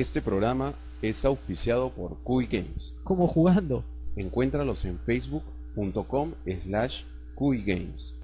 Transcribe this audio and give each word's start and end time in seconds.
Este 0.00 0.22
programa 0.22 0.72
es 1.02 1.26
auspiciado 1.26 1.90
por 1.90 2.16
Cuy 2.22 2.46
Games. 2.46 2.94
¿Cómo 3.04 3.28
jugando? 3.28 3.84
Encuéntralos 4.16 4.86
en 4.86 4.98
facebook.com 4.98 6.32
slash 6.64 7.02
Games. 7.66 8.14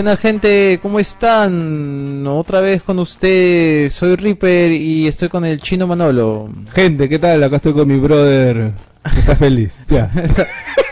Buena 0.00 0.16
gente, 0.16 0.78
¿cómo 0.80 0.98
están? 0.98 2.26
Otra 2.26 2.60
vez 2.60 2.82
con 2.82 2.98
ustedes, 3.00 3.92
soy 3.92 4.16
Reaper 4.16 4.72
y 4.72 5.06
estoy 5.06 5.28
con 5.28 5.44
el 5.44 5.60
chino 5.60 5.86
Manolo. 5.86 6.48
Gente, 6.72 7.06
¿qué 7.06 7.18
tal? 7.18 7.42
Acá 7.42 7.56
estoy 7.56 7.74
con 7.74 7.86
mi 7.86 7.98
brother, 7.98 8.72
está 9.04 9.36
feliz. 9.36 9.78
Ya. 9.90 10.10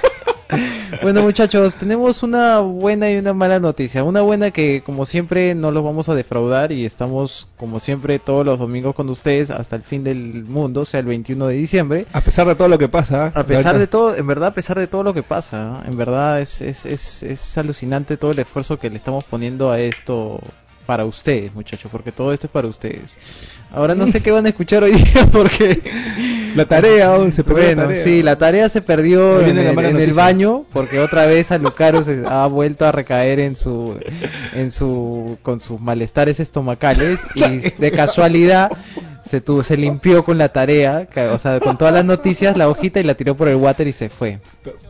Bueno 1.01 1.23
muchachos, 1.23 1.77
tenemos 1.77 2.23
una 2.25 2.59
buena 2.59 3.11
y 3.11 3.17
una 3.17 3.33
mala 3.33 3.61
noticia. 3.61 4.03
Una 4.03 4.23
buena 4.23 4.51
que 4.51 4.83
como 4.85 5.07
siempre 5.07 5.55
no 5.55 5.71
los 5.71 5.85
vamos 5.85 6.09
a 6.09 6.15
defraudar 6.15 6.73
y 6.73 6.85
estamos 6.85 7.47
como 7.57 7.79
siempre 7.79 8.19
todos 8.19 8.45
los 8.45 8.59
domingos 8.59 8.95
con 8.95 9.09
ustedes 9.09 9.51
hasta 9.51 9.77
el 9.77 9.83
fin 9.83 10.03
del 10.03 10.45
mundo, 10.45 10.81
o 10.81 10.85
sea 10.85 11.01
el 11.01 11.07
21 11.07 11.47
de 11.47 11.55
diciembre. 11.55 12.07
A 12.13 12.21
pesar 12.21 12.49
de 12.49 12.57
todo 12.57 12.69
lo 12.69 12.79
que 12.79 12.89
pasa. 12.89 13.33
A 13.35 13.45
pesar 13.45 13.79
de 13.79 13.87
todo, 13.87 14.17
en 14.17 14.27
verdad 14.27 14.49
a 14.49 14.55
pesar 14.55 14.79
de 14.79 14.89
todo 14.89 15.05
lo 15.05 15.15
que 15.15 15.23
pasa, 15.23 15.83
en 15.87 15.97
verdad 15.97 16.41
es, 16.41 16.61
es, 16.61 16.85
es, 16.85 17.23
es 17.23 17.59
alucinante 17.59 18.17
todo 18.17 18.33
el 18.33 18.39
esfuerzo 18.41 18.79
que 18.79 18.91
le 18.91 18.97
estamos 18.97 19.25
poniendo 19.25 19.71
a 19.71 19.79
esto 19.79 20.41
para 20.89 21.05
ustedes, 21.05 21.55
muchachos, 21.55 21.91
porque 21.93 22.13
todo 22.13 22.33
esto 22.33 22.47
es 22.47 22.51
para 22.51 22.67
ustedes. 22.67 23.19
Ahora 23.71 23.95
no 23.95 24.07
sé 24.07 24.23
qué 24.23 24.31
van 24.31 24.47
a 24.47 24.49
escuchar 24.49 24.85
hoy 24.85 24.93
día 24.93 25.27
porque 25.31 25.83
la 26.57 26.65
tarea 26.65 27.13
oh, 27.13 27.31
se 27.31 27.45
perdió. 27.45 27.77
Bueno, 27.77 27.95
sí, 27.95 28.23
la 28.23 28.37
tarea 28.39 28.71
se 28.71 28.81
perdió 28.81 29.39
en, 29.43 29.59
el, 29.59 30.15
baño 30.15 30.65
porque 30.73 30.99
otra 30.99 31.27
vez 31.27 31.53
a 31.53 31.59
Lucaro 31.59 32.03
se 32.03 32.23
ha 32.27 32.47
vuelto 32.47 32.87
a 32.87 32.93
recaer 32.93 33.39
en 33.39 33.55
su 33.55 34.01
en 34.55 34.71
su 34.71 35.37
con 35.43 35.61
sus 35.61 35.79
malestares 35.79 36.41
estomacales 36.41 37.21
y 37.35 37.43
de 37.43 37.93
casualidad 37.93 38.71
se 39.21 39.43
tuvo, 39.43 39.63
se 39.63 39.77
limpió 39.77 40.25
con 40.25 40.39
la 40.39 40.49
tarea, 40.49 41.07
o 41.35 41.39
sea, 41.39 41.61
con 41.61 41.77
todas 41.77 41.93
las 41.93 42.07
noticias 42.07 42.57
la 42.57 42.67
hojita 42.67 42.99
y 42.99 43.03
la 43.03 43.15
tiró 43.15 43.37
por 43.37 43.49
el 43.49 43.57
water 43.57 43.87
y 43.87 43.93
se 43.93 44.09
fue. 44.09 44.39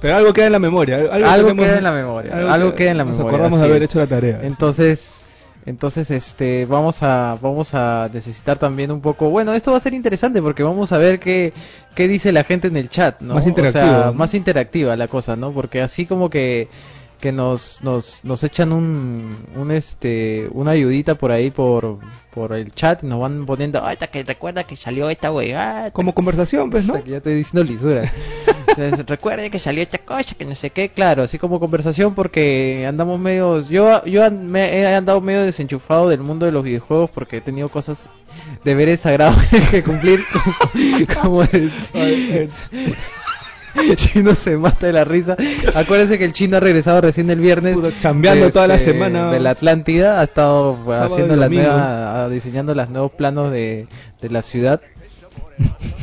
Pero, 0.01 0.15
algo 0.15 0.33
queda 0.33 0.47
en 0.47 0.53
la 0.53 0.61
memoria, 0.61 0.99
algo, 1.11 1.57
queda 1.57 1.79
en 1.79 1.83
la 1.83 1.93
memoria, 1.93 2.53
algo, 2.53 2.77
queda 2.77 2.93
en 2.93 2.99
la 2.99 3.05
memoria. 3.05 3.25
Nos 3.25 3.35
acordamos 3.35 3.61
de 3.61 3.67
haber 3.67 3.83
hecho 3.83 3.99
la 3.99 4.07
tarea. 4.07 4.43
Entonces 4.45 5.23
entonces, 5.69 6.11
este, 6.11 6.65
vamos 6.65 7.03
a, 7.03 7.39
vamos 7.43 7.75
a 7.75 8.09
necesitar 8.13 8.59
también 8.59 8.91
un 8.91 9.03
poco, 9.03 9.29
bueno, 9.29 9.53
esto 9.53 9.71
va 9.71 9.77
a 9.77 9.81
ser 9.81 9.93
interesante 9.93 10.41
porque 10.41 10.63
vamos 10.63 10.93
a 10.93 10.99
ver 10.99 11.21
qué, 11.21 11.53
qué 11.95 12.09
dice 12.09 12.33
la 12.33 12.43
gente 12.43 12.69
en 12.69 12.77
el 12.79 12.89
chat, 12.89 13.21
¿no? 13.21 13.35
Más 13.35 13.47
interactiva. 13.47 14.13
más 14.13 14.33
interactiva 14.33 14.97
la 14.97 15.09
cosa, 15.09 15.37
¿no? 15.37 15.53
Porque 15.53 15.83
así 15.83 16.07
como 16.07 16.31
que, 16.31 16.69
que 17.21 17.33
nos, 17.33 17.83
nos, 17.83 18.25
nos 18.25 18.45
echan 18.45 18.73
un, 18.73 19.37
un, 19.57 19.71
este, 19.71 20.49
una 20.53 20.73
ayudita 20.73 21.17
por 21.17 21.33
ahí 21.33 21.51
por, 21.51 21.99
por 22.33 22.53
el 22.53 22.73
chat 22.73 23.03
y 23.03 23.07
nos 23.07 23.21
van 23.21 23.45
poniendo, 23.47 23.85
ay, 23.85 23.97
que 24.11 24.23
recuerda 24.23 24.65
que 24.65 24.77
salió 24.77 25.11
esta 25.11 25.33
weá. 25.33 25.91
Como 25.93 26.15
conversación, 26.15 26.71
pues, 26.71 26.87
¿no? 26.87 27.03
Ya 27.05 27.17
estoy 27.19 27.35
diciendo 27.35 27.71
lisura. 27.71 28.11
recuerde 29.07 29.51
que 29.51 29.59
salió 29.59 29.83
esta 29.83 29.99
cosa, 29.99 30.35
que 30.35 30.45
no 30.45 30.55
sé 30.55 30.71
qué, 30.71 30.91
claro, 30.91 31.23
así 31.23 31.39
como 31.39 31.59
conversación 31.59 32.15
porque 32.15 32.87
andamos 32.87 33.19
medio, 33.19 33.61
yo, 33.61 34.05
yo 34.05 34.31
me 34.31 34.79
he 34.79 34.95
andado 34.95 35.21
medio 35.21 35.43
desenchufado 35.43 36.09
del 36.09 36.21
mundo 36.21 36.47
de 36.47 36.53
los 36.53 36.63
videojuegos 36.63 37.11
porque 37.11 37.39
he 37.39 37.41
tenido 37.41 37.69
cosas, 37.69 38.09
deberes 38.65 39.01
sagrados 39.01 39.37
que 39.71 39.83
cumplir 39.83 40.21
como, 41.21 41.43
el, 41.53 41.73
chino 43.97 44.35
se 44.35 44.57
mata 44.57 44.87
de 44.87 44.93
la 44.93 45.05
risa. 45.05 45.37
Acuérdense 45.75 46.19
que 46.19 46.25
el 46.25 46.33
chino 46.33 46.57
ha 46.57 46.61
regresado 46.61 47.01
recién 47.01 47.31
el 47.31 47.41
viernes. 47.41 47.77
chambeando 48.01 48.51
toda 48.51 48.67
la 48.67 48.77
este, 48.77 48.93
semana. 48.93 49.31
De 49.31 49.41
la 49.41 49.51
Atlántida. 49.51 50.21
Ha 50.21 50.25
estado 50.25 50.79
haciendo 50.93 51.37
la 51.37 51.49
nueva, 51.49 52.29
diseñando 52.29 52.75
los 52.75 52.89
nuevos 52.91 53.13
planos 53.13 53.51
de, 53.53 53.87
de 54.21 54.31
la 54.31 54.43
ciudad. 54.43 54.81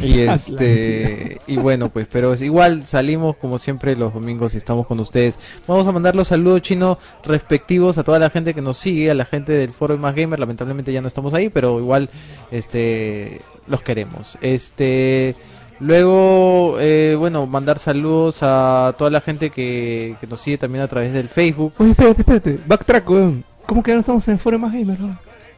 y 0.01 0.19
este 0.21 1.39
y 1.47 1.57
bueno 1.57 1.89
pues 1.89 2.07
pero 2.11 2.33
es 2.33 2.41
igual 2.41 2.85
salimos 2.85 3.37
como 3.37 3.57
siempre 3.57 3.95
los 3.95 4.13
domingos 4.13 4.53
y 4.53 4.57
estamos 4.57 4.85
con 4.85 4.99
ustedes 4.99 5.39
vamos 5.67 5.87
a 5.87 5.91
mandar 5.91 6.15
los 6.15 6.27
saludos 6.27 6.61
chinos 6.61 6.97
respectivos 7.23 7.97
a 7.97 8.03
toda 8.03 8.19
la 8.19 8.29
gente 8.29 8.53
que 8.53 8.61
nos 8.61 8.77
sigue 8.77 9.11
a 9.11 9.13
la 9.13 9.25
gente 9.25 9.53
del 9.53 9.71
foro 9.71 9.97
más 9.97 10.15
gamer 10.15 10.39
lamentablemente 10.39 10.91
ya 10.91 11.01
no 11.01 11.07
estamos 11.07 11.33
ahí 11.33 11.49
pero 11.49 11.79
igual 11.79 12.09
este 12.51 13.41
los 13.67 13.81
queremos 13.81 14.37
este 14.41 15.35
Luego, 15.79 16.77
eh, 16.79 17.15
bueno, 17.17 17.45
mandar 17.47 17.79
saludos 17.79 18.39
a 18.41 18.93
toda 18.97 19.09
la 19.09 19.21
gente 19.21 19.49
que, 19.49 20.15
nos 20.29 20.41
sigue 20.41 20.57
también 20.57 20.83
a 20.83 20.87
través 20.87 21.13
del 21.13 21.29
Facebook. 21.29 21.73
Oye, 21.77 21.91
espérate, 21.91 22.21
espérate, 22.21 22.59
backtrack, 22.65 23.09
weón. 23.09 23.43
¿Cómo 23.65 23.83
que 23.83 23.91
ya 23.91 23.95
no 23.95 24.01
estamos 24.01 24.27
en 24.27 24.39
foro 24.39 24.59
más 24.59 24.71
gamer, 24.71 24.97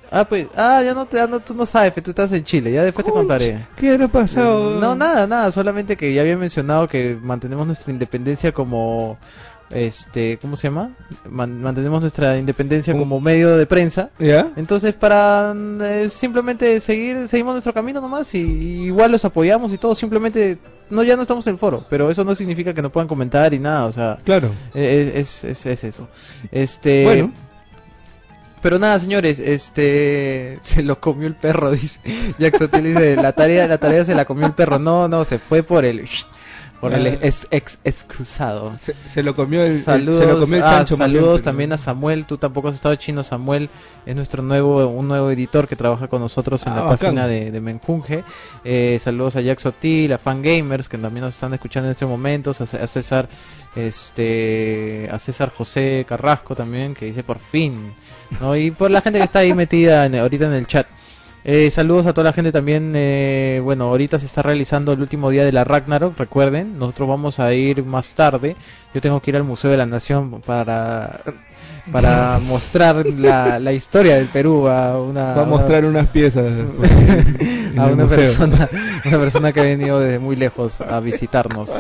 Ah, 0.10 0.24
pues, 0.24 0.48
ah, 0.56 0.82
ya 0.84 0.94
no, 0.94 1.06
te, 1.06 1.28
no, 1.28 1.42
tú 1.42 1.54
no 1.54 1.66
sabes, 1.66 1.94
tú 2.02 2.12
estás 2.12 2.32
en 2.32 2.44
Chile, 2.44 2.72
ya 2.72 2.84
después 2.84 3.06
te 3.06 3.12
contaré. 3.12 3.68
¿Qué 3.76 3.94
ha 3.94 4.08
pasado? 4.08 4.80
No, 4.80 4.96
nada, 4.96 5.28
nada, 5.28 5.52
solamente 5.52 5.98
que 5.98 6.14
ya 6.14 6.22
había 6.22 6.38
mencionado 6.38 6.88
que 6.88 7.18
mantenemos 7.22 7.68
nuestra 7.68 7.92
independencia 7.92 8.54
como, 8.54 9.18
este, 9.72 10.38
¿cómo 10.40 10.56
se 10.56 10.68
llama? 10.68 10.92
mantenemos 11.30 12.02
nuestra 12.02 12.38
independencia 12.38 12.98
como 12.98 13.20
medio 13.20 13.58
de 13.58 13.66
prensa. 13.66 14.10
¿Ya? 14.20 14.52
Entonces, 14.56 14.94
para 14.94 15.54
eh, 15.84 16.10
simplemente 16.10 16.80
seguir, 16.80 17.28
seguimos 17.28 17.54
nuestro 17.54 17.74
camino 17.74 18.02
nomás 18.02 18.34
y, 18.36 18.40
igual 18.40 19.12
los 19.12 19.26
apoyamos 19.26 19.74
y 19.74 19.78
todo, 19.78 19.96
simplemente 19.96 20.58
no 20.90 21.04
ya 21.04 21.16
no 21.16 21.22
estamos 21.22 21.46
en 21.48 21.54
el 21.54 21.60
foro, 21.60 21.86
pero 21.90 22.10
eso 22.10 22.24
no 22.24 22.34
significa 22.36 22.74
que 22.74 22.82
no 22.82 22.92
puedan 22.92 23.08
comentar 23.08 23.54
y 23.54 23.60
nada, 23.60 23.86
o 23.86 23.92
sea, 23.92 24.20
claro, 24.24 24.52
eh, 24.74 25.14
es, 25.16 25.44
es, 25.44 25.66
es, 25.66 25.84
eso. 25.84 26.08
Este, 26.52 27.04
bueno, 27.04 27.34
pero 28.62 28.80
nada, 28.80 29.00
señores, 29.00 29.40
este 29.40 30.58
se 30.62 30.84
lo 30.84 31.00
comió 31.00 31.28
el 31.28 31.36
perro, 31.36 31.72
dice 31.74 32.00
Jackson 32.38 32.70
dice, 32.84 33.16
la 33.16 33.34
tarea, 33.34 33.68
la 33.68 33.78
tarea 33.78 34.04
se 34.06 34.16
la 34.16 34.26
comió 34.26 34.46
el 34.46 34.54
perro. 34.54 34.80
No, 34.80 35.08
no, 35.08 35.24
se 35.24 35.40
fue 35.40 35.64
por 35.64 35.86
el 35.86 36.00
por 36.80 36.94
el 36.94 37.08
ah. 37.08 37.20
ex, 37.22 37.48
excusado. 37.84 38.74
Se, 38.78 39.24
lo 39.24 39.36
comió 39.36 39.64
el, 39.64 39.82
saludos, 39.82 40.18
se 40.18 40.26
lo 40.26 40.40
comió 40.40 40.58
el 40.58 40.64
ah, 40.64 40.70
chancho. 40.70 40.96
saludos 40.96 41.42
también 41.42 41.74
a 41.74 41.78
Samuel. 41.78 42.26
Tú 42.26 42.38
tampoco 42.38 42.68
has 42.68 42.76
estado 42.76 42.96
chino. 42.96 43.24
Samuel 43.24 43.70
es 44.06 44.16
nuestro 44.16 44.44
nuevo 44.44 44.88
un 44.88 45.08
nuevo 45.08 45.32
editor 45.32 45.68
que 45.68 45.76
trabaja 45.76 46.08
con 46.08 46.22
nosotros 46.22 46.66
en 46.68 46.76
la 46.76 46.86
ah, 46.86 46.90
página 46.96 47.28
de, 47.28 47.52
de 47.52 47.62
Menjunge. 47.62 48.24
Eh, 48.64 48.98
saludos 49.02 49.36
a 49.36 49.42
Jack 49.42 49.60
Sotil, 49.60 50.14
a 50.14 50.18
Fan 50.18 50.42
Gamers 50.42 50.88
que 50.88 50.98
también 50.98 51.26
nos 51.26 51.36
están 51.36 51.54
escuchando 51.54 51.88
en 51.88 51.92
este 51.92 52.06
momento. 52.06 52.52
A, 52.52 52.88
César, 52.88 53.28
este, 53.76 55.10
a 55.12 55.20
César 55.20 55.52
José 55.56 56.06
Carrasco 56.08 56.56
también 56.56 56.94
que 56.94 57.06
dice 57.08 57.24
por 57.24 57.40
fin. 57.40 57.94
¿no? 58.40 58.56
Y 58.56 58.72
por 58.72 58.92
la 58.92 59.02
gente 59.02 59.20
que 59.20 59.26
está 59.26 59.40
ahí 59.40 59.54
metida 59.54 60.04
ahorita 60.04 60.46
en 60.46 60.54
el 60.54 60.68
chat. 60.68 60.88
Eh, 61.50 61.72
saludos 61.72 62.06
a 62.08 62.14
toda 62.14 62.26
la 62.26 62.34
gente 62.34 62.52
también. 62.52 62.92
Eh, 62.94 63.62
bueno, 63.64 63.86
ahorita 63.86 64.20
se 64.20 64.26
está 64.26 64.42
realizando 64.42 64.92
el 64.92 65.00
último 65.00 65.30
día 65.30 65.46
de 65.46 65.54
la 65.54 65.64
Ragnarok. 65.64 66.20
Recuerden, 66.20 66.78
nosotros 66.78 67.08
vamos 67.08 67.40
a 67.40 67.54
ir 67.54 67.86
más 67.86 68.16
tarde. 68.16 68.58
Yo 68.94 69.00
tengo 69.00 69.22
que 69.22 69.32
ir 69.32 69.38
al 69.38 69.46
Museo 69.46 69.72
de 69.72 69.78
la 69.78 69.86
Nación 69.86 70.42
para 70.42 71.22
para 71.92 72.40
mostrar 72.40 73.06
la, 73.06 73.60
la, 73.60 73.74
historia 73.74 74.16
del 74.16 74.28
Perú 74.28 74.68
a 74.68 75.02
una 75.02 75.34
va 75.34 75.44
a 75.44 75.46
mostrar 75.46 75.86
unas 75.86 76.08
piezas 76.08 76.46
a 77.78 77.86
una 77.88 78.08
persona 78.08 78.70
una 79.06 79.18
persona 79.18 79.52
que 79.52 79.60
ha 79.62 79.64
venido 79.64 80.00
desde 80.00 80.20
muy 80.20 80.36
lejos 80.36 80.82
a 80.82 81.00
visitarnos. 81.00 81.74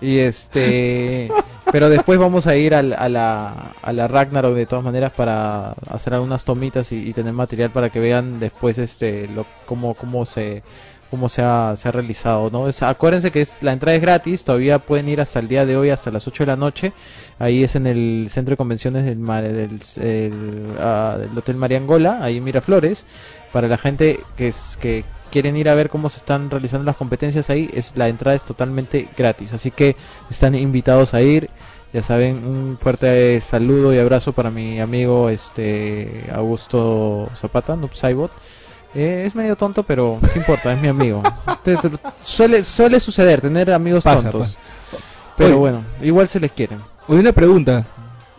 Y 0.00 0.18
este 0.18 1.30
pero 1.70 1.88
después 1.88 2.18
vamos 2.18 2.46
a 2.46 2.56
ir 2.56 2.74
a 2.74 2.82
la 2.82 3.72
a 3.82 3.92
la 3.92 4.08
Ragnarok 4.08 4.54
de 4.54 4.66
todas 4.66 4.84
maneras 4.84 5.12
para 5.12 5.72
hacer 5.90 6.14
algunas 6.14 6.44
tomitas 6.44 6.92
y, 6.92 7.12
tener 7.12 7.32
material 7.32 7.70
para 7.70 7.90
que 7.90 8.00
vean 8.00 8.40
después 8.40 8.78
este 8.78 9.28
lo 9.28 9.46
cómo 9.66 9.94
cómo 9.94 10.24
se 10.24 10.62
cómo 11.10 11.28
se 11.28 11.42
ha, 11.42 11.74
realizado, 11.84 12.50
¿no? 12.50 12.68
acuérdense 12.86 13.30
que 13.30 13.40
es, 13.40 13.62
la 13.62 13.72
entrada 13.72 13.96
es 13.96 14.02
gratis, 14.02 14.44
todavía 14.44 14.78
pueden 14.78 15.08
ir 15.08 15.20
hasta 15.20 15.38
el 15.38 15.48
día 15.48 15.66
de 15.66 15.76
hoy, 15.76 15.90
hasta 15.90 16.10
las 16.10 16.26
8 16.26 16.44
de 16.44 16.46
la 16.46 16.56
noche, 16.56 16.92
ahí 17.38 17.62
es 17.62 17.76
en 17.76 17.86
el 17.86 18.28
centro 18.30 18.52
de 18.52 18.56
convenciones 18.56 19.04
del, 19.04 19.24
del, 19.24 20.66
ah, 20.78 21.16
del 21.20 21.36
Hotel 21.36 21.56
Mariangola, 21.56 22.18
ahí 22.22 22.38
en 22.38 22.44
Miraflores, 22.44 23.04
para 23.52 23.68
la 23.68 23.78
gente 23.78 24.20
que, 24.36 24.48
es, 24.48 24.78
que 24.80 25.04
quieren 25.30 25.56
ir 25.56 25.68
a 25.68 25.74
ver 25.74 25.88
cómo 25.88 26.08
se 26.08 26.18
están 26.18 26.50
realizando 26.50 26.84
las 26.84 26.96
competencias 26.96 27.50
ahí, 27.50 27.70
es, 27.74 27.96
la 27.96 28.08
entrada 28.08 28.36
es 28.36 28.44
totalmente 28.44 29.08
gratis, 29.16 29.52
así 29.52 29.70
que 29.70 29.96
están 30.30 30.54
invitados 30.54 31.14
a 31.14 31.22
ir, 31.22 31.50
ya 31.92 32.02
saben, 32.02 32.44
un 32.44 32.76
fuerte 32.76 33.40
saludo 33.40 33.94
y 33.94 33.98
abrazo 33.98 34.32
para 34.32 34.50
mi 34.50 34.80
amigo 34.80 35.28
este 35.28 36.24
Augusto 36.32 37.30
Zapata, 37.36 37.76
Noob 37.76 37.92
eh, 38.94 39.24
es 39.26 39.34
medio 39.34 39.56
tonto, 39.56 39.82
pero 39.82 40.18
no 40.20 40.28
importa, 40.34 40.72
es 40.72 40.80
mi 40.80 40.88
amigo. 40.88 41.22
suele, 42.24 42.64
suele 42.64 43.00
suceder 43.00 43.40
tener 43.40 43.72
amigos 43.72 44.04
tontos. 44.04 44.56
Pero 45.36 45.58
bueno, 45.58 45.82
igual 46.00 46.28
se 46.28 46.40
les 46.40 46.52
quieren. 46.52 46.78
Oye, 47.08 47.20
una 47.20 47.32
pregunta. 47.32 47.84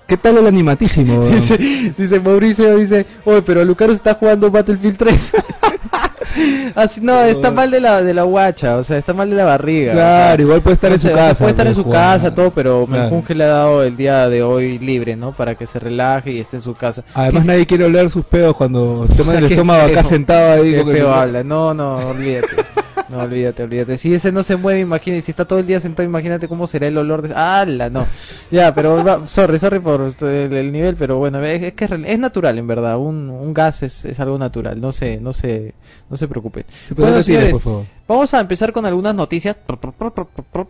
¿Qué 0.07 0.17
tal 0.17 0.37
el 0.37 0.45
animatísimo? 0.47 1.25
Dice, 1.25 1.57
dice 1.97 2.19
Mauricio, 2.19 2.77
dice, 2.77 3.05
oye, 3.23 3.41
pero 3.41 3.65
Lucaros 3.65 3.95
está 3.95 4.13
jugando 4.13 4.51
Battlefield 4.51 4.97
3. 4.97 5.31
Así, 6.75 6.99
no, 7.01 7.21
está 7.21 7.49
mal 7.49 7.71
de 7.71 7.79
la, 7.79 8.03
de 8.03 8.13
la 8.13 8.23
guacha, 8.23 8.75
o 8.77 8.83
sea, 8.83 8.97
está 8.97 9.13
mal 9.13 9.29
de 9.29 9.35
la 9.37 9.45
barriga. 9.45 9.93
Claro, 9.93 10.33
o 10.33 10.35
sea, 10.35 10.41
igual 10.45 10.61
puede 10.61 10.73
estar 10.75 10.89
no 10.89 10.95
en 10.95 10.99
su 11.01 11.07
sé, 11.07 11.13
casa. 11.13 11.39
Puede 11.39 11.51
estar 11.51 11.67
en 11.67 11.75
su 11.75 11.89
casa, 11.89 12.35
todo, 12.35 12.51
pero 12.51 12.85
Claro. 12.85 13.03
Menjunge 13.03 13.33
le 13.35 13.43
ha 13.45 13.47
dado 13.47 13.83
el 13.83 13.95
día 13.95 14.27
de 14.29 14.43
hoy 14.43 14.77
libre, 14.77 15.15
¿no? 15.15 15.31
Para 15.31 15.55
que 15.55 15.65
se 15.65 15.79
relaje 15.79 16.31
y 16.33 16.39
esté 16.39 16.57
en 16.57 16.61
su 16.61 16.73
casa. 16.75 17.03
Además 17.13 17.43
¿Qué- 17.43 17.47
nadie 17.51 17.65
quiere 17.65 17.85
oler 17.85 18.09
sus 18.09 18.25
pedos 18.25 18.55
cuando 18.55 19.07
se 19.07 19.15
toma 19.15 19.35
el 19.37 19.45
estómago 19.51 19.83
acá 19.87 20.03
sentado 20.03 20.61
ahí. 20.61 20.71
Qué 20.71 20.79
el- 20.81 20.91
feo 20.91 21.13
habla. 21.13 21.43
No, 21.43 21.73
no, 21.73 21.97
olvídate. 22.09 22.47
No, 23.09 23.19
olvídate, 23.19 23.63
olvídate. 23.63 23.97
Si 23.97 24.13
ese 24.13 24.31
no 24.31 24.41
se 24.43 24.55
mueve, 24.55 24.79
imagínate. 24.79 25.21
Si 25.21 25.31
está 25.31 25.45
todo 25.45 25.59
el 25.59 25.67
día 25.67 25.79
sentado, 25.79 26.07
imagínate 26.07 26.47
cómo 26.47 26.65
será 26.67 26.87
el 26.87 26.97
olor 26.97 27.21
de. 27.21 27.33
¡Hala! 27.35 27.89
No. 27.89 28.07
Ya, 28.51 28.73
pero. 28.73 29.03
va- 29.03 29.27
sorry, 29.27 29.59
sorry 29.59 29.79
por 29.79 30.11
el, 30.21 30.53
el 30.53 30.71
nivel, 30.71 30.95
pero 30.95 31.17
bueno, 31.17 31.43
es, 31.43 31.61
es 31.61 31.73
que 31.73 31.85
es, 31.85 31.91
es 31.91 32.19
natural, 32.19 32.57
en 32.57 32.67
verdad. 32.67 32.97
Un, 32.97 33.29
un 33.29 33.53
gas 33.53 33.83
es, 33.83 34.05
es 34.05 34.19
algo 34.19 34.37
natural. 34.37 34.79
No 34.81 34.91
se, 34.91 35.17
no 35.19 35.33
se, 35.33 35.73
no 36.09 36.17
se 36.17 36.27
preocupen. 36.27 36.65
Sí, 36.67 36.93
pero 36.95 37.07
Bueno, 37.07 37.21
señores, 37.21 37.51
por 37.51 37.61
favor. 37.61 37.85
Vamos 38.07 38.33
a 38.33 38.39
empezar 38.39 38.71
con 38.71 38.85
algunas 38.85 39.13
noticias 39.15 39.55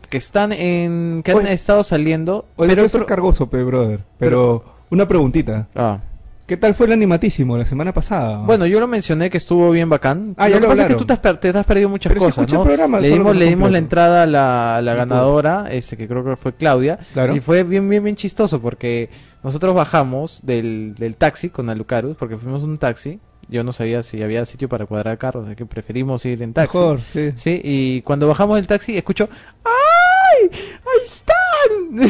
que 0.09 0.17
están 0.17 0.51
en. 0.51 1.21
que 1.23 1.31
han 1.31 1.47
estado 1.47 1.83
saliendo. 1.83 2.45
Oye, 2.55 2.69
pero. 2.75 2.87
pero 2.87 3.03
es 3.03 3.07
cargoso, 3.07 3.47
pe, 3.49 3.63
brother. 3.63 3.99
Pero, 4.19 4.63
una 4.89 5.07
preguntita. 5.07 5.67
Ah. 5.75 5.99
¿Qué 6.45 6.57
tal 6.57 6.75
fue 6.75 6.85
el 6.85 6.93
animatísimo 6.93 7.57
la 7.57 7.65
semana 7.65 7.91
pasada? 7.91 8.37
Bueno, 8.37 8.67
yo 8.67 8.79
lo 8.79 8.87
mencioné 8.87 9.31
que 9.31 9.37
estuvo 9.37 9.71
bien 9.71 9.89
bacán. 9.89 10.35
Ah, 10.37 10.47
ya 10.47 10.55
lo 10.55 10.61
que 10.61 10.61
lo 10.61 10.69
pasa 10.69 10.81
es 10.83 10.87
que 10.89 10.95
tú 10.95 11.05
te 11.05 11.13
has, 11.13 11.39
te 11.39 11.49
has 11.49 11.65
perdido 11.65 11.89
muchas 11.89 12.13
Pero 12.13 12.23
cosas, 12.23 12.53
¿no? 12.53 12.63
programa, 12.63 12.99
le 12.99 13.09
dimos, 13.09 13.35
le 13.35 13.45
dimos 13.45 13.71
la 13.71 13.79
entrada 13.79 14.23
a 14.23 14.81
la, 14.81 14.93
ganadora, 14.93 15.65
este 15.71 15.97
que 15.97 16.07
creo 16.07 16.23
que 16.23 16.35
fue 16.35 16.53
Claudia, 16.53 16.99
Claro. 17.13 17.35
y 17.35 17.39
fue 17.39 17.63
bien, 17.63 17.89
bien, 17.89 18.03
bien 18.03 18.15
chistoso 18.15 18.61
porque 18.61 19.09
nosotros 19.43 19.73
bajamos 19.73 20.41
del, 20.43 20.93
del 20.95 21.15
taxi 21.15 21.49
con 21.49 21.67
Alucarus, 21.71 22.15
porque 22.15 22.37
fuimos 22.37 22.63
en 22.63 22.69
un 22.71 22.77
taxi. 22.77 23.19
Yo 23.47 23.63
no 23.63 23.73
sabía 23.73 24.03
si 24.03 24.21
había 24.21 24.45
sitio 24.45 24.69
para 24.69 24.85
cuadrar 24.85 25.17
carros, 25.17 25.47
así 25.47 25.55
que 25.55 25.65
preferimos 25.65 26.25
ir 26.25 26.43
en 26.43 26.53
taxi. 26.53 26.77
Mejor, 26.77 26.99
sí. 27.11 27.31
Sí, 27.35 27.61
y 27.63 28.01
cuando 28.03 28.27
bajamos 28.27 28.57
del 28.57 28.67
taxi 28.67 28.95
escucho 28.97 29.29
¡Ay! 29.63 30.49
¡Ahí 30.51 31.05
están! 31.05 32.09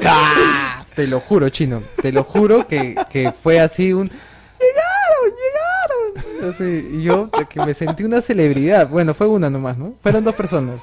te 1.00 1.06
lo 1.06 1.20
juro, 1.20 1.48
chino, 1.48 1.82
te 2.02 2.12
lo 2.12 2.24
juro 2.24 2.68
que, 2.68 2.94
que 3.08 3.32
fue 3.32 3.58
así 3.58 3.94
un 3.94 4.10
¡Llegaron! 4.60 5.32
¡Llegaron! 6.44 6.50
Así, 6.50 7.02
yo 7.02 7.30
que 7.48 7.64
me 7.64 7.72
sentí 7.72 8.04
una 8.04 8.20
celebridad. 8.20 8.86
Bueno, 8.90 9.14
fue 9.14 9.26
una 9.26 9.48
nomás, 9.48 9.78
¿no? 9.78 9.94
Fueron 10.02 10.24
dos 10.24 10.34
personas. 10.34 10.78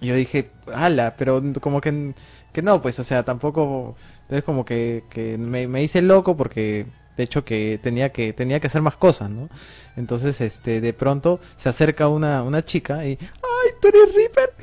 Y 0.00 0.08
yo 0.08 0.16
dije, 0.16 0.50
ala, 0.74 1.14
pero 1.16 1.40
como 1.60 1.80
que, 1.80 2.12
que 2.52 2.60
no, 2.60 2.82
pues, 2.82 2.98
o 2.98 3.04
sea, 3.04 3.22
tampoco. 3.22 3.94
Entonces, 4.22 4.42
como 4.42 4.64
que, 4.64 5.04
que 5.10 5.38
me, 5.38 5.68
me 5.68 5.84
hice 5.84 6.02
loco 6.02 6.36
porque, 6.36 6.86
de 7.16 7.22
hecho, 7.22 7.44
que 7.44 7.78
tenía 7.80 8.10
que 8.10 8.32
tenía 8.32 8.58
que 8.58 8.66
hacer 8.66 8.82
más 8.82 8.96
cosas, 8.96 9.30
¿no? 9.30 9.48
Entonces, 9.96 10.40
este, 10.40 10.80
de 10.80 10.92
pronto 10.92 11.38
se 11.56 11.68
acerca 11.68 12.08
una, 12.08 12.42
una 12.42 12.64
chica 12.64 13.06
y, 13.06 13.16
¡ay, 13.20 13.70
tú 13.80 13.88
eres 13.88 14.12
Reaper! 14.12 14.54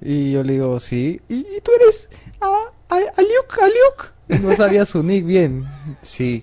Y 0.00 0.32
yo 0.32 0.42
le 0.42 0.54
digo, 0.54 0.80
sí. 0.80 1.20
¿Y, 1.28 1.46
y 1.56 1.60
tú 1.62 1.70
eres 1.80 2.08
ah, 2.40 2.72
Aliuk, 2.92 3.58
Aliuk? 3.60 4.12
Y 4.28 4.34
no 4.38 4.54
sabía 4.56 4.86
su 4.86 5.02
nick 5.02 5.24
bien. 5.26 5.66
Sí. 6.02 6.42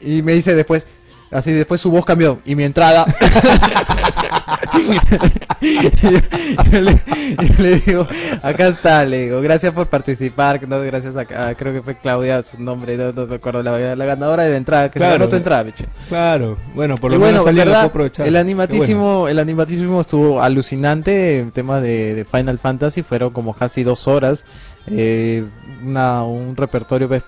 Y 0.00 0.22
me 0.22 0.32
dice 0.32 0.54
después, 0.54 0.84
así 1.30 1.52
después 1.52 1.80
su 1.80 1.90
voz 1.90 2.04
cambió 2.04 2.40
y 2.44 2.54
mi 2.54 2.64
entrada. 2.64 3.04
y 5.60 5.74
yo, 6.70 6.80
le, 6.80 6.92
yo 6.94 7.62
le 7.62 7.80
digo, 7.80 8.06
acá 8.42 8.68
está, 8.68 9.04
le 9.04 9.24
digo, 9.26 9.40
gracias 9.40 9.72
por 9.72 9.86
participar, 9.88 10.66
no, 10.68 10.80
gracias 10.82 11.16
a, 11.16 11.48
a- 11.48 11.54
creo 11.54 11.72
que 11.72 11.82
fue 11.82 11.96
Claudia 11.96 12.42
su 12.42 12.60
nombre, 12.62 12.96
no, 12.96 13.12
no 13.12 13.26
me 13.26 13.36
acuerdo, 13.36 13.62
la, 13.62 13.94
la 13.96 14.04
ganadora 14.04 14.44
de 14.44 14.50
la 14.50 14.56
entrada, 14.56 14.90
que 14.90 14.98
Claro. 14.98 15.12
se 15.14 15.18
ganó 15.18 15.28
tu 15.30 15.36
entrada, 15.36 15.62
bicho. 15.64 15.84
Claro. 16.08 16.56
Bueno, 16.74 16.94
por 16.96 17.10
Y 17.10 17.14
lo 17.14 17.20
bueno, 17.20 17.44
menos 17.44 17.64
puede 17.64 17.76
aprovechar. 17.76 18.26
El 18.26 18.36
animatísimo, 18.36 19.28
el 19.28 19.38
animatísimo 19.38 20.00
estuvo 20.00 20.40
alucinante 20.42 21.38
en 21.40 21.50
tema 21.50 21.80
de, 21.80 22.14
de 22.14 22.24
Final 22.24 22.58
Fantasy, 22.58 23.02
fueron 23.02 23.30
como 23.30 23.54
casi 23.54 23.82
dos 23.82 24.06
horas, 24.08 24.44
eh, 24.90 25.44
una, 25.84 26.22
un 26.24 26.56
repertorio 26.56 27.08
pues, 27.08 27.22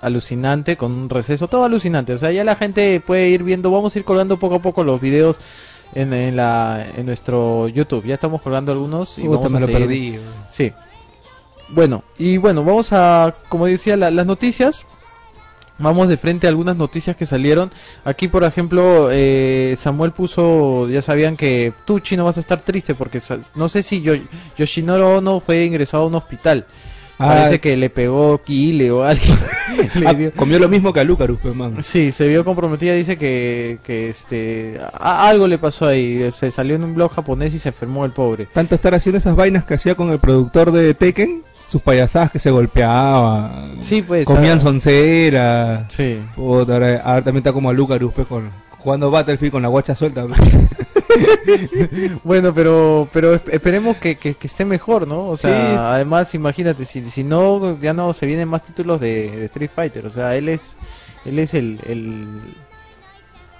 alucinante 0.00 0.76
con 0.76 0.92
un 0.92 1.08
receso, 1.10 1.48
todo 1.48 1.64
alucinante, 1.64 2.12
o 2.12 2.18
sea 2.18 2.32
ya 2.32 2.44
la 2.44 2.56
gente 2.56 3.00
puede 3.00 3.28
ir 3.28 3.42
viendo, 3.42 3.70
vamos 3.70 3.94
a 3.94 3.98
ir 3.98 4.04
colgando 4.04 4.38
poco 4.38 4.56
a 4.56 4.58
poco 4.62 4.82
los 4.84 5.00
videos 5.00 5.38
en, 5.94 6.12
en 6.12 6.36
la, 6.36 6.86
en 6.96 7.06
nuestro 7.06 7.68
YouTube, 7.68 8.04
ya 8.06 8.14
estamos 8.14 8.42
colgando 8.42 8.72
algunos 8.72 9.18
y 9.18 9.26
vamos 9.28 9.52
a 9.54 9.60
lo 9.60 9.66
perdí. 9.66 10.18
Sí. 10.50 10.72
Bueno, 11.68 12.02
y 12.18 12.36
bueno, 12.36 12.64
vamos 12.64 12.92
a, 12.92 13.34
como 13.48 13.66
decía, 13.66 13.96
la- 13.96 14.10
las 14.10 14.26
noticias. 14.26 14.84
Vamos 15.78 16.08
de 16.08 16.16
frente 16.18 16.46
a 16.46 16.50
algunas 16.50 16.76
noticias 16.76 17.16
que 17.16 17.26
salieron. 17.26 17.70
Aquí, 18.04 18.28
por 18.28 18.44
ejemplo, 18.44 19.08
eh, 19.10 19.74
Samuel 19.76 20.12
puso, 20.12 20.88
ya 20.88 21.02
sabían 21.02 21.36
que 21.36 21.72
tú, 21.86 21.98
Chino, 21.98 22.24
vas 22.24 22.36
a 22.36 22.40
estar 22.40 22.60
triste 22.60 22.94
porque 22.94 23.20
no 23.56 23.68
sé 23.68 23.82
si 23.82 24.00
yo, 24.02 24.12
Yoshinoro 24.56 25.16
Ono 25.18 25.40
fue 25.40 25.64
ingresado 25.64 26.04
a 26.04 26.06
un 26.06 26.14
hospital. 26.14 26.66
Ah, 27.18 27.28
Parece 27.28 27.60
que 27.60 27.76
le 27.76 27.88
pegó 27.90 28.38
Kile 28.42 28.90
o 28.90 29.04
alguien. 29.04 29.36
le 29.94 30.06
ah, 30.08 30.14
dio- 30.14 30.32
comió 30.32 30.58
lo 30.58 30.68
mismo 30.68 30.92
que 30.92 31.00
a 31.00 31.04
Lucarus, 31.04 31.38
pe, 31.38 31.50
man. 31.50 31.82
Sí, 31.82 32.10
se 32.10 32.26
vio 32.26 32.44
comprometida, 32.44 32.94
dice 32.94 33.16
que, 33.16 33.78
que 33.84 34.08
este, 34.08 34.80
a- 34.92 35.28
algo 35.28 35.46
le 35.46 35.58
pasó 35.58 35.86
ahí, 35.86 36.30
se 36.32 36.50
salió 36.50 36.74
en 36.76 36.84
un 36.84 36.94
blog 36.94 37.12
japonés 37.12 37.54
y 37.54 37.58
se 37.58 37.68
enfermó 37.68 38.04
el 38.04 38.10
pobre. 38.12 38.46
Tanto 38.52 38.74
estar 38.74 38.94
haciendo 38.94 39.18
esas 39.18 39.36
vainas 39.36 39.64
que 39.64 39.74
hacía 39.74 39.94
con 39.94 40.10
el 40.10 40.18
productor 40.18 40.72
de 40.72 40.94
Tekken, 40.94 41.42
sus 41.68 41.80
payasadas 41.82 42.30
que 42.30 42.38
se 42.38 42.50
golpeaban. 42.50 43.76
Sí, 43.82 44.02
pues, 44.02 44.26
Comían 44.26 44.58
ah, 44.58 44.60
soncera. 44.60 45.86
Sí. 45.90 46.18
Puta, 46.34 46.74
ahora, 46.74 47.00
ahora 47.04 47.22
también 47.22 47.38
está 47.42 47.52
como 47.52 47.70
a 47.70 47.72
Lucarus, 47.72 48.12
pe, 48.12 48.24
con, 48.24 48.50
jugando 48.82 49.10
Battlefield 49.10 49.52
con 49.52 49.62
la 49.62 49.68
guacha 49.68 49.94
suelta. 49.96 50.26
Bueno, 52.24 52.54
pero 52.54 53.06
pero 53.12 53.34
esp- 53.34 53.50
esperemos 53.52 53.96
que, 53.98 54.16
que, 54.16 54.34
que 54.34 54.46
esté 54.46 54.64
mejor, 54.64 55.06
¿no? 55.06 55.28
O 55.28 55.36
sea, 55.36 55.50
Sí. 55.50 55.76
además, 55.78 56.34
imagínate, 56.34 56.84
si, 56.86 57.04
si 57.04 57.22
no, 57.22 57.78
ya 57.80 57.92
no 57.92 58.12
se 58.14 58.24
vienen 58.24 58.48
más 58.48 58.62
títulos 58.62 58.98
de, 59.00 59.30
de 59.30 59.44
Street 59.46 59.70
Fighter. 59.74 60.06
O 60.06 60.10
sea, 60.10 60.36
él 60.36 60.48
es 60.48 60.74
él 61.26 61.38
es 61.38 61.52
el... 61.54 61.78
el 61.86 62.40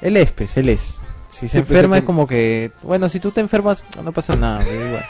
él 0.01 0.17
es, 0.17 0.33
pues, 0.33 0.57
él 0.57 0.69
es. 0.71 1.01
Si 1.29 1.47
se 1.47 1.59
Sí, 1.59 1.59
pues, 1.61 1.71
enferma 1.71 1.99
es 1.99 2.05
como 2.05 2.27
que... 2.27 2.73
Bueno, 2.83 3.09
si 3.11 3.21
tú 3.21 3.31
te 3.33 3.41
enfermas, 3.43 3.85
no 4.03 4.13
pasa 4.13 4.35
nada, 4.35 4.65
igual. 4.65 5.05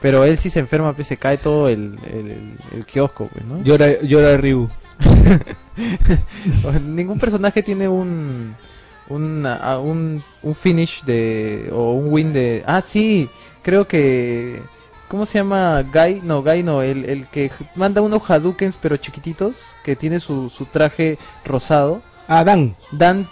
Pero 0.00 0.24
él 0.24 0.36
si 0.38 0.50
se 0.50 0.58
enferma, 0.60 0.92
pues 0.92 1.06
se 1.06 1.16
cae 1.16 1.38
todo 1.38 1.68
el, 1.68 1.98
el, 2.12 2.30
el- 2.32 2.56
el 2.74 2.84
kiosco, 2.86 3.28
pues, 3.32 3.44
¿no? 3.44 3.62
Llora, 3.62 4.00
llora 4.02 4.36
Ryu. 4.36 4.68
Ningún 6.86 7.18
personaje 7.18 7.62
tiene 7.62 7.88
un 7.88 8.54
un, 9.08 9.46
a- 9.46 9.78
un 9.78 10.22
un 10.42 10.54
finish 10.54 11.04
de 11.04 11.70
o 11.72 11.92
un 11.92 12.12
win 12.12 12.32
de 12.32 12.62
ah 12.66 12.82
sí 12.82 13.28
creo 13.62 13.86
que 13.86 14.60
cómo 15.08 15.26
se 15.26 15.38
llama 15.38 15.82
Guy 15.82 16.20
no 16.24 16.42
Guy 16.42 16.62
no 16.62 16.82
el, 16.82 17.04
el 17.04 17.26
que 17.28 17.50
manda 17.76 18.02
unos 18.02 18.28
Hadoukens 18.28 18.76
pero 18.80 18.96
chiquititos 18.96 19.74
que 19.84 19.94
tiene 19.96 20.18
su, 20.20 20.50
su 20.50 20.64
traje 20.66 21.18
rosado 21.44 22.02
Ah, 22.28 22.42
Dan. 22.42 22.74
Dan 22.90 23.28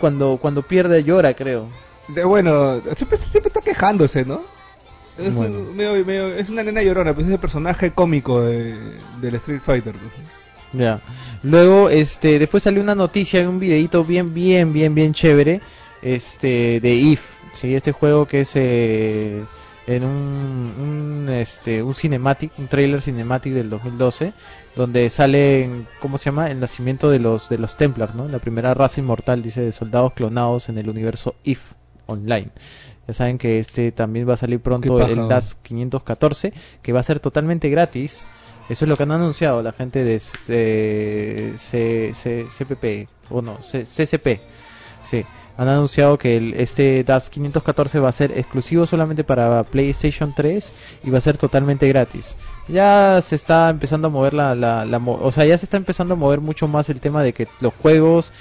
cuando 0.00 0.38
cuando 0.40 0.62
pierde 0.62 1.04
llora 1.04 1.34
creo 1.34 1.68
De, 2.08 2.24
bueno, 2.24 2.80
siempre, 2.96 3.18
siempre 3.18 3.48
está 3.48 3.60
quejándose, 3.60 4.24
¿no? 4.24 4.40
Es, 5.18 5.36
Bueno. 5.36 5.58
un- 5.58 5.76
medio- 5.76 6.04
medio- 6.06 6.34
es 6.34 6.48
una 6.48 6.62
nena 6.64 6.82
llorona, 6.82 7.12
pues 7.14 7.26
es 7.26 7.32
el 7.34 7.38
personaje 7.38 7.92
cómico 7.92 8.40
de, 8.40 8.74
del 9.20 9.34
Street 9.34 9.60
Fighter. 9.60 9.92
pues. 9.92 10.12
Ya. 10.72 11.00
Luego, 11.42 11.90
este, 11.90 12.38
después 12.38 12.62
salió 12.62 12.82
una 12.82 12.94
noticia, 12.94 13.48
un 13.48 13.58
videito 13.58 14.04
bien, 14.04 14.32
bien, 14.32 14.72
bien, 14.72 14.94
bien 14.94 15.12
chévere, 15.12 15.60
este, 16.00 16.80
de 16.80 16.94
If, 16.94 17.40
sí, 17.52 17.74
este 17.74 17.92
juego 17.92 18.26
que 18.26 18.40
es 18.40 18.52
eh, 18.54 19.42
en 19.86 20.04
un, 20.04 20.74
un, 20.78 21.28
este, 21.28 21.82
un 21.82 21.94
cinematic, 21.94 22.52
un 22.58 22.68
trailer 22.68 23.02
cinematic 23.02 23.52
del 23.52 23.68
2012, 23.68 24.32
donde 24.76 25.10
sale, 25.10 25.68
¿cómo 26.00 26.18
se 26.18 26.26
llama? 26.26 26.50
El 26.50 26.60
nacimiento 26.60 27.10
de 27.10 27.18
los, 27.18 27.48
de 27.48 27.58
los 27.58 27.76
Templars, 27.76 28.14
¿no? 28.14 28.28
La 28.28 28.38
primera 28.38 28.74
raza 28.74 29.00
inmortal, 29.00 29.42
dice, 29.42 29.60
de 29.60 29.72
soldados 29.72 30.14
clonados 30.14 30.68
en 30.68 30.78
el 30.78 30.88
universo 30.88 31.34
If 31.44 31.72
Online. 32.06 32.50
Ya 33.08 33.14
saben 33.14 33.38
que 33.38 33.58
este 33.58 33.90
también 33.90 34.28
va 34.28 34.34
a 34.34 34.36
salir 34.36 34.60
pronto 34.60 35.04
el. 35.04 35.26
DAS 35.26 35.56
514, 35.56 36.52
que 36.82 36.92
va 36.92 37.00
a 37.00 37.02
ser 37.02 37.18
totalmente 37.18 37.68
gratis. 37.68 38.28
Eso 38.72 38.84
es 38.84 38.88
lo 38.88 38.96
que 38.96 39.02
han 39.02 39.12
anunciado 39.12 39.62
la 39.62 39.72
gente 39.72 40.02
de 40.04 40.18
C- 40.18 41.54
C- 41.58 42.46
o 43.30 43.42
no, 43.42 43.58
CCP. 43.62 44.40
Sí, 45.02 45.24
han 45.56 45.68
anunciado 45.68 46.16
que 46.16 46.36
el, 46.36 46.54
este 46.54 47.02
DAS 47.04 47.28
514 47.28 47.98
va 47.98 48.08
a 48.08 48.12
ser 48.12 48.38
exclusivo 48.38 48.86
solamente 48.86 49.24
para 49.24 49.62
PlayStation 49.64 50.32
3 50.32 50.72
y 51.04 51.10
va 51.10 51.18
a 51.18 51.20
ser 51.20 51.36
totalmente 51.36 51.88
gratis. 51.88 52.36
Ya 52.68 53.20
se 53.20 53.34
está 53.34 53.68
empezando 53.68 54.06
a 54.08 54.10
mover 54.10 54.32
la, 54.34 54.54
la, 54.54 54.86
o 55.04 55.32
sea, 55.32 55.44
ya 55.44 55.58
se 55.58 55.66
está 55.66 55.76
empezando 55.76 56.14
a 56.14 56.16
mover 56.16 56.40
mucho 56.40 56.68
más 56.68 56.88
el 56.88 57.00
tema 57.00 57.22
de 57.22 57.32
que 57.32 57.48
los 57.60 57.74
juegos 57.74 58.32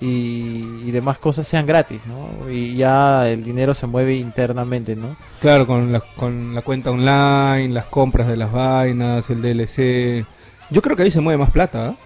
y, 0.00 0.82
y 0.86 0.90
demás 0.90 1.18
cosas 1.18 1.46
sean 1.46 1.66
gratis, 1.66 2.00
¿no? 2.06 2.50
Y 2.50 2.76
ya 2.76 3.28
el 3.28 3.44
dinero 3.44 3.74
se 3.74 3.86
mueve 3.86 4.16
internamente, 4.16 4.96
¿no? 4.96 5.16
Claro, 5.40 5.66
con 5.66 5.92
la, 5.92 6.00
con 6.00 6.54
la 6.54 6.62
cuenta 6.62 6.90
online, 6.90 7.68
las 7.68 7.86
compras 7.86 8.28
de 8.28 8.36
las 8.36 8.52
vainas, 8.52 9.28
el 9.30 9.42
DLC. 9.42 10.26
Yo 10.70 10.82
creo 10.82 10.96
que 10.96 11.04
ahí 11.04 11.10
se 11.10 11.20
mueve 11.20 11.38
más 11.38 11.50
plata, 11.50 11.88
¿ah? 11.88 11.96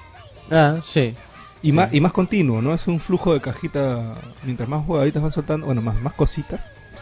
Ah, 0.51 0.81
sí. 0.83 1.15
Y, 1.63 1.73
más, 1.73 1.95
y 1.95 2.01
más 2.01 2.13
continuo, 2.13 2.61
¿no? 2.61 2.75
Es 2.75 2.89
un 2.89 2.99
flujo 2.99 3.33
de 3.33 3.41
cajita, 3.41 4.15
mientras 4.43 4.69
más 4.69 4.85
jugaditas 4.85 5.23
van 5.23 5.33
soltando, 5.33 5.67
bueno, 5.67 5.81
más, 5.81 6.01
más 6.03 6.13
cositas. 6.15 6.61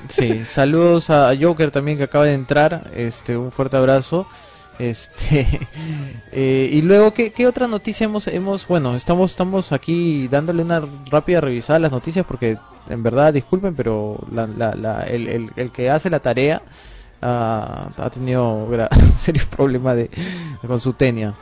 Sí, 0.09 0.45
saludos 0.45 1.11
a 1.11 1.33
Joker 1.41 1.71
también 1.71 1.99
que 1.99 2.05
acaba 2.05 2.25
de 2.27 2.35
entrar, 2.35 2.91
este, 2.95 3.37
un 3.37 3.51
fuerte 3.51 3.77
abrazo. 3.77 4.27
Este, 4.81 5.47
eh, 6.33 6.71
y 6.73 6.81
luego, 6.81 7.13
¿qué, 7.13 7.33
¿qué, 7.33 7.47
otra 7.47 7.67
noticia 7.67 8.07
hemos, 8.07 8.27
hemos, 8.29 8.67
bueno, 8.67 8.97
estamos, 8.97 9.33
estamos 9.33 9.73
aquí 9.73 10.27
dándole 10.29 10.63
una 10.63 10.83
rápida 11.11 11.43
revisada 11.43 11.77
a 11.77 11.81
las 11.81 11.93
noticias 11.93 12.25
porque, 12.27 12.57
en 12.89 13.03
verdad, 13.03 13.35
disculpen, 13.35 13.75
pero 13.75 14.19
la, 14.33 14.47
la, 14.47 14.75
la, 14.75 15.03
el, 15.03 15.29
el, 15.29 15.51
el, 15.57 15.71
que 15.71 15.91
hace 15.91 16.09
la 16.09 16.21
tarea 16.21 16.63
uh, 17.21 17.27
ha 17.27 18.11
tenido 18.11 18.69
serios 19.19 19.45
problemas 19.45 19.97
de, 19.97 20.11
con 20.67 20.81
su 20.81 20.95
tenia. 20.95 21.35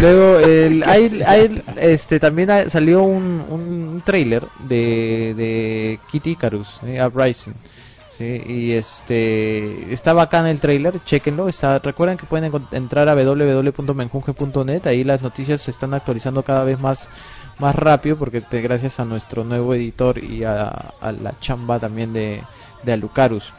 Luego, 0.00 0.38
el, 0.38 0.82
hay, 0.86 1.22
hay, 1.26 1.64
este, 1.78 2.20
también 2.20 2.70
salió 2.70 3.02
un, 3.02 3.44
un 3.50 4.00
trailer 4.04 4.46
de, 4.60 5.34
de 5.36 5.98
Kitty 6.12 6.30
Icarus, 6.30 6.78
eh, 6.84 7.04
Uprising. 7.04 7.54
Sí, 8.16 8.42
y 8.46 8.72
este 8.72 9.92
está 9.92 10.14
bacán 10.14 10.46
el 10.46 10.58
trailer, 10.58 11.04
chequenlo. 11.04 11.50
Está, 11.50 11.80
recuerden 11.80 12.16
que 12.16 12.24
pueden 12.24 12.50
entrar 12.72 13.10
a 13.10 13.14
www.menjunge.net, 13.14 14.86
ahí 14.86 15.04
las 15.04 15.20
noticias 15.20 15.60
se 15.60 15.70
están 15.70 15.92
actualizando 15.92 16.42
cada 16.42 16.64
vez 16.64 16.80
más, 16.80 17.10
más 17.58 17.74
rápido 17.74 18.16
porque 18.16 18.40
te, 18.40 18.62
gracias 18.62 19.00
a 19.00 19.04
nuestro 19.04 19.44
nuevo 19.44 19.74
editor 19.74 20.16
y 20.16 20.44
a, 20.44 20.64
a 20.66 21.12
la 21.12 21.38
chamba 21.40 21.78
también 21.78 22.14
de, 22.14 22.42
de 22.84 22.92
Alucarus. 22.94 23.52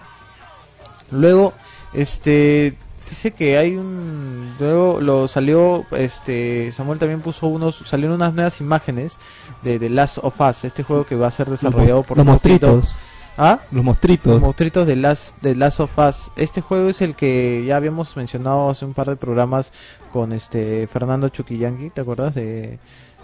Luego, 1.11 1.53
este 1.93 2.75
dice 3.07 3.31
que 3.31 3.59
hay 3.59 3.75
un 3.75 4.55
luego 4.59 4.99
lo 4.99 5.27
salió 5.27 5.85
este 5.91 6.71
Samuel 6.71 6.99
también 6.99 7.21
puso 7.21 7.47
unos 7.47 7.77
salieron 7.77 8.15
unas 8.15 8.33
nuevas 8.33 8.59
imágenes 8.59 9.17
de 9.63 9.79
The 9.79 9.89
Last 9.89 10.17
of 10.21 10.41
Us 10.41 10.65
este 10.65 10.83
juego 10.83 11.05
que 11.05 11.15
va 11.15 11.27
a 11.27 11.31
ser 11.31 11.49
desarrollado 11.49 12.03
por 12.03 12.17
los 12.17 12.25
monstruitos 12.25 12.95
¿Ah? 13.37 13.59
Los 13.71 13.83
monstruitos. 13.83 14.33
Los 14.33 14.41
monstruitos 14.41 14.87
de 14.87 14.95
Last, 14.95 15.39
de 15.41 15.55
Last 15.55 15.79
of 15.79 15.97
Us. 15.99 16.31
Este 16.35 16.61
juego 16.61 16.89
es 16.89 17.01
el 17.01 17.15
que 17.15 17.63
ya 17.65 17.77
habíamos 17.77 18.17
mencionado 18.17 18.69
hace 18.69 18.83
un 18.83 18.93
par 18.93 19.07
de 19.07 19.15
programas 19.15 19.71
con 20.11 20.31
este 20.33 20.87
Fernando 20.87 21.29
Chuquillanqui, 21.29 21.91
¿te 21.91 22.01
acuerdas? 22.01 22.33
De, 22.33 22.79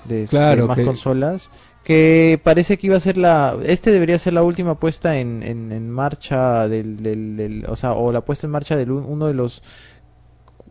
de 0.06 0.28
claro, 0.30 0.68
más 0.68 0.78
que... 0.78 0.86
consolas. 0.86 1.50
Que 1.84 2.40
parece 2.42 2.78
que 2.78 2.88
iba 2.88 2.96
a 2.96 3.02
ser 3.02 3.18
la. 3.18 3.58
Este 3.66 3.92
debería 3.92 4.18
ser 4.20 4.34
la 4.34 4.44
última 4.44 4.76
puesta 4.76 5.18
en, 5.18 5.44
en, 5.44 5.72
en 5.72 5.90
marcha 5.90 6.70
del, 6.70 7.04
del, 7.04 7.36
del, 7.36 7.66
O 7.68 7.76
sea, 7.76 7.94
o 7.94 8.12
la 8.12 8.22
puesta 8.22 8.48
en 8.48 8.52
marcha 8.52 8.78
de 8.78 8.90
uno 8.90 9.28
de 9.28 9.34
los 9.34 9.64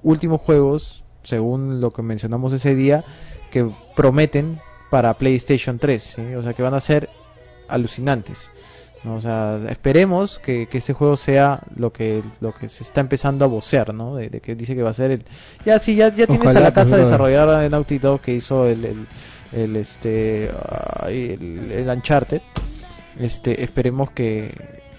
últimos 0.02 0.40
juegos, 0.40 1.04
según 1.22 1.80
lo 1.80 1.90
que 1.90 2.02
mencionamos 2.02 2.52
ese 2.52 2.74
día, 2.74 3.04
que 3.50 3.68
prometen 3.94 4.58
para 4.90 5.14
PlayStation 5.14 5.78
3. 5.78 6.02
¿sí? 6.02 6.34
O 6.34 6.42
sea, 6.42 6.54
que 6.54 6.62
van 6.62 6.74
a 6.74 6.80
ser 6.80 7.10
alucinantes. 7.68 8.50
O 9.04 9.20
sea, 9.20 9.58
esperemos 9.68 10.38
que, 10.38 10.68
que, 10.70 10.78
este 10.78 10.92
juego 10.92 11.16
sea 11.16 11.60
lo 11.74 11.92
que 11.92 12.22
lo 12.40 12.54
que 12.54 12.68
se 12.68 12.84
está 12.84 13.00
empezando 13.00 13.44
a 13.44 13.48
vocear, 13.48 13.92
¿no? 13.92 14.14
De, 14.14 14.28
de 14.30 14.40
que 14.40 14.54
dice 14.54 14.76
que 14.76 14.82
va 14.82 14.90
a 14.90 14.94
ser 14.94 15.10
el 15.10 15.24
ya 15.66 15.78
sí 15.80 15.96
ya 15.96 16.08
ya 16.10 16.26
tienes 16.28 16.40
Ojalá, 16.46 16.60
a 16.60 16.62
la 16.62 16.72
casa 16.72 16.92
pero- 16.92 17.04
desarrolladora 17.04 17.58
de 17.58 17.68
Naughty 17.68 17.98
Dog 17.98 18.20
que 18.20 18.32
hizo 18.34 18.66
el 18.68 18.84
el, 18.84 19.06
el, 19.52 19.76
este 19.76 20.50
el, 21.08 21.72
el 21.72 21.88
Uncharted. 21.88 22.42
Este, 23.18 23.62
esperemos 23.62 24.10
que, 24.12 24.54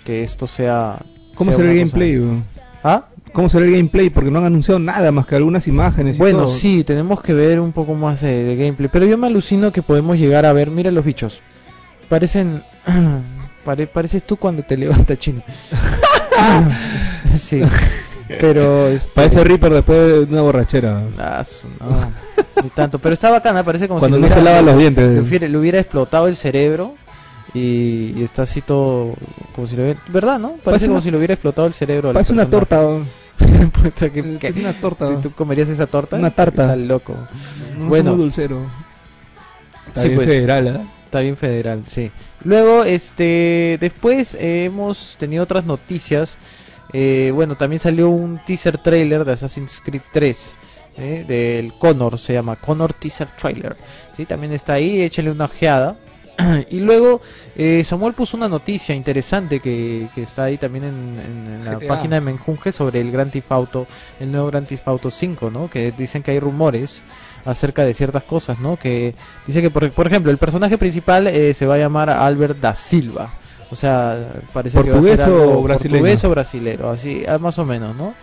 que 0.05 0.23
esto 0.23 0.47
sea 0.47 0.97
¿Cómo 1.35 1.51
sea 1.51 1.57
será 1.59 1.71
el 1.71 1.77
gameplay? 1.79 2.43
¿Ah? 2.83 3.05
¿Cómo 3.31 3.49
será 3.49 3.65
el 3.65 3.71
gameplay? 3.71 4.09
Porque 4.09 4.29
no 4.29 4.39
han 4.39 4.45
anunciado 4.45 4.79
nada 4.79 5.11
más 5.11 5.25
que 5.25 5.35
algunas 5.35 5.65
imágenes. 5.67 6.17
y 6.17 6.19
Bueno, 6.19 6.39
todo. 6.39 6.47
sí, 6.49 6.83
tenemos 6.83 7.21
que 7.21 7.33
ver 7.33 7.59
un 7.59 7.71
poco 7.71 7.95
más 7.95 8.21
de, 8.21 8.43
de 8.43 8.55
gameplay. 8.55 8.89
Pero 8.91 9.05
yo 9.07 9.17
me 9.17 9.27
alucino 9.27 9.71
que 9.71 9.81
podemos 9.81 10.19
llegar 10.19 10.45
a 10.45 10.53
ver. 10.53 10.69
Mira 10.69 10.91
los 10.91 11.03
bichos. 11.05 11.41
Parecen. 12.09 12.63
pare- 13.63 13.87
pareces 13.87 14.23
tú 14.23 14.37
cuando 14.37 14.63
te 14.63 14.77
levantas, 14.77 15.17
chino. 15.17 15.41
sí. 17.37 17.61
Pero. 18.27 18.87
este- 18.87 19.11
Parece 19.13 19.43
Reaper 19.43 19.73
después 19.73 20.27
de 20.27 20.33
una 20.33 20.41
borrachera. 20.41 21.03
Ah, 21.17 21.43
no, 21.79 22.63
ni 22.63 22.69
tanto. 22.69 22.99
Pero 22.99 23.13
está 23.13 23.29
bacana, 23.29 23.63
parece 23.63 23.87
como 23.87 23.99
Cuando 23.99 24.17
si 24.17 24.21
no 24.21 24.27
le 24.27 24.33
se 24.33 24.39
hubiera- 24.39 24.61
lava 24.61 24.71
los 24.71 24.79
dientes. 24.79 25.07
le 25.09 25.19
hubiera, 25.21 25.47
le 25.47 25.57
hubiera 25.57 25.79
explotado 25.79 26.27
el 26.27 26.35
cerebro. 26.35 26.95
Y, 27.55 28.13
y 28.17 28.23
está 28.23 28.43
así 28.43 28.61
todo. 28.61 29.13
Como 29.53 29.67
si 29.67 29.75
lo 29.75 29.83
hubiera. 29.83 29.99
¿Verdad, 30.07 30.39
no? 30.39 30.47
Parece, 30.49 30.63
Parece 30.65 30.85
como 30.87 30.95
una- 30.95 31.03
si 31.03 31.11
le 31.11 31.17
hubiera 31.17 31.33
explotado 31.35 31.67
el 31.67 31.73
cerebro. 31.73 32.13
Parece 32.13 32.33
una 32.33 32.49
torta. 32.49 32.81
que- 33.99 34.37
Es 34.41 34.55
una 34.55 34.73
torta. 34.73 35.07
¿Tú, 35.07 35.21
tú 35.21 35.31
comerías 35.31 35.69
esa 35.69 35.85
torta? 35.85 36.15
Una 36.15 36.31
tarta. 36.31 36.63
Estás 36.73 36.77
loco. 36.79 37.15
No, 37.77 37.85
Bueno. 37.89 38.15
dulcero. 38.15 38.57
Está 39.87 40.01
Sí, 40.01 40.07
bien 40.09 40.19
pues. 40.19 40.29
federal, 40.29 40.67
¿eh? 40.67 40.79
Está 41.13 41.21
bien 41.21 41.37
federal, 41.37 41.83
sí. 41.85 42.09
Luego, 42.43 42.83
este, 42.85 43.77
después 43.79 44.33
eh, 44.33 44.63
hemos 44.63 45.15
tenido 45.19 45.43
otras 45.43 45.63
noticias. 45.63 46.39
Eh, 46.91 47.29
bueno, 47.35 47.55
también 47.55 47.77
salió 47.79 48.09
un 48.09 48.39
teaser 48.43 48.79
trailer 48.79 49.23
de 49.23 49.33
Assassin's 49.33 49.79
Creed 49.85 50.01
3. 50.11 50.57
¿eh? 50.97 51.23
Del 51.27 51.73
Connor, 51.77 52.17
se 52.17 52.33
llama 52.33 52.55
Connor 52.55 52.93
Teaser 52.93 53.27
Trailer. 53.27 53.75
¿sí? 54.17 54.25
También 54.25 54.53
está 54.53 54.73
ahí, 54.73 55.03
échale 55.03 55.29
una 55.29 55.45
ojeada. 55.45 55.95
y 56.71 56.79
luego 56.79 57.21
eh, 57.55 57.83
Samuel 57.83 58.13
puso 58.15 58.35
una 58.35 58.49
noticia 58.49 58.95
interesante 58.95 59.59
que, 59.59 60.09
que 60.15 60.23
está 60.23 60.45
ahí 60.45 60.57
también 60.57 60.85
en, 60.85 60.93
en- 61.19 61.53
en 61.59 61.65
la 61.65 61.75
GTA. 61.75 61.87
página 61.89 62.15
de 62.15 62.21
Menjunje 62.21 62.71
sobre 62.71 63.01
el 63.01 63.11
Grand 63.11 63.31
Theft 63.31 63.51
Auto, 63.51 63.85
el 64.19 64.31
nuevo 64.31 64.47
Grand 64.47 64.65
Theft 64.65 64.87
Auto 64.87 65.11
5, 65.11 65.51
¿no? 65.51 65.69
Que 65.69 65.91
dicen 65.91 66.23
que 66.23 66.31
hay 66.31 66.39
rumores 66.39 67.03
acerca 67.45 67.83
de 67.83 67.93
ciertas 67.93 68.23
cosas, 68.23 68.59
¿no? 68.59 68.77
Que 68.77 69.15
dice 69.47 69.61
que, 69.61 69.69
por, 69.69 69.89
por 69.91 70.07
ejemplo, 70.07 70.31
el 70.31 70.37
personaje 70.37 70.77
principal 70.77 71.27
eh, 71.27 71.53
se 71.53 71.65
va 71.65 71.75
a 71.75 71.77
llamar 71.77 72.09
Albert 72.09 72.59
da 72.59 72.75
Silva. 72.75 73.31
O 73.71 73.75
sea, 73.75 74.33
parece 74.53 74.77
que 74.83 74.91
va 74.91 74.97
a 74.97 74.99
¿Portugués 74.99 75.19
ser 75.19 75.29
o 75.29 75.41
algo 75.41 75.63
brasileño? 75.63 75.99
portugués 76.01 76.23
o 76.25 76.29
brasilero, 76.29 76.89
así, 76.91 77.23
ah, 77.27 77.39
más 77.39 77.57
o 77.57 77.65
menos, 77.65 77.95
¿no? 77.95 78.13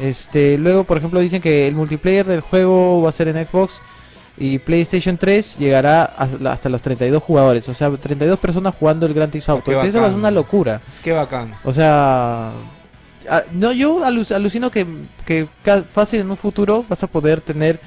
Este, 0.00 0.58
luego, 0.58 0.84
por 0.84 0.98
ejemplo, 0.98 1.20
dicen 1.20 1.40
que 1.40 1.68
el 1.68 1.74
multiplayer 1.74 2.26
del 2.26 2.40
juego 2.40 3.00
va 3.02 3.10
a 3.10 3.12
ser 3.12 3.28
en 3.28 3.46
Xbox 3.46 3.80
y 4.36 4.58
PlayStation 4.58 5.16
3 5.16 5.56
llegará 5.58 6.02
hasta 6.04 6.68
los 6.68 6.82
32 6.82 7.22
jugadores, 7.22 7.68
o 7.68 7.74
sea, 7.74 7.90
32 7.90 8.38
personas 8.40 8.74
jugando 8.78 9.06
el 9.06 9.14
Grand 9.14 9.30
Theft 9.32 9.48
Auto. 9.48 9.82
eso 9.82 10.04
es 10.04 10.12
una 10.14 10.30
locura. 10.32 10.80
Qué 11.04 11.12
bacán. 11.12 11.54
O 11.64 11.72
sea, 11.72 12.50
ah, 13.30 13.42
no, 13.52 13.72
yo 13.72 14.04
alu- 14.04 14.34
alucino 14.34 14.70
que, 14.70 14.84
que 15.24 15.46
fácil 15.92 16.20
en 16.20 16.30
un 16.30 16.36
futuro 16.36 16.84
vas 16.88 17.02
a 17.04 17.06
poder 17.06 17.40
tener 17.40 17.78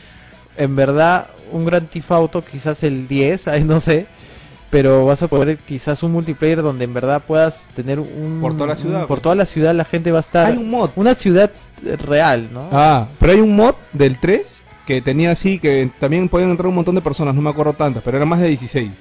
en 0.57 0.75
verdad 0.75 1.27
un 1.51 1.65
Grand 1.65 1.89
Theft 1.89 2.11
Auto, 2.11 2.41
quizás 2.41 2.83
el 2.83 3.07
10, 3.07 3.47
ahí 3.47 3.63
no 3.63 3.79
sé, 3.79 4.05
pero 4.69 5.05
vas 5.05 5.21
a 5.21 5.27
poder 5.27 5.57
quizás 5.57 6.01
un 6.03 6.13
multiplayer 6.13 6.61
donde 6.61 6.85
en 6.85 6.93
verdad 6.93 7.21
puedas 7.25 7.67
tener 7.75 7.99
un 7.99 8.39
Por 8.41 8.53
toda 8.53 8.67
la 8.67 8.75
ciudad, 8.75 9.01
un- 9.01 9.07
por 9.07 9.19
toda 9.19 9.35
la 9.35 9.45
ciudad 9.45 9.75
la 9.75 9.83
gente 9.85 10.11
va 10.11 10.19
a 10.19 10.21
estar 10.21 10.45
Hay 10.45 10.57
un 10.57 10.69
mod. 10.69 10.91
una 10.95 11.13
ciudad 11.15 11.51
real, 12.07 12.49
¿no? 12.53 12.69
Ah, 12.71 13.07
pero 13.19 13.33
hay 13.33 13.39
un 13.41 13.55
mod 13.55 13.75
del 13.91 14.17
3 14.19 14.63
que 14.85 15.01
tenía 15.01 15.31
así 15.31 15.59
que 15.59 15.89
también 15.99 16.29
podían 16.29 16.51
entrar 16.51 16.67
un 16.67 16.75
montón 16.75 16.95
de 16.95 17.01
personas, 17.01 17.35
no 17.35 17.41
me 17.41 17.49
acuerdo 17.49 17.73
tantas, 17.73 18.01
pero 18.03 18.17
eran 18.17 18.29
más 18.29 18.39
de 18.39 18.47
16. 18.47 18.91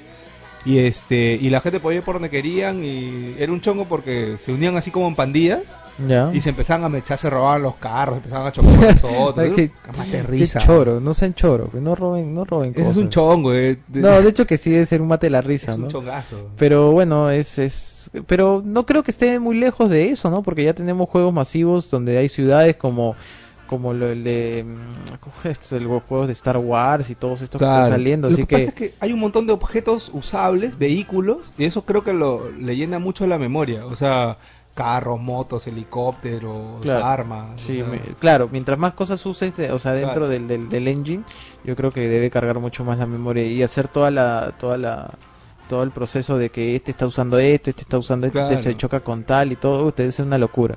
Y 0.64 0.79
este 0.79 1.38
y 1.40 1.49
la 1.49 1.61
gente 1.62 1.81
podía 1.81 1.99
ir 1.99 2.05
por 2.05 2.17
donde 2.17 2.29
querían 2.29 2.85
y 2.85 3.35
era 3.38 3.50
un 3.50 3.62
chongo 3.62 3.87
porque 3.87 4.37
se 4.38 4.52
unían 4.52 4.76
así 4.76 4.90
como 4.90 5.09
en 5.09 5.14
pandillas 5.14 5.81
ya. 6.07 6.31
y 6.35 6.43
se 6.43 6.50
empezaban 6.50 6.85
a 6.85 6.90
mechar, 6.90 7.19
se 7.19 7.31
robaban 7.31 7.62
los 7.62 7.76
carros, 7.76 8.19
empezaban 8.19 8.47
a 8.49 8.52
chocar 8.52 8.73
los 8.93 9.05
otros. 9.19 9.55
Qué 9.55 10.23
risa. 10.23 10.61
choro, 10.61 11.00
no 11.00 11.14
sean 11.14 11.33
choro, 11.35 11.71
que 11.71 11.81
no 11.81 11.95
roben, 11.95 12.35
no 12.35 12.45
roben 12.45 12.75
cosas. 12.75 12.90
es 12.93 12.97
un 12.99 13.09
chongo, 13.09 13.55
eh. 13.55 13.79
De- 13.88 14.00
No, 14.00 14.21
de 14.21 14.29
hecho 14.29 14.47
que 14.47 14.59
sí 14.59 14.69
debe 14.71 14.85
ser 14.85 15.00
un 15.00 15.09
mate 15.09 15.26
de 15.26 15.31
la 15.31 15.38
es 15.38 15.47
risa, 15.47 15.75
un 15.76 15.83
¿no? 15.83 15.88
chongazo. 15.88 16.50
Pero 16.59 16.93
bueno, 16.93 17.31
es, 17.31 17.59
es... 17.59 18.11
Pero 18.26 18.62
no 18.64 18.85
creo 18.85 19.02
que 19.02 19.12
esté 19.12 19.38
muy 19.40 19.57
lejos 19.57 19.88
de 19.88 20.11
eso, 20.11 20.29
¿no? 20.31 20.43
Porque 20.43 20.64
ya 20.64 20.75
tenemos 20.75 21.09
juegos 21.09 21.33
masivos 21.33 21.90
donde 21.90 22.19
hay 22.19 22.29
ciudades 22.29 22.76
como 22.76 23.17
como 23.71 23.95
lo, 23.95 24.09
el 24.11 24.25
de 24.25 24.65
mm, 24.67 25.15
¿cómo 25.21 25.35
es 25.45 25.61
esto? 25.61 25.77
El- 25.77 25.85
los 25.85 26.03
juegos 26.03 26.27
de 26.27 26.33
Star 26.33 26.59
Wars 26.59 27.09
y 27.09 27.15
todos 27.15 27.41
estos 27.41 27.61
que 27.61 27.65
están 27.65 27.89
saliendo, 27.89 28.29
Lo 28.29 28.35
así 28.35 28.43
que, 28.43 28.49
que, 28.49 28.57
pasa 28.57 28.69
es 28.71 28.75
que 28.75 28.95
hay 28.99 29.12
un 29.12 29.21
montón 29.21 29.47
de 29.47 29.53
objetos 29.53 30.11
usables, 30.12 30.77
vehículos, 30.77 31.53
y 31.57 31.65
eso 31.65 31.85
creo 31.85 32.03
que 32.03 32.12
lo, 32.12 32.50
le 32.50 32.75
llena 32.75 32.99
mucho 32.99 33.29
la 33.29 33.39
memoria. 33.39 33.87
O 33.87 33.95
sea, 33.95 34.39
carros, 34.75 35.21
motos, 35.21 35.67
helicópteros, 35.69 36.83
Claro. 36.83 37.05
armas. 37.05 37.61
sí, 37.61 37.81
o 37.81 37.85
sea, 37.85 37.93
me- 37.95 38.15
claro, 38.19 38.49
mientras 38.50 38.77
más 38.79 38.95
cosas 38.95 39.25
uses, 39.25 39.57
de- 39.57 39.71
o 39.71 39.79
sea, 39.79 39.93
dentro 39.93 40.15
Claro. 40.27 40.29
del, 40.29 40.49
del, 40.49 40.69
del 40.69 40.89
engine, 40.89 41.23
yo 41.65 41.77
creo 41.77 41.93
que 41.93 42.09
debe 42.09 42.29
cargar 42.31 42.59
mucho 42.59 42.85
más 42.85 42.99
la 42.99 43.07
memoria 43.07 43.45
y 43.45 43.62
hacer 43.62 43.87
toda 43.89 44.11
la 44.11 44.53
toda 44.59 44.77
la 44.79 45.11
todo 45.69 45.85
el 45.85 45.93
proceso 45.93 46.37
de 46.37 46.49
que 46.50 46.75
este 46.75 46.91
está 46.91 47.07
usando 47.07 47.39
esto, 47.39 47.71
este 47.71 47.83
está 47.83 47.97
usando 47.97 48.27
esto, 48.27 48.41
este 48.41 48.61
se 48.61 48.75
choca 48.77 48.99
con 49.00 49.23
tal 49.23 49.53
y 49.53 49.57
todo, 49.57 49.87
usted 49.87 50.03
es 50.07 50.19
una 50.19 50.37
locura. 50.37 50.77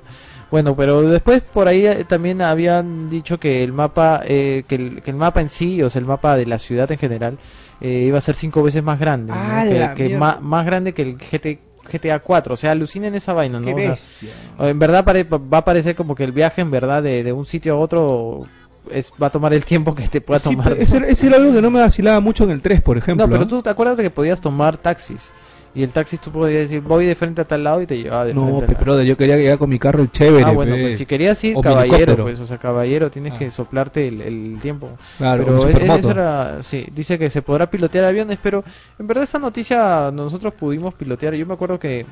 Bueno, 0.54 0.76
pero 0.76 1.02
después 1.02 1.42
por 1.42 1.68
ahí 1.68 1.84
eh, 1.88 2.06
también 2.08 2.40
habían 2.44 3.10
dicho 3.10 3.40
que 3.40 3.64
el 3.64 3.74
mapa, 3.74 4.22
eh, 4.24 4.64
que, 4.68 4.76
el, 4.76 5.02
que 5.02 5.10
el 5.10 5.18
mapa 5.18 5.42
en 5.42 5.50
sí, 5.50 5.82
o 5.82 5.90
sea, 5.90 6.00
el 6.00 6.06
mapa 6.06 6.38
de 6.38 6.46
la 6.46 6.60
ciudad 6.60 6.92
en 6.92 7.00
general, 7.00 7.40
eh, 7.82 8.04
iba 8.08 8.20
a 8.20 8.22
ser 8.22 8.36
cinco 8.36 8.62
veces 8.62 8.84
más 8.84 9.00
grande, 9.00 9.34
¿no? 9.34 9.40
¡Ah, 9.40 9.64
que, 9.96 10.16
más 10.42 10.66
grande 10.68 10.94
que 10.94 11.02
el 11.02 11.18
GT, 11.18 11.58
GTA 11.92 12.20
4, 12.20 12.54
o 12.54 12.58
sea, 12.58 12.70
alucinen 12.70 13.16
esa 13.16 13.34
vaina, 13.34 13.60
¿no? 13.60 13.76
O 13.76 13.96
sea, 13.96 14.70
en 14.70 14.78
verdad 14.78 15.04
pare- 15.04 15.24
va 15.24 15.58
a 15.58 15.66
parecer 15.66 15.96
como 15.96 16.14
que 16.14 16.24
el 16.24 16.32
viaje 16.32 16.62
en 16.62 16.70
verdad 16.70 17.02
de, 17.02 17.24
de 17.24 17.34
un 17.34 17.48
sitio 17.48 17.74
a 17.74 17.78
otro 17.80 18.46
es, 18.92 19.12
va 19.20 19.28
a 19.28 19.32
tomar 19.32 19.56
el 19.56 19.66
tiempo 19.66 19.96
que 19.96 20.08
te 20.08 20.22
pueda 20.22 20.38
Sí, 20.38 20.52
tomar. 20.56 20.74
ese, 20.74 20.98
era- 20.98 21.08
ese 21.08 21.26
era 21.26 21.38
algo 21.38 21.52
que 21.52 21.64
no 21.64 21.72
me 21.72 21.80
vacilaba 21.80 22.20
mucho 22.20 22.44
en 22.44 22.52
el 22.52 22.62
3, 22.62 22.80
por 22.82 22.96
ejemplo. 23.00 23.26
no, 23.26 23.32
pero 23.34 23.48
tú 23.48 23.64
te 23.64 23.72
acuerdas 23.72 23.98
de 23.98 24.04
que 24.04 24.12
podías 24.12 24.40
tomar 24.40 24.78
taxis. 24.78 25.32
Y 25.76 25.82
el 25.82 25.90
taxi 25.90 26.18
tú 26.20 26.30
podías 26.32 26.62
decir, 26.70 26.82
voy 26.82 27.08
de 27.08 27.16
frente 27.16 27.42
a 27.42 27.46
tal 27.46 27.64
lado 27.64 27.82
y 27.82 27.88
te 27.88 27.98
llevaba 27.98 28.26
de 28.26 28.34
No, 28.36 28.46
frente 28.46 28.66
a 28.66 28.68
pe, 28.68 28.74
la- 28.74 28.80
brother, 28.80 29.06
yo 29.08 29.18
quería 29.18 29.38
llegar 29.38 29.58
con 29.58 29.70
mi 29.70 29.80
carro 29.80 30.04
el 30.04 30.12
chévere. 30.12 30.44
Ah, 30.46 30.52
bueno, 30.52 30.76
pues 30.80 30.98
si 31.00 31.08
querías 31.08 31.44
ir, 31.44 31.58
O 31.58 31.62
caballero, 31.62 32.16
pues, 32.18 32.40
o 32.40 32.46
sea, 32.46 32.60
caballero, 32.60 33.10
tienes 33.10 33.34
Ah. 33.34 33.40
que 33.40 33.50
soplarte 33.50 34.08
el, 34.08 34.22
el 34.22 34.58
tiempo. 34.62 34.92
Claro, 35.18 35.44
pero 35.46 35.68
es- 35.68 35.82
eso 36.00 36.12
era, 36.12 36.62
sí, 36.62 36.86
dice 36.94 37.18
que 37.18 37.32
se 37.32 37.42
podrá 37.42 37.72
pilotear 37.72 38.06
aviones, 38.06 38.38
pero 38.42 38.64
en 39.00 39.08
verdad 39.08 39.24
esa 39.24 39.40
noticia 39.40 40.12
nosotros 40.14 40.54
pudimos 40.54 40.94
pilotear. 40.94 41.34
Yo 41.34 41.46
me 41.48 41.56
acuerdo 41.56 41.80
que 41.80 42.06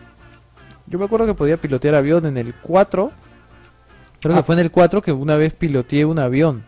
yo 0.87 0.97
me 0.97 1.05
acuerdo 1.05 1.27
que 1.27 1.35
podía 1.35 1.57
pilotear 1.57 1.93
avión 1.93 2.25
en 2.25 2.37
el 2.37 2.55
4. 2.55 3.11
Creo 4.19 4.33
Ah. 4.33 4.37
que 4.39 4.43
fue 4.43 4.55
en 4.55 4.61
el 4.61 4.71
4 4.71 5.03
que 5.03 5.11
una 5.11 5.35
vez 5.35 5.53
piloteé 5.53 6.03
un 6.05 6.17
avión. 6.17 6.63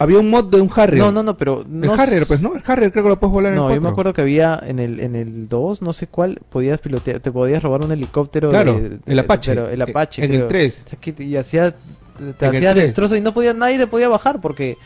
Había 0.00 0.18
un 0.20 0.30
mod 0.30 0.44
de 0.50 0.60
un 0.60 0.70
Harrier. 0.74 1.02
No, 1.02 1.10
no, 1.12 1.22
no, 1.22 1.36
pero 1.36 1.62
El 1.62 1.80
no 1.80 1.94
Harrier, 1.94 2.26
pues, 2.26 2.40
¿no? 2.40 2.54
El 2.54 2.62
Harrier 2.64 2.92
creo 2.92 3.02
que 3.04 3.10
lo 3.10 3.18
puedes 3.18 3.32
volar 3.32 3.52
en 3.52 3.56
No, 3.58 3.68
el 3.68 3.74
yo 3.76 3.80
me 3.80 3.86
4. 3.88 3.90
acuerdo 3.92 4.12
que 4.14 4.20
había 4.22 4.60
en 4.64 4.78
el 4.78 5.00
en 5.00 5.16
el 5.16 5.48
2, 5.48 5.82
no 5.82 5.92
sé 5.92 6.06
cuál, 6.06 6.38
podías 6.50 6.78
pilotear, 6.78 7.18
te 7.20 7.32
podías 7.32 7.62
robar 7.62 7.84
un 7.84 7.90
helicóptero 7.92 8.48
Claro, 8.50 8.74
de- 8.74 8.88
de- 8.90 8.98
el 9.06 9.18
Apache. 9.18 9.50
pero 9.54 9.68
el 9.68 9.82
Apache 9.82 10.24
En 10.24 10.30
el 10.30 10.36
creo. 10.38 10.48
3. 10.48 10.84
O 10.86 10.88
sea, 10.90 10.98
que- 11.00 11.24
y 11.24 11.36
hacía 11.36 11.72
te 11.72 12.24
En 12.24 12.34
el 12.40 12.56
hacía 12.56 12.72
3. 12.74 12.84
destrozo 12.84 13.16
y 13.16 13.20
no 13.20 13.34
podía 13.34 13.54
nadie 13.54 13.78
te 13.78 13.86
podía 13.86 14.08
bajar 14.08 14.40
porque 14.40 14.76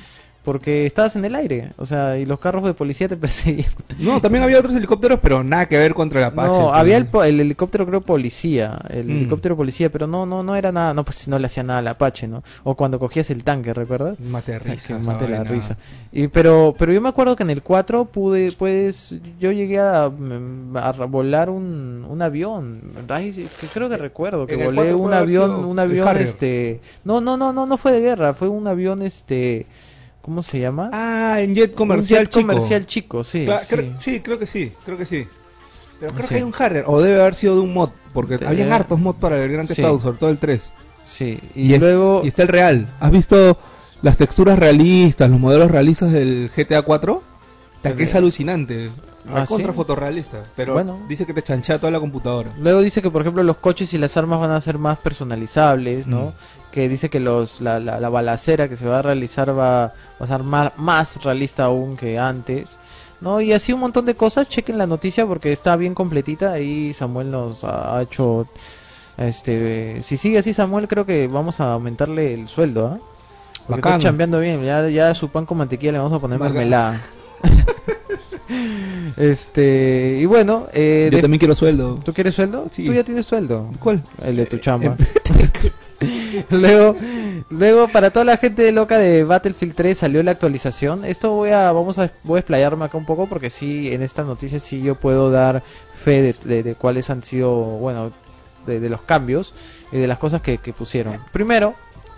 porque 0.44 0.86
estabas 0.86 1.14
en 1.16 1.24
el 1.24 1.34
aire, 1.34 1.70
o 1.76 1.86
sea, 1.86 2.18
y 2.18 2.26
los 2.26 2.38
carros 2.40 2.64
de 2.64 2.74
policía 2.74 3.08
te 3.08 3.16
perseguían. 3.18 3.70
No, 3.98 4.20
también 4.20 4.42
había 4.44 4.58
otros 4.58 4.74
helicópteros, 4.74 5.20
pero 5.20 5.42
nada 5.44 5.66
que 5.66 5.78
ver 5.78 5.94
contra 5.94 6.18
el 6.20 6.26
Apache. 6.26 6.58
no, 6.58 6.74
había 6.74 6.96
el, 6.96 7.08
el 7.24 7.40
helicóptero 7.40 7.86
creo 7.86 8.00
policía, 8.00 8.78
el 8.90 9.06
Mm. 9.06 9.10
helicóptero 9.18 9.56
policía, 9.56 9.90
pero 9.90 10.06
no 10.06 10.26
no 10.26 10.42
no 10.42 10.56
era 10.56 10.72
nada, 10.72 10.94
no 10.94 11.04
pues 11.04 11.28
no 11.28 11.38
le 11.38 11.46
hacía 11.46 11.62
nada 11.62 11.78
al 11.78 11.88
Apache, 11.88 12.26
¿no? 12.28 12.42
O 12.64 12.74
cuando 12.74 12.98
cogías 12.98 13.30
el 13.30 13.44
tanque, 13.44 13.72
¿recuerdas? 13.72 14.18
Mate 14.20 14.52
de 14.52 14.58
risa. 14.58 14.98
mate 14.98 15.28
la 15.28 15.44
risa. 15.44 15.76
Y, 16.12 16.28
pero, 16.28 16.74
pero 16.78 16.92
yo 16.92 17.00
me 17.00 17.08
acuerdo 17.08 17.36
que 17.36 17.42
en 17.42 17.50
el 17.50 17.62
4 17.62 18.06
pude, 18.06 18.52
pues, 18.52 19.14
yo 19.40 19.52
llegué 19.52 19.78
a, 19.78 20.08
mm, 20.08 20.76
a 20.76 20.92
volar 21.06 21.50
un, 21.50 22.04
un 22.08 22.22
avión. 22.22 22.80
Ay, 23.08 23.48
creo 23.72 23.88
que 23.88 23.96
recuerdo 23.96 24.46
que 24.46 24.56
volé 24.56 24.76
4 24.92 24.98
un 24.98 25.12
avión, 25.14 25.64
un 25.64 25.78
avión, 25.78 26.16
este, 26.16 26.80
no, 27.04 27.20
no, 27.20 27.36
no, 27.36 27.52
no, 27.52 27.66
no 27.66 27.76
fue 27.76 27.92
de 27.92 28.00
guerra, 28.00 28.32
fue 28.34 28.48
un 28.48 28.66
avión, 28.66 29.02
este, 29.02 29.66
¿cómo 30.22 30.40
se 30.42 30.60
llama? 30.60 30.88
Ah, 30.92 31.40
en 31.40 31.54
jet 31.54 31.70
un 31.72 31.76
comercial 31.76 32.20
jet 32.24 32.30
chico. 32.30 32.46
comercial 32.48 32.86
chico, 32.86 33.24
sí, 33.24 33.44
Cla- 33.44 33.58
sí. 33.60 33.66
creo- 33.76 33.94
sí, 34.00 34.20
creo 34.20 34.38
que 34.38 34.46
sí, 34.46 34.72
creo 34.84 34.96
que 34.96 35.06
sí. 35.06 35.26
Pero 36.00 36.14
creo 36.14 36.26
Sí. 36.26 36.28
que 36.30 36.36
hay 36.36 36.42
un 36.42 36.54
Harrier, 36.58 36.84
o 36.88 37.00
debe 37.00 37.20
haber 37.20 37.34
sido 37.34 37.54
de 37.56 37.60
un 37.60 37.72
mod, 37.74 37.90
porque 38.12 38.38
Te- 38.38 38.46
habían 38.46 38.72
hartos 38.72 38.98
mods 38.98 39.18
para 39.20 39.42
el 39.44 39.52
Gran 39.52 39.68
Sí. 39.68 39.82
Sobre 39.82 40.18
todo 40.18 40.30
el 40.30 40.38
3. 40.38 40.72
Sí, 41.04 41.38
y, 41.54 41.76
luego, 41.78 42.22
y 42.24 42.28
está 42.28 42.42
el 42.42 42.48
real. 42.48 42.86
¿Has 43.00 43.10
visto 43.10 43.58
las 44.02 44.16
texturas 44.16 44.58
realistas, 44.58 45.28
los 45.30 45.38
modelos 45.38 45.70
realistas 45.70 46.10
del 46.12 46.50
GTA 46.56 46.82
4? 46.82 47.22
Ta, 47.82 47.94
que 47.94 48.04
es 48.04 48.14
alucinante. 48.14 48.90
Ah, 49.32 49.44
contra 49.46 49.72
¿sí? 49.72 49.76
fotorrealista. 49.76 50.42
Pero 50.56 50.72
Bueno. 50.72 50.98
dice 51.08 51.24
que 51.26 51.32
te 51.34 51.42
chanchea 51.42 51.78
toda 51.78 51.92
la 51.92 52.00
computadora. 52.00 52.50
Luego 52.58 52.80
dice 52.80 53.00
que, 53.02 53.10
por 53.10 53.22
ejemplo, 53.22 53.42
los 53.44 53.56
coches 53.58 53.92
y 53.94 53.98
las 53.98 54.16
armas 54.16 54.40
van 54.40 54.50
a 54.50 54.60
ser 54.60 54.78
más 54.78 54.98
personalizables, 54.98 56.06
¿no? 56.08 56.26
Mm. 56.26 56.32
Que 56.72 56.88
dice 56.88 57.10
que 57.10 57.20
los, 57.20 57.60
la, 57.60 57.78
la, 57.78 58.00
la 58.00 58.08
balacera 58.08 58.68
que 58.68 58.76
se 58.76 58.86
va 58.88 58.98
a 58.98 59.02
realizar 59.02 59.50
va, 59.56 59.92
va 60.20 60.24
a 60.24 60.26
ser 60.26 60.42
más, 60.42 60.72
más 60.78 61.22
realista 61.22 61.64
aún 61.64 61.96
que 61.96 62.18
antes, 62.18 62.76
¿no? 63.20 63.40
Y 63.40 63.52
así 63.52 63.72
un 63.72 63.80
montón 63.80 64.06
de 64.06 64.16
cosas. 64.16 64.48
Chequen 64.48 64.78
la 64.78 64.86
noticia 64.86 65.26
porque 65.26 65.52
está 65.52 65.76
bien 65.76 65.94
completita. 65.94 66.52
Ahí 66.52 66.92
Samuel 66.92 67.30
nos 67.30 67.62
ha 67.64 68.00
hecho... 68.02 68.46
Este, 69.18 70.02
si 70.02 70.16
sigue 70.16 70.38
así 70.38 70.54
Samuel, 70.54 70.88
creo 70.88 71.04
que 71.04 71.28
vamos 71.28 71.60
a 71.60 71.74
aumentarle 71.74 72.32
el 72.32 72.48
sueldo, 72.48 72.86
¿ah? 72.86 72.98
Porque 73.66 73.88
está 73.88 73.98
chambeando 74.00 74.40
bien. 74.40 74.64
Ya, 74.64 74.88
ya 74.88 75.14
su 75.14 75.28
pan 75.28 75.46
con 75.46 75.58
mantequilla 75.58 75.92
le 75.92 75.98
vamos 75.98 76.12
a 76.14 76.18
poner 76.18 76.38
Bacán. 76.38 76.54
mermelada. 76.54 77.00
este, 79.16 80.18
y 80.20 80.24
bueno, 80.26 80.66
eh, 80.72 81.08
Yo 81.10 81.16
de- 81.16 81.22
también 81.22 81.38
quiero 81.38 81.54
sueldo. 81.54 81.98
¿Tú 82.04 82.12
quieres 82.12 82.34
sueldo? 82.34 82.68
Sí. 82.70 82.84
Tú 82.86 82.92
ya 82.92 83.04
tienes 83.04 83.26
sueldo. 83.26 83.70
¿Cuál? 83.80 84.02
El 84.24 84.36
de 84.36 84.46
tu 84.46 84.58
chamba. 84.58 84.96
luego, 86.50 86.96
luego 87.50 87.88
para 87.88 88.10
toda 88.10 88.24
la 88.24 88.36
gente 88.36 88.70
loca 88.72 88.98
de 88.98 89.24
Battlefield 89.24 89.74
3 89.74 89.98
salió 89.98 90.22
la 90.22 90.32
actualización. 90.32 91.04
Esto 91.04 91.32
voy 91.32 91.50
a, 91.50 91.72
vamos 91.72 91.98
a, 91.98 92.10
voy 92.24 92.36
a 92.36 92.40
explayarme 92.40 92.84
acá 92.84 92.96
un 92.98 93.06
poco 93.06 93.26
porque 93.28 93.50
sí, 93.50 93.92
en 93.92 94.02
esta 94.02 94.22
noticia 94.24 94.58
sí 94.60 94.82
yo 94.82 94.94
puedo 94.94 95.30
dar 95.30 95.62
fe 95.94 96.22
de, 96.22 96.34
de- 96.44 96.62
de 96.62 96.74
cuáles 96.74 97.10
han 97.10 97.22
sido, 97.22 97.52
bueno, 97.54 98.12
de, 98.66 98.80
de 98.80 98.88
los 98.88 99.02
cambios 99.02 99.54
y 99.92 99.98
de 99.98 100.06
las 100.06 100.18
cosas 100.18 100.42
que, 100.42 100.58
que 100.58 100.72
pusieron. 100.72 101.18
Primero, 101.32 101.74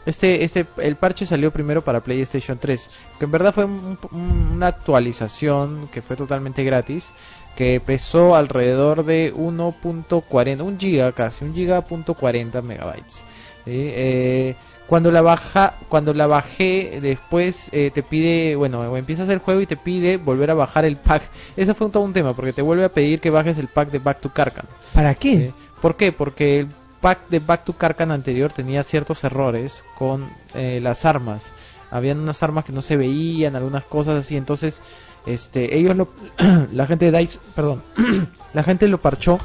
este, 0.06 0.44
este, 0.44 0.66
el 0.78 0.96
parche 0.96 1.26
salió 1.26 1.50
primero 1.50 1.82
para 1.82 2.00
PlayStation 2.02 2.58
3, 2.58 2.90
que 3.18 3.24
en 3.24 3.30
verdad 3.30 3.54
fue 3.54 3.64
un- 3.64 3.98
un- 4.12 4.52
una 4.56 4.66
actualización 4.68 5.88
que 5.92 6.02
fue 6.02 6.16
totalmente 6.16 6.64
gratis, 6.64 7.12
que 7.56 7.80
pesó 7.84 8.34
alrededor 8.34 9.04
de 9.04 9.32
1.40, 9.34 10.62
un 10.64 10.78
giga 10.78 11.12
casi, 11.12 11.44
un 11.44 11.54
giga 11.54 11.80
punto 11.82 12.14
40 12.14 12.62
megabytes. 12.62 13.24
¿sí? 13.64 13.70
Eh, 13.72 14.56
cuando 14.86 15.10
la 15.10 15.22
baja, 15.22 15.74
cuando 15.88 16.12
la 16.12 16.26
bajé 16.26 16.98
después 17.00 17.70
eh, 17.72 17.90
te 17.94 18.02
pide, 18.02 18.54
bueno, 18.56 18.94
empiezas 18.96 19.28
el 19.30 19.38
juego 19.38 19.62
y 19.62 19.66
te 19.66 19.76
pide 19.78 20.18
volver 20.18 20.50
a 20.50 20.54
bajar 20.54 20.84
el 20.84 20.96
pack. 20.98 21.22
Ese 21.56 21.72
fue 21.72 21.86
un, 21.86 21.92
todo 21.92 22.02
un 22.02 22.12
tema 22.12 22.34
porque 22.34 22.52
te 22.52 22.60
vuelve 22.60 22.84
a 22.84 22.90
pedir 22.90 23.20
que 23.20 23.30
bajes 23.30 23.56
el 23.56 23.68
pack 23.68 23.90
de 23.90 23.98
Back 24.00 24.20
to 24.20 24.30
Karkan. 24.32 24.66
¿Para 24.92 25.14
¿sí? 25.14 25.52
¿Por 25.80 25.96
qué? 25.96 26.12
Porque 26.12 26.60
el 26.60 26.68
pack 27.04 27.28
de 27.28 27.38
Back 27.38 27.64
to 27.64 27.74
Karkan 27.74 28.10
anterior 28.10 28.50
tenía 28.50 28.82
ciertos 28.82 29.24
errores 29.24 29.84
con 29.94 30.26
eh, 30.54 30.80
las 30.82 31.04
armas. 31.04 31.52
Habían 31.90 32.18
unas 32.18 32.42
armas 32.42 32.64
que 32.64 32.72
no 32.72 32.80
se 32.80 32.96
veían, 32.96 33.54
algunas 33.56 33.84
cosas 33.84 34.16
así, 34.24 34.36
entonces 34.38 34.80
este 35.26 35.76
ellos 35.76 35.94
lo 35.96 36.08
la 36.72 36.86
gente 36.86 37.10
de 37.10 37.18
DICE, 37.18 37.38
perdón, 37.54 37.82
la 38.54 38.62
gente 38.62 38.88
lo 38.88 38.98
parchó 39.02 39.36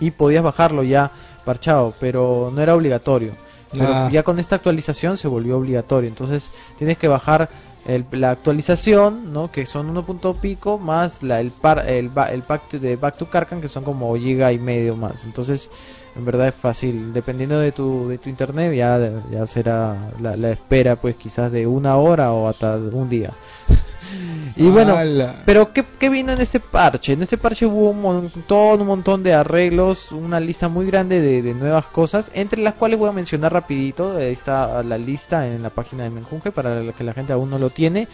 y 0.00 0.10
podías 0.10 0.42
bajarlo 0.42 0.82
ya 0.82 1.12
parchado, 1.44 1.94
pero 2.00 2.50
no 2.52 2.60
era 2.60 2.74
obligatorio. 2.74 3.32
Pero 3.70 3.86
Ah. 3.94 4.08
ya 4.12 4.22
con 4.24 4.38
esta 4.40 4.56
actualización 4.56 5.16
se 5.16 5.28
volvió 5.28 5.56
obligatorio, 5.58 6.08
entonces 6.08 6.50
tienes 6.78 6.98
que 6.98 7.06
bajar 7.08 7.48
el- 7.86 8.04
la 8.10 8.32
actualización, 8.32 9.32
¿no? 9.32 9.50
Que 9.52 9.66
son 9.66 9.88
uno 9.88 10.04
punto 10.04 10.34
pico 10.34 10.78
más 10.78 11.22
la, 11.22 11.40
el, 11.40 11.50
par, 11.52 11.84
el, 11.88 12.10
el 12.32 12.42
pack 12.42 12.70
de 12.72 12.96
Back 12.96 13.16
to 13.18 13.30
Karkan 13.30 13.60
que 13.60 13.68
son 13.68 13.84
como 13.84 14.14
giga 14.16 14.50
y 14.52 14.58
medio 14.58 14.96
más. 14.96 15.22
Entonces, 15.24 15.70
en 16.16 16.24
verdad 16.24 16.48
es 16.48 16.54
fácil. 16.54 17.12
Dependiendo 17.12 17.58
de 17.58 17.72
tu, 17.72 18.08
de 18.08 18.18
tu 18.18 18.28
internet, 18.28 18.74
ya, 18.74 18.98
ya 19.30 19.46
será 19.46 19.96
la, 20.20 20.36
la 20.36 20.50
espera, 20.50 20.96
pues 20.96 21.16
quizás 21.16 21.52
de 21.52 21.66
una 21.66 21.96
hora 21.96 22.32
o 22.32 22.48
hasta 22.48 22.76
un 22.76 23.08
día. 23.08 23.30
y 24.56 24.68
bueno, 24.68 24.96
pero 25.44 25.72
¿qué, 25.72 25.84
¿qué 25.98 26.08
vino 26.08 26.32
en 26.32 26.40
este 26.40 26.60
parche? 26.60 27.12
En 27.12 27.22
este 27.22 27.38
parche 27.38 27.66
hubo 27.66 27.90
un 27.90 28.00
montón, 28.00 28.80
un 28.80 28.86
montón 28.86 29.22
de 29.22 29.34
arreglos, 29.34 30.12
una 30.12 30.40
lista 30.40 30.68
muy 30.68 30.86
grande 30.86 31.20
de, 31.20 31.42
de 31.42 31.54
nuevas 31.54 31.86
cosas, 31.86 32.30
entre 32.34 32.62
las 32.62 32.74
cuales 32.74 32.98
voy 32.98 33.08
a 33.08 33.12
mencionar 33.12 33.52
rapidito, 33.52 34.16
ahí 34.16 34.32
está 34.32 34.82
la 34.82 34.98
lista 34.98 35.46
en 35.46 35.62
la 35.62 35.70
página 35.70 36.04
de 36.04 36.10
Menjunje 36.10 36.50
para 36.50 36.92
que 36.92 37.04
la 37.04 37.14
gente 37.14 37.32
aún 37.32 37.50
no 37.50 37.58
lo 37.58 37.70
tiene. 37.70 38.08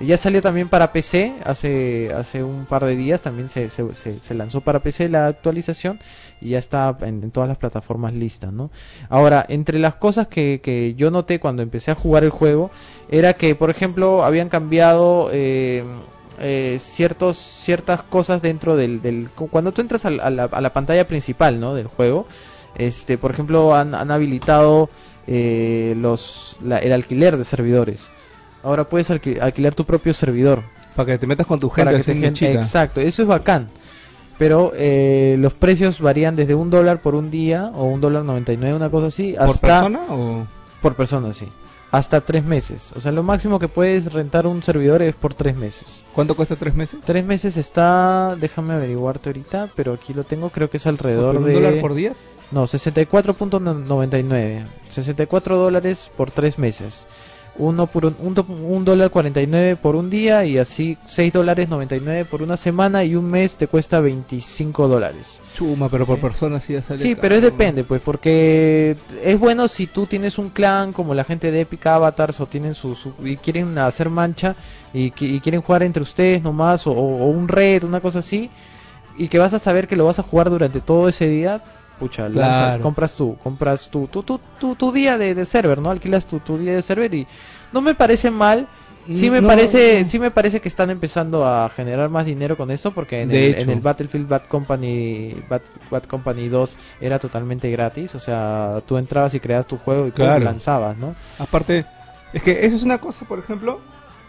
Ya 0.00 0.16
salió 0.16 0.42
también 0.42 0.68
para 0.68 0.92
PC 0.92 1.34
hace 1.44 2.12
hace 2.12 2.42
un 2.42 2.66
par 2.66 2.84
de 2.84 2.96
días, 2.96 3.20
también 3.20 3.48
se, 3.48 3.68
se, 3.68 3.94
se- 3.94 4.34
lanzó 4.34 4.60
para 4.60 4.80
PC 4.82 5.08
la 5.08 5.28
actualización 5.28 6.00
y 6.40 6.50
ya 6.50 6.58
está 6.58 6.96
en, 7.02 7.30
todas 7.30 7.48
las 7.48 7.58
plataformas 7.58 8.12
lista, 8.12 8.50
¿no? 8.50 8.70
Ahora, 9.08 9.46
entre 9.48 9.78
las 9.78 9.94
cosas 9.94 10.26
que, 10.26 10.60
que 10.60 10.94
yo 10.94 11.12
noté 11.12 11.38
cuando 11.38 11.62
empecé 11.62 11.92
a 11.92 11.94
jugar 11.94 12.24
el 12.24 12.30
juego, 12.30 12.70
era 13.08 13.34
que, 13.34 13.54
por 13.54 13.70
ejemplo, 13.70 14.24
habían 14.24 14.48
cambiado 14.48 15.30
eh, 15.32 15.84
eh, 16.40 16.76
ciertos, 16.80 17.36
ciertas 17.38 18.02
cosas 18.02 18.42
dentro 18.42 18.76
del, 18.76 19.00
del... 19.00 19.28
Cuando 19.30 19.70
tú 19.72 19.80
entras 19.80 20.04
a, 20.06 20.10
la, 20.10 20.44
a 20.44 20.60
la 20.60 20.72
pantalla 20.72 21.06
principal, 21.06 21.60
¿no? 21.60 21.72
Del 21.74 21.86
juego, 21.86 22.26
este, 22.76 23.16
por 23.16 23.30
ejemplo, 23.30 23.74
han, 23.76 23.94
han 23.94 24.10
habilitado 24.10 24.90
eh, 25.28 25.94
los, 25.96 26.56
la- 26.64 26.78
el 26.78 26.92
alquiler 26.92 27.36
de 27.36 27.44
servidores. 27.44 28.08
Ahora 28.64 28.84
puedes 28.84 29.10
alqui- 29.10 29.40
alquilar 29.40 29.74
tu 29.74 29.84
propio 29.84 30.14
servidor 30.14 30.62
Para 30.96 31.12
que 31.12 31.18
te 31.18 31.26
metas 31.26 31.46
con 31.46 31.60
tu 31.60 31.68
gente, 31.70 31.84
para 31.90 31.98
que 31.98 32.04
te 32.04 32.12
en 32.12 32.20
gen- 32.20 32.34
chica. 32.34 32.52
Exacto, 32.52 33.00
eso 33.00 33.22
es 33.22 33.28
bacán. 33.28 33.68
Pero 34.38 34.72
eh, 34.74 35.36
los 35.38 35.54
precios 35.54 36.00
varían 36.00 36.34
desde 36.34 36.56
un 36.56 36.68
dólar 36.70 37.00
por 37.02 37.14
un 37.14 37.30
día 37.30 37.70
o 37.74 37.84
un 37.84 38.00
dólar 38.00 38.24
99, 38.24 38.74
una 38.74 38.90
cosa 38.90 39.06
así, 39.06 39.34
¿Por 39.34 39.48
hasta 39.50 39.66
persona 39.68 40.00
o...? 40.10 40.44
por 40.82 40.96
persona, 40.96 41.32
sí. 41.32 41.46
Hasta 41.92 42.20
tres 42.22 42.44
meses. 42.44 42.90
O 42.96 43.00
sea, 43.00 43.12
lo 43.12 43.22
máximo 43.22 43.60
que 43.60 43.68
puedes 43.68 44.12
rentar 44.12 44.48
un 44.48 44.60
servidor 44.64 45.00
es 45.02 45.14
por 45.14 45.34
tres 45.34 45.54
meses. 45.56 46.04
¿Cuánto 46.12 46.34
cuesta 46.34 46.56
tres 46.56 46.74
meses? 46.74 46.98
Tres 47.04 47.24
meses 47.24 47.56
está, 47.56 48.34
déjame 48.40 48.74
averiguarte 48.74 49.28
ahorita, 49.28 49.68
pero 49.76 49.92
aquí 49.92 50.12
lo 50.12 50.24
tengo, 50.24 50.50
creo 50.50 50.68
que 50.68 50.78
es 50.78 50.86
alrededor 50.88 51.34
¿Por 51.34 51.42
un 51.42 51.46
de... 51.48 51.54
dólar 51.54 51.80
por 51.80 51.94
día? 51.94 52.14
No, 52.50 52.64
64.99. 52.64 54.64
64 54.88 55.56
dólares 55.56 56.10
por 56.16 56.32
tres 56.32 56.58
meses. 56.58 57.06
Uno 57.56 57.86
por 57.86 58.06
un, 58.06 58.16
un, 58.18 58.84
dólar 58.84 59.10
49 59.10 59.76
por 59.76 59.94
un 59.94 60.10
día 60.10 60.44
y 60.44 60.58
así 60.58 60.98
6 61.06 61.32
dólares 61.32 61.68
99 61.68 62.24
por 62.24 62.42
una 62.42 62.56
semana 62.56 63.04
y 63.04 63.14
un 63.14 63.30
mes 63.30 63.56
te 63.56 63.68
cuesta 63.68 64.00
25 64.00 64.88
dólares. 64.88 65.40
Chuma, 65.54 65.88
pero 65.88 66.04
por 66.04 66.20
persona 66.20 66.60
sí 66.60 66.80
sale 66.82 66.98
Sí, 66.98 67.14
pero 67.14 67.36
es 67.36 67.42
depende, 67.42 67.84
pues, 67.84 68.02
porque 68.02 68.96
es 69.22 69.38
bueno 69.38 69.68
si 69.68 69.86
tú 69.86 70.06
tienes 70.06 70.38
un 70.38 70.50
clan 70.50 70.92
como 70.92 71.14
la 71.14 71.24
gente 71.24 71.50
de 71.50 71.60
Epic 71.60 71.86
Avatars 71.86 72.40
o 72.40 72.46
tienen 72.46 72.74
su, 72.74 72.96
y 73.22 73.36
quieren 73.36 73.78
hacer 73.78 74.10
mancha 74.10 74.56
y, 74.92 75.10
quieren 75.10 75.62
jugar 75.62 75.82
entre 75.82 76.02
ustedes 76.02 76.42
nomás 76.42 76.86
o, 76.86 76.92
un 76.92 77.48
red, 77.48 77.84
una 77.84 78.00
cosa 78.00 78.18
así 78.18 78.50
y 79.16 79.28
que 79.28 79.38
vas 79.38 79.54
a 79.54 79.58
saber 79.60 79.86
que 79.86 79.96
lo 79.96 80.06
vas 80.06 80.18
a 80.18 80.24
jugar 80.24 80.50
durante 80.50 80.80
todo 80.80 81.08
ese 81.08 81.28
día, 81.28 81.62
pucha, 81.98 82.28
compras 82.80 83.14
tú, 83.14 83.36
compras 83.42 83.88
tu, 83.88 84.06
tu, 84.08 84.22
tu, 84.22 84.74
tu, 84.74 84.92
día 84.92 85.18
de, 85.18 85.44
server, 85.44 85.78
¿no? 85.78 85.90
Alquilas 85.90 86.26
tu, 86.26 86.40
tu 86.40 86.58
día 86.58 86.74
de 86.74 86.82
server 86.82 87.12
y 87.14 87.26
no 87.72 87.80
me 87.80 87.94
parece 87.94 88.30
mal. 88.30 88.66
Sí 89.10 89.28
me 89.28 89.42
parece, 89.42 90.06
sí 90.06 90.18
me 90.18 90.30
parece 90.30 90.60
que 90.62 90.68
están 90.68 90.88
empezando 90.88 91.46
a 91.46 91.68
generar 91.68 92.08
más 92.08 92.24
dinero 92.24 92.56
con 92.56 92.70
esto 92.70 92.90
porque 92.92 93.20
en, 93.20 93.30
el, 93.30 93.54
en 93.56 93.68
el, 93.68 93.80
Battlefield 93.80 94.26
Bad 94.26 94.44
Company 94.48 95.34
Bad, 95.90 96.04
Company 96.04 96.48
2 96.48 96.78
era 97.02 97.18
totalmente 97.18 97.70
gratis, 97.70 98.14
o 98.14 98.18
sea, 98.18 98.80
tú 98.86 98.96
entrabas 98.96 99.34
y 99.34 99.40
creabas 99.40 99.66
tu 99.66 99.76
juego 99.76 100.06
y 100.06 100.10
claro. 100.10 100.42
lanzabas, 100.42 100.96
¿no? 100.96 101.14
Aparte, 101.38 101.84
es 102.32 102.42
que 102.42 102.64
eso 102.64 102.76
es 102.76 102.82
una 102.82 102.96
cosa, 102.96 103.26
por 103.26 103.38
ejemplo, 103.38 103.78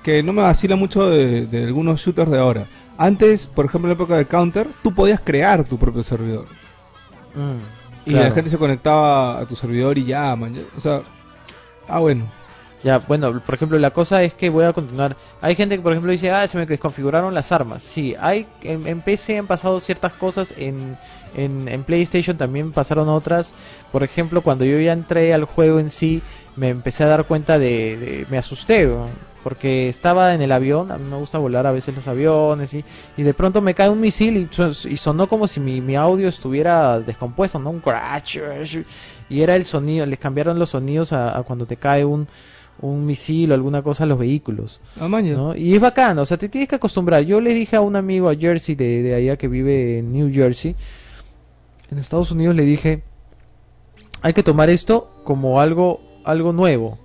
que 0.04 0.22
no 0.24 0.34
me 0.34 0.42
vacila 0.42 0.76
mucho 0.76 1.10
de, 1.10 1.46
de 1.46 1.64
algunos 1.64 2.02
shooters 2.02 2.30
de 2.30 2.40
ahora. 2.40 2.68
Antes, 2.98 3.48
por 3.48 3.66
ejemplo, 3.66 3.90
en 3.90 3.98
la 3.98 4.04
época 4.04 4.18
de 4.18 4.26
Counter, 4.26 4.68
tú 4.84 4.94
podías 4.94 5.22
crear 5.22 5.64
tu 5.64 5.78
propio 5.78 6.04
servidor. 6.04 6.48
Mm, 7.36 8.10
y 8.10 8.12
la 8.12 8.32
gente 8.32 8.50
se 8.50 8.58
conectaba 8.58 9.40
a 9.40 9.46
tu 9.46 9.56
servidor 9.56 9.98
y 9.98 10.06
ya, 10.06 10.36
man, 10.36 10.54
o 10.78 10.82
sea, 10.82 11.02
ah 11.88 12.00
bueno. 12.00 12.26
Ya, 12.86 13.00
bueno, 13.00 13.42
por 13.42 13.56
ejemplo, 13.56 13.80
la 13.80 13.90
cosa 13.90 14.22
es 14.22 14.36
que 14.36 14.52
voy 14.52 14.64
a 14.64 14.72
continuar. 14.72 15.18
Hay 15.42 15.56
gente 15.56 15.76
que, 15.76 15.82
por 15.82 15.92
ejemplo, 15.92 16.12
dice, 16.12 16.30
ah, 16.30 16.48
se 16.48 16.60
me 16.60 16.68
desconfiguraron 16.68 17.34
las 17.34 17.52
armas. 17.52 17.82
Sí, 17.82 18.16
hay 18.20 18.46
en, 18.62 19.02
PC 19.02 19.40
han 19.40 19.48
pasado 19.48 19.80
ciertas 19.80 20.14
cosas, 20.14 20.54
en, 20.56 20.96
en, 21.36 21.84
PlayStation 21.84 22.38
también 22.38 22.74
pasaron 22.74 23.10
otras. 23.10 23.56
Por 23.92 24.04
ejemplo, 24.04 24.44
cuando 24.44 24.66
yo 24.66 24.80
ya 24.80 24.94
entré 24.94 25.34
al 25.34 25.46
juego 25.46 25.80
en 25.80 25.90
sí, 25.90 26.22
me 26.56 26.70
empecé 26.70 27.06
a 27.06 27.08
dar 27.08 27.26
cuenta 27.26 27.58
de... 27.58 28.28
me 28.30 28.38
asusté, 28.38 28.88
porque 29.46 29.88
estaba 29.88 30.34
en 30.34 30.42
el 30.42 30.52
avión, 30.52 30.92
a 30.92 30.98
mí 30.98 31.08
me 31.08 31.18
gusta 31.18 31.38
volar 31.38 31.68
a 31.68 31.72
veces 31.72 31.96
los 31.96 32.08
aviones 32.08 32.74
y, 32.74 32.84
y 33.16 33.22
de 33.22 33.36
pronto 33.36 33.62
me 33.62 33.76
cae 33.76 33.90
un 33.90 34.02
misil 34.02 34.50
y, 34.50 34.98
sonó 34.98 35.28
como 35.28 35.48
si 35.48 35.60
mi, 35.60 35.82
mi, 35.82 35.96
audio 35.96 36.28
estuviera 36.28 37.00
descompuesto, 37.00 37.60
¿no? 37.60 37.70
Un 37.70 37.80
crash 37.80 38.40
y 39.30 39.42
era 39.44 39.56
el 39.56 39.64
sonido, 39.64 40.04
les 40.08 40.18
cambiaron 40.18 40.58
los 40.58 40.72
sonidos 40.72 41.14
a, 41.14 41.44
cuando 41.46 41.68
te 41.68 41.78
cae 41.78 42.04
un, 42.04 42.28
un 42.82 43.06
misil 43.06 43.52
o 43.52 43.54
alguna 43.54 43.84
cosa 43.84 44.06
a 44.06 44.08
los 44.08 44.18
vehículos. 44.18 44.82
Ah, 45.00 45.08
¿no? 45.08 45.56
Y 45.56 45.76
es 45.76 45.80
bacano, 45.80 46.24
o 46.24 46.26
sea, 46.26 46.38
te 46.38 46.50
tienes 46.50 46.68
que 46.68 46.78
acostumbrar. 46.78 47.22
Yo 47.22 47.40
le 47.40 47.54
dije 47.54 47.76
a 47.76 47.82
un 47.82 47.96
amigo 47.96 48.30
a 48.30 48.36
Jersey 48.36 48.74
de, 48.74 49.04
de 49.04 49.14
allá 49.14 49.38
que 49.38 49.48
vive 49.48 50.00
en 50.00 50.12
New 50.12 50.34
Jersey, 50.34 50.76
en 51.92 52.00
Estados 52.00 52.32
Unidos 52.32 52.56
le 52.56 52.64
dije, 52.64 53.04
hay 54.24 54.34
que 54.34 54.42
tomar 54.42 54.72
esto 54.72 55.08
como 55.24 55.62
algo, 55.62 56.02
algo 56.24 56.52
nuevo 56.52 56.98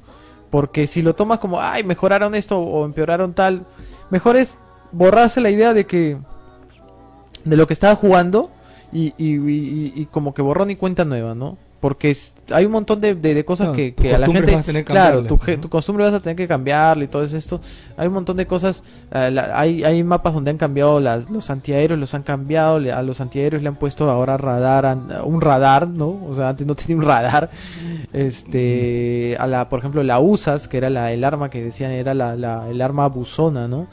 porque 0.51 0.87
si 0.87 1.03
lo 1.03 1.15
tomas 1.15 1.39
como, 1.39 1.61
ay, 1.61 1.85
mejoraron 1.85 2.35
esto 2.35 2.59
o 2.59 2.85
empeoraron 2.85 3.35
tal, 3.35 3.67
mejor 4.11 4.37
es 4.37 4.59
borrarse 4.93 5.41
la 5.41 5.51
idea 5.51 5.73
de 5.75 5.87
que, 5.87 6.19
de 7.45 7.57
lo 7.57 7.67
que 7.67 7.73
estaba 7.73 7.95
jugando 7.97 8.51
y, 8.93 9.15
y, 9.17 9.37
y, 9.37 9.93
y 9.95 10.07
como 10.07 10.35
que 10.35 10.43
borrón 10.43 10.71
y 10.71 10.77
cuenta 10.77 11.05
nueva, 11.05 11.35
¿no? 11.35 11.57
porque 11.81 12.17
hay 12.53 12.67
un 12.67 12.73
montón 12.73 13.01
de, 13.01 13.15
de, 13.15 13.45
cosas 13.45 13.75
que, 13.75 13.95
a 14.15 14.19
la 14.19 14.27
gente 14.27 14.85
claro 14.85 15.25
tu, 15.25 15.37
tu, 15.37 15.69
costumbre 15.69 16.05
vas 16.05 16.15
a 16.15 16.21
tener 16.21 16.37
que 16.37 16.49
cambiarle 16.49 17.05
y 17.05 17.09
todo 17.09 17.23
esto. 17.23 17.61
Hay 17.97 18.09
un 18.09 18.15
montón 18.15 18.37
de 18.37 18.47
cosas 18.47 18.83
eh, 19.13 19.41
hay 19.55 19.85
hay 19.85 20.03
mapas 20.05 20.35
donde 20.35 20.51
han 20.51 20.57
cambiado 20.57 21.01
las, 21.01 21.31
los 21.31 21.51
antiaéreos 21.51 21.99
los 21.99 22.15
han 22.15 22.23
cambiado 22.23 22.77
a 22.77 23.03
los 23.03 23.21
antiaéreos 23.21 23.63
le 23.63 23.69
han 23.69 23.77
puesto 23.77 24.09
ahora 24.11 24.37
radar 24.37 24.97
un 25.25 25.41
radar 25.41 25.89
no 25.89 26.21
o 26.27 26.35
sea 26.35 26.51
antes 26.51 26.67
no 26.67 26.75
tenía 26.77 26.97
un 26.97 27.03
radar. 27.03 27.51
Este 28.13 29.37
a 29.39 29.47
la 29.47 29.69
por 29.69 29.79
ejemplo 29.79 30.03
la 30.03 30.21
USAS 30.21 30.69
que 30.69 30.77
era 30.77 30.91
la, 30.91 31.13
el 31.13 31.25
arma 31.25 31.51
que 31.51 31.63
decían 31.63 31.93
era 31.93 32.15
la, 32.15 32.37
la 32.37 32.69
el 32.69 32.81
arma 32.81 33.09
buzona 33.09 33.69
no 33.69 33.89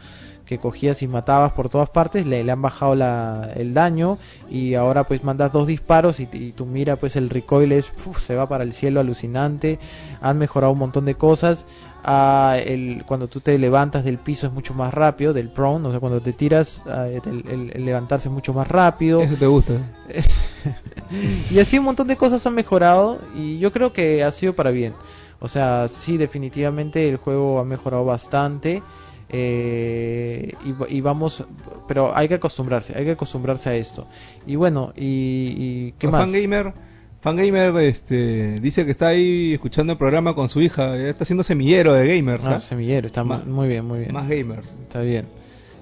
que 0.47 0.57
cogías 0.57 1.03
y 1.03 1.07
matabas 1.07 1.51
por 1.53 1.69
todas 1.69 1.89
partes, 1.89 2.25
le, 2.25 2.43
le 2.43 2.51
han 2.51 2.61
bajado 2.61 2.95
la, 2.95 3.51
el 3.55 3.73
daño 3.73 4.17
y 4.49 4.73
ahora 4.73 5.03
pues 5.03 5.23
mandas 5.23 5.51
dos 5.51 5.67
disparos 5.67 6.19
y, 6.19 6.25
tu 6.53 6.65
mira 6.65 6.95
pues 6.95 7.15
el 7.15 7.29
recoil 7.29 7.73
es, 7.73 7.93
se 8.17 8.35
va 8.35 8.47
para 8.47 8.63
el 8.63 8.73
cielo 8.73 8.99
alucinante, 8.99 9.77
han 10.21 10.37
mejorado 10.37 10.73
un 10.73 10.79
montón 10.79 11.05
de 11.05 11.15
cosas, 11.15 11.65
ah, 12.03 12.57
el, 12.65 13.03
cuando 13.05 13.27
tú 13.27 13.41
te 13.41 13.57
levantas 13.59 14.05
del 14.05 14.17
piso 14.17 14.47
es 14.47 14.53
mucho 14.53 14.73
más 14.73 14.93
rápido, 14.93 15.33
del 15.33 15.49
prone, 15.49 15.87
o 15.87 15.91
sea 15.91 15.99
cuando 15.99 16.21
te 16.21 16.33
tiras 16.33 16.83
ah, 16.87 17.07
el, 17.07 17.85
levantarse 17.85 18.29
es 18.29 18.33
mucho 18.33 18.53
más 18.53 18.67
rápido. 18.67 19.21
Eso 19.21 19.35
te 19.35 19.47
gusta. 19.47 19.73
y 21.51 21.59
así 21.59 21.77
un 21.77 21.85
montón 21.85 22.07
de 22.07 22.15
cosas 22.15 22.45
han 22.47 22.55
mejorado 22.55 23.19
y 23.35 23.59
yo 23.59 23.71
creo 23.71 23.91
que 23.91 24.23
ha 24.23 24.31
sido 24.31 24.53
para 24.53 24.71
bien. 24.71 24.93
O 25.39 25.47
sea, 25.47 25.87
sí, 25.87 26.17
definitivamente 26.17 27.07
el 27.07 27.17
juego 27.17 27.59
ha 27.59 27.65
mejorado 27.65 28.05
bastante. 28.05 28.81
Eh, 29.29 30.53
y, 30.89 31.01
vamos, 31.01 31.43
pero 31.87 32.15
hay 32.15 32.27
que 32.27 32.35
acostumbrarse, 32.35 32.97
hay 32.97 33.05
que 33.05 33.11
acostumbrarse 33.11 33.69
a 33.69 33.75
esto. 33.75 34.07
Y 34.45 34.55
bueno, 34.55 34.93
y, 34.95 35.91
¿qué 35.93 36.07
más? 36.07 36.29
Fangamer, 36.29 36.73
Fangamer 37.19 37.75
este, 37.83 38.59
dice 38.61 38.85
que 38.85 38.91
está 38.91 39.07
ahí 39.07 39.53
escuchando 39.53 39.93
el 39.93 39.99
programa 39.99 40.33
con 40.33 40.47
su 40.49 40.61
hija, 40.61 40.95
está 40.97 41.23
haciendo 41.23 41.43
semillero 41.43 41.93
de 41.93 42.07
gamers. 42.07 42.45
Ah, 42.45 42.59
semillero, 42.59 43.07
está 43.07 43.23
muy 43.23 43.67
bien, 43.67 43.85
muy 43.85 43.99
bien. 43.99 44.13
Más 44.13 44.29
gamers. 44.29 44.73
Está 44.83 45.01
bien. 45.01 45.25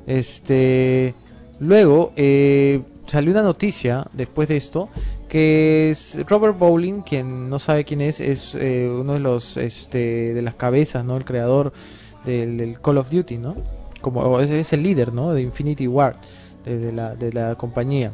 Este, 0.08 1.14
luego 1.60 2.14
eh, 2.16 2.82
salió 3.06 3.32
una 3.32 3.44
noticia 3.44 4.08
después 4.14 4.48
de 4.50 4.58
esto 4.58 4.90
que 5.30 5.90
es 5.90 6.18
Robert 6.28 6.58
Bowling, 6.58 7.02
quien 7.02 7.50
no 7.50 7.60
sabe 7.60 7.84
quién 7.84 8.02
es, 8.02 8.20
es 8.20 8.56
eh, 8.56 8.90
uno 8.90 9.14
de 9.14 9.20
los 9.20 9.58
este, 9.58 10.34
de 10.34 10.42
las 10.42 10.56
cabezas, 10.56 11.04
no, 11.04 11.18
el 11.18 11.26
creador 11.26 11.74
del, 12.26 12.78
Call 12.82 12.98
of 12.98 13.10
Duty, 13.10 13.38
¿no? 13.38 13.56
Como 14.02 14.40
es, 14.40 14.74
el 14.74 14.84
líder, 14.84 15.14
¿no? 15.14 15.34
De 15.34 15.42
Infinity 15.42 15.88
War, 15.88 16.18
de, 16.64 16.92
la, 16.92 17.16
de 17.16 17.32
la 17.34 17.56
compañía. 17.56 18.12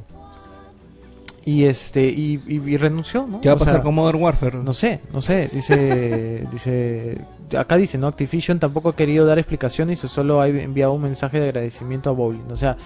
Y 1.44 1.64
este 1.64 2.04
y, 2.04 2.40
y, 2.48 2.78
renunció, 2.78 3.26
¿no? 3.28 3.42
¿Qué 3.42 3.50
va 3.50 3.56
a 3.56 3.58
pasar 3.58 3.82
con 3.82 3.96
Modern 3.96 4.22
Warfare? 4.22 4.58
No 4.58 4.74
sé, 4.74 5.02
no 5.12 5.24
sé. 5.24 5.50
Dice, 5.52 6.46
dice, 6.52 7.18
acá 7.58 7.78
dice, 7.78 7.98
¿no? 7.98 8.08
Activision 8.08 8.60
tampoco 8.60 8.90
ha 8.90 8.96
querido 8.96 9.26
dar 9.26 9.40
explicaciones 9.40 10.04
y 10.04 10.08
solo 10.08 10.40
ha 10.40 10.48
enviado 10.48 10.94
un 10.94 11.02
mensaje 11.02 11.40
de 11.40 11.48
agradecimiento 11.48 12.12
a 12.12 12.14
Bowling. 12.14 12.52
O 12.52 12.58
sea, 12.58 12.78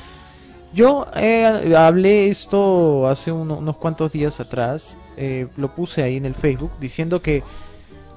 yo 0.73 1.07
eh, 1.15 1.73
hablé 1.77 2.29
esto 2.29 3.07
hace 3.07 3.31
unos 3.31 3.77
cuantos 3.77 4.13
días 4.13 4.39
atrás, 4.39 4.97
eh, 5.17 5.47
lo 5.57 5.73
puse 5.75 6.03
ahí 6.03 6.17
en 6.17 6.25
el 6.25 6.35
Facebook 6.35 6.71
diciendo 6.79 7.21
que 7.21 7.43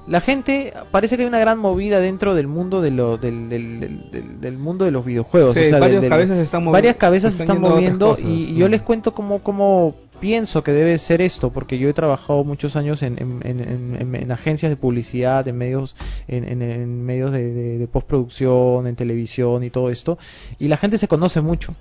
la 0.09 0.21
gente 0.21 0.73
parece 0.89 1.15
que 1.15 1.21
hay 1.21 1.27
una 1.27 1.39
gran 1.39 1.59
movida 1.59 1.99
dentro 1.99 2.33
del 2.33 2.47
mundo 2.47 2.81
de 2.81 2.89
lo, 2.89 3.17
del, 3.17 3.47
del, 3.47 4.57
mundo 4.57 4.83
de 4.85 4.91
los 4.91 5.05
videojuegos. 5.05 5.53
varias, 5.53 6.03
cabezas 6.05 6.37
están 6.39 6.65
varias 6.71 6.95
cabezas 6.95 7.35
se 7.35 7.43
están 7.43 7.61
moviendo 7.61 8.17
y, 8.17 8.55
yo 8.55 8.67
les 8.67 8.81
cuento 8.81 9.13
cómo, 9.13 9.43
cómo 9.43 9.95
pienso 10.19 10.63
que 10.63 10.71
debe 10.71 10.97
ser 10.97 11.21
esto, 11.21 11.51
porque 11.51 11.77
yo 11.77 11.87
he 11.89 11.93
trabajado 11.93 12.43
muchos 12.43 12.75
años 12.75 13.03
en, 13.03 13.17
en, 13.19 14.15
en, 14.15 14.31
agencias 14.31 14.71
de 14.71 14.75
publicidad, 14.75 15.47
en 15.47 15.57
medios, 15.57 15.95
en, 16.27 17.05
medios 17.05 17.31
de, 17.31 17.77
de, 17.77 17.87
postproducción, 17.87 18.87
en 18.87 18.95
televisión 18.95 19.63
y 19.63 19.69
todo 19.69 19.91
esto, 19.91 20.17
y 20.57 20.69
la 20.69 20.77
gente 20.77 20.97
se 20.97 21.07
conoce 21.07 21.41
mucho. 21.41 21.75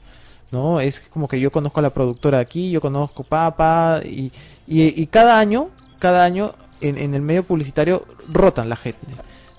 ¿no? 0.51 0.81
Es 0.81 1.01
como 1.01 1.29
que 1.29 1.41
yo 1.41 1.51
conozco 1.51 1.81
a 1.81 1.83
la 1.83 1.91
productora 1.91 2.39
aquí, 2.39 2.71
yo 2.71 2.81
conozco 2.81 3.23
Papa, 3.25 4.01
y, 4.05 4.33
y, 4.67 5.03
y 5.03 5.07
cada 5.07 5.39
año, 5.39 5.71
cada 5.99 6.25
año 6.25 6.55
en, 6.81 7.15
el 7.15 7.23
medio 7.23 7.43
publicitario 7.43 8.05
rotan 8.33 8.69
la 8.69 8.77
gente. 8.77 9.07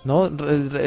¿no? 0.05 0.31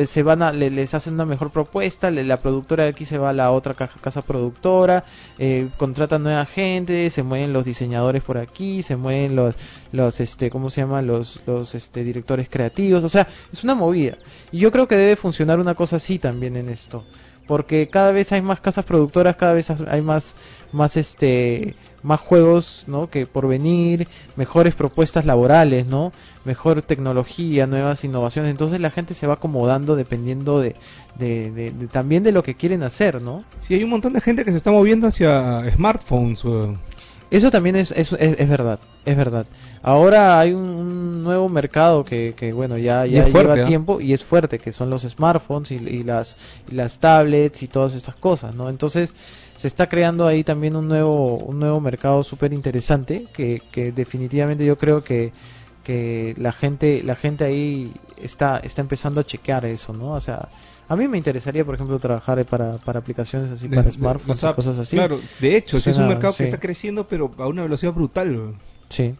Se 0.07 0.23
van 0.23 0.42
a, 0.42 0.53
les 0.53 0.95
hacen 0.95 1.14
una 1.14 1.27
mejor 1.27 1.51
propuesta, 1.51 2.11
la 2.11 2.38
productora 2.38 2.85
de 2.85 2.90
aquí 2.90 3.05
se 3.05 3.18
va 3.18 3.31
a 3.31 3.33
la 3.35 3.51
otra 3.51 3.75
casa 3.75 4.23
productora, 4.23 5.05
eh, 5.38 5.68
contratan 5.77 6.23
nueva 6.23 6.47
gente, 6.47 7.11
se 7.11 7.23
mueven 7.23 7.53
los 7.53 7.66
diseñadores 7.66 8.23
por 8.23 8.38
aquí, 8.38 8.83
se 8.83 8.97
mueven 8.97 9.37
los, 9.37 9.57
los 9.92 10.21
este, 10.21 10.51
¿cómo 10.51 10.71
se 10.71 10.81
llama? 10.81 11.03
Los, 11.03 11.42
los 11.47 11.75
este, 11.75 12.05
directores 12.05 12.49
creativos, 12.49 13.05
o 13.05 13.09
sea, 13.09 13.29
es 13.53 13.62
una 13.64 13.75
movida. 13.75 14.16
Y 14.51 14.59
yo 14.59 14.73
creo 14.73 14.88
que 14.88 14.97
debe 14.97 15.16
funcionar 15.16 15.61
una 15.61 15.75
cosa 15.75 15.97
así 15.97 16.18
también 16.18 16.57
en 16.57 16.68
esto 16.68 17.05
porque 17.47 17.88
cada 17.88 18.12
vez 18.12 18.33
hay 18.33 18.42
más 18.42 18.61
casas 18.61 18.85
productoras, 18.85 19.37
cada 19.37 19.53
vez 19.53 19.68
hay 19.71 20.01
más, 20.01 20.35
más 20.73 20.97
este, 20.97 21.75
más 22.02 22.20
juegos, 22.20 22.84
¿no? 22.86 23.08
Que 23.08 23.26
por 23.26 23.46
venir, 23.48 24.08
mejores 24.36 24.74
propuestas 24.74 25.24
laborales, 25.24 25.86
¿no? 25.86 26.12
Mejor 26.44 26.82
tecnología, 26.82 27.66
nuevas 27.66 28.04
innovaciones. 28.04 28.50
Entonces 28.50 28.80
la 28.80 28.90
gente 28.90 29.14
se 29.14 29.26
va 29.26 29.34
acomodando 29.34 29.96
dependiendo 29.96 30.60
de, 30.60 30.74
de, 31.18 31.72
también 31.90 32.22
de 32.22 32.32
lo 32.32 32.42
que 32.42 32.54
quieren 32.54 32.82
hacer, 32.82 33.22
¿no? 33.22 33.44
Sí, 33.60 33.74
hay 33.74 33.84
un 33.84 33.90
montón 33.90 34.12
de 34.12 34.20
gente 34.20 34.44
que 34.44 34.50
se 34.50 34.56
está 34.56 34.70
moviendo 34.70 35.06
hacia 35.06 35.70
smartphones. 35.70 36.44
Eso 37.33 37.51
también 37.51 37.77
es, 37.77 37.92
es, 37.92 38.12
es, 38.12 38.49
verdad, 38.49 38.79
es 39.07 39.16
verdad. 39.16 39.47
Ahora 39.83 40.38
hay 40.38 40.53
un, 40.53 41.23
nuevo 41.23 41.49
mercado 41.49 42.05
que, 42.05 42.35
que 42.37 42.53
bueno, 42.53 42.77
ya, 42.77 43.07
ya 43.07 43.25
lleva 43.25 43.64
tiempo 43.64 44.03
y 44.03 44.12
es 44.12 44.23
fuerte, 44.23 44.59
que 44.59 44.71
son 44.71 44.90
los 44.90 45.01
smartphones 45.03 45.71
y, 45.71 45.77
y, 45.77 46.03
las, 46.03 46.37
y 46.71 46.75
las 46.75 46.99
tablets 46.99 47.62
y 47.62 47.68
todas 47.68 47.95
estas 47.95 48.16
cosas, 48.16 48.55
¿no? 48.55 48.68
Entonces 48.68 49.14
se 49.57 49.66
está 49.66 49.88
creando 49.88 50.27
ahí 50.27 50.45
también 50.45 50.77
un 50.77 50.88
nuevo, 50.88 51.38
un 51.38 51.59
nuevo 51.59 51.81
mercado 51.81 52.23
súper 52.23 52.53
interesante 52.53 53.25
que, 53.33 53.62
que 53.73 53.92
definitivamente 53.92 54.66
yo 54.66 54.77
creo 54.77 55.03
que, 55.03 55.33
que 55.85 56.35
la 56.37 56.53
gente, 56.53 57.03
la 57.03 57.16
gente 57.16 57.45
ahí 57.45 57.95
está, 58.18 58.59
está 58.59 58.83
empezando 58.83 59.23
a 59.23 59.25
chequear 59.25 59.64
eso, 59.64 59.95
¿no? 59.95 60.12
O 60.12 60.21
sea, 60.21 60.51
a 60.92 60.96
mí 60.96 61.09
me 61.09 61.16
interesaría, 61.16 61.64
por 61.64 61.74
ejemplo, 61.74 61.98
trabajar 61.98 62.44
para, 62.44 62.76
para 62.76 62.98
aplicaciones 62.98 63.50
así, 63.50 63.66
para 63.66 63.90
smartphones 63.90 64.42
y 64.42 64.52
cosas 64.52 64.76
así. 64.76 64.94
Claro, 64.94 65.18
de 65.40 65.57
hecho, 65.57 65.78
es 65.78 65.87
un 65.87 66.07
mercado 66.07 66.35
que 66.37 66.44
está 66.44 66.61
creciendo, 66.61 67.07
pero 67.09 67.33
a 67.38 67.48
una 67.48 67.62
velocidad 67.62 67.94
brutal. 67.94 68.57
Sí. 68.90 69.14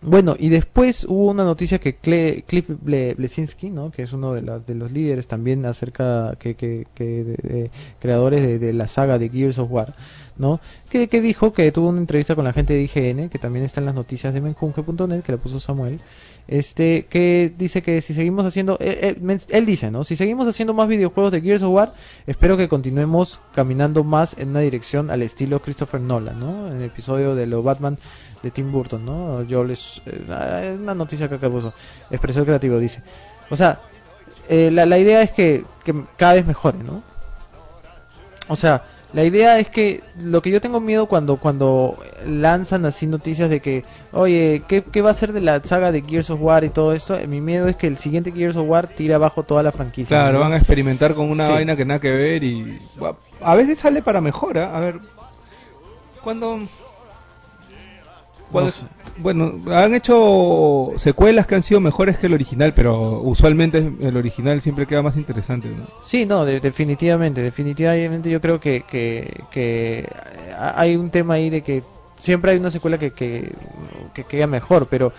Bueno, 0.00 0.36
y 0.38 0.48
después 0.48 1.04
hubo 1.04 1.30
una 1.30 1.44
noticia 1.44 1.78
que 1.78 1.96
Cliff 1.96 2.70
Blesinski, 2.80 3.68
¿no? 3.68 3.90
que 3.90 4.02
es 4.02 4.14
uno 4.14 4.32
de, 4.32 4.40
de 4.40 4.74
los 4.74 4.90
líderes 4.90 5.26
también 5.26 5.66
acerca 5.66 6.34
que, 6.38 6.54
que, 6.54 6.86
de, 6.96 7.70
creadores 8.00 8.58
de, 8.58 8.72
la 8.72 8.88
saga 8.88 9.18
de 9.18 9.28
Gears 9.28 9.58
of 9.58 9.70
War, 9.70 9.94
¿no? 10.36 10.60
Que, 10.90 11.08
que, 11.08 11.20
dijo 11.20 11.52
que 11.52 11.70
tuvo 11.72 11.88
una 11.88 11.98
entrevista 11.98 12.34
con 12.34 12.44
la 12.44 12.52
gente 12.52 12.74
de 12.74 12.82
IGN, 12.82 13.28
que 13.28 13.38
también 13.38 13.64
está 13.64 13.80
en 13.80 13.86
las 13.86 13.94
noticias 13.94 14.34
de 14.34 14.40
menjunge.net, 14.40 15.22
que 15.22 15.32
la 15.32 15.38
puso 15.38 15.60
Samuel, 15.60 16.00
este, 16.48 17.06
que 17.06 17.52
dice 17.56 17.82
que 17.82 18.00
si 18.00 18.14
seguimos 18.14 18.44
haciendo, 18.44 18.76
él, 18.80 19.40
él, 19.48 19.66
dice, 19.66 19.90
¿no? 19.90 20.04
Si 20.04 20.16
seguimos 20.16 20.48
haciendo 20.48 20.74
más 20.74 20.88
videojuegos 20.88 21.32
de 21.32 21.40
Gears 21.40 21.62
of 21.62 21.72
War, 21.72 21.94
espero 22.26 22.56
que 22.56 22.68
continuemos 22.68 23.40
caminando 23.54 24.04
más 24.04 24.36
en 24.38 24.50
una 24.50 24.60
dirección 24.60 25.10
al 25.10 25.22
estilo 25.22 25.60
Christopher 25.60 26.00
Nolan, 26.00 26.38
¿no? 26.40 26.68
En 26.68 26.76
el 26.76 26.82
episodio 26.82 27.34
de 27.34 27.46
lo 27.46 27.62
Batman 27.62 27.98
de 28.42 28.50
Tim 28.50 28.72
Burton, 28.72 29.04
¿no? 29.04 29.42
Yo 29.44 29.64
les, 29.64 30.02
eh, 30.06 30.76
una 30.78 30.94
noticia 30.94 31.28
que 31.28 31.36
acá 31.36 31.48
puso, 31.48 31.72
expresor 32.10 32.44
creativo 32.44 32.78
dice, 32.78 33.02
o 33.50 33.56
sea, 33.56 33.80
eh, 34.48 34.70
la, 34.70 34.84
la 34.84 34.98
idea 34.98 35.22
es 35.22 35.30
que, 35.30 35.64
que 35.84 35.94
cada 36.16 36.34
vez 36.34 36.46
mejore, 36.46 36.78
¿no? 36.78 37.02
O 38.48 38.56
sea, 38.56 38.82
la 39.14 39.22
idea 39.22 39.60
es 39.60 39.70
que 39.70 40.02
lo 40.20 40.42
que 40.42 40.50
yo 40.50 40.60
tengo 40.60 40.80
miedo 40.80 41.06
cuando 41.06 41.36
cuando 41.36 41.96
lanzan 42.26 42.84
así 42.84 43.06
noticias 43.06 43.48
de 43.48 43.60
que, 43.60 43.84
oye, 44.12 44.62
¿qué, 44.66 44.82
¿qué, 44.82 45.02
va 45.02 45.10
a 45.10 45.14
ser 45.14 45.32
de 45.32 45.40
la 45.40 45.62
saga 45.62 45.92
de 45.92 46.02
Gears 46.02 46.30
of 46.30 46.40
War 46.42 46.64
y 46.64 46.68
todo 46.68 46.92
esto? 46.92 47.16
Mi 47.28 47.40
miedo 47.40 47.68
es 47.68 47.76
que 47.76 47.86
el 47.86 47.96
siguiente 47.96 48.32
Gears 48.32 48.56
of 48.56 48.68
War 48.68 48.88
tire 48.88 49.14
abajo 49.14 49.44
toda 49.44 49.62
la 49.62 49.70
franquicia. 49.70 50.16
Claro, 50.16 50.40
van 50.40 50.52
a 50.52 50.56
experimentar 50.56 51.14
con 51.14 51.30
una 51.30 51.48
vaina 51.48 51.76
que 51.76 51.84
nada 51.84 52.00
que 52.00 52.10
ver 52.10 52.42
y 52.42 52.76
a 53.40 53.54
veces 53.54 53.78
sale 53.78 54.02
para 54.02 54.20
mejora. 54.20 54.76
A 54.76 54.80
ver, 54.80 54.98
cuando 56.24 56.58
bueno, 59.18 59.54
han 59.70 59.94
hecho 59.94 60.92
secuelas 60.96 61.46
que 61.46 61.54
han 61.54 61.62
sido 61.62 61.80
mejores 61.80 62.18
que 62.18 62.26
el 62.26 62.34
original, 62.34 62.72
pero 62.74 63.20
usualmente 63.20 63.92
el 64.00 64.16
original 64.16 64.60
siempre 64.60 64.86
queda 64.86 65.02
más 65.02 65.16
interesante. 65.16 65.68
¿no? 65.68 65.84
Sí, 66.02 66.26
no, 66.26 66.44
definitivamente, 66.44 67.42
definitivamente 67.42 68.30
yo 68.30 68.40
creo 68.40 68.58
que, 68.58 68.82
que, 68.88 70.08
hay 70.58 70.96
un 70.96 71.10
tema 71.10 71.34
ahí 71.34 71.50
de 71.50 71.62
que 71.62 71.82
siempre 72.18 72.52
hay 72.52 72.58
una 72.58 72.70
secuela 72.70 72.98
que, 72.98 73.12
que, 73.12 73.52
queda 74.28 74.46
mejor, 74.46 74.88
pero 74.90 75.12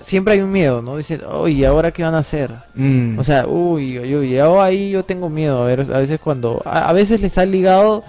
siempre 0.00 0.34
hay 0.34 0.40
un 0.40 0.50
miedo, 0.50 0.82
¿no? 0.82 0.96
Dice, 0.96 1.20
uy, 1.26 1.64
¿ahora 1.64 1.92
qué 1.92 2.02
van 2.02 2.14
a 2.14 2.18
hacer? 2.18 2.52
Mm. 2.74 3.18
O 3.18 3.24
sea, 3.24 3.46
uy, 3.46 3.98
uy, 3.98 4.16
uy, 4.16 4.38
ahí 4.38 4.90
yo 4.90 5.04
tengo 5.04 5.28
miedo, 5.28 5.62
a 5.62 5.66
ver, 5.66 5.80
a 5.80 5.98
veces 5.98 6.20
cuando, 6.20 6.62
a, 6.64 6.88
a 6.88 6.92
veces 6.92 7.20
les 7.20 7.38
ha 7.38 7.44
ligado, 7.44 8.02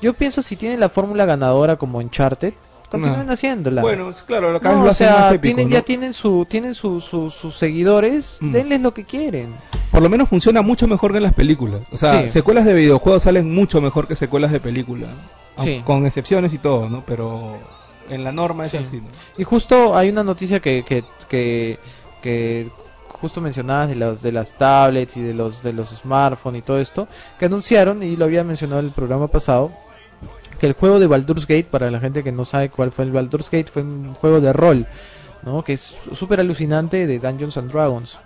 yo 0.00 0.14
pienso 0.14 0.40
si 0.40 0.56
tienen 0.56 0.80
la 0.80 0.88
fórmula 0.88 1.26
ganadora 1.26 1.76
como 1.76 1.98
Uncharted, 1.98 2.54
continúen 2.90 3.30
haciéndola. 3.30 3.82
Bueno, 3.82 4.12
claro, 4.26 4.52
lo 4.52 4.60
no, 4.60 4.84
o 4.84 4.92
sea, 4.92 5.40
tienen, 5.40 5.70
ya 5.70 5.82
tienen 5.82 6.12
su 6.12 6.46
tienen 6.48 6.74
su, 6.74 7.00
sus 7.00 7.54
seguidores, 7.54 8.38
mm. 8.40 8.52
denles 8.52 8.80
lo 8.80 8.92
que 8.92 9.04
quieren. 9.04 9.54
Por 9.90 10.02
lo 10.02 10.08
menos 10.08 10.28
funciona 10.28 10.60
mucho 10.62 10.86
mejor 10.86 11.12
que 11.12 11.18
en 11.18 11.22
las 11.22 11.34
películas. 11.34 11.82
O 11.92 11.96
sea, 11.96 12.28
secuelas 12.28 12.64
de 12.64 12.74
videojuegos 12.74 13.22
salen 13.22 13.54
mucho 13.54 13.80
mejor 13.80 14.08
que 14.08 14.16
secuelas 14.16 14.52
de 14.52 14.60
película. 14.60 15.06
Sí. 15.58 15.82
Con 15.84 16.06
excepciones 16.06 16.52
y 16.54 16.58
todo, 16.58 16.88
¿no? 16.88 17.02
Pero 17.06 17.58
en 18.08 18.24
la 18.24 18.32
norma 18.32 18.64
es 18.64 18.74
así. 18.74 19.00
Y 19.38 19.44
justo 19.44 19.96
hay 19.96 20.08
una 20.08 20.24
noticia 20.24 20.60
que, 20.60 20.82
que, 20.82 21.04
que, 21.28 21.78
que 22.22 22.68
justo 23.08 23.40
mencionadas 23.40 23.90
de 23.90 23.94
los 23.96 24.22
de 24.22 24.32
las 24.32 24.54
tablets 24.54 25.16
y 25.16 25.22
de 25.22 25.34
los 25.34 25.62
de 25.62 25.72
los 25.72 25.90
smartphones 25.90 26.60
y 26.60 26.62
todo 26.62 26.78
esto 26.78 27.06
que 27.38 27.44
anunciaron 27.44 28.02
y 28.02 28.16
lo 28.16 28.24
había 28.24 28.44
mencionado 28.44 28.80
en 28.80 28.86
el 28.86 28.92
programa 28.92 29.28
pasado 29.28 29.70
que 30.60 30.66
el 30.66 30.74
juego 30.74 31.00
de 31.00 31.06
Baldur's 31.06 31.46
Gate, 31.46 31.64
para 31.64 31.90
la 31.90 32.00
gente 32.00 32.22
que 32.22 32.32
no 32.32 32.44
sabe 32.44 32.68
cuál 32.68 32.92
fue 32.92 33.06
el 33.06 33.12
Baldur's 33.12 33.50
Gate, 33.50 33.70
fue 33.72 33.82
un 33.82 34.12
juego 34.12 34.42
de 34.42 34.52
rol, 34.52 34.86
¿no? 35.42 35.64
Que 35.64 35.72
es 35.72 35.96
súper 36.12 36.38
alucinante 36.38 37.06
de 37.06 37.18
Dungeons 37.18 37.56
and 37.56 37.72
Dragons. 37.72 38.20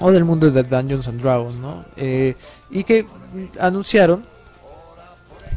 O 0.00 0.10
del 0.10 0.24
mundo 0.24 0.50
de 0.50 0.64
Dungeons 0.64 1.06
and 1.06 1.22
Dragons, 1.22 1.54
¿no? 1.54 1.84
Eh, 1.96 2.34
y 2.68 2.82
que 2.82 3.06
anunciaron 3.60 4.24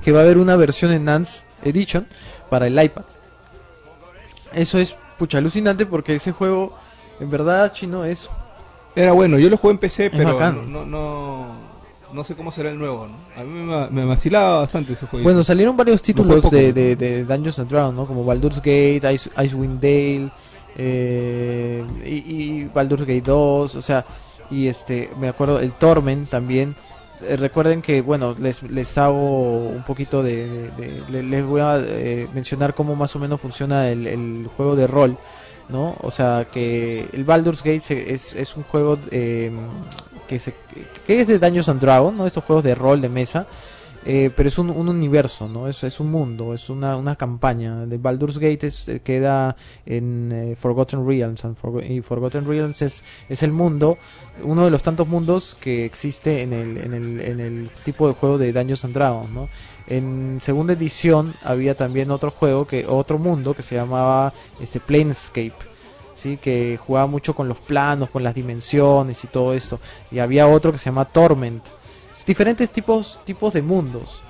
que 0.04 0.12
va 0.12 0.20
a 0.20 0.24
haber 0.24 0.38
una 0.38 0.56
versión 0.56 0.91
en 0.91 1.06
Nance 1.06 1.43
Edition 1.63 2.06
para 2.52 2.67
el 2.67 2.80
iPad. 2.80 3.04
Eso 4.54 4.78
es 4.78 4.96
pucha 5.17 5.39
alucinante 5.39 5.88
porque 5.88 6.13
ese 6.13 6.34
juego, 6.34 6.78
en 7.20 7.32
verdad, 7.32 7.74
chino 7.74 8.06
es. 8.06 8.30
Era 8.96 9.13
bueno, 9.13 9.39
yo 9.39 9.50
lo 9.50 9.58
jugué 9.58 9.74
en 9.74 9.80
PC, 9.80 10.12
pero 10.12 10.39
no, 10.39 10.52
no 10.52 10.86
no 10.86 11.77
sé 12.24 12.36
cómo 12.36 12.52
será 12.52 12.70
el 12.70 12.80
nuevo, 12.80 13.08
¿no? 13.08 13.41
A 13.41 13.43
mí 13.43 13.63
me, 13.63 13.89
me 13.89 14.06
vacilaba 14.06 14.60
bastante 14.60 14.93
ese 14.93 15.06
juego. 15.08 15.24
Bueno, 15.24 15.43
salieron 15.43 15.76
varios 15.76 16.02
títulos 16.02 16.50
de, 16.50 16.74
de, 16.74 17.24
Dungeons 17.26 17.60
and 17.60 17.70
Dragons, 17.70 17.96
¿no? 17.96 18.06
Como 18.06 18.24
Baldur's 18.24 18.58
Gate, 18.58 19.02
Ice, 19.13 19.30
Icewind 19.38 19.82
Dale, 19.82 20.32
eh, 20.78 21.84
y, 22.06 22.65
Baldur's 22.65 23.02
Gate 23.02 23.22
2, 23.22 23.76
o 23.76 23.82
sea, 23.82 24.06
y 24.50 24.67
este, 24.67 25.10
me 25.20 25.28
acuerdo, 25.28 25.60
el 25.60 25.72
Torment 25.72 26.30
también. 26.30 26.76
Eh, 27.22 27.36
recuerden 27.36 27.82
que, 27.82 28.02
bueno, 28.02 28.36
les, 28.39 28.62
les 28.63 28.98
hago 28.98 29.70
un 29.70 29.84
poquito 29.84 30.22
de... 30.22 30.70
les 31.10 31.46
voy 31.46 31.62
a 31.62 31.78
eh, 31.80 32.28
mencionar 32.34 32.76
cómo 32.76 32.96
más 32.96 33.15
o 33.15 33.20
menos 33.20 33.41
funciona 33.41 33.89
el, 33.89 34.06
el 34.06 34.50
juego 34.56 34.76
de 34.76 34.88
rol. 34.88 35.17
¿no? 35.70 35.96
O 36.02 36.12
sea, 36.12 36.48
que 36.52 37.08
el 37.12 37.24
Baldur's 37.24 37.63
Gate 37.63 38.13
es, 38.13 38.34
es 38.34 38.56
un 38.56 38.63
juego 38.63 38.98
eh, 39.12 39.52
que, 40.28 40.40
se, 40.40 40.54
que 41.06 41.22
es 41.22 41.28
de 41.28 41.40
Dungeons 41.40 41.70
and 41.70 41.82
Dragons, 41.82 42.18
¿no? 42.18 42.28
Estos 42.28 42.44
juegos 42.44 42.63
de 42.63 42.76
rol 42.76 43.02
de 43.02 43.10
mesa. 43.10 43.48
Eh, 44.10 44.32
pero 44.34 44.48
es 44.48 44.58
un, 44.58 44.70
un, 44.70 44.88
universo, 44.88 45.50
¿no? 45.50 45.68
Es, 45.68 45.84
es 45.84 46.00
un 46.00 46.10
mundo, 46.10 46.54
es 46.54 46.70
una, 46.70 46.96
una 46.96 47.18
campaña. 47.18 47.86
De 47.86 47.98
Baldur's 47.98 48.38
Gate 48.38 48.70
eh, 48.88 49.02
queda 49.04 49.58
en 49.86 50.32
eh, 50.32 50.56
Forgotten 50.56 51.06
Realms, 51.06 51.44
y 51.90 52.00
Forgotten 52.00 52.48
Realms 52.48 52.82
es, 52.84 53.04
es 53.28 53.44
el 53.44 53.52
mundo, 53.52 53.98
uno 54.44 54.63
de 54.63 54.72
los 54.72 54.82
tantos 54.82 55.10
mundos 55.10 55.58
que 55.60 55.84
existe 55.84 56.42
en 56.42 56.54
el, 56.54 56.78
en 56.78 56.94
el, 56.94 57.20
en 57.20 57.40
el 57.42 57.70
tipo 57.84 58.08
de 58.08 58.13
juego 58.13 58.38
de 58.38 58.54
Dungeons 58.54 58.86
and 58.86 58.94
Dragons, 58.94 59.30
¿no? 59.30 59.50
En 59.88 60.38
segunda 60.40 60.72
edición 60.72 61.34
había 61.44 61.76
también 61.76 62.10
otro 62.10 62.32
juego, 62.32 62.66
que 62.66 62.86
otro 62.88 63.18
mundo 63.18 63.54
que 63.56 63.62
se 63.62 63.76
llamaba 63.76 64.34
este 64.62 64.80
Planescape 64.80 65.77
¿sí? 66.18 66.38
que 66.38 66.78
jugaba 66.78 67.08
mucho 67.08 67.34
con 67.34 67.48
los 67.48 67.60
planos, 67.60 68.10
con 68.10 68.24
las 68.24 68.36
dimensiones 68.36 69.24
y 69.24 69.28
todo 69.28 69.54
esto. 69.54 69.80
Y 70.12 70.20
había 70.20 70.48
otro 70.48 70.72
que 70.72 70.78
se 70.78 70.86
llama 70.86 71.06
Torment. 71.06 71.64
Diferentes 72.26 72.72
tipos, 72.72 73.20
tipos 73.24 73.54
de 73.54 73.62
mundos, 73.62 74.22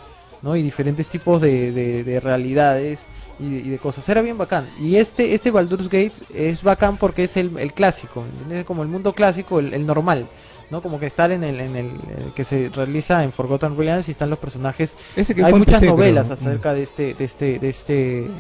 ¿no? 0.43 0.56
Y 0.56 0.62
diferentes 0.62 1.08
tipos 1.08 1.41
de, 1.41 1.71
de, 1.71 2.19
realidades 2.19 3.08
y 3.39 3.69
de, 3.69 3.78
cosas. 3.80 4.08
Era 4.10 4.21
bien 4.21 4.38
bacán. 4.38 4.69
Y 4.80 4.97
este, 4.97 5.34
este 5.34 5.50
Baldur's 5.50 5.89
Gate 5.89 6.13
es 6.34 6.62
bacán 6.62 6.97
porque 6.97 7.23
es 7.23 7.38
el, 7.38 7.58
el 7.58 7.73
clásico, 7.73 8.23
es 8.52 8.65
como 8.65 8.84
el 8.84 8.89
mundo 8.89 9.13
clásico, 9.13 9.60
el, 9.60 9.73
el 9.73 9.88
normal. 9.88 10.28
¿no? 10.69 10.82
Como 10.82 11.00
que 11.00 11.06
estar 11.06 11.32
en 11.32 11.43
el, 11.43 11.60
en 11.62 11.76
el, 11.76 11.91
que 12.36 12.43
se 12.43 12.69
realiza 12.69 13.23
en 13.23 13.32
Forgotten 13.32 13.78
Realms 13.78 14.10
y 14.10 14.12
están 14.12 14.30
los 14.30 14.38
personajes. 14.38 14.95
Hay 15.15 15.54
muchas 15.54 15.82
novelas 15.82 16.30
acerca 16.30 16.73
de 16.73 16.84
este, 16.84 17.13
de 17.13 17.23
este, 17.23 17.58
de 17.58 17.69
este, 17.69 17.93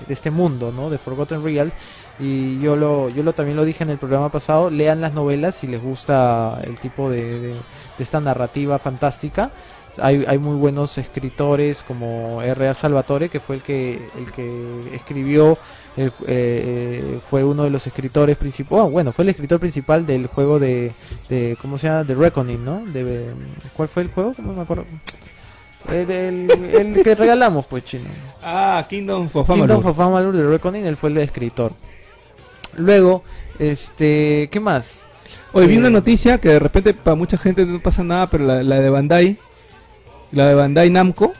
de 0.07 0.13
este 0.13 0.29
mundo, 0.29 0.71
¿no? 0.71 0.89
De 0.89 0.97
Forgotten 0.97 1.43
Realms 1.43 1.73
y 2.19 2.59
yo 2.59 2.75
lo 2.75 3.09
yo 3.09 3.23
lo 3.23 3.33
también 3.33 3.57
lo 3.57 3.65
dije 3.65 3.83
en 3.83 3.91
el 3.91 3.97
programa 3.97 4.29
pasado 4.29 4.69
lean 4.69 5.01
las 5.01 5.13
novelas 5.13 5.55
si 5.55 5.67
les 5.67 5.81
gusta 5.81 6.59
el 6.63 6.79
tipo 6.79 7.09
de, 7.09 7.55
esta 7.99 8.19
narrativa 8.19 8.79
fantástica. 8.79 9.51
Hay, 9.99 10.25
hay 10.27 10.37
muy 10.37 10.55
buenos 10.57 10.99
escritores 10.99 11.81
como 11.81 12.43
R.A. 12.43 12.75
Salvatore 12.75 13.29
que 13.29 13.39
fue 13.39 13.55
el 13.55 13.61
que 13.63 13.95
el 14.15 14.31
que 14.31 14.95
escribió 14.95 15.57
el, 15.95 16.11
eh, 16.27 17.19
fue 17.19 17.43
uno 17.43 17.63
de 17.63 17.71
los 17.71 17.87
escritores 17.87 18.37
principales 18.37 18.85
oh, 18.85 18.89
bueno 18.91 19.11
fue 19.11 19.23
el 19.23 19.29
escritor 19.29 19.59
principal 19.59 20.05
del 20.05 20.27
juego 20.27 20.59
de, 20.59 20.93
de 21.29 21.57
cómo 21.59 21.79
se 21.79 21.87
llama 21.87 22.05
The 22.05 22.13
Reckoning 22.13 22.63
no 22.63 22.85
de, 22.85 23.33
cuál 23.75 23.89
fue 23.89 24.03
el 24.03 24.09
juego 24.09 24.35
no 24.37 24.53
me 24.53 24.61
acuerdo 24.61 24.85
eh, 25.89 26.47
el, 26.79 27.03
que 27.03 27.15
regalamos 27.15 27.65
pues 27.65 27.83
chino. 27.85 28.09
Ah 28.43 28.85
Kingdom 28.87 29.29
of 29.33 29.49
Amalur. 29.49 29.67
Kingdom 29.67 29.91
of 29.91 29.99
Amalur 29.99 30.35
de 30.35 30.47
Reckoning 30.47 30.85
él 30.85 30.95
fue 30.95 31.09
el 31.09 31.17
escritor 31.17 31.71
Luego, 32.77 33.23
este, 33.59 34.49
¿qué 34.51 34.59
más? 34.59 35.05
Hoy 35.53 35.67
vi 35.67 35.77
una 35.77 35.87
eh, 35.87 35.91
noticia 35.91 36.37
que 36.39 36.49
de 36.49 36.59
repente 36.59 36.93
para 36.93 37.15
mucha 37.15 37.37
gente 37.37 37.65
no 37.65 37.79
pasa 37.79 38.03
nada, 38.03 38.29
pero 38.29 38.45
la, 38.45 38.79
de 38.79 38.89
Bandai, 38.89 39.37
la 40.31 40.47
de 40.47 40.55
Bandai 40.55 40.89
Namco, 40.89 41.33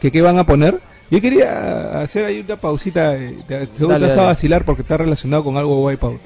que 0.00 0.10
qué 0.12 0.22
van 0.22 0.38
a 0.38 0.44
poner, 0.46 0.78
Yo 1.10 1.20
quería 1.20 2.00
hacer 2.00 2.24
ahí 2.26 2.40
una 2.40 2.56
pausita, 2.56 3.16
eh, 3.16 3.36
te- 3.46 3.66
seguro 3.66 3.94
Dale, 3.94 4.06
te 4.06 4.12
vas 4.12 4.18
a 4.18 4.26
vacilar 4.26 4.64
porque 4.64 4.82
está 4.82 4.96
relacionado 4.96 5.44
con 5.44 5.56
algo 5.56 5.84
Wipeout. 5.84 6.20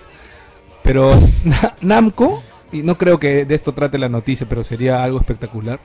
Pero 0.83 1.11
Na- 1.45 1.75
Namco, 1.81 2.43
y 2.73 2.83
no 2.83 2.97
creo 2.97 3.19
que 3.19 3.45
de 3.45 3.55
esto 3.55 3.73
trate 3.73 3.99
la 3.99 4.09
noticia, 4.09 4.47
pero 4.49 4.65
sería 4.65 5.03
algo 5.03 5.21
espectacular, 5.21 5.81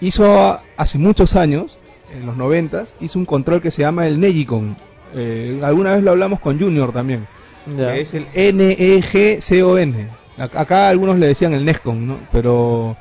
hizo 0.00 0.60
hace 0.76 0.98
muchos 0.98 1.36
años, 1.36 1.76
en 2.18 2.26
los 2.26 2.36
noventas, 2.36 2.96
hizo 3.00 3.18
un 3.18 3.24
control 3.24 3.60
que 3.62 3.70
se 3.70 3.82
llama 3.82 4.06
el 4.06 4.18
Negicon. 4.18 4.76
Eh, 5.14 5.60
alguna 5.62 5.94
vez 5.94 6.02
lo 6.02 6.10
hablamos 6.12 6.40
con 6.40 6.58
Junior 6.58 6.92
también, 6.92 7.26
Ya. 7.66 7.92
que 7.92 8.00
es 8.00 8.14
el 8.14 8.26
N-E-G-C-O-N. 8.34 10.08
Ac- 10.38 10.56
Acá 10.56 10.88
algunos 10.88 11.18
le 11.18 11.26
decían 11.26 11.52
el 11.54 11.64
Nescon, 11.64 12.06
¿no? 12.06 12.18
Pero 12.32 12.96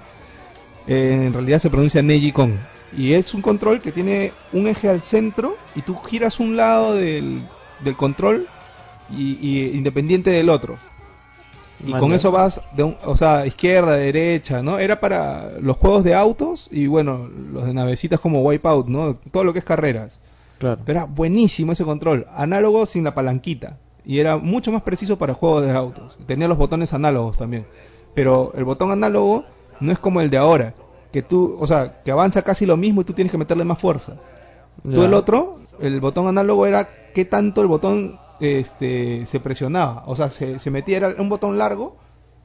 eh, 0.87 1.23
en 1.25 1.33
realidad 1.33 1.59
se 1.59 1.69
pronuncia 1.69 2.01
Negicon. 2.01 2.57
Y 2.97 3.13
es 3.13 3.33
un 3.33 3.41
control 3.41 3.81
que 3.81 3.91
tiene 3.91 4.31
un 4.51 4.67
eje 4.67 4.89
al 4.89 5.01
centro 5.01 5.55
y 5.75 5.81
tú 5.81 5.95
giras 6.01 6.39
un 6.39 6.57
lado 6.57 6.95
del, 6.95 7.41
del 7.83 7.95
control 7.95 8.47
y, 9.15 9.37
y 9.41 9.77
independiente 9.77 10.31
del 10.31 10.49
otro. 10.49 10.75
Y 11.85 11.91
con 11.93 12.11
eso 12.11 12.31
vas 12.31 12.61
de 12.75 12.83
un, 12.83 12.97
o 13.05 13.15
sea, 13.15 13.45
izquierda, 13.45 13.93
derecha, 13.95 14.61
¿no? 14.61 14.79
Era 14.79 14.99
para 14.99 15.51
los 15.61 15.77
juegos 15.77 16.03
de 16.03 16.13
autos 16.13 16.67
y 16.71 16.87
bueno, 16.87 17.29
los 17.53 17.65
de 17.65 17.73
navecitas 17.73 18.19
como 18.19 18.41
Wipeout, 18.41 18.87
¿no? 18.87 19.15
Todo 19.31 19.45
lo 19.45 19.53
que 19.53 19.59
es 19.59 19.65
carreras. 19.65 20.19
Claro. 20.57 20.79
Pero 20.85 20.99
era 20.99 21.05
buenísimo 21.05 21.71
ese 21.71 21.85
control, 21.85 22.25
análogo 22.35 22.85
sin 22.85 23.05
la 23.05 23.13
palanquita. 23.15 23.77
Y 24.09 24.19
era 24.19 24.37
mucho 24.37 24.71
más 24.71 24.81
preciso 24.81 25.19
para 25.19 25.35
juegos 25.35 25.63
de 25.63 25.71
autos. 25.71 26.17
Tenía 26.25 26.47
los 26.47 26.57
botones 26.57 26.93
análogos 26.93 27.37
también. 27.37 27.67
Pero 28.15 28.51
el 28.55 28.63
botón 28.63 28.89
análogo 28.89 29.45
no 29.79 29.91
es 29.91 29.99
como 29.99 30.19
el 30.19 30.31
de 30.31 30.37
ahora. 30.37 30.73
Que 31.11 31.21
tú, 31.21 31.55
o 31.59 31.67
sea, 31.67 32.01
que 32.01 32.09
avanza 32.09 32.41
casi 32.41 32.65
lo 32.65 32.75
mismo 32.75 33.01
y 33.01 33.03
tú 33.03 33.13
tienes 33.13 33.29
que 33.29 33.37
meterle 33.37 33.65
más 33.65 33.77
fuerza. 33.77 34.13
Tú 34.81 35.03
el 35.03 35.13
otro, 35.13 35.59
el 35.79 35.99
botón 36.01 36.25
análogo 36.25 36.65
era 36.65 36.89
qué 37.13 37.23
tanto 37.23 37.61
el 37.61 37.67
botón 37.67 38.19
este, 38.39 39.27
se 39.27 39.39
presionaba. 39.39 40.01
O 40.07 40.15
sea, 40.15 40.29
se, 40.29 40.57
se 40.57 40.71
metía, 40.71 40.97
era 40.97 41.15
un 41.19 41.29
botón 41.29 41.59
largo 41.59 41.95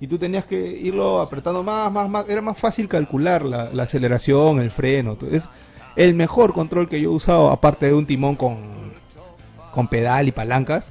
y 0.00 0.06
tú 0.06 0.18
tenías 0.18 0.44
que 0.44 0.60
irlo 0.60 1.22
apretando 1.22 1.62
más, 1.62 1.90
más, 1.90 2.10
más. 2.10 2.28
Era 2.28 2.42
más 2.42 2.58
fácil 2.58 2.88
calcular 2.88 3.42
la, 3.42 3.70
la 3.72 3.84
aceleración, 3.84 4.60
el 4.60 4.70
freno. 4.70 5.16
Es 5.32 5.48
el 5.96 6.12
mejor 6.12 6.52
control 6.52 6.90
que 6.90 7.00
yo 7.00 7.10
he 7.10 7.14
usado, 7.14 7.48
aparte 7.48 7.86
de 7.86 7.94
un 7.94 8.04
timón 8.04 8.36
con, 8.36 8.58
con 9.72 9.88
pedal 9.88 10.28
y 10.28 10.32
palancas. 10.32 10.90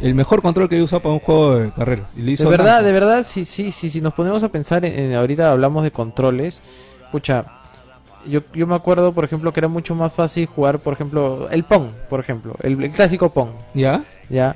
El 0.00 0.14
mejor 0.14 0.42
control 0.42 0.68
que 0.68 0.76
he 0.78 0.82
usado 0.82 1.02
para 1.02 1.12
un 1.14 1.20
juego 1.20 1.56
de 1.56 1.72
carreras. 1.72 2.06
Y 2.16 2.30
hizo 2.30 2.44
De 2.44 2.50
verdad, 2.50 2.82
de 2.84 2.92
verdad, 2.92 3.24
sí, 3.24 3.44
sí, 3.44 3.72
sí, 3.72 3.90
si 3.90 4.00
nos 4.00 4.14
ponemos 4.14 4.42
a 4.44 4.48
pensar 4.48 4.84
en, 4.84 4.96
en- 4.96 5.14
ahorita 5.14 5.50
hablamos 5.50 5.82
de 5.82 5.90
controles, 5.90 6.60
pucha, 7.10 7.44
yo, 8.26 8.40
yo 8.54 8.66
me 8.66 8.74
acuerdo, 8.76 9.12
por 9.12 9.24
ejemplo, 9.24 9.52
que 9.52 9.60
era 9.60 9.68
mucho 9.68 9.94
más 9.96 10.12
fácil 10.12 10.46
jugar, 10.46 10.78
por 10.78 10.92
ejemplo, 10.92 11.48
el 11.50 11.64
Pong, 11.64 11.86
por 12.08 12.20
ejemplo, 12.20 12.54
el, 12.62 12.82
el 12.82 12.90
clásico 12.92 13.30
Pong, 13.30 13.50
¿Ya? 13.74 14.02
ya. 14.28 14.54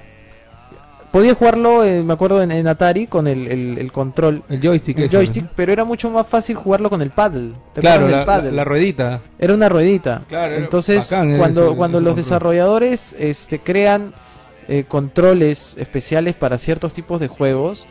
Podía 1.10 1.34
jugarlo, 1.34 1.84
eh, 1.84 2.02
me 2.02 2.14
acuerdo, 2.14 2.40
en, 2.42 2.50
en 2.52 2.66
Atari 2.66 3.06
con 3.06 3.26
el, 3.26 3.46
el, 3.46 3.76
el 3.78 3.92
control, 3.92 4.42
El 4.48 4.62
joystick. 4.62 4.98
el 4.98 5.10
joystick, 5.10 5.42
¿no? 5.44 5.50
pero 5.54 5.70
era 5.70 5.84
mucho 5.84 6.10
más 6.10 6.26
fácil 6.26 6.56
jugarlo 6.56 6.88
con 6.88 7.02
el 7.02 7.10
paddle. 7.10 7.52
¿Te 7.74 7.82
Claro, 7.82 8.08
la, 8.08 8.24
paddle? 8.24 8.50
la- 8.50 8.56
la 8.56 8.64
ruedita. 8.64 9.20
Era 9.38 9.52
una 9.52 9.68
ruedita. 9.68 10.22
Claro, 10.26 10.54
Entonces, 10.54 11.06
cuando, 11.36 11.76
cuando 11.76 12.00
los 12.00 12.14
control. 12.14 12.16
desarrolladores 12.16 13.14
este, 13.18 13.58
crean 13.58 14.14
eh, 14.68 14.84
controles 14.84 15.76
especiales 15.76 16.34
para 16.36 16.58
ciertos 16.58 16.92
tipos 16.92 17.20
de 17.20 17.28
juegos, 17.28 17.86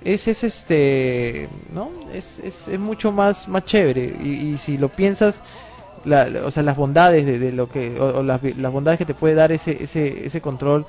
es, 0.00 0.28
es 0.28 0.44
este, 0.44 1.48
¿no? 1.70 1.88
Es, 2.12 2.38
es, 2.38 2.68
es 2.68 2.78
mucho 2.78 3.12
más, 3.12 3.48
más 3.48 3.64
chévere. 3.64 4.14
Y, 4.20 4.52
y 4.54 4.58
si 4.58 4.76
lo 4.78 4.88
piensas, 4.88 5.42
la- 6.04 6.28
o 6.44 6.50
sea, 6.50 6.62
las 6.62 6.76
bondades 6.76 7.26
de, 7.26 7.38
de 7.38 7.52
lo 7.52 7.68
que, 7.68 7.98
o, 8.00 8.18
o 8.18 8.22
las, 8.22 8.42
las 8.56 8.72
bondades 8.72 8.98
que 8.98 9.06
te 9.06 9.14
puede 9.14 9.34
dar 9.34 9.52
ese, 9.52 9.82
ese, 9.82 10.26
ese 10.26 10.40
control 10.40 10.86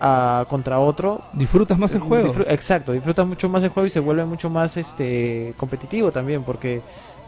a, 0.00 0.46
contra 0.48 0.78
otro, 0.78 1.22
Disfrutas 1.32 1.78
más 1.78 1.92
el 1.92 2.00
juego. 2.00 2.32
Exacto, 2.48 2.92
disfrutas 2.92 3.26
mucho 3.26 3.48
más 3.48 3.62
el 3.64 3.70
juego 3.70 3.86
y 3.86 3.90
se 3.90 4.00
vuelve 4.00 4.24
mucho 4.24 4.48
más 4.48 4.76
este 4.76 5.54
competitivo 5.56 6.12
también 6.12 6.44
porque 6.44 6.82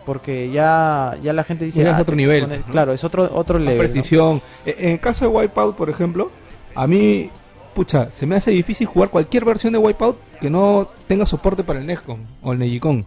porque 0.05 0.51
ya 0.51 1.17
ya 1.23 1.33
la 1.33 1.45
gente 1.45 1.65
dice 1.65 1.83
es 1.83 1.89
"Ah, 1.89 1.99
otro 2.01 2.17
nivel, 2.17 2.45
pones-". 2.45 2.67
¿no? 2.67 2.73
claro 2.73 2.93
es 2.93 3.05
otro 3.05 3.29
otro 3.35 3.59
level 3.59 3.79
precisión. 3.91 4.41
E- 4.65 4.77
En 4.79 4.91
el 4.93 5.01
caso 5.01 5.25
de 5.29 5.31
Wipeout, 5.37 5.77
por 5.77 5.91
ejemplo, 5.91 6.31
a 6.75 6.87
mí, 6.87 7.31
pucha, 7.75 8.11
se 8.13 8.27
me 8.27 8.37
hace 8.37 8.51
difícil 8.51 8.87
jugar 8.87 9.11
cualquier 9.11 9.45
versión 9.45 9.73
de 9.73 9.79
Wipeout 9.79 10.17
que 10.41 10.51
no 10.51 10.87
tenga 11.09 11.27
soporte 11.27 11.63
para 11.65 11.79
el 11.81 11.87
Nescom 11.87 12.21
o 12.43 12.53
el 12.53 12.59
Negicon. 12.59 13.05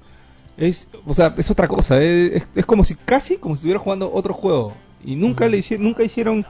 Es, 0.58 0.88
o 1.08 1.14
sea, 1.14 1.34
es 1.38 1.50
otra 1.50 1.68
cosa. 1.68 2.02
Es, 2.02 2.34
es- 2.34 2.50
es 2.56 2.66
como 2.66 2.84
si 2.84 2.96
casi 2.96 3.38
como 3.38 3.56
si 3.56 3.60
estuviera 3.60 3.80
jugando 3.80 4.12
otro 4.14 4.34
juego 4.34 4.74
y 5.04 5.16
nunca 5.16 5.48
le 5.48 5.58
hicieron, 5.58 5.86
nunca 5.86 6.04
hicieron 6.04 6.46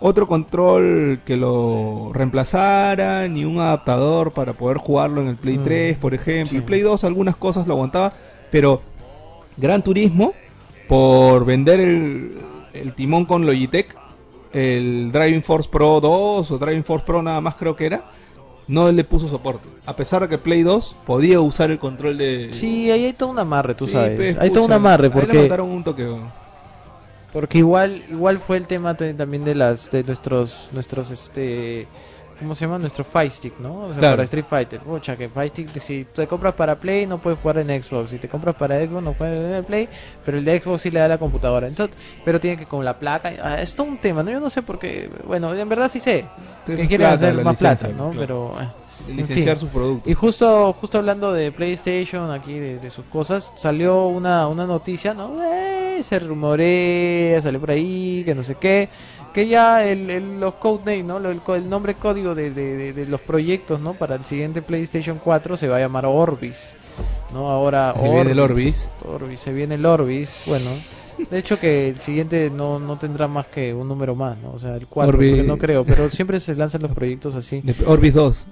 otro 0.00 0.26
control 0.26 1.20
que 1.24 1.36
lo 1.36 2.10
reemplazara 2.12 3.28
ni 3.28 3.44
un 3.44 3.60
adaptador 3.60 4.32
para 4.32 4.52
poder 4.54 4.76
jugarlo 4.78 5.22
en 5.22 5.28
el 5.28 5.36
Play 5.36 5.58
Mm, 5.58 5.64
3, 5.64 5.96
por 5.98 6.14
ejemplo. 6.14 6.50
sí. 6.50 6.56
El 6.56 6.64
Play 6.64 6.80
2 6.80 7.04
algunas 7.04 7.36
cosas 7.36 7.66
lo 7.68 7.74
aguantaba, 7.74 8.12
pero 8.50 8.82
Gran 9.56 9.82
Turismo 9.84 10.34
por 10.88 11.44
vender 11.46 11.80
el, 11.80 12.32
el 12.74 12.92
timón 12.94 13.24
con 13.24 13.46
Logitech, 13.46 13.96
el 14.54 15.10
Driving 15.12 15.42
Force 15.42 15.68
Pro 15.68 16.00
2 16.00 16.50
o 16.50 16.58
Driving 16.58 16.84
Force 16.84 17.04
Pro 17.04 17.22
nada 17.22 17.40
más 17.40 17.56
creo 17.56 17.76
que 17.76 17.86
era, 17.86 18.04
no 18.68 18.90
le 18.90 19.04
puso 19.04 19.28
soporte. 19.28 19.68
A 19.84 19.94
pesar 19.96 20.22
de 20.22 20.28
que 20.28 20.38
Play 20.38 20.62
2 20.62 20.96
podía 21.04 21.40
usar 21.40 21.70
el 21.70 21.78
control 21.78 22.16
de... 22.18 22.50
sí 22.52 22.90
ahí 22.90 23.04
hay 23.06 23.12
todo 23.12 23.30
un 23.30 23.38
amarre 23.38 23.74
tú 23.74 23.86
Sí, 23.86 23.92
sabes 23.92 24.16
pues, 24.16 24.38
hay 24.38 24.50
todo 24.50 24.64
un 24.64 24.72
amarre 24.72 25.08
le 25.08 25.10
porque 25.10 25.38
mandaron 25.38 25.68
un 25.70 25.84
toque. 25.84 26.06
porque 27.32 27.58
igual 27.58 28.02
igual 28.10 28.38
fue 28.38 28.56
el 28.56 28.66
tema 28.66 28.96
te- 28.96 29.12
también 29.14 29.44
de 29.44 29.54
las 29.54 29.90
de 29.90 30.04
nuestros 30.04 30.70
nuestros 30.72 31.10
este 31.10 31.88
¿Cómo 32.38 32.54
se 32.54 32.64
llama? 32.66 32.78
Nuestro 32.78 33.04
Fight 33.04 33.30
Stick, 33.32 33.58
¿no? 33.60 33.80
O 33.80 33.86
sea, 33.90 33.98
Claro. 33.98 34.16
para 34.16 34.24
Street 34.24 34.44
Fighter. 34.44 34.80
Pucha, 34.80 35.16
que 35.16 35.28
Fight 35.28 35.52
Stick, 35.52 35.68
si 35.80 36.04
te 36.04 36.26
compras 36.26 36.54
para 36.54 36.74
Play, 36.76 37.06
no 37.06 37.18
puedes 37.18 37.38
jugar 37.38 37.58
en 37.58 37.82
Xbox. 37.82 38.10
Si 38.10 38.18
te 38.18 38.28
compras 38.28 38.54
para 38.56 38.78
Xbox, 38.84 39.02
no 39.02 39.12
puedes 39.12 39.36
jugar 39.36 39.50
en 39.50 39.56
el 39.58 39.64
Play. 39.64 39.88
Pero 40.24 40.38
el 40.38 40.44
de 40.44 40.60
Xbox 40.60 40.82
sí 40.82 40.90
le 40.90 41.00
da 41.00 41.08
la 41.08 41.18
computadora. 41.18 41.66
Entonces, 41.68 41.96
pero 42.24 42.40
tiene 42.40 42.56
que 42.56 42.66
con 42.66 42.84
la 42.84 42.98
placa. 42.98 43.32
ah, 43.42 43.62
es 43.62 43.74
todo 43.74 43.86
un 43.86 43.98
tema, 43.98 44.22
¿no? 44.22 44.30
Yo 44.30 44.40
no 44.40 44.50
sé 44.50 44.62
por 44.62 44.78
qué. 44.78 45.08
Bueno, 45.26 45.54
en 45.54 45.68
verdad 45.68 45.90
sí 45.90 46.00
sé. 46.00 46.24
Que 46.66 46.76
quieren 46.76 46.98
plata, 46.98 47.14
hacer 47.14 47.44
más 47.44 47.58
plata, 47.58 47.86
licencia, 47.88 48.04
¿no? 48.04 48.10
claro. 48.10 48.52
Pero. 48.54 48.62
eh, 48.62 48.68
en 49.08 49.16
Licenciar 49.16 49.56
fin. 49.56 49.66
sus 49.66 49.70
productos. 49.70 50.10
Y 50.10 50.14
justo 50.14 50.72
justo 50.80 50.98
hablando 50.98 51.32
de 51.32 51.52
PlayStation, 51.52 52.30
aquí 52.30 52.58
de, 52.58 52.78
de 52.78 52.90
sus 52.90 53.04
cosas, 53.06 53.52
salió 53.56 54.06
una, 54.06 54.46
una 54.48 54.66
noticia, 54.66 55.12
¿no? 55.14 55.32
Eh, 55.42 55.98
se 56.02 56.18
rumorea, 56.20 57.42
salió 57.42 57.60
por 57.60 57.70
ahí, 57.72 58.22
que 58.24 58.34
no 58.34 58.42
sé 58.42 58.54
qué, 58.54 58.88
que 59.34 59.46
ya 59.48 59.84
el, 59.84 60.08
el- 60.08 60.40
los 60.40 60.54
codenames, 60.54 61.04
¿no? 61.04 61.16
El, 61.18 61.40
el 61.62 61.68
nombre 61.68 61.94
código 61.96 62.34
de, 62.34 62.50
de- 62.52 62.76
de- 62.76 62.92
de 62.94 63.06
los 63.06 63.20
proyectos, 63.20 63.80
¿no? 63.80 63.92
Para 63.94 64.14
el 64.14 64.24
siguiente 64.24 64.62
PlayStation 64.62 65.18
4 65.22 65.56
se 65.56 65.68
va 65.68 65.76
a 65.76 65.80
llamar 65.80 66.06
Orbis, 66.06 66.76
¿no? 67.32 67.50
Ahora 67.50 67.90
Ahí 67.90 68.10
viene 68.10 68.30
el 68.32 68.38
Orbis. 68.40 68.88
Orbis, 69.04 69.40
se 69.40 69.52
viene 69.52 69.74
el 69.74 69.84
Orbis, 69.84 70.42
bueno. 70.46 70.70
De 71.30 71.38
hecho 71.38 71.58
que 71.60 71.88
el 71.88 72.00
siguiente 72.00 72.50
no, 72.50 72.78
no 72.78 72.96
tendrá 72.98 73.28
más 73.28 73.46
que 73.46 73.72
un 73.74 73.86
número 73.88 74.14
más, 74.14 74.36
¿no? 74.38 74.52
O 74.52 74.58
sea, 74.58 74.76
el 74.76 74.86
4, 74.86 75.08
Orbis. 75.10 75.30
porque 75.30 75.42
no 75.48 75.58
creo, 75.58 75.84
pero 75.84 76.10
siempre 76.10 76.38
se 76.40 76.54
lanzan 76.54 76.82
los 76.82 76.92
proyectos 76.92 77.34
así. 77.34 77.62
Orbis 77.86 78.14
2. 78.14 78.46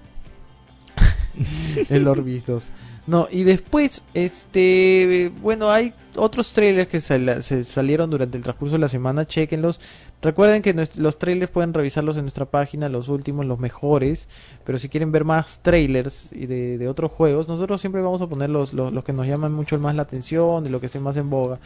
el 1.90 2.07
Orbis 2.09 2.47
2. 2.47 2.71
No, 3.07 3.27
y 3.31 3.42
después, 3.45 4.03
este, 4.14 5.33
bueno, 5.42 5.71
hay 5.71 5.92
otros 6.16 6.53
trailers 6.53 6.88
que 6.88 7.01
se 7.01 7.64
salieron 7.64 8.11
durante 8.11 8.37
el 8.37 8.42
transcurso 8.42 8.75
de 8.75 8.81
la 8.81 8.88
semana, 8.88 9.27
chequenlos. 9.27 9.81
Recuerden 10.20 10.62
que 10.62 10.75
los 10.96 11.18
trailers 11.18 11.51
pueden 11.51 11.75
revisarlos 11.75 12.16
en 12.16 12.22
nuestra 12.22 12.46
página, 12.46 12.88
los 12.88 13.09
últimos, 13.09 13.46
los 13.46 13.59
mejores, 13.59 14.29
pero 14.64 14.79
si 14.79 14.88
quieren 14.88 15.12
ver 15.12 15.25
más 15.25 15.62
trailers 15.62 16.33
y 16.33 16.46
de, 16.46 16.79
de 16.79 16.88
otros 16.88 17.11
juegos, 17.12 17.48
nosotros 17.48 17.81
siempre 17.81 18.03
vamos 18.03 18.22
a 18.22 18.27
poner 18.27 18.51
los, 18.51 18.72
los, 18.72 18.92
los 18.92 19.05
que 19.05 19.12
nos 19.12 19.27
llaman 19.27 19.53
mucho 19.53 19.79
más 19.79 19.94
la 19.94 20.03
atención, 20.03 20.64
de 20.64 20.70
lo 20.70 20.81
que 20.81 20.87
esté 20.87 21.01
más 21.01 21.16
en 21.16 21.31
boga. 21.31 21.59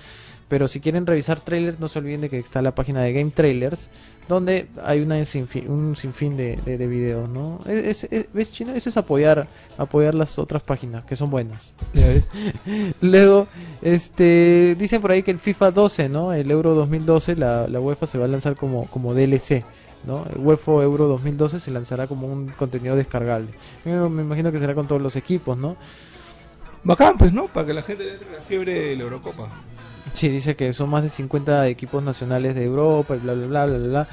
Pero 0.49 0.69
si 0.69 0.79
quieren 0.81 1.07
revisar 1.07 1.41
trailers, 1.41 1.81
no 1.81 1.89
se 1.89 1.99
olviden 1.99 2.21
de 2.21 2.31
que 2.31 2.39
está 2.39 2.63
la 2.63 2.73
página 2.73 3.03
de 3.03 3.13
Game 3.13 3.33
Trailers, 3.33 3.91
donde 4.29 4.69
hay 4.85 5.01
una 5.01 5.25
sinfín, 5.25 5.69
un 5.69 5.97
sinfín 5.97 6.37
de, 6.37 6.57
de, 6.65 6.79
de 6.79 6.87
videos, 6.87 7.29
¿no? 7.29 7.59
Es, 7.67 8.05
es- 8.05 8.13
es- 8.13 8.27
¿Ves, 8.33 8.53
Chino? 8.53 8.73
Eso 8.73 8.89
es 8.89 8.97
apoyar, 8.97 9.49
apoyar 9.77 10.15
las 10.15 10.39
otras 10.39 10.63
páginas, 10.63 11.03
que 11.05 11.17
son 11.17 11.31
buenas. 11.31 11.75
Luego, 13.01 13.49
este, 13.83 14.77
dicen 14.79 15.01
por 15.03 15.11
ahí 15.11 15.23
que 15.23 15.31
el 15.31 15.39
FIFA 15.39 15.71
12, 15.71 16.09
¿no? 16.09 16.33
El 16.33 16.51
Euro 16.51 16.75
2012, 16.75 17.37
la, 17.37 17.67
la 17.69 17.81
UEFA 17.81 18.07
se 18.07 18.19
va 18.19 18.25
a 18.27 18.29
lanzar 18.29 18.57
como, 18.57 18.87
como 18.87 19.15
DLC, 19.15 19.65
¿no? 20.07 20.27
El 20.33 20.39
UEFA 20.45 20.73
Euro 20.83 21.07
2012 21.09 21.61
se 21.61 21.71
lanzará 21.71 22.07
como 22.07 22.27
un 22.29 22.49
contenido 22.51 22.95
descargable. 22.97 23.49
Yo 23.85 24.09
me 24.11 24.23
imagino 24.23 24.53
que 24.53 24.59
será 24.59 24.75
con 24.75 24.87
todos 24.87 25.03
los 25.03 25.17
equipos, 25.17 25.57
¿no? 25.59 25.77
Bacán, 26.85 27.19
pues, 27.19 27.33
¿no? 27.33 27.47
Para 27.49 27.67
que 27.67 27.75
la 27.75 27.83
gente 27.83 28.05
le 28.05 28.13
entre 28.15 28.31
la 28.33 28.41
fiebre 28.43 28.75
de 28.75 28.97
la 28.97 29.03
Eurocopa. 29.03 29.49
Sí, 30.17 30.31
dice 30.31 30.57
que 30.57 30.73
son 30.73 30.89
más 30.89 31.03
de 31.03 31.11
50 31.11 31.69
equipos 31.69 32.03
nacionales 32.03 32.55
de 32.55 32.65
Europa 32.65 33.15
y 33.15 33.19
bla 33.19 33.35
bla 33.35 33.47
bla 33.47 33.67
bla 33.67 33.79
bla. 33.79 34.09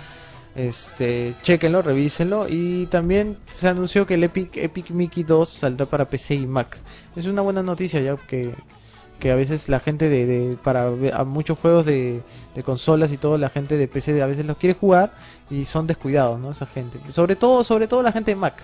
Este, 0.54 1.34
chequenlo, 1.42 1.82
revísenlo 1.82 2.46
y 2.50 2.88
también 2.88 3.38
se 3.52 3.70
anunció 3.70 4.06
que 4.06 4.16
el 4.16 4.26
Epic 4.26 4.58
Epic 4.58 4.90
Mickey 4.90 5.24
2 5.24 5.48
saldrá 5.48 5.86
para 5.86 6.10
PC 6.10 6.36
y 6.36 6.46
Mac. 6.46 6.78
Es 7.16 7.26
una 7.26 7.42
buena 7.42 7.64
noticia 7.64 8.02
ya 8.02 8.18
que 8.18 8.54
que 9.22 9.32
a 9.32 9.36
veces 9.36 9.70
la 9.70 9.80
gente 9.80 10.10
de, 10.10 10.26
de 10.26 10.58
para 10.58 10.90
muchos 11.24 11.58
juegos 11.58 11.86
de, 11.86 12.22
de 12.54 12.64
consolas 12.64 13.14
y 13.14 13.18
todo 13.18 13.38
la 13.38 13.48
gente 13.48 13.78
de 13.78 13.88
PC 13.88 14.22
a 14.22 14.28
veces 14.28 14.46
los 14.46 14.58
quiere 14.58 14.74
jugar 14.74 15.14
y 15.50 15.64
son 15.64 15.88
descuidados 15.88 16.38
no 16.42 16.52
esa 16.52 16.66
gente 16.66 17.00
sobre 17.14 17.38
todo 17.38 17.64
sobre 17.64 17.88
todo 17.88 18.04
la 18.04 18.12
gente 18.12 18.32
de 18.32 18.36
Mac 18.36 18.56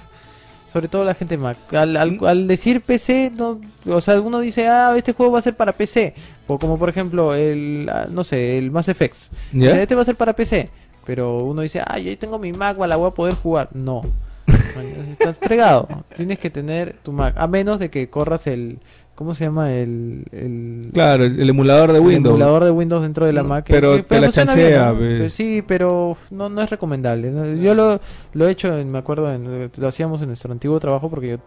sobre 0.71 0.87
todo 0.87 1.03
la 1.03 1.15
gente 1.15 1.37
Mac 1.37 1.57
al, 1.73 1.97
al, 1.97 2.17
al 2.25 2.47
decir 2.47 2.81
PC 2.81 3.31
no, 3.35 3.59
o 3.85 4.01
sea 4.01 4.21
uno 4.21 4.39
dice 4.39 4.67
ah 4.67 4.93
este 4.95 5.13
juego 5.13 5.33
va 5.33 5.39
a 5.39 5.43
ser 5.43 5.55
para 5.55 5.73
PC 5.73 6.13
o 6.47 6.59
como 6.59 6.77
por 6.77 6.89
ejemplo 6.89 7.33
el 7.33 7.89
ah, 7.91 8.07
no 8.09 8.23
sé 8.23 8.57
el 8.57 8.71
Mass 8.71 8.87
Effect 8.87 9.17
¿Ya? 9.51 9.69
Dice, 9.69 9.81
este 9.83 9.95
va 9.95 10.03
a 10.03 10.05
ser 10.05 10.15
para 10.15 10.33
PC 10.33 10.69
pero 11.05 11.39
uno 11.39 11.61
dice 11.61 11.81
ah 11.85 11.97
yo 11.97 12.17
tengo 12.17 12.39
mi 12.39 12.53
Mac 12.53 12.77
la 12.77 12.95
voy 12.95 13.09
a 13.09 13.13
poder 13.13 13.33
jugar 13.33 13.69
no 13.73 14.03
Estás 15.11 15.37
fregado. 15.37 15.87
Tienes 16.15 16.39
que 16.39 16.49
tener 16.49 16.95
tu 17.03 17.11
Mac. 17.11 17.35
A 17.37 17.47
menos 17.47 17.79
de 17.79 17.89
que 17.89 18.09
corras 18.09 18.47
el. 18.47 18.79
¿Cómo 19.19 19.33
se 19.33 19.43
llama? 19.43 19.73
El. 19.73 20.23
el 20.31 20.91
Claro, 20.93 21.25
el, 21.25 21.41
el 21.41 21.49
emulador 21.49 21.91
de 21.91 21.97
el 21.97 22.05
Windows. 22.05 22.35
emulador 22.39 22.63
de 22.63 22.71
Windows 22.71 23.01
dentro 23.01 23.25
de 23.25 23.33
la 23.33 23.43
No, 23.43 23.49
Mac. 23.49 23.65
pero 23.67 23.97
que 23.97 24.03
te 24.03 24.21
la 24.21 24.31
chanchea, 24.31 24.95
Sí, 25.29 25.61
pero 25.67 26.15
no, 26.31 26.47
no 26.47 26.61
es 26.61 26.69
recomendable. 26.69 27.29
¿no? 27.29 27.45
Yo 27.61 27.75
lo, 27.75 27.99
lo 28.31 28.47
he 28.47 28.51
hecho, 28.51 28.77
en- 28.79 28.89
me 28.89 28.97
acuerdo, 28.97 29.29
en- 29.33 29.69
lo 29.75 29.87
hacíamos 29.89 30.21
en 30.21 30.29
nuestro 30.29 30.53
antiguo 30.53 30.79
trabajo 30.79 31.09
porque 31.09 31.31
yo, 31.31 31.37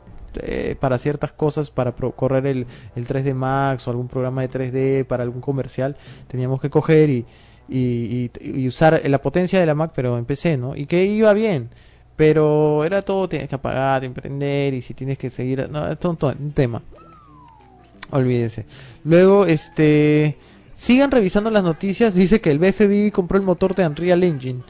eh, 0.43 0.77
para 0.79 0.99
ciertas 0.99 1.33
cosas, 1.33 1.70
para 1.70 1.97
pro- 1.97 2.12
correr 2.12 2.47
el, 2.47 2.66
el 2.95 3.07
3D 3.07 3.33
Max 3.33 3.89
o 3.89 3.91
algún 3.91 4.07
programa 4.09 4.43
de 4.43 4.51
3D, 4.51 5.07
para 5.07 5.23
algún 5.23 5.41
comercial, 5.41 5.97
teníamos 6.29 6.61
que 6.61 6.68
coger 6.68 7.09
y, 7.09 7.25
y, 7.70 7.79
y- 7.79 8.31
y 8.64 8.68
usar 8.68 9.01
la 9.03 9.23
potencia 9.23 9.59
de 9.59 9.64
la 9.64 9.75
Mac, 9.75 9.93
pero 9.97 10.18
en 10.18 10.27
PC, 10.27 10.59
¿no? 10.59 10.77
Y 10.77 10.85
que 10.85 11.07
iba 11.07 11.33
bien. 11.33 11.70
Pero 12.16 12.85
era 12.85 13.01
todo, 13.01 13.31
tienes 13.31 13.49
que 13.49 13.55
apagar, 13.55 14.05
emprender, 14.05 14.75
y 14.75 14.83
si 14.83 14.93
tienes 14.93 15.16
que 15.16 15.31
seguir... 15.31 15.70
No, 15.70 15.89
es 15.91 15.99
todo 15.99 16.12
un, 16.12 16.18
to- 16.18 16.35
un 16.39 16.53
tema. 16.53 16.83
Olvídense. 18.13 18.67
Luego, 19.05 19.47
este... 19.47 20.37
Sigan 20.75 21.11
revisando 21.11 21.51
las 21.51 21.63
noticias. 21.63 22.15
Dice 22.15 22.41
que 22.41 22.51
el 22.51 22.59
BFB 22.59 23.13
compró 23.13 23.39
el 23.39 23.45
motor 23.45 23.75
de 23.75 23.87
Unreal 23.87 24.25
Engine. 24.25 24.63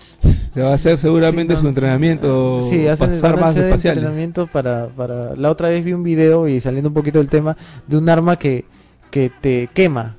Que 0.52 0.60
va 0.60 0.72
a 0.72 0.74
hacer 0.74 0.98
seguramente 0.98 1.54
Sí, 1.54 1.62
su 1.62 1.68
entrenamiento 1.68 2.60
Sí, 2.60 2.86
hacen 2.86 3.08
pasar 3.08 3.40
más 3.40 3.56
entrenamiento 3.56 4.46
para, 4.46 4.88
para... 4.88 5.34
La 5.36 5.50
otra 5.50 5.70
vez 5.70 5.82
vi 5.84 5.92
un 5.92 6.02
video 6.02 6.48
y 6.48 6.60
saliendo 6.60 6.88
un 6.88 6.94
poquito 6.94 7.18
del 7.18 7.28
tema 7.28 7.56
de 7.86 7.96
un 7.96 8.08
arma 8.08 8.36
que, 8.36 8.66
que 9.10 9.30
te 9.40 9.68
quema. 9.72 10.16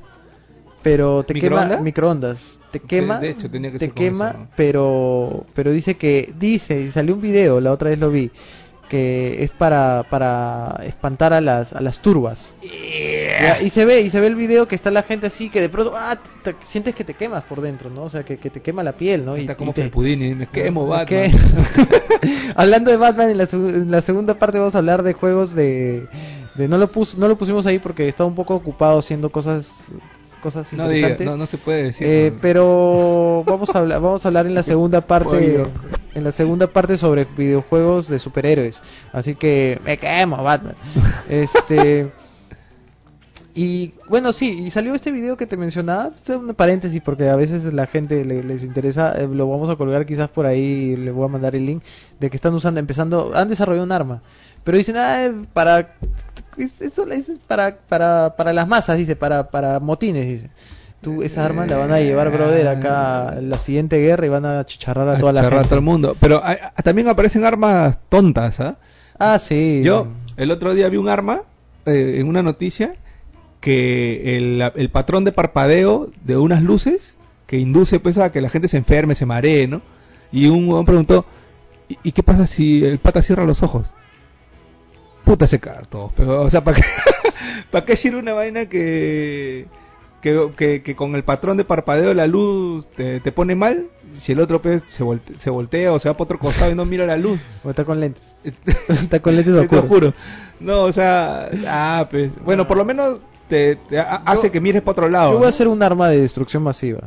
Pero 0.82 1.24
te 1.24 1.34
¿Microondas? 1.36 1.70
quema 1.70 1.84
microondas. 1.84 2.60
Te 2.72 2.80
quema, 2.80 3.20
de 3.20 3.30
hecho, 3.30 3.52
tenía 3.52 3.72
que 3.72 3.78
te 3.78 3.92
quema, 3.92 4.30
eso, 4.30 4.38
¿no? 4.40 4.48
pero 4.58 5.46
pero 5.54 5.72
dice 5.72 5.94
que 5.94 6.34
dice 6.40 6.82
y 6.82 6.88
salió 6.88 7.14
un 7.14 7.22
video, 7.22 7.62
la 7.62 7.72
otra 7.72 7.92
vez 7.92 8.00
lo 8.00 8.10
vi, 8.10 8.32
que 8.94 9.44
es 9.44 9.50
para 9.50 10.06
para 10.08 10.80
espantar 10.86 11.34
a 11.34 11.42
las 11.42 11.74
a 11.74 11.82
las 11.82 12.00
turbas. 12.00 12.56
Y 13.64 13.70
se 13.72 13.86
ve 13.86 14.02
y 14.02 14.12
se 14.12 14.22
ve 14.22 14.28
el 14.28 14.36
video 14.36 14.68
que 14.68 14.76
está 14.76 14.92
la 14.92 15.02
gente 15.02 15.26
así 15.26 15.50
que 15.50 15.62
de 15.62 15.70
pronto 15.70 15.94
ah, 15.96 16.16
te- 16.44 16.54
sientes 16.64 16.94
que 16.94 17.04
te 17.04 17.16
quemas 17.16 17.44
por 17.44 17.60
dentro, 17.62 17.90
¿no? 17.90 18.04
O 18.04 18.10
sea, 18.10 18.22
que, 18.24 18.38
que 18.38 18.52
te 18.52 18.62
quema 18.62 18.84
la 18.84 18.92
piel, 18.92 19.26
¿no? 19.26 19.36
Y, 19.36 19.42
Está 19.42 19.56
como 19.58 19.72
y 19.72 19.74
te- 19.74 19.82
Felpudini, 19.82 20.36
me 20.36 20.46
quemo, 20.46 20.86
Batman. 20.86 21.32
Hablando 22.56 22.92
de 22.92 22.98
Batman, 22.98 23.32
en 23.32 23.38
la, 23.40 23.46
seg- 23.46 23.74
en 23.74 23.90
la 23.92 24.02
segunda 24.02 24.36
parte 24.36 24.60
vamos 24.60 24.76
a 24.76 24.78
hablar 24.78 25.02
de 25.02 25.14
juegos 25.14 25.56
de... 25.56 26.08
de 26.56 26.68
no, 26.68 26.78
lo 26.78 26.92
pus, 26.92 27.18
no 27.18 27.28
lo 27.28 27.36
pusimos 27.36 27.66
ahí 27.66 27.80
porque 27.80 28.08
estaba 28.08 28.28
un 28.28 28.36
poco 28.36 28.54
ocupado 28.54 29.00
haciendo 29.00 29.32
cosas 29.32 29.86
cosas 30.44 30.72
No, 30.74 30.84
diga, 30.90 31.10
interesantes. 31.10 31.26
no, 31.28 31.38
no 31.38 31.46
se 31.48 31.58
puede 31.58 31.84
decir. 31.84 32.06
Eh, 32.08 32.32
¿no? 32.34 32.40
pero 32.42 33.44
vamos 33.48 33.74
a 33.74 33.80
hablar, 33.80 34.02
vamos 34.02 34.24
a 34.26 34.28
hablar 34.28 34.46
en 34.46 34.54
la 34.54 34.62
segunda 34.72 35.02
parte 35.02 35.66
en 36.14 36.24
la 36.24 36.32
segunda 36.32 36.68
parte 36.68 36.96
sobre 36.98 37.26
videojuegos 37.26 38.08
de 38.10 38.20
superhéroes 38.20 38.82
así 39.14 39.34
que 39.34 39.80
me 39.84 39.98
quemo 39.98 40.44
Batman 40.44 40.76
este 41.30 42.12
y 43.56 43.94
bueno 44.10 44.34
sí 44.34 44.64
y 44.66 44.70
salió 44.72 44.96
este 44.96 45.12
video 45.12 45.38
que 45.38 45.46
te 45.46 45.58
mencionaba 45.58 46.12
este 46.16 46.34
es 46.34 46.40
un 46.40 46.54
paréntesis 46.56 47.02
porque 47.02 47.30
a 47.30 47.36
veces 47.36 47.64
la 47.74 47.86
gente 47.86 48.26
le- 48.26 48.44
les 48.44 48.64
interesa 48.64 49.14
eh, 49.16 49.28
lo 49.28 49.48
vamos 49.48 49.70
a 49.70 49.76
colgar 49.76 50.06
quizás 50.08 50.30
por 50.30 50.46
ahí 50.48 50.96
le 50.96 51.12
voy 51.12 51.26
a 51.26 51.28
mandar 51.28 51.56
el 51.56 51.66
link 51.66 51.84
de 52.20 52.30
que 52.32 52.36
están 52.36 52.54
usando 52.56 52.80
empezando 52.80 53.32
han 53.36 53.48
desarrollado 53.48 53.86
un 53.86 53.92
arma 53.92 54.22
pero 54.64 54.78
dicen 54.78 54.98
ah, 54.98 55.26
eh, 55.26 55.34
para 55.54 55.96
eso 56.58 57.06
es 57.12 57.40
para 57.48 57.78
para 57.78 58.36
para 58.36 58.54
las 58.54 58.68
masas 58.68 58.98
dice 58.98 59.16
para 59.16 59.50
para 59.50 59.80
motines 59.80 60.28
dice 60.28 60.50
tú 61.02 61.22
esa 61.22 61.46
arma 61.46 61.66
la 61.66 61.78
van 61.78 61.92
a 61.92 62.00
llevar 62.00 62.32
brother 62.32 62.68
acá 62.68 63.30
a 63.30 63.42
la 63.42 63.58
siguiente 63.60 63.98
guerra 63.98 64.26
y 64.26 64.30
van 64.30 64.46
a 64.46 64.66
chicharrar 64.66 65.10
a 65.10 65.18
toda 65.20 65.34
la 65.34 65.42
Charrar 65.42 65.54
a 65.54 65.62
gente 65.64 65.70
todo 65.70 65.80
el 65.80 65.86
mundo. 65.86 66.16
Pero 66.20 66.42
hay- 66.44 66.58
ah, 66.62 66.82
también 66.82 67.08
aparecen 67.10 67.44
armas 67.44 68.00
tontas, 68.08 68.60
¿ah? 68.62 68.78
ah 69.20 69.38
sí 69.40 69.82
Yo 69.84 70.08
el 70.38 70.50
otro 70.52 70.74
día 70.74 70.88
vi 70.90 70.98
un 70.98 71.10
arma 71.10 71.42
eh, 71.86 72.18
en 72.20 72.28
una 72.28 72.42
noticia 72.42 72.96
que 73.60 74.38
el, 74.38 74.62
el 74.76 74.90
patrón 74.90 75.26
de 75.26 75.32
parpadeo 75.32 76.10
de 76.24 76.38
unas 76.38 76.62
luces 76.64 77.16
que 77.48 77.58
induce 77.60 78.00
pues 78.00 78.18
a 78.18 78.32
que 78.32 78.42
la 78.42 78.50
gente 78.50 78.68
se 78.68 78.78
enferme, 78.78 79.16
se 79.16 79.26
maree, 79.26 79.68
¿no? 79.68 79.82
Y 80.32 80.48
un 80.48 80.68
huevón 80.68 80.86
preguntó, 80.86 81.26
¿y, 81.90 81.98
y 82.04 82.12
qué 82.14 82.24
pasa 82.24 82.48
si 82.48 82.84
el 82.86 83.00
pata 83.00 83.22
cierra 83.22 83.46
los 83.46 83.62
ojos? 83.62 83.88
Puta 85.24 85.48
se 85.48 85.60
caga 85.60 85.82
todo, 85.84 86.12
pero, 86.16 86.42
o 86.42 86.50
sea, 86.50 86.64
¿para 86.64 86.78
qué, 86.78 86.84
¿para 87.72 87.86
qué 87.86 87.96
sirve 87.96 88.20
una 88.20 88.34
vaina 88.34 88.66
que, 88.68 89.68
que, 90.22 90.50
que, 90.58 90.82
que 90.84 90.96
con 90.96 91.16
el 91.16 91.24
patrón 91.24 91.56
de 91.58 91.64
parpadeo 91.64 92.14
la 92.14 92.28
luz 92.28 92.88
te, 92.88 93.20
te 93.20 93.32
pone 93.32 93.56
mal? 93.56 93.86
Si 94.18 94.34
el 94.34 94.40
otro 94.42 94.62
pues, 94.62 94.84
se, 94.92 95.04
volte- 95.04 95.40
se 95.40 95.50
voltea 95.50 95.92
o 95.94 95.98
se 96.00 96.08
va 96.10 96.14
para 96.16 96.26
otro 96.26 96.40
costado 96.40 96.72
y 96.72 96.76
no 96.76 96.86
mira 96.86 97.06
la 97.06 97.18
luz. 97.18 97.40
o 97.64 97.70
está 97.72 97.86
con 97.86 98.00
lentes 98.00 98.36
está 98.44 99.20
con 99.22 99.36
lentes 99.36 99.56
oscuros 99.56 99.86
juro. 99.88 100.14
No, 100.60 100.82
o 100.84 100.92
sea, 100.92 101.50
ah, 101.68 102.08
pues, 102.12 102.34
bueno, 102.44 102.68
por 102.68 102.78
lo 102.78 102.86
menos 102.86 103.20
te, 103.48 103.76
te 103.78 104.00
ha- 104.00 104.24
hace 104.26 104.52
que 104.52 104.60
mires 104.62 104.82
para 104.82 104.92
otro 104.92 105.10
lado. 105.10 105.32
yo 105.34 105.38
voy 105.38 105.48
a 105.48 105.50
hacer 105.50 105.68
un 105.68 105.82
arma 105.84 106.10
de 106.10 106.20
destrucción 106.22 106.64
masiva 106.64 107.00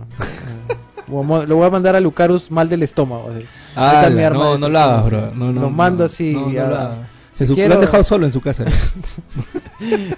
lo 1.09 1.23
voy 1.57 1.67
a 1.67 1.71
mandar 1.71 1.95
a 1.95 2.01
Lucarus 2.01 2.51
mal 2.51 2.69
del 2.69 2.83
estómago 2.83 3.31
así. 3.31 3.47
Ah, 3.77 4.09
mi 4.13 4.25
arma 4.25 4.39
no, 4.45 4.53
de 4.55 4.59
no 4.59 4.69
lo 4.69 4.79
hagas, 4.81 5.07
bro. 5.07 5.31
No, 5.35 5.53
no, 5.53 5.61
lo 5.61 5.71
mando 5.71 6.05
así 6.05 6.33
No, 6.35 6.49
no 6.51 6.75
a- 6.75 6.97
su- 7.45 7.55
quiero- 7.55 7.71
Lo 7.71 7.75
han 7.77 7.81
dejado 7.83 8.05
solo 8.05 8.27
en 8.27 8.33
su 8.33 8.41
casa. 8.41 8.65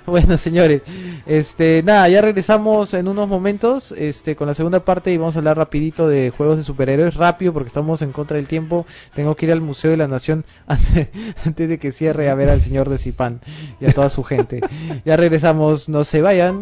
Bueno, 0.06 0.38
señores, 0.38 0.82
este, 1.26 1.82
nada, 1.84 2.08
ya 2.08 2.20
regresamos 2.20 2.94
en 2.94 3.08
unos 3.08 3.28
momentos, 3.28 3.92
este, 3.92 4.36
con 4.36 4.46
la 4.46 4.54
segunda 4.54 4.84
parte 4.84 5.12
y 5.12 5.16
vamos 5.16 5.34
a 5.34 5.40
hablar 5.40 5.56
rapidito 5.56 6.06
de 6.08 6.30
juegos 6.30 6.56
de 6.58 6.62
superhéroes, 6.62 7.14
rápido 7.16 7.52
porque 7.52 7.66
estamos 7.66 8.00
en 8.02 8.12
contra 8.12 8.36
del 8.36 8.46
tiempo. 8.46 8.86
Tengo 9.14 9.34
que 9.34 9.46
ir 9.46 9.52
al 9.52 9.60
Museo 9.60 9.90
de 9.90 9.96
la 9.96 10.06
Nación 10.06 10.44
antes, 10.68 11.08
antes 11.44 11.68
de 11.68 11.78
que 11.78 11.90
cierre 11.92 12.28
a 12.30 12.34
ver 12.36 12.50
al 12.50 12.60
señor 12.60 12.88
de 12.88 12.98
Zipán 12.98 13.40
y 13.80 13.86
a 13.86 13.92
toda 13.92 14.10
su 14.10 14.22
gente. 14.22 14.60
Ya 15.04 15.16
regresamos, 15.16 15.88
no 15.88 16.04
se 16.04 16.22
vayan. 16.22 16.60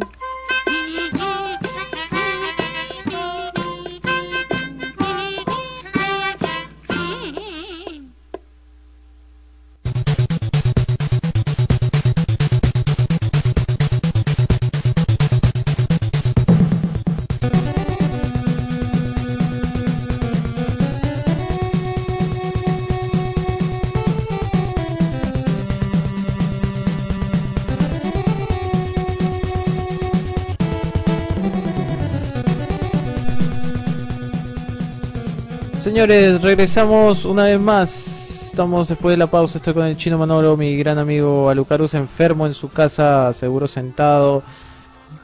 Señores, 36.00 36.42
regresamos 36.42 37.24
una 37.24 37.44
vez 37.44 37.58
más. 37.58 38.48
Estamos 38.50 38.86
después 38.86 39.14
de 39.14 39.16
la 39.16 39.28
pausa. 39.28 39.56
Estoy 39.56 39.72
con 39.72 39.86
el 39.86 39.96
chino 39.96 40.18
Manolo, 40.18 40.54
mi 40.54 40.76
gran 40.76 40.98
amigo 40.98 41.48
Alucarus, 41.48 41.94
enfermo 41.94 42.46
en 42.46 42.52
su 42.52 42.68
casa, 42.68 43.32
seguro 43.32 43.66
sentado, 43.66 44.42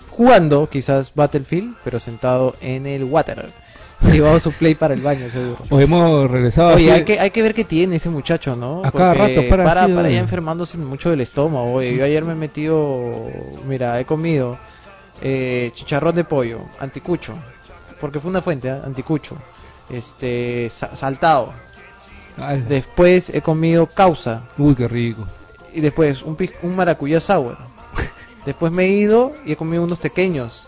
jugando 0.09 0.67
quizás 0.67 1.13
Battlefield, 1.15 1.75
pero 1.85 2.01
sentado 2.01 2.55
en 2.63 2.87
el 2.87 3.05
water. 3.05 3.51
Llevado 4.11 4.41
su 4.41 4.51
play 4.51 4.75
para 4.75 4.95
el 4.95 5.03
baño, 5.03 5.29
seguro. 5.29 5.59
O 5.69 5.79
hemos 5.79 6.31
regresado 6.31 6.75
Oye, 6.75 6.91
así- 6.91 7.01
hay 7.01 7.05
que, 7.05 7.21
hay 7.21 7.31
que 7.33 7.43
ver 7.43 7.53
qué 7.53 7.65
tiene 7.65 7.97
ese 7.97 8.09
muchacho, 8.09 8.57
¿no? 8.57 8.81
A 8.83 8.91
cada 8.91 9.13
rato 9.13 9.43
para 9.51 9.65
para, 9.65 9.85
así, 9.85 9.93
para 9.93 10.09
ya 10.09 10.21
enfermándose 10.21 10.79
mucho 10.79 11.11
del 11.11 11.21
estómago. 11.21 11.71
Oye, 11.75 11.95
yo 11.95 12.03
ayer 12.07 12.25
me 12.25 12.33
he 12.33 12.37
metido, 12.37 13.27
mira, 13.69 14.01
he 14.01 14.07
comido 14.07 14.57
eh, 15.21 15.71
chicharrón 15.75 16.15
de 16.15 16.25
pollo, 16.25 16.61
anticucho, 16.81 17.35
porque 18.01 18.19
fue 18.21 18.31
una 18.31 18.41
fuente, 18.41 18.69
¿eh? 18.69 18.81
anticucho, 18.83 19.37
este, 19.93 20.69
sa- 20.71 20.95
saltado. 20.97 21.53
Después 22.69 23.29
he 23.31 23.43
comido 23.43 23.87
causa 23.87 24.43
Uy, 24.57 24.75
qué 24.75 24.89
rico. 24.89 25.27
y 25.75 25.81
después 25.81 26.23
un, 26.23 26.37
un 26.63 26.77
maracuyá 26.77 27.21
sour. 27.21 27.57
Después 28.47 28.73
me 28.73 28.85
he 28.87 28.89
ido 28.89 29.33
y 29.45 29.53
he 29.53 29.57
comido 29.57 29.85
unos 29.85 29.99
pequeños. 29.99 30.67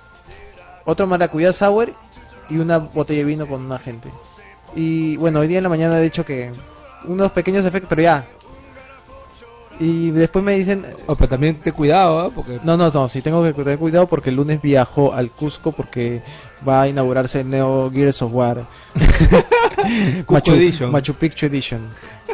Otro 0.85 1.07
maracuyá 1.07 1.53
sour 1.53 1.93
y 2.51 2.59
una 2.59 2.79
botella 2.79 3.21
de 3.21 3.25
vino 3.25 3.47
con 3.47 3.63
una 3.65 3.79
gente. 3.79 4.11
Y 4.77 5.17
bueno, 5.17 5.41
hoy 5.41 5.49
día 5.49 5.59
en 5.59 5.63
la 5.65 5.71
mañana 5.71 5.99
he 5.99 6.03
dicho 6.03 6.25
que 6.25 6.53
unos 7.05 7.33
pequeños 7.33 7.65
efectos, 7.65 7.89
pero 7.89 8.03
ya. 8.03 8.27
Y 9.81 10.11
después 10.13 10.45
me 10.45 10.55
dicen, 10.57 10.87
Oh, 11.07 11.17
pero 11.17 11.29
también 11.29 11.57
te 11.57 11.73
cuidado, 11.73 12.21
¿ah? 12.21 12.31
porque 12.35 12.61
no, 12.63 12.77
no, 12.77 12.91
no, 12.91 13.09
sí 13.09 13.23
tengo 13.23 13.43
que 13.43 13.53
tener 13.53 13.79
cuidado 13.79 14.07
porque 14.07 14.31
el 14.31 14.37
lunes 14.37 14.63
viajo 14.63 15.13
al 15.13 15.31
Cusco 15.31 15.73
porque 15.73 16.23
va 16.67 16.83
a 16.83 16.89
inaugurarse 16.89 17.41
el 17.41 17.51
Neo 17.51 17.91
Gears 17.93 18.23
of 18.23 18.33
War. 18.33 18.65
Machu, 20.29 20.53
Edition. 20.53 20.91
Machu 20.91 21.15
Picchu 21.15 21.47
Edition. 21.47 21.81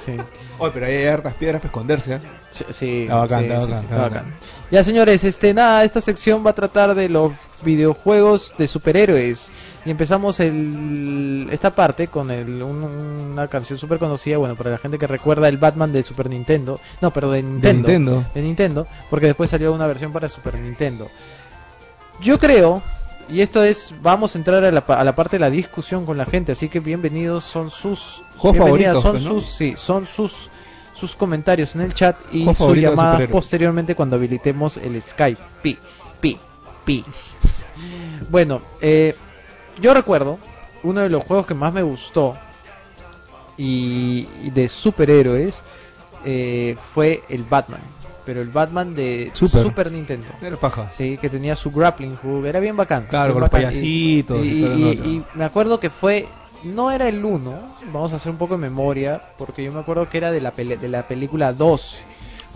Sí, 0.01 0.13
Oh, 0.59 0.71
pero 0.73 0.87
ahí 0.87 0.97
hay 0.97 1.07
hartas 1.07 1.35
piedras 1.35 1.61
para 1.63 1.69
esconderse, 1.71 2.15
¿ah? 2.15 2.21
sí, 2.51 2.65
sí, 2.71 3.03
Está 3.03 3.17
bacán, 3.17 3.41
sí, 3.41 3.45
está 3.47 3.59
bacán, 3.59 3.79
sí, 3.79 3.85
está 3.85 3.99
bacán. 3.99 4.35
Ya 4.71 4.85
señores, 4.85 5.25
este 5.25 5.55
nada, 5.55 5.85
esta 5.85 6.01
sección 6.01 6.45
va 6.45 6.51
a 6.51 6.55
tratar 6.55 6.95
de 6.95 7.09
los 7.09 7.33
videojuegos 7.65 8.55
de 8.59 8.67
superhéroes 8.67 9.51
y 9.85 9.91
empezamos 9.91 10.41
el, 10.41 11.49
esta 11.51 11.71
parte 11.71 12.09
con 12.09 12.31
el, 12.31 12.63
un- 12.63 12.85
una 13.33 13.49
canción 13.49 13.79
súper 13.79 13.99
conocida, 13.99 14.37
bueno, 14.39 14.57
para 14.57 14.71
la 14.71 14.79
gente 14.79 14.99
que 14.99 15.07
recuerda 15.07 15.49
el 15.49 15.57
Batman 15.59 15.93
de 15.93 16.03
Super 16.03 16.29
Nintendo, 16.31 16.81
no, 17.01 17.11
pero 17.13 17.31
de 17.31 17.43
De 17.43 17.49
Nintendo, 17.49 18.25
de 18.35 18.43
Nintendo, 18.43 18.87
porque 19.09 19.27
después 19.27 19.51
salió 19.51 19.73
una 19.73 19.87
versión 19.87 20.13
para 20.13 20.29
Super 20.29 20.59
Nintendo. 20.59 21.09
Yo 22.21 22.39
creo, 22.39 22.83
y 23.31 23.41
esto 23.41 23.63
es, 23.65 23.95
vamos 24.03 24.35
a 24.35 24.39
entrar 24.39 24.63
a 24.65 24.71
la, 24.71 24.81
a 24.81 25.05
la 25.05 25.15
parte 25.15 25.37
de 25.37 25.41
la 25.41 25.51
discusión 25.51 26.05
con 26.05 26.19
la 26.19 26.27
gente, 26.27 26.53
así 26.53 26.69
que 26.69 26.81
bienvenidos 26.81 27.45
son 27.45 27.71
sus, 27.71 28.23
bienvenidas, 28.53 29.01
son 29.03 29.13
pues, 29.13 29.25
¿no? 29.25 29.31
sus, 29.41 29.45
sí, 29.51 29.75
son 29.77 30.07
sus, 30.07 30.51
sus 30.95 31.17
comentarios 31.17 31.75
en 31.75 31.81
el 31.81 31.95
chat 31.95 32.17
y 32.33 32.45
sus 32.45 32.77
llamadas 32.77 33.13
superhéroes. 33.15 33.31
posteriormente 33.31 33.95
cuando 33.95 34.17
habilitemos 34.17 34.77
el 34.77 35.01
Skype. 35.01 35.41
Pi, 35.63 35.79
pi, 36.21 36.37
pi. 36.85 37.05
Bueno, 38.31 38.61
eh, 38.81 39.15
yo 39.81 39.93
recuerdo 39.95 40.39
uno 40.83 41.01
de 41.01 41.11
los 41.11 41.25
juegos 41.25 41.47
que 41.47 41.55
más 41.55 41.73
me 41.73 41.83
gustó 41.83 42.37
y, 43.57 44.27
y 44.45 44.51
de 44.51 44.69
superhéroes 44.69 45.63
eh, 46.25 46.77
fue 46.79 47.23
el 47.29 47.43
Batman, 47.45 47.81
pero 48.25 48.41
el 48.41 48.49
Batman 48.49 48.95
de 48.95 49.31
Super. 49.35 49.63
Super 49.63 49.93
Nintendo. 49.93 50.27
Era 50.41 50.57
paja. 50.57 50.91
Sí, 50.91 51.19
que 51.19 51.29
tenía 51.29 51.57
su 51.57 51.71
grappling 51.71 52.17
hook, 52.17 52.47
era 52.47 52.61
bien 52.61 52.77
bacán. 52.77 53.07
Claro, 53.09 53.33
con 53.35 53.41
los 53.41 53.51
payasitos. 53.51 54.45
Y, 54.45 54.49
y 54.51 54.91
y 55.05 55.25
me 55.35 55.45
acuerdo 55.45 55.81
que 55.81 55.91
fue, 55.91 56.29
no 56.65 56.91
era 56.91 57.09
el 57.09 57.25
1, 57.25 57.53
vamos 57.93 58.13
a 58.13 58.17
hacer 58.17 58.31
un 58.33 58.39
poco 58.39 58.55
de 58.55 58.61
memoria, 58.61 59.21
porque 59.39 59.65
yo 59.65 59.73
me 59.73 59.81
acuerdo 59.81 60.09
que 60.09 60.19
era 60.19 60.31
de 60.33 60.41
la, 60.41 60.55
pele- 60.55 60.79
de 60.79 60.89
la 60.89 61.03
película 61.03 61.53
2, 61.53 61.99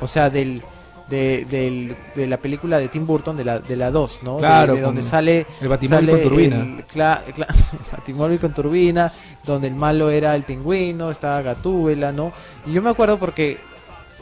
o 0.01 0.07
sea, 0.07 0.31
del, 0.31 0.63
de, 1.09 1.45
del- 1.45 1.95
de 2.15 2.27
la 2.27 2.39
película 2.39 2.79
de 2.79 2.89
Tim 2.89 3.07
Burton, 3.07 3.37
de 3.37 3.45
la, 3.45 3.59
de 3.59 3.77
la 3.77 3.91
2, 3.91 4.21
¿no? 4.23 4.35
De- 4.37 4.41
Claro, 4.41 4.75
de, 4.75 4.81
donde 4.81 5.03
sale... 5.03 5.47
el 5.61 5.69
Batimóvil 5.69 6.07
sale 6.09 6.13
con 6.13 6.23
turbina. 6.31 6.57
el- 6.57 6.87
cla- 6.87 7.23
cla- 7.35 7.47
el 7.73 7.93
Batimóvil 7.99 8.39
con 8.41 8.53
turbina, 8.55 9.13
donde 9.45 9.69
el 9.69 9.75
malo 9.75 10.09
era 10.11 10.35
el 10.35 10.43
pingüino, 10.45 11.11
estaba 11.11 11.43
Gatúbela, 11.43 12.11
¿no? 12.13 12.33
Y 12.67 12.73
yo 12.73 12.81
me 12.83 12.91
acuerdo 12.91 13.19
porque 13.19 13.59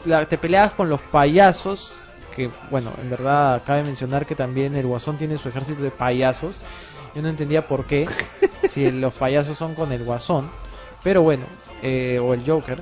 la- 0.05 0.25
te 0.25 0.37
peleabas 0.37 0.71
con 0.73 0.89
los 0.89 0.99
payasos, 0.99 1.95
que 2.35 2.49
bueno, 2.69 2.91
en 3.01 3.09
verdad 3.09 3.61
cabe 3.65 3.83
mencionar 3.83 4.25
que 4.25 4.35
también 4.35 4.75
el 4.75 4.85
Guasón 4.87 5.17
tiene 5.17 5.37
su 5.37 5.49
ejército 5.49 5.83
de 5.83 5.91
payasos. 5.91 6.57
Yo 7.15 7.21
no 7.21 7.29
entendía 7.29 7.65
por 7.67 7.85
qué, 7.85 8.07
si 8.69 8.89
los 8.91 9.13
payasos 9.13 9.57
son 9.57 9.75
con 9.75 9.91
el 9.93 10.03
Guasón, 10.03 10.49
pero 11.03 11.21
bueno, 11.21 11.45
eh, 11.81 12.19
o 12.21 12.33
el 12.33 12.41
Joker. 12.45 12.81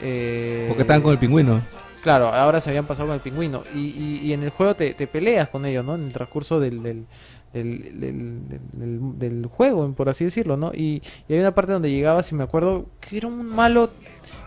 eh, 0.00 0.66
Porque 0.68 0.82
estaban 0.82 1.02
con 1.02 1.10
el 1.12 1.18
pingüino. 1.18 1.60
Claro, 2.02 2.26
ahora 2.28 2.60
se 2.60 2.70
habían 2.70 2.86
pasado 2.86 3.08
con 3.08 3.14
el 3.14 3.20
pingüino. 3.20 3.62
Y, 3.74 3.78
y, 3.90 4.26
y 4.26 4.32
en 4.32 4.42
el 4.42 4.50
juego 4.50 4.74
te, 4.74 4.92
te 4.94 5.06
peleas 5.06 5.48
con 5.48 5.64
ellos, 5.64 5.84
¿no? 5.84 5.94
En 5.94 6.02
el 6.04 6.12
transcurso 6.12 6.58
del, 6.58 6.82
del, 6.82 7.06
del, 7.52 8.00
del- 8.00 8.48
del- 8.72 9.18
del 9.18 9.46
juego, 9.46 9.92
por 9.94 10.08
así 10.08 10.24
decirlo, 10.24 10.56
¿no? 10.56 10.72
Y, 10.74 11.02
y 11.28 11.34
hay 11.34 11.40
una 11.40 11.54
parte 11.54 11.72
donde 11.72 11.90
llegabas 11.90 12.30
y 12.32 12.34
me 12.34 12.42
acuerdo 12.44 12.86
que 13.00 13.18
era 13.18 13.28
un 13.28 13.46
malo 13.46 13.90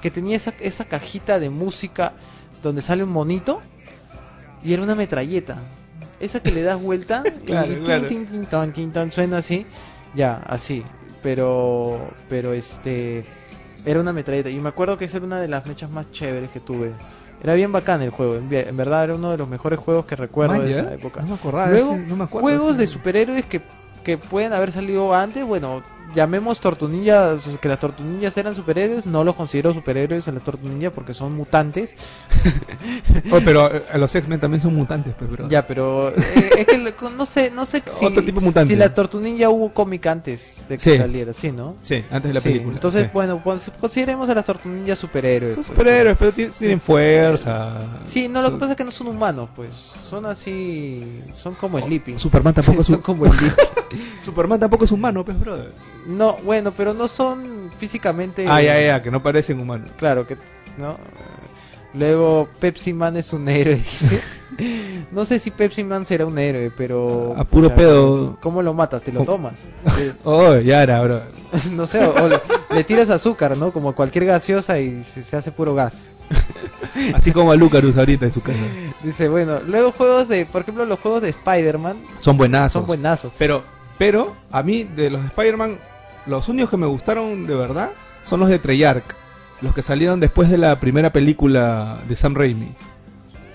que 0.02 0.12
tenía 0.12 0.36
esa, 0.36 0.54
esa 0.60 0.86
cajita 0.86 1.40
de 1.40 1.50
música 1.50 2.14
donde 2.62 2.82
sale 2.82 3.04
un 3.04 3.12
monito 3.12 3.62
y 4.64 4.74
era 4.74 4.84
una 4.84 4.96
metralleta. 4.96 5.58
Esa 6.20 6.40
que 6.40 6.52
le 6.52 6.62
das 6.62 6.82
vuelta 6.82 7.24
Claro, 7.46 7.72
y 7.74 7.76
claro. 7.86 8.08
tin, 8.08 8.26
tin, 8.28 8.46
ton, 8.48 8.72
tin, 8.74 8.92
ton, 8.92 9.12
suena 9.12 9.38
así. 9.38 9.66
Ya, 10.14 10.42
así. 10.46 10.84
Pero, 11.24 12.16
pero 12.30 12.54
este, 12.54 13.24
era 13.86 14.00
una 14.00 14.14
metralleta. 14.14 14.50
Y 14.50 14.60
me 14.60 14.70
acuerdo 14.70 14.98
que 14.98 15.06
esa 15.06 15.18
era 15.18 15.26
una 15.26 15.42
de 15.42 15.48
las 15.48 15.66
mechas 15.66 15.90
más 15.90 16.12
chéveres 16.12 16.52
que 16.52 16.60
tuve. 16.60 16.92
Era 17.46 17.54
bien 17.54 17.72
bacán 17.72 18.02
el 18.02 18.10
juego, 18.10 18.38
en, 18.38 18.50
verdad 18.76 19.04
era 19.04 19.14
uno 19.14 19.30
de 19.30 19.38
los 19.38 19.48
mejores 19.48 19.78
juegos 19.78 20.08
que 20.08 20.16
recuerdo 20.16 20.56
Man, 20.56 20.66
de 20.66 20.72
esa 20.72 20.92
época. 20.92 21.22
No 21.22 21.28
me 21.28 21.34
acordaba. 21.36 21.70
Luego, 21.70 21.94
ese- 21.94 22.08
no 22.08 22.16
me 22.16 22.24
acuerdo 22.24 22.42
juegos 22.42 22.76
de 22.80 22.88
superhéroes 22.88 23.46
que, 23.46 23.62
que 24.04 24.18
pueden 24.18 24.52
haber 24.52 24.72
salido 24.72 25.14
antes, 25.14 25.46
bueno, 25.46 25.84
llamemos 26.16 26.60
tortunillas, 26.60 27.44
que 27.62 27.68
las 27.70 27.80
tortunillas 27.80 28.36
eran 28.38 28.56
superhéroes, 28.56 29.06
no 29.06 29.24
los 29.24 29.36
considero 29.36 29.74
superhéroes 29.74 30.28
a 30.28 30.32
las 30.32 30.44
tortunillas 30.44 30.92
porque 30.94 31.14
son 31.14 31.36
mutantes. 31.36 31.96
Oh, 33.32 33.40
pero 33.44 33.74
eh, 33.76 33.84
los 33.98 34.14
X-Men 34.14 34.40
también 34.40 34.62
son 34.62 34.76
mutantes, 34.76 35.14
pues, 35.18 35.30
bro. 35.30 35.50
Ya, 35.50 35.66
pero 35.66 36.10
eh, 36.10 36.50
es 36.58 36.66
que 36.68 36.78
no 37.16 37.26
sé, 37.26 37.50
no 37.52 37.66
sé 37.66 37.82
si, 38.00 38.06
Otro 38.06 38.24
tipo 38.24 38.40
de 38.40 38.46
mutante. 38.46 38.74
si 38.74 38.78
la 38.78 38.94
tortunilla 38.94 39.50
hubo 39.50 39.74
cómic 39.74 40.06
antes 40.06 40.64
de 40.70 40.78
que 40.78 40.84
Sí. 40.92 40.98
saliera, 40.98 41.34
sí, 41.34 41.52
¿no? 41.52 41.76
Sí, 41.82 42.04
antes 42.12 42.30
de 42.30 42.34
la 42.34 42.42
Sí, 42.42 42.50
película. 42.50 42.76
Entonces, 42.76 43.04
sí. 43.04 43.10
bueno, 43.14 43.42
pues, 43.44 43.72
consideremos 43.80 44.30
a 44.30 44.36
las 44.36 44.46
tortunillas 44.46 45.00
superhéroes. 45.00 45.56
son 45.56 45.64
pues. 45.64 45.78
superhéroes, 45.78 46.18
pero 46.18 46.32
ti- 46.34 46.48
tienen 46.48 46.80
fuerza. 46.82 48.02
Sí, 48.06 48.28
no, 48.28 48.42
lo 48.42 48.52
que 48.52 48.58
pasa 48.58 48.72
es 48.74 48.78
que 48.78 48.84
no 48.86 48.92
son 48.92 49.08
humanos, 49.08 49.50
pues. 49.56 49.72
Son 50.08 50.26
así, 50.26 51.04
son 51.36 51.56
como 51.56 51.80
Sleepy. 51.80 52.20
Superman 52.20 52.54
tampoco 52.54 52.82
es 52.82 52.90
un... 52.90 52.98
como 53.02 53.32
Sleepy. 53.32 53.56
Superman 54.24 54.60
tampoco 54.60 54.86
es 54.86 54.92
humano, 54.92 55.24
pues, 55.26 55.40
brother. 55.40 55.72
No, 56.06 56.34
bueno, 56.44 56.72
pero 56.76 56.94
no 56.94 57.08
son 57.08 57.72
físicamente. 57.80 58.46
Ah, 58.48 58.62
ya, 58.62 58.80
ya, 58.80 59.02
que 59.02 59.12
no 59.12 59.22
parecen 59.24 59.60
humanos. 59.60 59.92
Claro 59.98 60.26
que, 60.28 60.38
¿no? 60.78 60.98
Luego 61.94 62.50
Pepsi 62.60 62.94
Man 62.94 63.16
es 63.18 63.32
un 63.34 63.48
héroe. 63.48 63.76
dice. 63.76 64.22
no 65.12 65.24
sé 65.26 65.40
si 65.40 65.50
Pepsi 65.50 65.84
Man 65.84 66.06
será 66.06 66.26
un 66.26 66.38
héroe, 66.38 66.72
pero. 66.76 67.34
A 67.38 67.44
puro 67.46 67.70
pucha, 67.70 67.76
pedo. 67.76 68.38
¿Cómo 68.42 68.62
lo 68.62 68.74
matas? 68.74 69.02
¿Te 69.02 69.12
lo 69.14 69.24
tomas? 69.24 69.54
Eh, 70.00 70.14
Oh, 70.26 70.56
ya 70.58 70.84
era, 70.84 71.02
bro. 71.02 71.22
no 71.72 71.88
sé, 71.88 72.04
o, 72.06 72.14
o 72.14 72.28
le, 72.28 72.40
le 72.72 72.84
tiras 72.84 73.10
azúcar, 73.10 73.56
¿no? 73.56 73.72
Como 73.72 73.96
cualquier 73.96 74.26
gaseosa 74.26 74.78
y 74.80 75.04
se, 75.04 75.24
se 75.24 75.38
hace 75.38 75.52
puro 75.52 75.74
gas. 75.74 76.12
Así 77.14 77.32
como 77.32 77.52
a 77.52 77.56
Lucarus 77.56 77.98
ahorita 77.98 78.26
en 78.26 78.34
su 78.34 78.42
casa. 78.42 78.60
Dice, 79.04 79.30
bueno, 79.30 79.62
luego 79.66 79.92
juegos 79.92 80.28
de, 80.28 80.46
por 80.46 80.62
ejemplo, 80.64 80.86
los 80.86 81.00
juegos 81.00 81.22
de 81.22 81.30
Spider-Man 81.30 81.96
Son 82.20 82.38
buenazos. 82.38 82.74
son 82.74 82.88
buenazos. 82.88 83.32
Pero, 83.38 83.64
pero, 83.98 84.36
a 84.52 84.64
mí, 84.64 84.84
de 84.84 85.10
los 85.12 85.22
de 85.22 85.28
Spider-Man, 85.28 85.78
los 86.28 86.48
únicos 86.50 86.70
que 86.72 86.78
me 86.78 86.88
gustaron 86.88 87.46
de 87.48 87.56
verdad 87.56 87.92
son 88.24 88.40
los 88.40 88.50
de 88.50 88.60
Treyarch. 88.60 89.04
Los 89.62 89.74
que 89.74 89.82
salieron 89.82 90.20
después 90.20 90.50
de 90.50 90.58
la 90.58 90.80
primera 90.80 91.12
película 91.12 92.00
de 92.08 92.16
Sam 92.16 92.36
Raimi. 92.36 92.70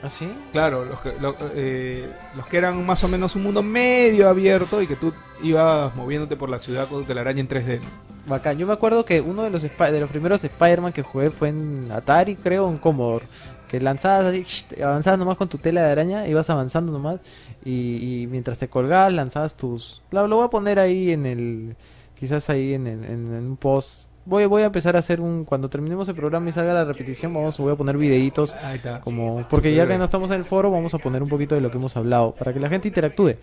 ¿Ah, 0.03 0.09
sí? 0.09 0.27
Claro, 0.53 0.87
los 0.87 0.99
que, 1.01 1.13
lo- 1.21 1.37
eh, 1.55 2.11
los 2.35 2.47
que 2.47 2.57
eran 2.57 2.87
más 2.87 3.05
o 3.05 3.09
menos 3.09 3.37
un 3.37 3.43
mundo 3.43 3.63
medio 3.63 4.29
abierto 4.31 4.81
y 4.81 4.87
que 4.87 4.97
tú 4.97 5.13
ibas 5.43 5.95
moviéndote 5.95 6.37
por 6.37 6.49
la 6.49 6.59
ciudad 6.59 6.89
con 6.89 7.01
tu 7.03 7.07
telaraña 7.07 7.41
en 7.41 7.49
3D. 7.49 7.81
Bacán. 8.27 8.57
Yo 8.57 8.67
me 8.67 8.73
acuerdo 8.73 9.05
que 9.05 9.21
uno 9.21 9.43
de 9.43 9.51
los 9.51 9.63
de 9.63 10.01
los 10.01 10.09
primeros 10.11 10.43
Spider-Man 10.43 10.93
que 10.93 11.03
jugué 11.03 11.31
fue 11.31 11.49
en 11.49 11.87
Atari, 11.93 12.37
creo, 12.37 12.69
en 12.71 12.79
Commodore. 12.79 13.27
Que 13.69 13.79
lanzabas 13.81 14.25
así, 14.27 14.45
avanzabas 14.83 15.19
nomás 15.19 15.37
con 15.37 15.49
tu 15.49 15.59
tela 15.59 15.83
de 15.83 15.93
araña, 15.93 16.27
ibas 16.27 16.49
avanzando 16.51 16.93
nomás. 16.93 17.21
Y, 17.65 18.23
y 18.23 18.27
mientras 18.27 18.57
te 18.59 18.69
colgabas, 18.69 19.13
lanzabas 19.13 19.55
tus. 19.55 20.01
Lo, 20.11 20.27
lo 20.27 20.37
voy 20.37 20.47
a 20.47 20.51
poner 20.51 20.81
ahí 20.81 21.13
en 21.13 21.27
el. 21.27 21.77
Quizás 22.21 22.49
ahí 22.51 22.75
en, 22.75 22.87
el- 22.87 23.05
en, 23.05 23.35
en 23.35 23.47
un 23.51 23.57
post. 23.57 24.09
Voy, 24.27 24.45
voy 24.45 24.63
a 24.63 24.67
empezar 24.67 24.95
a 24.95 24.99
hacer 24.99 25.21
un. 25.21 25.45
Cuando 25.47 25.69
terminemos 25.71 26.07
el 26.09 26.15
programa 26.15 26.49
y 26.51 26.53
salga 26.53 26.75
la 26.75 26.85
repetición, 26.85 27.33
vamos, 27.35 27.57
voy 27.59 27.73
a 27.73 27.77
poner 27.77 27.97
videitos. 27.97 28.55
Como, 29.01 29.47
porque 29.49 29.75
ya 29.75 29.85
que 29.89 29.99
no 29.99 30.05
estamos 30.05 30.31
en 30.31 30.37
el 30.37 30.45
foro, 30.45 30.71
vamos 30.71 30.93
a 30.95 30.99
poner 30.99 31.23
un 31.23 31.29
poquito 31.31 31.55
de 31.55 31.63
lo 31.63 31.71
que 31.71 31.79
hemos 31.79 31.97
hablado. 31.97 32.35
Para 32.35 32.53
que 32.53 32.61
la 32.61 32.69
gente 32.69 32.87
interactúe. 32.89 33.35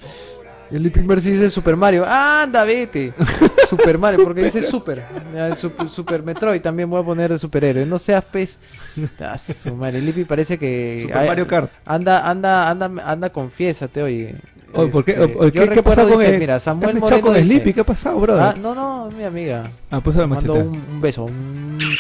El 0.70 0.92
primer 0.92 1.22
sí 1.22 1.32
dice 1.32 1.50
Super 1.50 1.78
Mario. 1.78 2.06
¡Anda, 2.06 2.66
vete! 2.66 3.14
Super 3.70 3.98
Mario, 3.98 4.24
porque 4.26 4.44
dice 4.44 4.62
Super. 4.62 5.02
Ya, 5.34 5.48
el 5.48 5.54
Sup- 5.56 5.88
Super 5.88 6.24
Metroid 6.24 6.62
también 6.62 6.90
voy 6.90 7.02
a 7.02 7.06
poner 7.06 7.32
de 7.32 7.38
superhéroe. 7.38 7.86
No 7.86 7.98
seas 7.98 8.24
pez. 8.26 8.60
Ah, 9.20 9.38
su 9.38 9.76
madre, 9.76 10.02
Lippy 10.02 10.26
parece 10.26 10.58
que. 10.60 11.00
Super 11.04 11.26
Mario 11.28 11.48
Kart. 11.48 11.72
Anda, 11.86 12.30
anda, 12.30 12.70
anda, 12.70 12.92
anda, 13.06 13.30
confiésate, 13.32 14.04
oye. 14.04 14.36
Oye, 14.82 14.92
¿por 14.92 15.06
qué, 15.06 15.12
Este, 15.12 15.52
¿qué, 15.52 15.70
¿qué 15.70 15.80
ha 15.80 15.84
pasado 15.84 16.10
con 16.10 16.26
el, 16.26 16.40
Mira, 16.40 16.60
Samuel 16.60 17.00
¿Te 17.02 17.14
has 17.16 17.22
con 17.22 17.34
dice- 17.34 17.46
Sleepy? 17.46 17.74
¿Qué 17.74 17.82
ha 17.82 17.86
pasado, 17.86 18.20
brother? 18.20 18.44
Ah, 18.44 18.56
no, 18.62 18.74
no, 18.76 19.10
mi 19.18 19.24
amiga. 19.24 19.64
Ah, 19.92 20.02
pues 20.02 20.16
la 20.16 20.28
Mando 20.28 20.54
un, 20.56 20.82
un 20.92 21.02
beso. 21.02 21.28
Mm. 21.28 21.96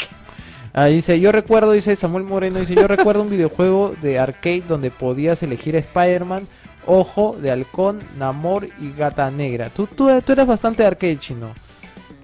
Ah, 0.74 0.86
dice, 0.86 1.20
yo 1.20 1.32
recuerdo, 1.32 1.72
dice 1.72 1.96
Samuel 1.96 2.24
Moreno, 2.24 2.60
dice, 2.60 2.76
yo 2.76 2.88
recuerdo 2.88 3.24
un 3.24 3.30
videojuego 3.32 3.96
de 4.02 4.20
arcade 4.20 4.64
donde 4.68 4.92
podías 4.92 5.42
elegir 5.42 5.76
a 5.76 5.80
Spider-Man, 5.80 6.48
Ojo, 6.86 7.36
de 7.42 7.52
Halcón, 7.52 8.00
Namor 8.20 8.66
y 8.80 8.92
Gata 8.98 9.30
Negra. 9.32 9.70
Tú, 9.70 9.88
tú, 9.88 10.10
tú 10.24 10.32
eras 10.32 10.46
bastante 10.48 10.86
arcade, 10.86 11.18
chino. 11.18 11.48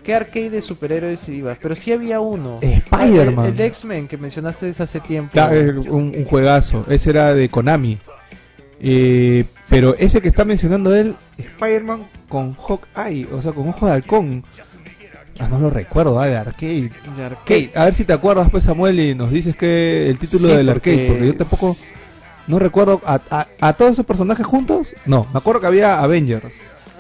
¿Qué 0.04 0.14
arcade 0.14 0.50
de 0.52 0.62
superhéroes 0.62 1.28
ibas? 1.30 1.58
Pero 1.62 1.76
sí 1.76 1.92
había 1.94 2.20
uno. 2.20 2.60
Spider-Man. 2.62 3.46
El, 3.48 3.54
el 3.54 3.62
X-Men 3.62 4.08
que 4.08 4.18
mencionaste 4.18 4.70
hace 4.78 5.00
tiempo. 5.00 5.32
Eh, 5.52 5.74
un, 5.90 6.14
un 6.16 6.26
juegazo. 6.26 6.86
Ese 6.90 7.10
era 7.10 7.34
de 7.34 7.50
Konami. 7.50 7.98
Eh, 8.82 9.46
pero 9.74 9.96
ese 9.98 10.22
que 10.22 10.28
está 10.30 10.46
mencionando 10.46 10.96
él, 10.96 11.16
Spider-Man 11.38 12.08
con 12.30 12.56
Hawkeye, 12.56 13.28
o 13.34 13.42
sea, 13.42 13.52
con 13.52 13.70
ojo 13.70 13.86
de 13.88 13.92
halcón. 13.94 14.44
Ah, 15.40 15.48
no 15.50 15.58
lo 15.58 15.70
recuerdo, 15.72 16.20
ah, 16.20 16.28
de 16.28 16.38
arcade. 16.38 16.92
De 17.18 17.24
arcade. 17.26 17.72
A 17.76 17.86
ver 17.86 17.94
si 17.96 18.06
te 18.06 18.14
acuerdas, 18.14 18.50
pues, 18.52 18.66
Samuel, 18.66 19.00
y 19.00 19.16
nos 19.16 19.32
dices 19.32 19.56
que 19.56 20.10
el 20.10 20.20
título 20.20 20.48
Sí, 20.50 20.54
del 20.54 20.70
arcade, 20.70 21.08
porque 21.08 21.26
yo 21.28 21.36
tampoco 21.36 21.76
no 22.48 22.60
recuerdo 22.60 23.02
a, 23.06 23.20
a- 23.32 23.48
a 23.60 23.74
todos 23.74 23.94
esos 23.94 24.06
personajes 24.06 24.46
juntos. 24.46 24.94
No, 25.06 25.26
me 25.34 25.40
acuerdo 25.40 25.62
que 25.62 25.68
había 25.68 26.00
Avengers, 26.04 26.46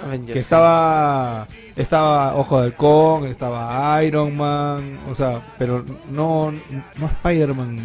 Avengers, 0.03 0.33
que 0.33 0.39
estaba 0.39 1.47
estaba 1.75 2.35
Ojo 2.35 2.59
de 2.59 2.65
Halcón, 2.67 3.25
estaba 3.27 4.03
Iron 4.03 4.35
Man, 4.35 4.97
o 5.09 5.15
sea, 5.15 5.39
pero 5.59 5.85
no 6.11 6.51
no 6.97 7.05
Spider-Man 7.23 7.75
ni, 7.75 7.81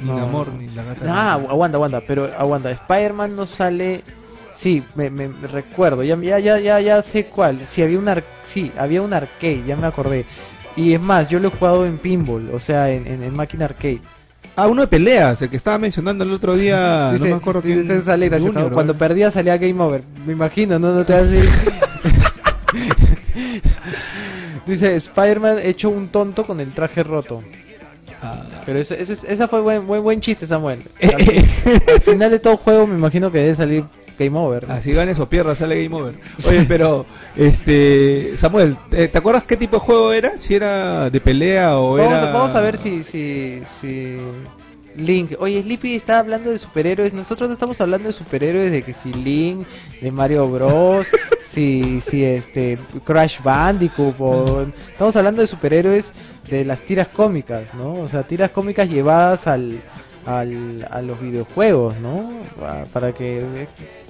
ni 0.00 0.06
No. 0.06 0.18
Namor 0.18 0.48
ni 0.54 0.68
la 0.70 0.82
gata. 0.84 1.04
Ah, 1.08 1.36
agu- 1.38 1.50
aguanta, 1.50 1.76
aguanta, 1.76 2.00
pero 2.06 2.30
aguanta. 2.38 2.70
Spider-Man 2.70 3.36
no 3.36 3.44
sale. 3.44 4.02
Sí, 4.52 4.82
me, 4.94 5.10
me- 5.10 5.28
me 5.28 5.46
recuerdo, 5.48 6.02
ya, 6.02 6.16
ya, 6.16 6.38
ya, 6.38 6.58
ya, 6.58 6.80
ya 6.80 7.02
sé 7.02 7.26
cuál. 7.26 7.66
Sí, 7.66 7.82
había 7.82 7.98
un 7.98 8.08
ar- 8.08 8.24
sí, 8.42 8.72
había 8.76 9.00
un 9.02 9.12
arcade, 9.12 9.62
ya 9.66 9.76
me 9.76 9.86
acordé. 9.86 10.26
Y 10.76 10.94
es 10.94 11.00
más, 11.00 11.28
yo 11.28 11.38
lo 11.40 11.48
he 11.48 11.50
jugado 11.50 11.86
en 11.86 11.98
pinball, 11.98 12.50
o 12.52 12.58
sea, 12.58 12.90
en, 12.90 13.06
en, 13.06 13.22
en 13.22 13.34
máquina 13.34 13.64
arcade. 13.66 14.00
Ah, 14.56 14.66
uno 14.66 14.82
de 14.82 14.88
peleas, 14.88 15.40
el 15.42 15.48
que 15.48 15.56
estaba 15.56 15.78
mencionando 15.78 16.24
el 16.24 16.32
otro 16.32 16.54
día, 16.56 17.12
Dice- 17.12 17.24
no 17.24 17.30
me 17.36 17.36
acuerdo 17.40 17.62
dice, 17.62 17.84
quién. 17.84 17.88
te 17.98 18.04
sale 18.04 18.28
gracioso, 18.28 18.52
Junior, 18.54 18.72
Cuando 18.72 18.98
perdía 18.98 19.30
salía 19.30 19.56
Game 19.56 19.80
Over. 19.82 20.02
Me 20.26 20.32
imagino, 20.32 20.78
¿no? 20.78 20.92
No 20.92 21.04
te 21.04 21.12
vas 21.12 21.22
a 21.22 21.24
decir. 21.26 21.50
Dice 24.66 24.94
Spider-Man 24.96 25.58
hecho 25.62 25.90
un 25.90 26.08
tonto 26.08 26.44
con 26.44 26.60
el 26.60 26.72
traje 26.72 27.02
roto. 27.02 27.42
Ah. 28.22 28.42
Pero 28.66 28.78
eso, 28.78 28.94
eso 28.94 29.12
es- 29.14 29.24
esa 29.24 29.48
fue 29.48 29.60
buen, 29.62 29.86
buen, 29.86 30.02
buen 30.02 30.20
chiste, 30.20 30.46
Samuel. 30.46 30.80
Al, 31.02 31.22
fin- 31.24 31.44
al 31.88 32.00
final 32.00 32.30
de 32.30 32.38
todo 32.38 32.56
juego 32.56 32.86
me 32.86 32.94
imagino 32.96 33.30
que 33.32 33.38
debe 33.38 33.54
salir 33.54 33.84
Game 34.24 34.38
Over. 34.38 34.66
Así 34.70 34.92
ganes 34.92 35.18
o 35.18 35.28
pierdas, 35.28 35.58
sale 35.58 35.82
Game 35.82 35.94
Over. 35.96 36.14
Oye, 36.48 36.64
pero, 36.68 37.06
este, 37.36 38.36
Samuel, 38.36 38.76
¿te, 38.90 39.08
te 39.08 39.18
acuerdas 39.18 39.44
qué 39.44 39.56
tipo 39.56 39.76
de 39.76 39.80
juego 39.80 40.12
era? 40.12 40.38
Si 40.38 40.54
era 40.54 41.10
de 41.10 41.20
pelea 41.20 41.78
o 41.78 41.96
Vamos, 41.96 42.12
era... 42.22 42.32
vamos 42.32 42.54
a 42.54 42.60
ver 42.60 42.78
si, 42.78 43.02
si, 43.02 43.60
si 43.80 44.18
Link. 44.96 45.32
Oye, 45.38 45.62
Sleepy 45.62 45.94
está 45.94 46.18
hablando 46.18 46.50
de 46.50 46.58
superhéroes. 46.58 47.12
Nosotros 47.12 47.48
no 47.48 47.54
estamos 47.54 47.80
hablando 47.80 48.08
de 48.08 48.12
superhéroes 48.12 48.70
de 48.70 48.82
que 48.82 48.92
si 48.92 49.12
Link, 49.12 49.66
de 50.00 50.10
Mario 50.12 50.48
Bros, 50.48 51.08
si, 51.46 52.00
si 52.00 52.24
este 52.24 52.78
Crash 53.04 53.40
Bandicoot. 53.42 54.14
o- 54.18 54.66
Estamos 54.90 55.16
hablando 55.16 55.40
de 55.42 55.46
superhéroes 55.48 56.12
de 56.50 56.64
las 56.64 56.80
tiras 56.80 57.06
cómicas, 57.08 57.74
¿no? 57.74 57.94
O 57.94 58.08
sea, 58.08 58.24
tiras 58.24 58.50
cómicas 58.50 58.90
llevadas 58.90 59.46
al, 59.46 59.80
al 60.26 60.86
a 60.90 61.02
los 61.02 61.20
videojuegos, 61.20 61.94
¿no? 62.00 62.30
Pa- 62.58 62.84
Para 62.92 63.12
que. 63.12 63.44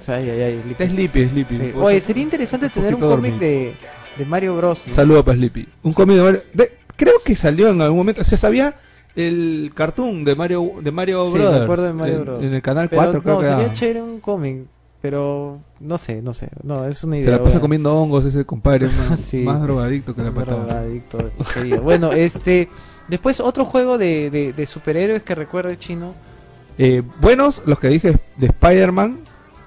Ay, 0.08 0.28
ay, 0.30 0.40
ay, 0.40 0.60
Sleepy. 0.64 0.86
Sleepy, 0.88 1.28
Sleepy. 1.28 1.56
Sí. 1.56 1.72
Oye, 1.76 2.00
sería 2.00 2.22
interesante 2.22 2.66
un 2.66 2.72
tener 2.72 2.94
un 2.94 3.00
cómic 3.00 3.38
de, 3.38 3.74
de 4.18 4.24
Mario 4.24 4.56
Bros. 4.56 4.84
¿no? 4.88 4.94
Saludo 4.94 5.24
para 5.24 5.36
Sleepy. 5.36 5.68
Un 5.82 5.92
cómic 5.92 6.16
de 6.16 6.22
Mario... 6.22 6.42
de- 6.54 6.72
creo 6.96 7.14
que 7.24 7.36
salió 7.36 7.68
en 7.68 7.80
algún 7.80 7.98
momento, 7.98 8.24
se 8.24 8.36
sabía 8.36 8.74
el 9.16 9.70
cartoon 9.74 10.24
de 10.24 10.34
Mario 10.34 10.72
de 10.82 10.90
Mario 10.90 11.30
Sí, 11.32 11.38
me 11.38 11.46
acuerdo 11.46 11.84
de 11.84 11.92
Mario 11.92 12.14
en, 12.16 12.20
Bros. 12.22 12.44
en 12.44 12.54
el 12.54 12.62
canal 12.62 12.88
Pero 12.88 13.02
4 13.02 13.22
creo 13.22 13.34
no, 13.34 13.40
que 13.40 13.46
sería 13.46 13.60
daban. 13.62 13.74
chévere 13.76 14.02
un 14.02 14.20
cómic, 14.20 14.62
pero 15.02 15.60
no 15.80 15.98
sé, 15.98 16.22
no 16.22 16.32
sé, 16.34 16.48
no, 16.62 16.86
es 16.86 17.02
una 17.04 17.16
idea. 17.16 17.24
Se 17.24 17.30
la 17.30 17.38
pasa 17.38 17.48
buena. 17.50 17.60
comiendo 17.60 17.94
hongos 17.94 18.24
ese 18.26 18.44
compadre, 18.44 18.88
más, 19.10 19.20
Sí. 19.20 19.38
más 19.38 19.62
drogadicto 19.62 20.14
que 20.14 20.22
la 20.22 20.30
patada. 20.32 20.64
drogadicto 20.64 21.30
bueno, 21.82 22.12
este, 22.12 22.68
después 23.10 23.40
otro 23.40 23.64
juego 23.64 23.98
de, 23.98 24.30
de, 24.30 24.52
de 24.52 24.66
superhéroes 24.66 25.22
que 25.22 25.34
recuerde 25.34 25.78
chino. 25.78 26.14
Eh, 26.78 27.02
buenos, 27.20 27.62
los 27.66 27.78
que 27.78 27.88
dije 27.88 28.18
de 28.36 28.46
Spider-Man, 28.46 29.18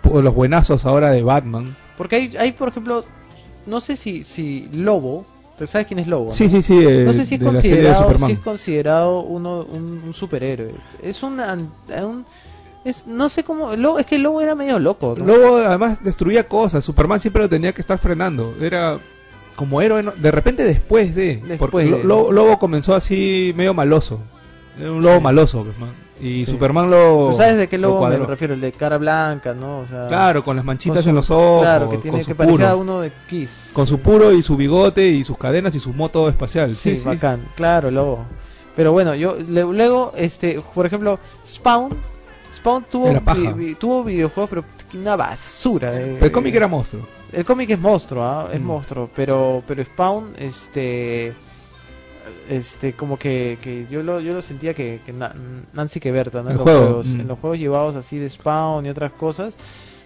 o 0.10 0.22
los 0.22 0.34
buenazos 0.34 0.86
ahora 0.86 1.12
de 1.12 1.22
Batman. 1.22 1.76
Porque 1.98 2.16
hay, 2.16 2.38
hay 2.38 2.52
por 2.54 2.70
ejemplo, 2.70 3.06
no 3.68 3.80
sé 3.82 3.96
si, 3.98 4.24
si 4.24 4.68
Lobo, 4.74 5.26
¿tú 5.60 5.68
sabes 5.68 5.86
quién 5.88 6.00
es 6.00 6.08
Lobo? 6.08 6.32
Sí, 6.32 6.46
no? 6.46 6.50
sí, 6.50 6.62
sí. 6.64 6.80
eh, 6.80 7.04
No 7.06 7.14
sé 7.14 7.26
si 7.26 7.36
es 7.36 7.44
considerado, 7.44 8.18
si 8.18 8.32
es 8.32 8.40
considerado 8.40 9.20
uno, 9.22 9.62
un, 9.62 10.02
un 10.06 10.14
superhéroe. 10.14 10.74
Es 11.02 11.22
un, 11.22 11.40
es, 12.84 13.06
no 13.08 13.30
sé 13.30 13.44
cómo, 13.44 13.76
Lobo, 13.76 14.00
es 14.00 14.06
que 14.06 14.18
Lobo 14.18 14.42
era 14.42 14.56
medio 14.56 14.80
loco. 14.80 15.16
¿no? 15.18 15.26
Lobo 15.26 15.58
además 15.58 16.04
destruía 16.04 16.48
cosas, 16.48 16.84
Superman 16.84 17.20
siempre 17.20 17.44
lo 17.44 17.50
tenía 17.50 17.74
que 17.74 17.82
estar 17.82 18.00
frenando, 18.00 18.56
era 18.60 19.00
como 19.56 19.82
héroe, 19.82 20.04
¿no? 20.04 20.12
de 20.12 20.32
repente 20.32 20.64
después 20.64 21.16
de, 21.16 21.38
Después 21.38 21.72
porque 21.72 21.86
de. 21.86 22.04
Lobo 22.04 22.58
comenzó 22.60 22.96
así 22.96 23.54
medio 23.56 23.74
maloso, 23.74 24.20
era 24.80 24.92
un 24.92 25.02
lobo 25.04 25.18
Sí. 25.18 25.24
maloso, 25.24 25.64
pues, 25.64 25.78
man. 25.80 25.92
y 26.20 26.46
Sí. 26.46 26.52
Superman 26.52 26.90
lo... 26.90 27.30
¿Tú 27.32 27.36
sabes 27.38 27.58
de 27.58 27.68
qué 27.68 27.78
lo 27.78 27.90
lobo 27.90 28.08
me 28.08 28.18
refiero? 28.18 28.54
El 28.54 28.62
de 28.62 28.72
cara 28.72 28.98
blanca, 28.98 29.54
¿no? 29.54 29.80
O 29.80 29.88
sea, 29.88 30.08
Claro, 30.08 30.44
con 30.44 30.56
las 30.56 30.64
manchitas 30.64 30.98
con 30.98 31.04
su- 31.04 31.10
en 31.10 31.16
los 31.16 31.30
ojos, 31.32 31.62
Claro, 31.64 31.90
que 31.90 31.98
tiene 31.98 32.22
su 32.22 32.28
que 32.28 32.36
parecer 32.36 32.60
puro, 32.68 32.78
uno 32.78 33.02
de 33.02 33.12
Kiss. 33.28 33.72
con 33.74 33.88
su 33.88 34.00
puro 34.00 34.32
y 34.32 34.42
su 34.42 34.56
bigote 34.56 35.08
y 35.10 35.24
sus 35.26 35.38
cadenas 35.38 35.76
y 35.76 35.80
su 35.82 35.92
moto 35.94 36.30
espacial. 36.30 36.76
Sí, 36.76 36.92
Sí, 36.92 36.98
sí. 37.00 37.06
bacán, 37.06 37.42
claro, 37.56 37.92
lobo. 37.92 38.26
Pero 38.76 38.92
bueno, 38.94 39.14
yo 39.16 39.36
le- 39.48 39.64
luego, 39.64 40.14
este, 40.16 40.62
por 40.74 40.86
ejemplo, 40.86 41.20
Spawn, 41.48 41.90
Spawn 42.54 42.86
tuvo 42.90 43.08
vi- 43.34 43.54
vi- 43.54 43.76
tuvo 43.76 44.04
videojuegos, 44.04 44.50
pero 44.50 44.64
una 45.00 45.16
basura. 45.16 46.00
eh. 46.00 46.12
Pero 46.14 46.26
el 46.28 46.32
cómic 46.32 46.56
era 46.56 46.68
monstruo. 46.68 47.08
El 47.32 47.44
cómic 47.46 47.72
es 47.72 47.80
monstruo, 47.80 48.24
¿ah? 48.24 48.50
es 48.54 48.60
Mm. 48.62 48.64
monstruo, 48.66 49.10
pero 49.16 49.64
pero 49.68 49.84
Spawn, 49.84 50.34
este, 50.38 51.34
este, 52.50 52.94
como 52.94 53.18
que, 53.18 53.58
que 53.62 53.88
yo 53.90 54.04
lo 54.04 54.20
yo 54.20 54.34
lo 54.34 54.42
sentía 54.42 54.74
que, 54.74 55.00
que 55.06 55.14
Na- 55.14 55.34
Nancy 55.74 56.00
Queberta, 56.00 56.44
¿no? 56.44 56.50
En 56.52 56.56
los 56.58 56.64
juego, 56.64 56.80
juegos, 56.86 57.08
mm. 57.08 57.20
en 57.22 57.28
los 57.28 57.40
juegos 57.40 57.60
llevados 57.60 57.96
así 57.96 58.18
de 58.20 58.30
Spawn 58.30 58.86
y 58.86 58.90
otras 58.90 59.12
cosas, 59.14 59.54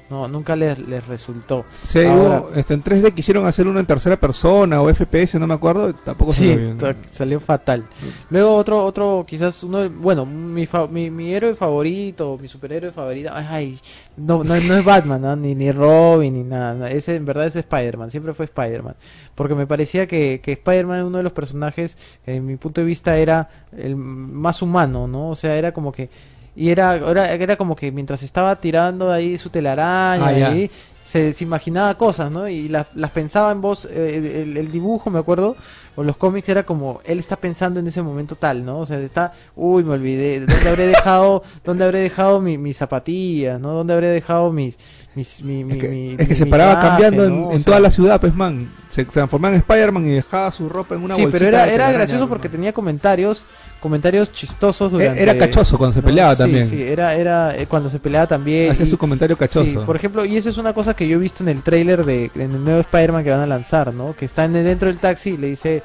no, 0.10 0.28
nunca 0.28 0.56
les, 0.56 0.80
les 0.80 1.06
resultó. 1.08 1.66
Sí, 1.84 2.00
Ahora- 2.06 2.42
hubo- 2.42 2.54
este, 2.56 2.74
en 2.74 2.82
3D 2.84 3.14
quisieron 3.14 3.46
hacer 3.46 3.68
uno 3.68 3.80
en 3.80 3.86
tercera 3.86 4.16
persona 4.18 4.82
o 4.82 4.90
FPS, 4.90 5.38
no 5.40 5.48
me 5.48 5.54
acuerdo, 5.54 5.94
tampoco 5.94 6.34
Sí, 6.34 6.48
salió 6.50 6.58
bien. 6.58 6.78
ta- 6.78 6.96
salió 7.12 7.40
fatal. 7.40 7.86
Luego 8.30 8.56
otro, 8.56 8.84
otro 8.86 9.26
quizás 9.28 9.62
uno, 9.64 9.90
bueno, 9.90 10.26
mi, 10.26 10.66
fa- 10.66 10.88
mi, 10.88 11.10
mi 11.12 11.34
héroe 11.34 11.56
favorito, 11.56 12.38
mi 12.42 12.48
superhéroe 12.48 12.92
favorito, 12.92 13.32
ay, 13.34 13.78
no, 14.16 14.44
no, 14.44 14.56
no 14.60 14.76
es 14.78 14.86
Batman, 14.86 15.22
¿no? 15.22 15.36
ni, 15.36 15.56
ni 15.56 15.72
Robin, 15.72 16.34
ni 16.34 16.44
nada, 16.44 16.90
ese 16.90 17.16
en 17.16 17.26
verdad 17.26 17.46
es 17.48 17.56
Spider-Man, 17.56 18.10
siempre 18.12 18.34
fue 18.34 18.46
Spider-Man, 18.46 18.96
porque 19.36 19.56
me 19.56 19.68
parecía 19.68 20.08
que, 20.08 20.40
que 20.42 20.54
Spider-Man 20.54 21.04
uno 21.04 21.18
de 21.18 21.24
los 21.24 21.34
personajes, 21.34 21.98
en 22.26 22.46
mi 22.46 22.56
punto 22.56 22.82
de 22.82 22.88
vista 22.88 23.18
era 23.18 23.50
el 23.78 23.96
más 23.96 24.62
humano, 24.62 25.08
¿no? 25.08 25.30
O 25.30 25.36
sea, 25.36 25.56
era 25.58 25.74
como 25.74 25.92
que, 25.92 26.10
y 26.58 26.72
era, 26.72 26.96
era, 26.96 27.32
era 27.32 27.56
como 27.56 27.76
que 27.76 27.92
mientras 27.92 28.24
estaba 28.24 28.56
tirando 28.56 29.12
ahí 29.12 29.38
su 29.38 29.52
telaraña, 29.52 30.26
Ah, 30.26 30.50
ahí, 30.50 30.72
se, 31.04 31.32
se 31.32 31.44
imaginaba 31.46 31.96
cosas, 31.96 32.32
¿no? 32.32 32.50
Y 32.50 32.68
las, 32.68 32.88
las 32.96 33.12
pensaba 33.12 33.52
en 33.52 33.62
voz, 33.62 33.86
eh, 33.86 34.42
el, 34.44 34.58
el 34.58 34.72
dibujo, 34.72 35.10
me 35.12 35.20
acuerdo, 35.20 35.56
o 35.96 36.04
los 36.04 36.18
cómics 36.18 36.50
era 36.50 36.64
como, 36.64 37.00
él 37.06 37.20
está 37.20 37.36
pensando 37.38 37.80
en 37.80 37.88
ese 37.88 38.02
momento 38.02 38.36
tal, 38.36 38.66
¿no? 38.66 38.80
O 38.80 38.86
sea, 38.86 39.00
está, 39.00 39.34
uy, 39.56 39.84
me 39.84 39.94
olvidé, 39.94 40.42
¿dónde 40.42 40.68
habré 40.68 40.88
dejado, 40.88 41.44
dónde 41.64 41.86
habré 41.86 42.00
dejado 42.00 42.42
mi, 42.42 42.58
mis 42.58 42.76
zapatillas, 42.78 43.60
¿no? 43.62 43.74
¿Dónde 43.74 43.94
habré 43.94 44.08
dejado 44.08 44.52
mis, 44.52 44.78
mis, 45.18 45.42
mi, 45.44 45.64
mi- 45.64 45.74
Es 45.74 45.80
que, 45.82 45.88
mi- 45.90 46.12
es 46.12 46.18
que 46.20 46.28
mi- 46.28 46.36
se 46.36 46.46
paraba 46.46 46.74
traje, 46.74 46.88
cambiando 46.90 47.26
en, 47.26 47.30
¿no? 47.42 47.48
O 47.48 47.52
en 47.52 47.58
sea, 47.58 47.66
toda 47.66 47.80
la 47.80 47.92
ciudad, 47.92 48.22
pues 48.22 48.34
man. 48.36 48.70
Se, 48.90 49.04
transformaba 49.06 49.54
en 49.54 49.60
Spider-Man 49.60 50.06
y 50.08 50.12
dejaba 50.12 50.50
su 50.52 50.70
ropa 50.70 50.96
en 50.96 51.04
una 51.04 51.16
sí, 51.16 51.22
bolsita. 51.24 51.38
pero 51.46 51.58
era, 51.58 51.68
era 51.72 51.92
gracioso 51.92 52.28
porque 52.30 52.50
tenía 52.50 52.72
comentarios, 52.74 53.44
comentarios 53.82 54.32
chistosos 54.32 54.92
E- 54.94 54.96
durante... 54.96 55.22
era 55.22 55.38
cachoso 55.38 55.78
cuando 55.78 55.94
se 55.94 56.02
peleaba 56.02 56.34
Sí, 56.36 56.42
también. 56.44 56.66
Sí, 56.68 56.82
era, 56.82 57.14
era 57.16 57.56
eh, 57.56 57.66
cuando 57.68 57.90
se 57.90 58.00
peleaba 58.00 58.28
también. 58.28 58.72
Hacía 58.72 58.86
su 58.86 58.98
comentario 58.98 59.38
cachoso. 59.38 59.66
Sí, 59.66 59.78
por 59.86 59.96
ejemplo, 59.96 60.26
y 60.26 60.38
eso 60.38 60.50
es 60.50 60.58
una 60.58 60.74
cosa 60.74 60.96
que 60.96 61.08
yo 61.08 61.18
he 61.18 61.20
visto 61.20 61.44
en 61.44 61.50
el 61.50 61.62
tráiler 61.64 62.06
de 62.06 62.32
en 62.36 62.54
el 62.54 62.64
nuevo 62.64 62.80
Spider-Man 62.80 63.24
que 63.24 63.30
van 63.32 63.42
a 63.42 63.48
lanzar, 63.48 63.94
¿no? 63.94 64.16
Que 64.16 64.26
está 64.26 64.46
en 64.46 64.54
dentro 64.54 64.88
del 64.88 65.00
taxi 65.00 65.32
y 65.32 65.38
le 65.38 65.48
dice, 65.48 65.84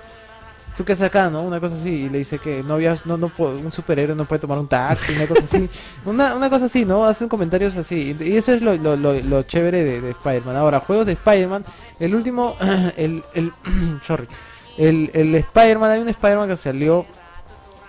¿tú 0.77 0.85
qué 0.85 0.93
haces 0.93 1.07
acá, 1.07 1.31
no? 1.31 1.43
Una 1.43 1.61
cosa 1.61 1.77
así, 1.77 2.05
y 2.05 2.09
le 2.09 2.19
dice 2.19 2.39
que 2.39 2.63
no 2.63 2.75
había, 2.75 2.97
no, 3.05 3.17
no 3.17 3.31
un 3.39 3.73
superhéroe 3.73 4.17
no 4.17 4.25
puede 4.25 4.41
tomar 4.41 4.59
un 4.59 4.69
taxi, 4.69 5.15
una 5.15 5.27
cosa 5.27 5.45
así, 5.45 5.69
una, 6.05 6.35
una 6.35 6.51
cosa 6.51 6.67
así, 6.67 6.85
¿no? 6.85 7.05
Hacen 7.05 7.29
comentarios 7.29 7.77
así, 7.77 8.17
y 8.19 8.37
eso 8.37 8.53
es 8.53 8.63
lo, 8.63 8.77
lo, 8.77 8.97
lo, 8.97 9.13
lo 9.21 9.43
chévere 9.43 9.85
de, 9.85 10.01
de 10.01 10.11
Spider-Man. 10.11 10.57
Ahora, 10.57 10.81
juegos 10.81 11.07
de 11.07 11.13
Spider-Man, 11.13 11.65
el 12.01 12.15
último, 12.15 12.57
el, 12.97 13.23
el, 13.35 13.53
sorry, 14.03 14.27
el, 14.77 15.11
el 15.15 15.35
Spider-Man, 15.35 15.91
hay 15.91 16.01
un 16.01 16.09
Spider-Man 16.09 16.49
que 16.49 16.57
salió, 16.57 17.07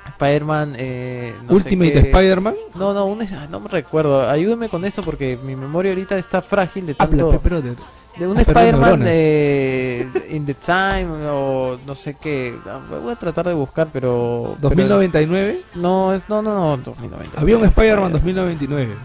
Spider-Man, 0.08 0.76
eh, 0.78 1.34
no 1.47 1.56
Ultimate 1.56 1.97
Spider-Man. 1.99 2.56
no, 2.76 2.93
no, 2.93 3.06
un, 3.06 3.22
ah, 3.22 3.47
no 3.49 3.60
me 3.60 3.68
recuerdo. 3.70 4.30
Ayúdeme 4.30 4.70
con 4.70 4.86
esto 4.86 5.01
porque 5.01 5.38
mi 5.43 5.56
memoria 5.56 5.91
ahorita 5.91 6.18
está 6.18 6.41
frágil 6.41 6.86
de 6.86 6.95
Habla, 6.99 7.18
tanto. 7.24 7.39
brother. 7.39 7.76
De 8.18 8.28
un 8.28 8.38
Ah, 8.38 8.41
Spider-Man 8.41 9.04
eh, 9.08 10.08
in 10.30 10.45
the 10.45 10.54
time 10.54 11.08
o 11.28 11.78
no 11.86 11.95
sé 11.95 12.16
qué. 12.22 12.56
Ah, 12.68 12.80
Voy 13.01 13.12
a 13.12 13.16
tratar 13.16 13.47
de 13.47 13.54
buscar, 13.54 13.88
pero. 13.91 14.56
pero- 14.62 14.70
2099. 14.70 15.62
no, 15.76 16.14
es, 16.14 16.22
no, 16.30 16.41
no, 16.41 16.54
no, 16.78 16.78
2090. 16.78 17.41
Había 17.41 17.58
un 17.58 17.66
Spider-Man 17.66 18.12
2099. 18.12 18.95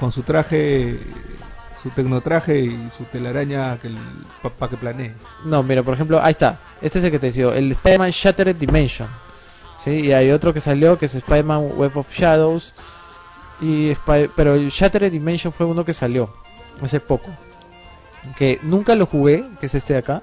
Con 0.00 0.10
su 0.10 0.22
traje. 0.22 0.98
Su 1.82 1.88
tecnotraje 1.88 2.58
y 2.58 2.88
su 2.94 3.04
telaraña 3.04 3.78
que 3.78 3.90
para 4.58 4.68
que 4.70 4.76
planee. 4.76 5.14
No, 5.46 5.62
mira, 5.62 5.82
por 5.82 5.94
ejemplo, 5.94 6.20
ahí 6.22 6.32
está. 6.32 6.58
Este 6.82 6.98
es 6.98 7.04
el 7.06 7.10
que 7.10 7.18
te 7.18 7.28
decía, 7.28 7.54
el 7.56 7.72
Spider-Man 7.72 8.10
Shattered 8.10 8.56
Dimension. 8.56 9.08
Sí, 9.82 9.90
y 10.06 10.12
hay 10.12 10.30
otro 10.30 10.52
que 10.52 10.60
salió 10.60 10.98
que 10.98 11.06
es 11.06 11.14
Spider-Man 11.14 11.72
Web 11.76 11.96
of 11.96 12.12
Shadows. 12.12 12.74
Y 13.62 13.90
Spy- 13.94 14.30
pero 14.34 14.54
el 14.54 14.68
Shattered 14.70 15.12
Dimension 15.12 15.52
fue 15.52 15.66
uno 15.66 15.84
que 15.84 15.92
salió 15.92 16.30
hace 16.82 16.98
poco. 17.00 17.30
Que 18.36 18.58
nunca 18.62 18.94
lo 18.94 19.06
jugué, 19.06 19.44
que 19.60 19.66
es 19.66 19.74
este 19.74 19.94
de 19.94 19.98
acá. 20.00 20.22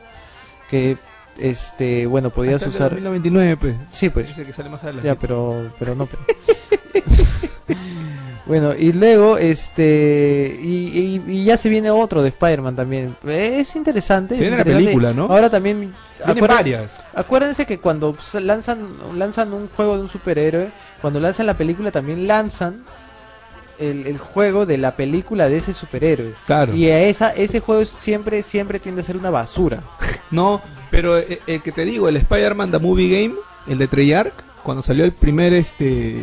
Que 0.69 0.97
este, 1.37 2.05
bueno, 2.07 2.29
podías 2.31 2.55
Hasta 2.55 2.65
el 2.65 2.71
usar 2.75 2.89
2099, 2.91 3.57
pues. 3.57 3.75
Sí, 3.91 4.09
pues. 4.09 4.27
Dice 4.27 4.45
que 4.45 4.53
sale 4.53 4.69
más 4.69 4.83
adelante. 4.83 5.07
Ya, 5.07 5.15
pero, 5.15 5.71
pero 5.79 5.95
no. 5.95 6.07
pero- 6.07 6.23
bueno, 8.47 8.73
y 8.77 8.93
luego, 8.93 9.37
este, 9.37 10.57
y, 10.61 11.21
y- 11.27 11.31
y 11.31 11.43
ya 11.45 11.57
se 11.57 11.69
viene 11.69 11.89
otro 11.91 12.21
de 12.21 12.29
Spider-Man 12.29 12.75
también. 12.75 13.15
Es 13.27 13.75
interesante. 13.75 14.35
Se 14.37 14.43
es 14.43 14.49
viene 14.49 14.57
la 14.57 14.63
película, 14.63 15.13
¿no? 15.13 15.25
Ahora 15.25 15.49
también. 15.49 15.93
Vienen 16.25 16.43
acuérdense- 16.43 16.47
varias. 16.55 17.01
Acuérdense 17.13 17.65
que 17.65 17.79
cuando 17.79 18.15
lanzan, 18.35 18.87
lanzan 19.15 19.53
un 19.53 19.67
juego 19.69 19.95
de 19.95 20.01
un 20.03 20.09
superhéroe, 20.09 20.69
cuando 21.01 21.19
lanzan 21.19 21.45
la 21.45 21.55
película 21.57 21.91
también 21.91 22.25
lanzan 22.27 22.83
el, 23.79 24.07
el 24.07 24.17
juego 24.17 24.65
de 24.65 24.77
la 24.79 24.95
película 24.95 25.49
de 25.49 25.57
ese 25.57 25.73
superhéroe. 25.73 26.33
Claro. 26.47 26.73
Y 26.73 26.87
a 26.87 27.01
esa, 27.03 27.29
ese 27.31 27.59
juego 27.59 27.85
siempre, 27.85 28.41
siempre 28.43 28.79
tiende 28.79 29.01
a 29.01 29.03
ser 29.03 29.17
una 29.17 29.29
basura. 29.29 29.81
No, 30.29 30.61
pero 30.91 31.15
el, 31.17 31.39
el 31.47 31.61
que 31.61 31.71
te 31.71 31.85
digo, 31.85 32.09
el 32.09 32.17
Spider-Man 32.17 32.69
The 32.71 32.79
Movie 32.79 33.09
Game, 33.27 33.35
el 33.69 33.77
de 33.77 33.87
Treyarch, 33.87 34.33
cuando 34.61 34.83
salió 34.83 35.05
el 35.05 35.13
primer, 35.13 35.53
este, 35.53 36.21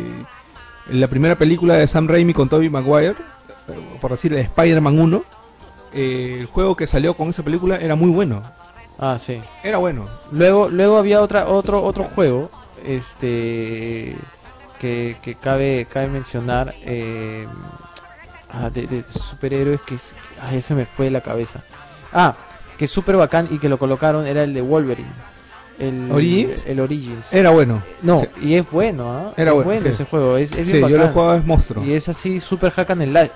la 0.89 1.07
primera 1.07 1.35
película 1.35 1.75
de 1.75 1.87
Sam 1.87 2.07
Raimi 2.07 2.33
con 2.33 2.49
Tobey 2.49 2.69
Maguire, 2.69 3.15
por 4.01 4.11
decir 4.11 4.33
Spider-Man 4.33 4.99
1, 4.99 5.23
eh, 5.93 6.37
el 6.39 6.45
juego 6.45 6.75
que 6.75 6.87
salió 6.87 7.15
con 7.15 7.29
esa 7.29 7.43
película 7.43 7.77
era 7.77 7.95
muy 7.95 8.09
bueno. 8.09 8.41
Ah, 8.99 9.17
sí. 9.19 9.41
Era 9.63 9.77
bueno. 9.77 10.05
Luego, 10.31 10.69
luego 10.69 10.97
había 10.97 11.21
otra, 11.21 11.47
otro, 11.47 11.83
otro 11.83 12.05
juego, 12.05 12.49
este, 12.85 14.15
que, 14.79 15.17
que 15.21 15.35
cabe, 15.35 15.87
cabe 15.91 16.07
mencionar, 16.07 16.73
eh, 16.81 17.47
ah, 18.51 18.69
de, 18.69 18.87
de 18.87 19.03
superhéroes 19.03 19.81
que, 19.81 19.97
ay, 20.41 20.57
ese 20.57 20.75
me 20.75 20.85
fue 20.85 21.05
de 21.05 21.11
la 21.11 21.21
cabeza. 21.21 21.61
Ah, 22.13 22.35
que 22.77 22.85
es 22.85 22.91
súper 22.91 23.15
bacán 23.15 23.47
y 23.51 23.57
que 23.57 23.69
lo 23.69 23.77
colocaron 23.77 24.25
era 24.27 24.43
el 24.43 24.53
de 24.53 24.61
Wolverine. 24.61 25.34
El 25.79 26.09
¿Origins? 26.11 26.65
El 26.67 26.79
Origins. 26.79 27.33
Era 27.33 27.49
bueno. 27.49 27.81
no, 28.01 28.19
Sí. 28.19 28.27
y 28.41 28.53
es 28.55 28.71
bueno, 28.71 29.11
¿ah? 29.11 29.33
Era 29.35 29.51
es 29.51 29.63
bueno, 29.63 29.81
sí. 29.81 29.87
ese 29.89 30.05
juego, 30.05 30.37
es, 30.37 30.51
es 30.51 30.71
bien 30.71 30.85
Sí, 30.85 30.91
yo 30.91 30.97
lo 30.97 31.09
jugaba 31.09 31.37
es 31.37 31.45
monstruo. 31.45 31.83
Y 31.83 31.93
es 31.93 32.07
así, 32.07 32.39
super 32.39 32.71
hack 32.71 32.91
and, 32.91 33.03
slash, 33.05 33.29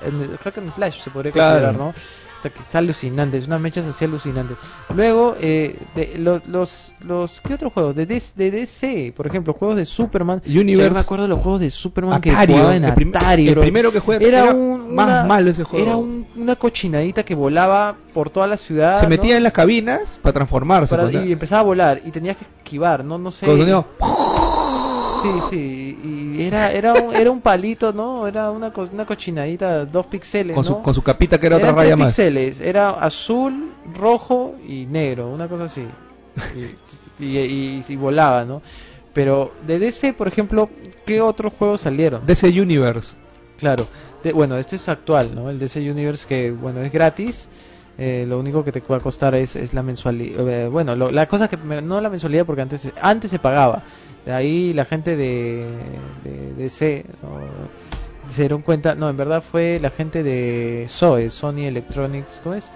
hack 0.44 0.58
and 0.58 0.72
slash, 0.72 1.02
se 1.04 1.10
podría 1.10 1.32
Claro. 1.32 1.68
considerar, 1.68 1.76
¿no? 1.78 1.94
Que 2.42 2.62
es 2.68 2.74
alucinante, 2.76 3.38
es 3.38 3.48
unas 3.48 3.60
mechas 3.60 3.86
así 3.86 4.06
alucinantes. 4.06 4.56
Luego, 4.96 5.36
eh, 5.42 5.76
de, 5.96 6.18
los, 6.18 6.48
los, 6.48 6.94
los, 7.06 7.42
¿qué 7.42 7.56
otros 7.56 7.74
juegos? 7.74 7.96
De, 7.96 8.06
DC, 8.06 8.32
de 8.38 8.52
DC, 8.52 9.14
por 9.18 9.28
ejemplo, 9.28 9.54
juegos 9.54 9.76
de 9.76 9.84
Superman. 9.86 10.42
Universe. 10.46 10.88
Yo 10.90 10.94
me 10.94 11.00
acuerdo 11.00 11.24
de 11.24 11.30
los 11.30 11.40
juegos 11.40 11.60
de 11.60 11.70
Superman 11.70 12.22
que 12.22 12.32
Atari, 12.32 12.54
jugaba 12.54 12.76
en 12.78 12.84
el 12.86 12.92
Atari, 12.92 13.48
el 13.50 13.56
primero 13.58 13.92
que 13.92 14.00
juega 14.00 14.26
era, 14.26 14.44
era 14.44 14.54
un, 14.54 14.96
más 14.96 15.08
una- 15.08 15.24
malo 15.26 15.52
ese 15.52 15.64
juego. 15.66 15.86
Era 15.86 15.98
un- 15.98 16.26
una 16.38 16.56
cochinadita 16.56 17.24
que 17.24 17.36
volaba 17.36 17.96
por 18.14 18.30
toda 18.30 18.48
la 18.48 18.56
ciudad. 18.58 18.96
Se 19.00 19.04
¿no? 19.04 19.10
metía 19.10 19.36
en 19.36 19.44
las 19.44 19.52
cabinas 19.54 20.18
para 20.22 20.34
transformarse. 20.34 20.96
Para- 20.96 21.10
pues, 21.10 21.26
y 21.26 21.32
empezaba 21.34 21.62
a 21.62 21.64
volar 21.66 22.02
y 22.06 22.12
tenías 22.12 22.38
que 22.38 22.46
esquivar, 22.64 23.04
no, 23.04 23.18
no 23.18 23.32
sé. 23.32 23.46
con 23.46 23.58
sonido- 23.60 23.86
Sí, 25.22 25.39
sí, 25.49 25.99
y 26.38 26.43
era, 26.43 26.72
era, 26.72 26.93
un, 26.93 27.13
era 27.15 27.30
un 27.32 27.41
palito, 27.41 27.91
¿no? 27.93 28.28
Era 28.28 28.51
una, 28.51 28.72
co- 28.72 28.88
una 28.91 29.05
cochinadita, 29.05 29.86
dos 29.86 30.05
píxeles, 30.07 30.55
con, 30.55 30.63
¿no? 30.65 30.70
su, 30.76 30.82
con 30.82 30.93
su 30.93 31.01
capita 31.01 31.39
que 31.39 31.47
era 31.47 31.57
otra 31.57 31.72
raya 31.72 31.95
tres 31.95 31.97
más. 31.97 32.07
píxeles, 32.15 32.61
era 32.61 32.89
azul, 32.91 33.72
rojo 33.95 34.55
y 34.67 34.86
negro, 34.86 35.30
una 35.30 35.47
cosa 35.47 35.65
así. 35.65 35.86
Y, 37.20 37.26
y, 37.26 37.38
y- 37.38 37.86
y 37.88 37.95
volaba, 37.97 38.45
¿no? 38.45 38.61
Pero 39.13 39.51
de 39.67 39.78
DC, 39.80 40.13
por 40.13 40.28
ejemplo, 40.30 40.70
¿qué 41.05 41.20
otros 41.20 41.51
juegos 41.53 41.82
salieron? 41.82 42.26
DC 42.26 42.47
Universe. 42.49 43.15
Claro, 43.57 43.88
de- 44.24 44.32
bueno, 44.32 44.55
este 44.57 44.78
es 44.78 44.88
actual, 44.88 45.36
¿no? 45.36 45.49
El 45.49 45.59
DC 45.59 45.80
Universe 45.91 46.26
que, 46.26 46.51
bueno, 46.51 46.82
es 46.82 46.91
gratis. 46.93 47.49
Eh, 48.00 48.26
lo 48.28 48.39
único 48.39 48.64
que 48.64 48.72
te 48.72 48.80
va 48.82 48.97
a 48.97 49.00
costar 49.02 49.36
es, 49.36 49.56
es 49.58 49.74
la 49.74 49.84
mensualidad. 49.84 50.70
bueno, 50.70 50.95
lo- 50.95 51.12
la 51.12 51.28
cosa 51.28 51.47
que 51.50 51.58
me- 51.58 51.82
no 51.82 52.00
la 52.02 52.10
mensualidad 52.10 52.45
porque 52.45 52.62
antes 52.62 52.88
antes 53.02 53.30
se 53.30 53.39
pagaba. 53.39 53.84
De 54.26 54.32
ahí 54.34 54.74
la 54.74 54.86
gente 54.86 55.16
de, 55.18 55.66
de 56.24 56.54
DC 56.56 57.06
¿no? 57.22 57.39
se 58.32 58.41
dieron 58.43 58.62
cuenta. 58.62 58.95
No, 58.95 59.10
en 59.10 59.18
verdad 59.18 59.41
fue 59.43 59.80
la 59.82 59.89
gente 59.89 60.24
de 60.24 60.86
SOE, 60.88 61.30
Sony 61.30 61.66
Electronics, 61.68 62.39
¿cómo 62.43 62.56
es? 62.56 62.70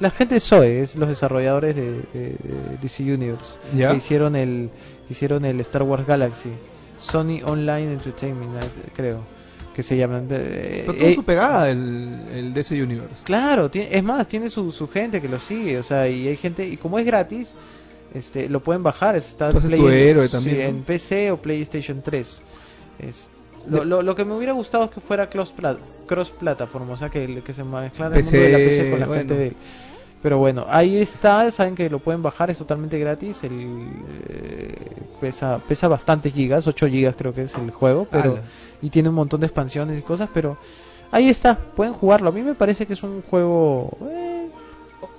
La 0.00 0.10
gente 0.10 0.34
de 0.34 0.40
SOE, 0.40 0.80
es 0.82 0.96
los 0.96 1.08
desarrolladores 1.08 1.76
de, 1.76 1.90
de- 1.92 2.36
de 2.42 2.78
DC 2.80 3.02
Universe 3.02 3.58
que 3.92 3.96
hicieron 3.98 4.34
el 4.36 4.70
que 5.06 5.12
hicieron 5.12 5.44
el 5.44 5.60
Star 5.60 5.82
Wars 5.82 6.06
Galaxy 6.06 6.50
Sony 6.98 7.42
Online 7.44 7.92
Entertainment 7.94 8.62
eh, 8.62 8.68
creo 8.96 9.18
que 9.74 9.82
se 9.82 9.96
llaman 9.96 10.26
Pero 10.28 10.92
eh, 10.94 11.12
su 11.14 11.24
pegada 11.24 11.70
el, 11.70 12.18
el 12.34 12.52
DC 12.54 12.82
Universe. 12.82 13.14
claro 13.24 13.70
tiene- 13.70 13.96
es 13.96 14.02
más 14.02 14.26
tiene 14.28 14.50
su, 14.50 14.72
su 14.72 14.88
gente 14.88 15.20
que 15.20 15.28
lo 15.28 15.38
sigue 15.38 15.78
o 15.78 15.82
sea 15.82 16.08
y 16.08 16.26
hay 16.28 16.36
gente 16.36 16.66
y 16.66 16.76
como 16.76 16.98
es 16.98 17.06
gratis 17.06 17.54
este 18.14 18.48
lo 18.48 18.60
pueden 18.60 18.82
bajar 18.82 19.16
está 19.16 19.50
Play- 19.52 19.80
héroe 20.08 20.26
sí, 20.26 20.32
también, 20.32 20.58
¿no? 20.58 20.64
en 20.64 20.82
PC 20.82 21.30
o 21.30 21.36
PlayStation 21.36 22.02
3 22.02 22.42
es, 22.98 23.30
lo, 23.68 23.84
lo, 23.84 24.02
lo 24.02 24.14
que 24.16 24.24
me 24.24 24.34
hubiera 24.34 24.52
gustado 24.52 24.84
es 24.84 24.90
que 24.90 25.00
fuera 25.00 25.28
cross, 25.30 25.52
pla- 25.52 25.76
cross 26.06 26.30
plataforma 26.30 26.94
o 26.94 26.96
sea 26.96 27.08
que, 27.10 27.42
que 27.44 27.52
se 27.54 27.62
mezclara 27.62 28.16
el 28.16 28.24
mundo 28.24 28.38
de 28.38 28.48
la 28.50 28.58
PC, 28.58 28.68
PC 28.78 28.90
con 28.90 29.00
la 29.00 29.06
bueno. 29.06 29.18
gente 29.20 29.34
de 29.36 29.52
pero 30.22 30.38
bueno, 30.38 30.66
ahí 30.68 30.98
está, 30.98 31.50
saben 31.50 31.74
que 31.74 31.88
lo 31.88 31.98
pueden 31.98 32.22
bajar, 32.22 32.50
es 32.50 32.58
totalmente 32.58 32.98
gratis, 32.98 33.42
el 33.44 33.88
eh, 34.28 34.76
pesa 35.20 35.60
pesa 35.66 35.88
bastantes 35.88 36.34
gigas, 36.34 36.66
8 36.66 36.88
gigas 36.88 37.14
creo 37.16 37.32
que 37.32 37.42
es 37.42 37.54
el 37.54 37.70
juego, 37.70 38.06
pero 38.10 38.32
Ala. 38.32 38.42
y 38.82 38.90
tiene 38.90 39.08
un 39.08 39.14
montón 39.14 39.40
de 39.40 39.46
expansiones 39.46 39.98
y 39.98 40.02
cosas, 40.02 40.28
pero 40.32 40.58
ahí 41.10 41.28
está, 41.28 41.56
pueden 41.56 41.94
jugarlo. 41.94 42.28
A 42.28 42.32
mí 42.32 42.42
me 42.42 42.54
parece 42.54 42.86
que 42.86 42.92
es 42.92 43.02
un 43.02 43.22
juego 43.22 43.96
eh, 44.10 44.48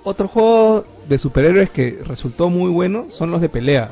Otro 0.04 0.28
juego 0.28 0.84
de 1.08 1.18
superhéroes 1.18 1.70
que 1.70 2.00
resultó 2.04 2.48
muy 2.48 2.70
bueno 2.70 3.06
son 3.10 3.30
los 3.30 3.40
de 3.40 3.48
pelea. 3.48 3.90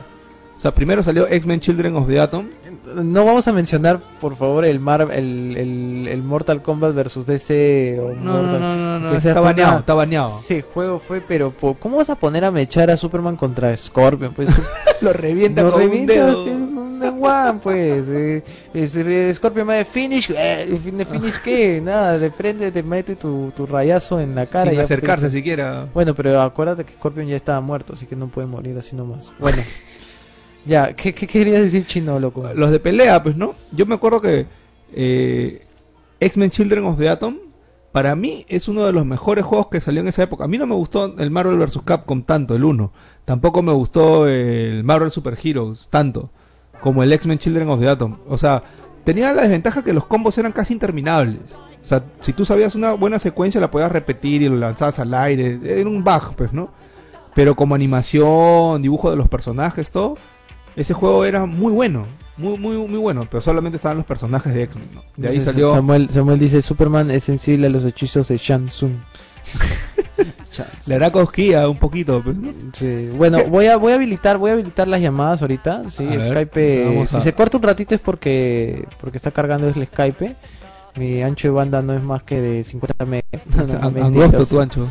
O 0.60 0.62
sea, 0.62 0.74
primero 0.74 1.02
salió 1.02 1.26
X-Men 1.26 1.58
Children 1.60 1.96
of 1.96 2.06
the 2.06 2.20
Atom. 2.20 2.48
no 2.94 3.24
vamos 3.24 3.48
a 3.48 3.52
mencionar, 3.54 3.98
por 4.20 4.36
favor, 4.36 4.66
el 4.66 4.78
Mar 4.78 5.08
el, 5.10 5.56
el, 5.56 6.06
el 6.06 6.22
Mortal 6.22 6.60
Kombat 6.60 6.94
versus 6.94 7.24
DC 7.24 7.98
o 7.98 8.14
Mortal- 8.14 9.10
que 9.10 9.16
ese 9.16 9.28
está 9.30 9.40
fue 9.40 9.48
baneado, 9.48 9.70
una- 9.72 9.80
está 9.80 9.94
baneado. 9.94 10.28
Ese 10.28 10.60
juego 10.60 10.98
fue, 10.98 11.22
pero 11.22 11.50
po- 11.50 11.76
¿cómo 11.80 11.96
vas 11.96 12.10
a 12.10 12.14
poner 12.16 12.44
a 12.44 12.50
mechar 12.50 12.90
a 12.90 12.98
Superman 12.98 13.36
contra 13.36 13.74
Scorpion? 13.74 14.34
Pues 14.34 14.50
Lo 15.00 15.14
revienta 15.14 15.62
Lo 15.62 15.72
con 15.72 15.80
revienta, 15.80 16.12
un 16.12 16.18
dedo. 16.18 16.44
pues, 16.44 17.12
one, 17.22 17.60
pues. 17.62 18.08
Eh, 18.10 18.42
eh, 18.74 19.32
Scorpion 19.34 19.66
me 19.66 19.76
de 19.76 19.84
finish. 19.86 20.30
Eh, 20.36 20.66
¿De 20.92 21.06
finish 21.06 21.40
qué? 21.42 21.80
Nada, 21.82 22.18
de 22.18 22.30
prende, 22.30 22.70
te 22.70 22.82
mete 22.82 23.16
tu, 23.16 23.50
tu 23.56 23.64
rayazo 23.64 24.20
en 24.20 24.34
la 24.34 24.44
cara. 24.44 24.66
y 24.66 24.68
Sin 24.72 24.76
ya 24.78 24.84
acercarse 24.84 25.22
fuiste. 25.24 25.38
siquiera. 25.38 25.86
Bueno, 25.94 26.14
pero 26.14 26.38
acuérdate 26.42 26.84
que 26.84 26.92
Scorpion 26.92 27.26
ya 27.28 27.36
estaba 27.36 27.62
muerto, 27.62 27.94
así 27.94 28.04
que 28.04 28.14
no 28.14 28.26
puede 28.28 28.46
morir 28.46 28.76
así 28.76 28.94
nomás. 28.94 29.32
Bueno, 29.38 29.62
ya, 30.66 30.94
¿qué, 30.94 31.12
querías 31.14 31.62
decir 31.62 31.86
chino, 31.86 32.18
loco? 32.18 32.48
Los 32.54 32.70
de 32.70 32.80
pelea, 32.80 33.22
pues, 33.22 33.36
¿no? 33.36 33.54
Yo 33.72 33.86
me 33.86 33.94
acuerdo 33.94 34.20
que 34.20 34.46
eh, 34.92 35.66
X-Men 36.20 36.50
Children 36.50 36.84
of 36.84 36.98
the 36.98 37.08
Atom, 37.08 37.38
para 37.92 38.14
mí 38.14 38.44
es 38.48 38.68
uno 38.68 38.84
de 38.84 38.92
los 38.92 39.04
mejores 39.04 39.44
juegos 39.44 39.68
que 39.68 39.80
salió 39.80 40.00
en 40.00 40.08
esa 40.08 40.22
época. 40.22 40.44
A 40.44 40.48
mí 40.48 40.58
no 40.58 40.66
me 40.66 40.74
gustó 40.74 41.16
el 41.18 41.30
Marvel 41.30 41.58
vs. 41.58 41.80
Capcom 41.84 42.22
tanto, 42.22 42.54
el 42.54 42.64
1. 42.64 42.92
Tampoco 43.24 43.62
me 43.62 43.72
gustó 43.72 44.28
el 44.28 44.84
Marvel 44.84 45.10
Super 45.10 45.36
Heroes 45.42 45.88
tanto, 45.90 46.30
como 46.80 47.02
el 47.02 47.12
X-Men 47.12 47.38
Children 47.38 47.68
of 47.68 47.80
the 47.80 47.88
Atom. 47.88 48.18
O 48.28 48.38
sea, 48.38 48.62
tenía 49.04 49.32
la 49.32 49.42
desventaja 49.42 49.82
que 49.82 49.92
los 49.92 50.06
combos 50.06 50.38
eran 50.38 50.52
casi 50.52 50.72
interminables. 50.72 51.58
O 51.82 51.86
sea, 51.86 52.04
si 52.20 52.32
tú 52.32 52.44
sabías 52.44 52.74
una 52.74 52.92
buena 52.92 53.18
secuencia, 53.18 53.60
la 53.60 53.70
podías 53.70 53.90
repetir 53.90 54.42
y 54.42 54.48
lo 54.48 54.56
lanzabas 54.56 54.98
al 54.98 55.14
aire. 55.14 55.58
Era 55.64 55.88
un 55.88 56.04
bug, 56.04 56.34
pues, 56.36 56.52
¿no? 56.52 56.70
Pero 57.34 57.56
como 57.56 57.74
animación, 57.74 58.82
dibujo 58.82 59.10
de 59.10 59.16
los 59.16 59.28
personajes, 59.28 59.90
todo, 59.90 60.16
ese 60.76 60.94
juego 60.94 61.24
era 61.24 61.46
muy 61.46 61.72
bueno, 61.72 62.06
muy 62.36 62.58
muy 62.58 62.76
muy 62.76 62.98
bueno, 62.98 63.26
pero 63.30 63.40
solamente 63.40 63.76
estaban 63.76 63.96
los 63.98 64.06
personajes 64.06 64.54
de 64.54 64.62
X-Men, 64.64 64.88
¿no? 64.94 65.00
De 65.16 65.28
ahí 65.28 65.34
Entonces, 65.36 65.44
salió 65.44 65.72
Samuel, 65.72 66.10
Samuel 66.10 66.38
dice: 66.38 66.62
Superman 66.62 67.10
es 67.10 67.24
sensible 67.24 67.66
a 67.66 67.70
los 67.70 67.84
hechizos 67.84 68.28
de 68.28 68.36
Shang 68.36 68.66
Tsung. 68.66 68.92
le 70.86 70.94
hará 70.94 71.10
cosquilla 71.10 71.68
un 71.68 71.78
poquito, 71.78 72.22
pues, 72.22 72.36
¿no? 72.36 72.52
Sí, 72.72 73.08
bueno, 73.16 73.44
voy 73.44 73.66
a 73.66 73.76
voy 73.76 73.92
a 73.92 73.94
habilitar 73.96 74.36
voy 74.38 74.50
a 74.50 74.54
habilitar 74.54 74.86
las 74.88 75.00
llamadas 75.00 75.42
ahorita. 75.42 75.88
Sí, 75.90 76.06
A 76.06 76.24
Skype. 76.24 77.06
Si 77.08 77.16
a- 77.16 77.20
se 77.20 77.32
corta 77.34 77.56
un 77.56 77.62
ratito 77.62 77.94
es 77.94 78.00
porque 78.00 78.86
porque 79.00 79.16
está 79.18 79.30
cargando 79.30 79.66
el 79.68 79.86
Skype. 79.86 80.36
Mi 80.96 81.22
ancho 81.22 81.48
de 81.48 81.52
banda 81.52 81.82
no 81.82 81.94
es 81.94 82.02
más 82.02 82.22
que 82.24 82.40
de 82.40 82.64
50 82.64 83.06
megas. 83.06 83.24
No, 83.56 83.64
no, 83.64 83.72
An- 83.74 83.94
mentiras. 83.94 84.06
angosto 84.34 84.46
tu 84.56 84.60
ancho. 84.60 84.88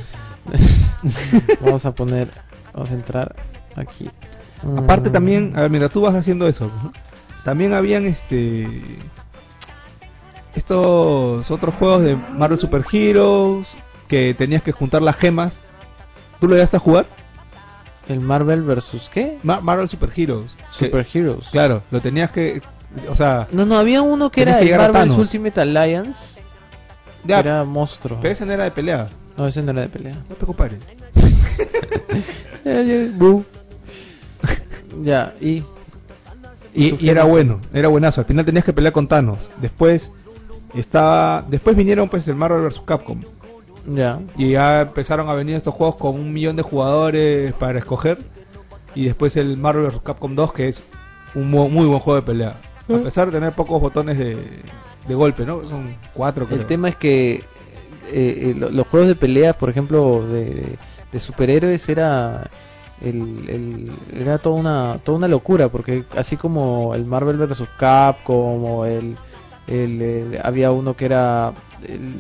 vamos 1.62 1.86
a 1.86 1.94
poner, 1.94 2.30
vamos 2.74 2.92
a 2.92 2.94
entrar 2.94 3.36
aquí. 3.76 4.10
Aparte 4.78 5.10
también, 5.10 5.54
a 5.56 5.62
ver, 5.62 5.70
mientras 5.70 5.92
tú 5.92 6.02
vas 6.02 6.16
haciendo 6.16 6.48
eso, 6.48 6.68
¿no? 6.84 6.92
también 7.46 7.74
habían 7.74 8.06
este 8.06 8.68
estos 10.56 11.50
otros 11.52 11.74
juegos 11.76 12.02
de 12.04 12.16
Marvel 12.16 12.58
Super 12.58 12.84
Heroes 12.92 13.70
que 14.08 14.34
tenías 14.34 14.62
que 14.64 14.72
juntar 14.72 15.02
las 15.02 15.16
gemas. 15.16 15.62
¿Tú 16.40 16.48
lo 16.48 16.56
llegaste 16.56 16.78
a 16.78 16.80
jugar? 16.80 17.06
el 18.08 18.20
Marvel 18.22 18.64
versus 18.64 19.08
qué? 19.08 19.38
Ma- 19.44 19.62
Marvel 19.62 19.88
Super 19.88 20.10
Heroes. 20.16 20.58
que- 20.78 20.86
Super 20.88 21.06
Heroes. 21.14 21.50
claro, 21.52 21.84
lo 21.92 22.02
tenías 22.02 22.32
que, 22.32 22.60
o 23.08 23.16
sea, 23.16 23.48
No, 23.52 23.68
no, 23.68 23.78
había 23.78 24.02
uno 24.02 24.32
que 24.32 24.42
era 24.42 24.58
que 24.60 24.72
el 24.72 24.78
Marvel. 24.80 25.12
Ultimate 25.12 25.62
Alliance. 25.62 26.42
ya, 27.24 27.40
era 27.40 27.64
monstruo. 27.66 28.18
pero 28.20 28.34
ese 28.34 28.48
no 28.48 28.54
era 28.54 28.64
de 28.64 28.72
pelea. 28.72 29.06
No, 29.38 29.46
ese 29.46 29.62
no 29.62 29.72
era 29.72 29.82
de 29.82 29.90
pelea. 29.90 30.16
No 30.28 30.36
te 30.36 30.46
compares. 30.48 30.80
Eh, 34.92 34.96
eh. 34.96 35.02
Ya, 35.04 35.34
y 35.42 35.64
Y, 36.74 36.90
¿Tú 36.92 36.96
y 36.96 36.98
qué 37.00 37.12
era 37.12 37.24
bueno, 37.24 37.60
era 37.74 37.88
buenazo. 37.88 38.22
Al 38.22 38.26
final 38.28 38.46
tenías 38.46 38.64
que 38.66 38.74
pelear 38.74 38.94
con 38.94 39.08
Thanos. 39.08 39.50
Después 39.62 40.12
estaba, 40.76 41.44
después 41.48 41.76
vinieron 41.76 42.10
pues 42.10 42.28
el 42.28 42.36
Marvel 42.36 42.62
vs 42.62 42.82
Capcom 42.86 43.22
ya. 43.88 44.20
y 44.38 44.52
ya 44.52 44.82
empezaron 44.82 45.28
a 45.30 45.34
venir 45.34 45.56
estos 45.56 45.74
juegos 45.74 45.96
con 45.96 46.14
un 46.16 46.32
millón 46.32 46.56
de 46.56 46.62
jugadores 46.62 47.54
para 47.54 47.80
escoger 47.80 48.20
y 48.94 49.06
después 49.06 49.36
el 49.38 49.58
Marvel 49.58 49.88
vs 49.88 50.02
Capcom 50.04 50.36
2 50.36 50.54
que 50.54 50.68
es 50.68 50.84
un 51.34 51.50
mu- 51.50 51.70
muy 51.70 51.86
buen 51.88 52.00
juego 52.00 52.20
de 52.20 52.26
pelea. 52.26 52.58
A 52.88 52.94
Mm. 52.94 53.04
pesar 53.04 53.26
de 53.28 53.32
tener 53.40 53.54
pocos 53.54 53.82
botones 53.82 54.18
de, 54.20 54.38
de 55.08 55.16
golpe, 55.16 55.46
¿no? 55.46 55.64
Son 55.64 55.96
cuatro. 56.14 56.48
El 56.52 56.66
tema 56.66 56.90
es 56.90 56.96
que 56.96 57.36
eh, 57.36 57.42
eh, 58.12 58.54
lo- 58.58 58.70
los 58.70 58.88
juegos 58.88 59.08
de 59.10 59.16
pelea, 59.16 59.54
por 59.54 59.70
ejemplo, 59.70 60.26
de, 60.26 60.78
de 61.12 61.20
superhéroes 61.20 61.88
era 61.90 62.50
el, 63.02 63.50
el- 63.50 63.92
era 64.22 64.38
toda 64.40 64.56
una 64.56 65.00
toda 65.04 65.18
una 65.20 65.28
locura 65.28 65.70
porque 65.70 66.04
así 66.18 66.36
como 66.38 66.94
el 66.96 67.06
Marvel 67.06 67.38
vs 67.38 67.64
Capcom 67.78 68.64
o 68.66 68.86
el, 68.86 69.16
el, 69.68 70.02
el- 70.02 70.40
había 70.44 70.72
uno 70.72 70.96
que 70.96 71.06
era 71.06 71.54
el- 71.88 72.16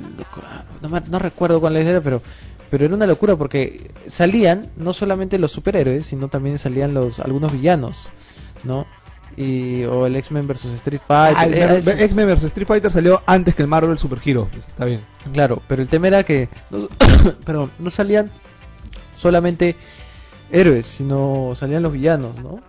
no, 0.81 0.89
me- 0.89 1.01
no 1.09 1.19
recuerdo 1.19 1.59
cuál 1.59 1.75
era 1.77 1.99
pero 2.01 2.21
pero 2.69 2.85
era 2.85 2.95
una 2.95 3.07
locura 3.07 3.35
porque 3.35 3.91
salían 4.07 4.67
no 4.77 4.93
solamente 4.93 5.37
los 5.39 5.51
superhéroes 5.51 6.05
sino 6.05 6.27
también 6.27 6.57
salían 6.57 6.93
los 6.93 7.19
algunos 7.19 7.51
villanos 7.51 8.09
no 8.63 8.85
y 9.37 9.83
o 9.83 10.05
el 10.05 10.15
X-Men 10.17 10.47
vs 10.47 10.65
Street 10.65 11.01
Fighter 11.05 11.37
Ah, 11.37 11.45
el 11.45 11.87
X-Men 11.87 12.27
vs 12.27 12.43
Street 12.45 12.67
Fighter 12.67 12.91
salió 12.91 13.21
antes 13.25 13.53
que 13.55 13.61
el 13.61 13.67
Marvel 13.69 13.97
Super 13.97 14.19
Hero. 14.25 14.47
pues, 14.51 14.67
está 14.67 14.83
bien. 14.85 15.01
Claro, 15.31 15.61
pero 15.67 15.81
el 15.81 15.87
tema 15.87 16.07
era 16.07 16.23
que 16.23 16.49
no, 16.71 16.87
perdón, 17.45 17.71
no 17.79 17.89
salían 17.89 18.29
solamente 19.17 19.75
héroes, 20.51 20.87
sino 20.87 21.53
salían 21.55 21.83
los 21.83 21.91
villanos, 21.93 22.39
¿no? 22.41 22.59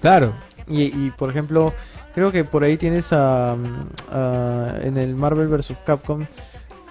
Claro. 0.00 0.34
Y, 0.68 0.82
y, 1.06 1.10
por 1.10 1.30
ejemplo, 1.30 1.72
creo 2.14 2.32
que 2.32 2.44
por 2.44 2.64
ahí 2.64 2.76
tienes 2.76 3.12
a, 3.12 3.52
a- 3.52 4.74
en 4.82 4.96
el 4.96 5.14
Marvel 5.14 5.48
vs. 5.48 5.74
Capcom, 5.84 6.24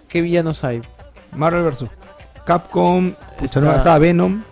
¿qué 0.08 0.22
villanos 0.22 0.64
hay? 0.64 0.82
Marvel 1.36 1.64
vs 1.64 1.86
Capcom. 2.46 3.14
Pucha, 3.40 3.62
no, 3.62 3.74
estaba 3.76 3.98
Venom. 4.00 4.44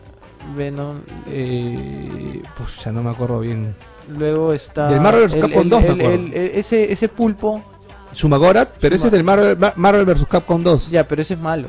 Venom, 0.55 1.01
Eh, 1.27 2.41
pues 2.57 2.79
ya 2.83 2.91
no 2.91 3.03
me 3.03 3.09
acuerdo 3.11 3.39
bien. 3.41 3.75
luego 4.17 4.53
está 4.53 4.87
Del 4.89 5.01
Marvel 5.01 5.27
vs. 5.27 5.35
Capcom 5.41 5.61
el- 5.61 5.69
2 5.69 5.81
me 5.81 5.87
el- 5.87 5.93
acuerdo. 5.93 6.15
el- 6.15 6.33
el- 6.33 6.51
ese 6.55 6.91
ese 6.91 7.09
pulpo, 7.09 7.63
Shumagorat, 8.15 8.69
pero 8.81 8.95
ese 8.95 9.05
es 9.07 9.11
del 9.11 9.23
Marvel, 9.23 9.57
Ma- 9.57 9.73
Marvel 9.75 10.05
vs. 10.05 10.25
Capcom 10.27 10.63
2. 10.63 10.89
ya, 10.89 11.07
pero 11.07 11.21
ese 11.21 11.35
es 11.35 11.39
malo. 11.39 11.67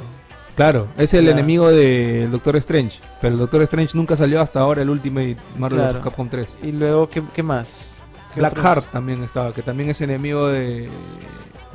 Claro, 0.55 0.88
es 0.98 1.14
el 1.14 1.28
enemigo 1.28 1.70
del 1.70 2.30
Doctor 2.30 2.57
Strange. 2.57 2.98
Pero 3.20 3.34
el 3.34 3.40
Doctor 3.40 3.62
Strange 3.62 3.96
nunca 3.96 4.16
salió 4.16 4.40
hasta 4.40 4.61
ahora 4.61 4.82
el 4.82 4.90
Ultimate 4.90 5.36
Marvel 5.57 5.78
Claro. 5.80 5.94
vs. 5.94 6.05
Capcom 6.05 6.28
3. 6.28 6.59
Y 6.62 6.72
luego 6.72 7.09
qué, 7.09 7.22
qué 7.34 7.42
más? 7.42 7.94
¿Qué 8.34 8.42
otros? 8.42 8.84
También 8.90 9.22
estaba, 9.24 9.53
que 9.55 9.62
también 9.62 9.90
es 9.90 10.00
enemigo 10.00 10.48
de, 10.48 10.88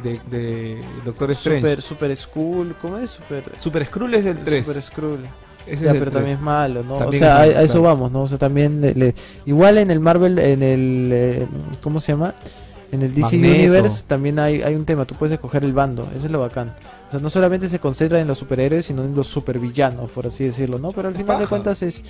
de, 0.03 0.19
de 0.30 0.82
Doctor 1.05 1.32
Strange. 1.32 1.61
Super 1.61 1.82
Super 1.82 2.15
Skull, 2.17 2.75
¿cómo 2.82 2.97
es? 2.97 3.11
Super 3.11 3.43
Super 3.57 3.86
Skrull 3.86 4.13
es 4.13 4.25
del 4.25 4.38
3. 4.39 4.65
Super 4.67 4.82
Skrull. 4.84 5.19
Ese 5.65 5.84
Ya, 5.86 5.91
pero 5.91 6.05
3. 6.05 6.13
también 6.13 6.38
es 6.38 6.41
malo, 6.41 6.84
¿no? 6.84 6.97
También 6.97 7.23
o 7.23 7.25
sea, 7.28 7.45
es 7.45 7.47
malo, 7.49 7.57
a, 7.57 7.61
a 7.61 7.63
eso 7.63 7.73
claro. 7.82 7.95
vamos, 7.95 8.11
¿no? 8.11 8.21
O 8.23 8.28
sea, 8.28 8.38
también 8.38 8.80
le- 8.82 8.93
le- 8.95 9.15
igual 9.45 9.78
en 9.80 9.91
el 9.91 9.99
Marvel, 9.99 10.39
en 10.39 10.63
el 10.63 11.09
eh, 11.11 11.47
¿cómo 11.84 11.99
se 11.99 12.13
llama? 12.13 12.34
En 12.92 13.02
el 13.02 13.14
DC 13.14 13.38
Magneto. 13.38 13.54
Universe 13.56 14.04
también 14.08 14.40
hay, 14.40 14.62
hay 14.62 14.74
un 14.76 14.86
tema, 14.86 15.06
tú 15.06 15.16
puedes 15.16 15.34
escoger 15.34 15.64
el 15.66 15.74
bando, 15.74 16.08
eso 16.16 16.26
es 16.26 16.32
lo 16.32 16.40
bacán. 16.40 16.74
O 17.08 17.12
sea, 17.12 17.20
no 17.20 17.30
solamente 17.30 17.68
se 17.70 17.80
concentra 17.80 18.20
en 18.20 18.28
los 18.28 18.38
superhéroes, 18.38 18.86
sino 18.86 19.04
en 19.04 19.14
los 19.16 19.28
supervillanos, 19.28 20.10
por 20.12 20.28
así 20.28 20.46
decirlo, 20.46 20.80
¿no? 20.80 20.92
Pero 20.92 21.10
al 21.10 21.16
final 21.16 21.40
de 21.40 21.48
cuentas 21.48 21.82
es 21.82 22.02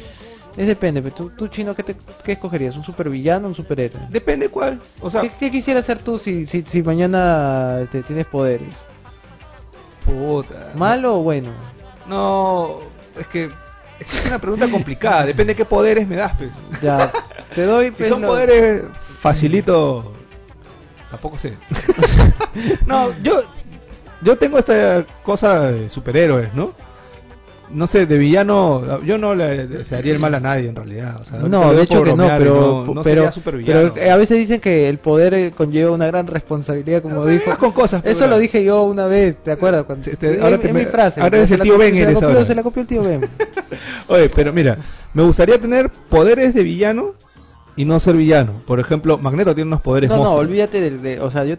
es 0.56 0.66
depende, 0.66 1.04
pero 1.04 1.14
tú, 1.14 1.30
tú 1.30 1.48
chino, 1.50 1.76
¿qué, 1.76 1.84
te, 1.84 1.96
¿qué 2.24 2.32
escogerías? 2.32 2.76
¿Un 2.76 2.84
supervillano 2.84 3.46
o 3.46 3.50
un 3.50 3.56
superhéroe? 3.56 4.02
Depende 4.10 4.50
cuál. 4.50 4.80
O 5.02 5.10
sea, 5.12 5.22
¿Qué, 5.22 5.30
qué 5.40 5.52
quisieras 5.52 5.84
hacer 5.84 6.00
tú 6.00 6.18
si, 6.18 6.48
si, 6.48 6.64
si 6.64 6.82
mañana 6.82 7.88
te 7.92 8.02
tienes 8.02 8.26
poderes? 8.26 8.74
puta. 10.06 10.72
¿Malo 10.76 11.18
o 11.20 11.24
bueno? 11.24 11.50
No, 12.08 12.80
es 13.20 13.28
que 13.28 13.46
es 14.00 14.08
que 14.12 14.18
es 14.18 14.26
una 14.28 14.40
pregunta 14.40 14.68
complicada. 14.70 15.26
Depende 15.26 15.54
de 15.54 15.58
qué 15.58 15.66
poderes 15.66 16.08
me 16.08 16.16
das, 16.16 16.34
pues. 16.38 16.52
Ya, 16.82 17.12
te 17.54 17.64
doy... 17.66 17.88
Si 17.92 17.92
pues, 17.98 18.10
son 18.10 18.22
lo- 18.22 18.28
poderes 18.30 18.84
facilito, 19.20 20.14
tampoco 21.10 21.38
sé. 21.38 21.54
no, 22.86 23.10
yo 23.24 23.44
yo 24.22 24.38
tengo 24.38 24.58
esta 24.58 25.06
cosa 25.24 25.72
de 25.72 25.90
superhéroes, 25.90 26.54
¿no? 26.54 26.74
No 27.70 27.86
sé, 27.86 28.06
de 28.06 28.18
villano, 28.18 29.02
yo 29.04 29.18
no 29.18 29.36
le 29.36 29.68
desearía 29.68 30.14
el 30.14 30.20
mal 30.20 30.34
a 30.34 30.40
nadie 30.40 30.70
en 30.70 30.76
realidad. 30.76 31.20
o 31.22 31.26
sea, 31.26 31.40
No, 31.40 31.74
de 31.74 31.84
hecho 31.84 32.02
que 32.02 32.16
no, 32.16 32.26
pero, 32.38 32.84
no, 32.88 32.94
no 32.94 33.04
pero, 33.04 33.30
pero, 33.44 33.94
eh, 33.98 34.10
a 34.10 34.16
veces 34.16 34.38
dicen 34.38 34.62
que 34.62 34.88
el 34.88 35.00
poder 35.00 35.34
eh, 35.34 35.52
conlleva 35.52 35.92
una 35.92 36.08
gran 36.08 36.28
responsabilidad, 36.28 37.02
como 37.02 37.16
No 37.16 37.26
dijo. 37.26 37.58
con 37.58 37.74
cosas, 37.74 38.06
Eso 38.06 38.20
pero- 38.22 38.32
lo 38.32 38.38
dije 38.38 38.64
yo 38.64 38.84
una 38.84 39.06
vez, 39.08 39.36
¿te 39.44 39.52
acuerdas? 39.52 39.84
Cuando, 39.84 40.06
Sí, 40.06 40.16
te- 40.16 40.36
es- 40.36 40.42
ahora 40.42 40.56
es 40.56 40.62
te- 40.62 40.72
mi 40.72 40.86
frase. 40.86 41.20
ahora 41.20 41.46
se 41.46 41.56
el 41.56 41.62
tío 41.62 41.78
Ben, 41.78 41.94
se 41.94 42.06
la 42.06 42.14
copió, 42.14 42.30
ahora. 42.30 42.46
se 42.46 42.56
la 42.56 42.64
copió 42.64 42.82
el 42.84 42.88
tío 42.88 43.04
Ben. 43.04 43.30
Oye, 44.08 44.30
pero 44.30 44.54
mira, 44.54 44.78
me 45.14 45.24
gustaría 45.24 45.60
tener 45.60 45.90
poderes 45.90 46.54
de 46.54 46.64
villano 46.64 47.16
y 47.78 47.86
no 47.86 48.00
ser 48.00 48.18
villano. 48.18 48.62
Por 48.66 48.80
ejemplo, 48.82 49.18
Magneto 49.18 49.56
tiene 49.56 49.70
unos 49.70 49.82
poderes 49.82 50.10
No, 50.10 50.18
no, 50.18 50.34
olvídate 50.34 50.82
de, 50.82 50.98
de- 50.98 51.20
o 51.22 51.32
sea, 51.32 51.46
yo, 51.46 51.56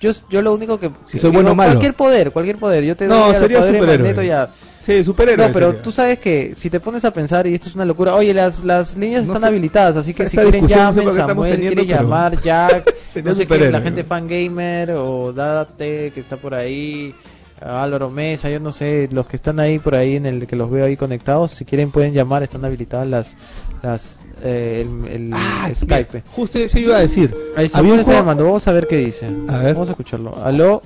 yo, 0.00 0.12
yo 0.30 0.42
lo 0.42 0.54
único 0.54 0.78
que... 0.78 0.90
Si 1.08 1.18
soy 1.18 1.30
bueno 1.30 1.52
o 1.52 1.54
malo. 1.54 1.72
Cualquier 1.72 1.94
poder, 1.94 2.30
cualquier 2.30 2.56
poder, 2.58 2.84
yo 2.84 2.96
te 2.96 3.06
No, 3.06 3.26
doy 3.26 3.34
el 3.34 3.40
sería. 3.40 3.60
Magneto 3.82 4.22
ya. 4.22 4.50
Sí, 4.80 5.04
superhéroe. 5.04 5.48
No, 5.48 5.52
pero 5.52 5.66
sería. 5.68 5.82
tú 5.82 5.92
sabes 5.92 6.18
que 6.18 6.54
si 6.56 6.70
te 6.70 6.80
pones 6.80 7.04
a 7.04 7.12
pensar, 7.12 7.46
y 7.46 7.54
esto 7.54 7.68
es 7.68 7.74
una 7.74 7.84
locura, 7.84 8.14
oye, 8.14 8.32
las, 8.32 8.64
las 8.64 8.96
líneas 8.96 9.26
No 9.26 9.34
están 9.34 9.42
sé, 9.42 9.46
habilitadas, 9.48 9.96
así 9.96 10.14
que 10.14 10.26
si 10.28 10.36
quieren 10.38 10.62
no 10.62 10.68
sé 10.68 10.74
llamen, 10.74 11.08
estamos 11.08 11.28
Samuel 11.28 11.52
teniendo, 11.52 11.82
quiere 11.82 11.86
llamar, 11.96 12.40
Jack, 12.40 12.94
no 13.24 13.34
sé 13.34 13.46
quién, 13.46 13.72
la 13.72 13.80
gente 13.82 14.04
fan 14.04 14.26
gamer, 14.26 14.92
o 14.92 15.32
Date, 15.34 16.12
que 16.14 16.20
está 16.20 16.38
por 16.38 16.54
ahí, 16.54 17.14
Álvaro 17.60 18.08
Mesa, 18.08 18.48
yo 18.48 18.58
no 18.58 18.72
sé, 18.72 19.06
los 19.12 19.26
que 19.26 19.36
están 19.36 19.60
ahí 19.60 19.78
por 19.78 19.94
ahí, 19.94 20.16
en 20.16 20.24
el 20.24 20.46
que 20.46 20.56
los 20.56 20.70
veo 20.70 20.86
ahí 20.86 20.96
conectados, 20.96 21.50
si 21.50 21.66
quieren 21.66 21.90
pueden 21.90 22.14
llamar, 22.14 22.42
están 22.42 22.64
habilitadas 22.64 23.06
las, 23.06 23.36
las, 23.82 24.18
eh, 24.42 24.86
el, 24.86 25.08
el 25.12 25.30
Ah, 25.34 25.70
Skype. 25.74 26.08
mira, 26.12 26.24
Justo 26.32 26.58
eso 26.58 26.78
iba 26.78 26.96
a 26.96 27.00
decir. 27.00 27.34
Un 27.56 27.98
está 27.98 28.12
llamando, 28.12 28.44
vamos 28.44 28.66
a 28.68 28.72
ver 28.72 28.86
qué 28.86 28.96
dice. 28.98 29.26
A 29.48 29.58
ver. 29.58 29.74
Vamos 29.74 29.88
a 29.88 29.92
escucharlo. 29.92 30.36
Aló, 30.44 30.82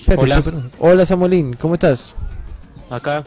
Espérate, 0.00 0.22
Hola. 0.22 0.38
espérate. 0.38 0.62
hola 0.80 1.06
Samuelín, 1.06 1.54
¿cómo 1.54 1.74
estás? 1.74 2.14
Acá, 2.90 3.24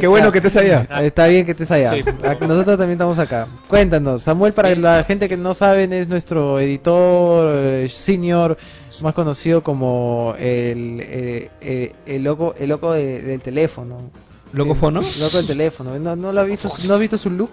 Qué 0.00 0.06
bueno 0.08 0.32
que 0.32 0.38
estés 0.38 0.56
allá. 0.56 0.88
Está 1.02 1.26
bien 1.28 1.44
que 1.44 1.52
estés 1.52 1.70
allá. 1.70 1.92
Sí. 1.94 2.00
Nosotros 2.40 2.78
también 2.78 2.92
estamos 2.92 3.18
acá. 3.18 3.46
Cuéntanos, 3.68 4.22
Samuel, 4.22 4.52
para 4.52 4.74
la 4.74 5.04
gente 5.04 5.28
que 5.28 5.36
no 5.36 5.54
saben, 5.54 5.92
es 5.92 6.08
nuestro 6.08 6.58
editor 6.58 7.52
eh, 7.54 7.88
senior, 7.88 8.56
más 9.02 9.14
conocido 9.14 9.62
como 9.62 10.34
el, 10.38 10.98
eh, 11.00 11.50
eh, 11.60 11.92
el 12.06 12.24
loco, 12.24 12.54
el 12.58 12.68
loco 12.70 12.92
de- 12.92 13.22
del 13.22 13.40
teléfono. 13.40 14.10
¿Locofono? 14.56 15.00
El 15.14 15.20
loco 15.20 15.36
del 15.36 15.46
teléfono. 15.46 15.98
¿No, 15.98 16.16
no 16.16 16.32
lo 16.32 16.40
has 16.40 16.46
visto? 16.46 16.68
¿No 16.86 16.94
has 16.94 17.00
visto 17.00 17.18
su 17.18 17.30
look? 17.30 17.50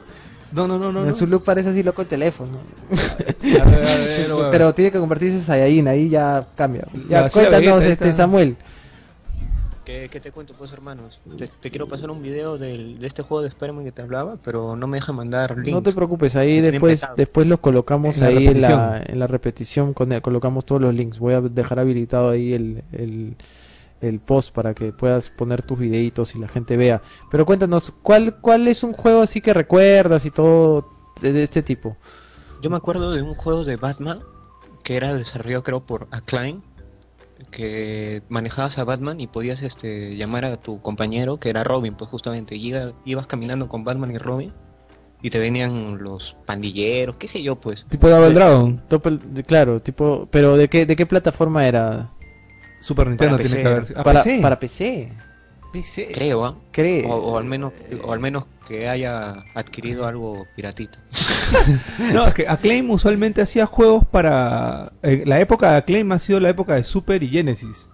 No, 0.51 0.67
no, 0.67 0.77
no, 0.77 0.91
no. 0.91 1.13
Su 1.13 1.27
look 1.27 1.43
parece 1.43 1.69
así 1.69 1.83
loco 1.83 2.01
del 2.01 2.09
teléfono. 2.09 2.59
A 2.91 3.65
ver, 3.65 3.87
a 3.87 3.95
ver, 3.95 4.31
bueno. 4.31 4.49
Pero 4.51 4.73
tiene 4.73 4.91
que 4.91 4.99
convertirse 4.99 5.35
en 5.37 5.41
Saiyajin, 5.41 5.87
ahí 5.87 6.09
ya 6.09 6.47
cambia. 6.55 6.87
Ya, 7.09 7.29
cuéntanos, 7.29 7.83
este 7.83 8.09
esta. 8.09 8.13
Samuel. 8.13 8.55
¿qué, 9.83 10.09
qué 10.09 10.19
te 10.19 10.31
cuento 10.31 10.53
pues 10.57 10.71
hermanos? 10.71 11.19
Te, 11.37 11.47
te 11.47 11.69
quiero 11.69 11.87
pasar 11.87 12.09
un 12.09 12.21
video 12.21 12.57
del, 12.57 12.99
de 12.99 13.07
este 13.07 13.21
juego 13.21 13.41
de 13.41 13.49
Spider-Man 13.49 13.85
que 13.85 13.91
te 13.91 14.01
hablaba, 14.01 14.37
pero 14.43 14.75
no 14.75 14.87
me 14.87 14.97
deja 14.97 15.11
mandar 15.11 15.55
links. 15.57 15.71
No 15.71 15.83
te 15.83 15.91
preocupes, 15.91 16.35
ahí 16.35 16.61
después 16.61 17.01
petado. 17.01 17.15
después 17.17 17.47
los 17.47 17.59
colocamos 17.59 18.17
En 18.17 18.23
la 18.23 18.29
ahí 18.29 18.47
en 18.47 18.61
la, 18.61 18.69
repetición. 18.69 19.13
en 19.13 19.19
la 19.19 19.27
repetición, 19.27 19.93
con, 19.93 20.19
colocamos 20.21 20.65
todos 20.65 20.81
los 20.81 20.93
links. 20.93 21.19
Voy 21.19 21.33
a 21.33 21.41
dejar 21.41 21.79
habilitado 21.79 22.29
ahí 22.29 22.53
el, 22.53 22.83
el, 22.91 23.35
el 24.05 24.19
post 24.19 24.53
para 24.53 24.73
que 24.73 24.91
puedas 24.91 25.29
poner 25.29 25.61
tus 25.61 25.79
videitos 25.79 26.35
y 26.35 26.39
la 26.39 26.47
gente 26.47 26.77
vea. 26.77 27.01
Pero 27.31 27.45
cuéntanos, 27.45 27.91
¿cuál, 28.01 28.37
cuál 28.41 28.67
es 28.67 28.83
un 28.83 28.93
juego 28.93 29.21
así 29.21 29.41
que 29.41 29.53
recuerdas 29.53 30.25
y 30.25 30.31
todo 30.31 30.87
de, 31.21 31.43
este 31.43 31.63
tipo? 31.63 31.97
Yo 32.61 32.69
me 32.69 32.77
acuerdo 32.77 33.11
de 33.11 33.21
un 33.21 33.33
juego 33.35 33.63
de 33.65 33.75
Batman 33.75 34.19
que 34.83 34.95
era 34.97 35.13
desarrollado 35.13 35.63
creo 35.63 35.79
por 35.85 36.07
Acclaim 36.11 36.61
que 37.51 38.21
manejabas 38.29 38.77
a 38.77 38.83
Batman 38.83 39.19
y 39.19 39.27
podías 39.27 39.61
este 39.61 40.15
llamar 40.15 40.45
a 40.45 40.57
tu 40.57 40.81
compañero 40.81 41.37
que 41.37 41.49
era 41.49 41.63
Robin 41.63 41.95
pues 41.95 42.09
justamente 42.09 42.55
y 42.55 42.67
iba- 42.67 42.93
ibas 43.05 43.27
caminando 43.27 43.67
con 43.67 43.83
Batman 43.83 44.11
y 44.11 44.17
Robin 44.17 44.51
y 45.21 45.29
te 45.29 45.39
venían 45.39 46.01
los 46.03 46.35
pandilleros 46.45 47.17
qué 47.17 47.27
sé 47.27 47.41
yo 47.43 47.55
pues 47.55 47.85
Tipo 47.89 48.09
Double 48.09 48.33
Dragon. 48.33 48.81
Topel- 48.89 49.19
de- 49.19 49.43
claro, 49.43 49.79
tipo, 49.81 50.27
pero 50.31 50.57
¿de 50.57 50.67
qué, 50.67 50.85
de 50.85 50.95
qué 50.95 51.05
plataforma 51.05 51.65
era? 51.67 52.11
Super 52.84 53.07
Nintendo 53.07 53.38
tiene 53.38 53.49
PC. 53.51 53.61
que 53.61 53.67
haber. 53.67 53.86
¿Ah, 53.95 54.03
para, 54.03 54.23
PC? 54.23 54.39
para 54.41 54.59
PC, 54.59 55.13
PC. 55.71 56.11
creo 56.13 56.45
¿ah? 56.45 56.55
cree. 56.71 57.05
o, 57.05 57.15
o 57.15 57.38
al 57.38 57.45
menos 57.45 57.71
o 58.03 58.11
al 58.11 58.19
menos 58.19 58.45
que 58.67 58.88
haya 58.89 59.43
adquirido 59.55 60.05
algo 60.05 60.45
piratito 60.55 60.97
No, 62.13 62.27
es 62.27 62.34
que 62.34 62.47
Acclaim 62.47 62.89
usualmente 62.91 63.41
hacía 63.41 63.65
juegos 63.65 64.05
para... 64.05 64.91
eh, 65.01 65.23
la 65.25 65.39
época 65.39 65.71
de 65.71 65.77
Acclaim 65.77 66.11
ha 66.11 66.19
sido 66.19 66.39
la 66.39 66.49
época 66.49 66.75
de 66.75 66.84
Super 66.84 67.23
y 67.23 67.29
Genesis. 67.29 67.88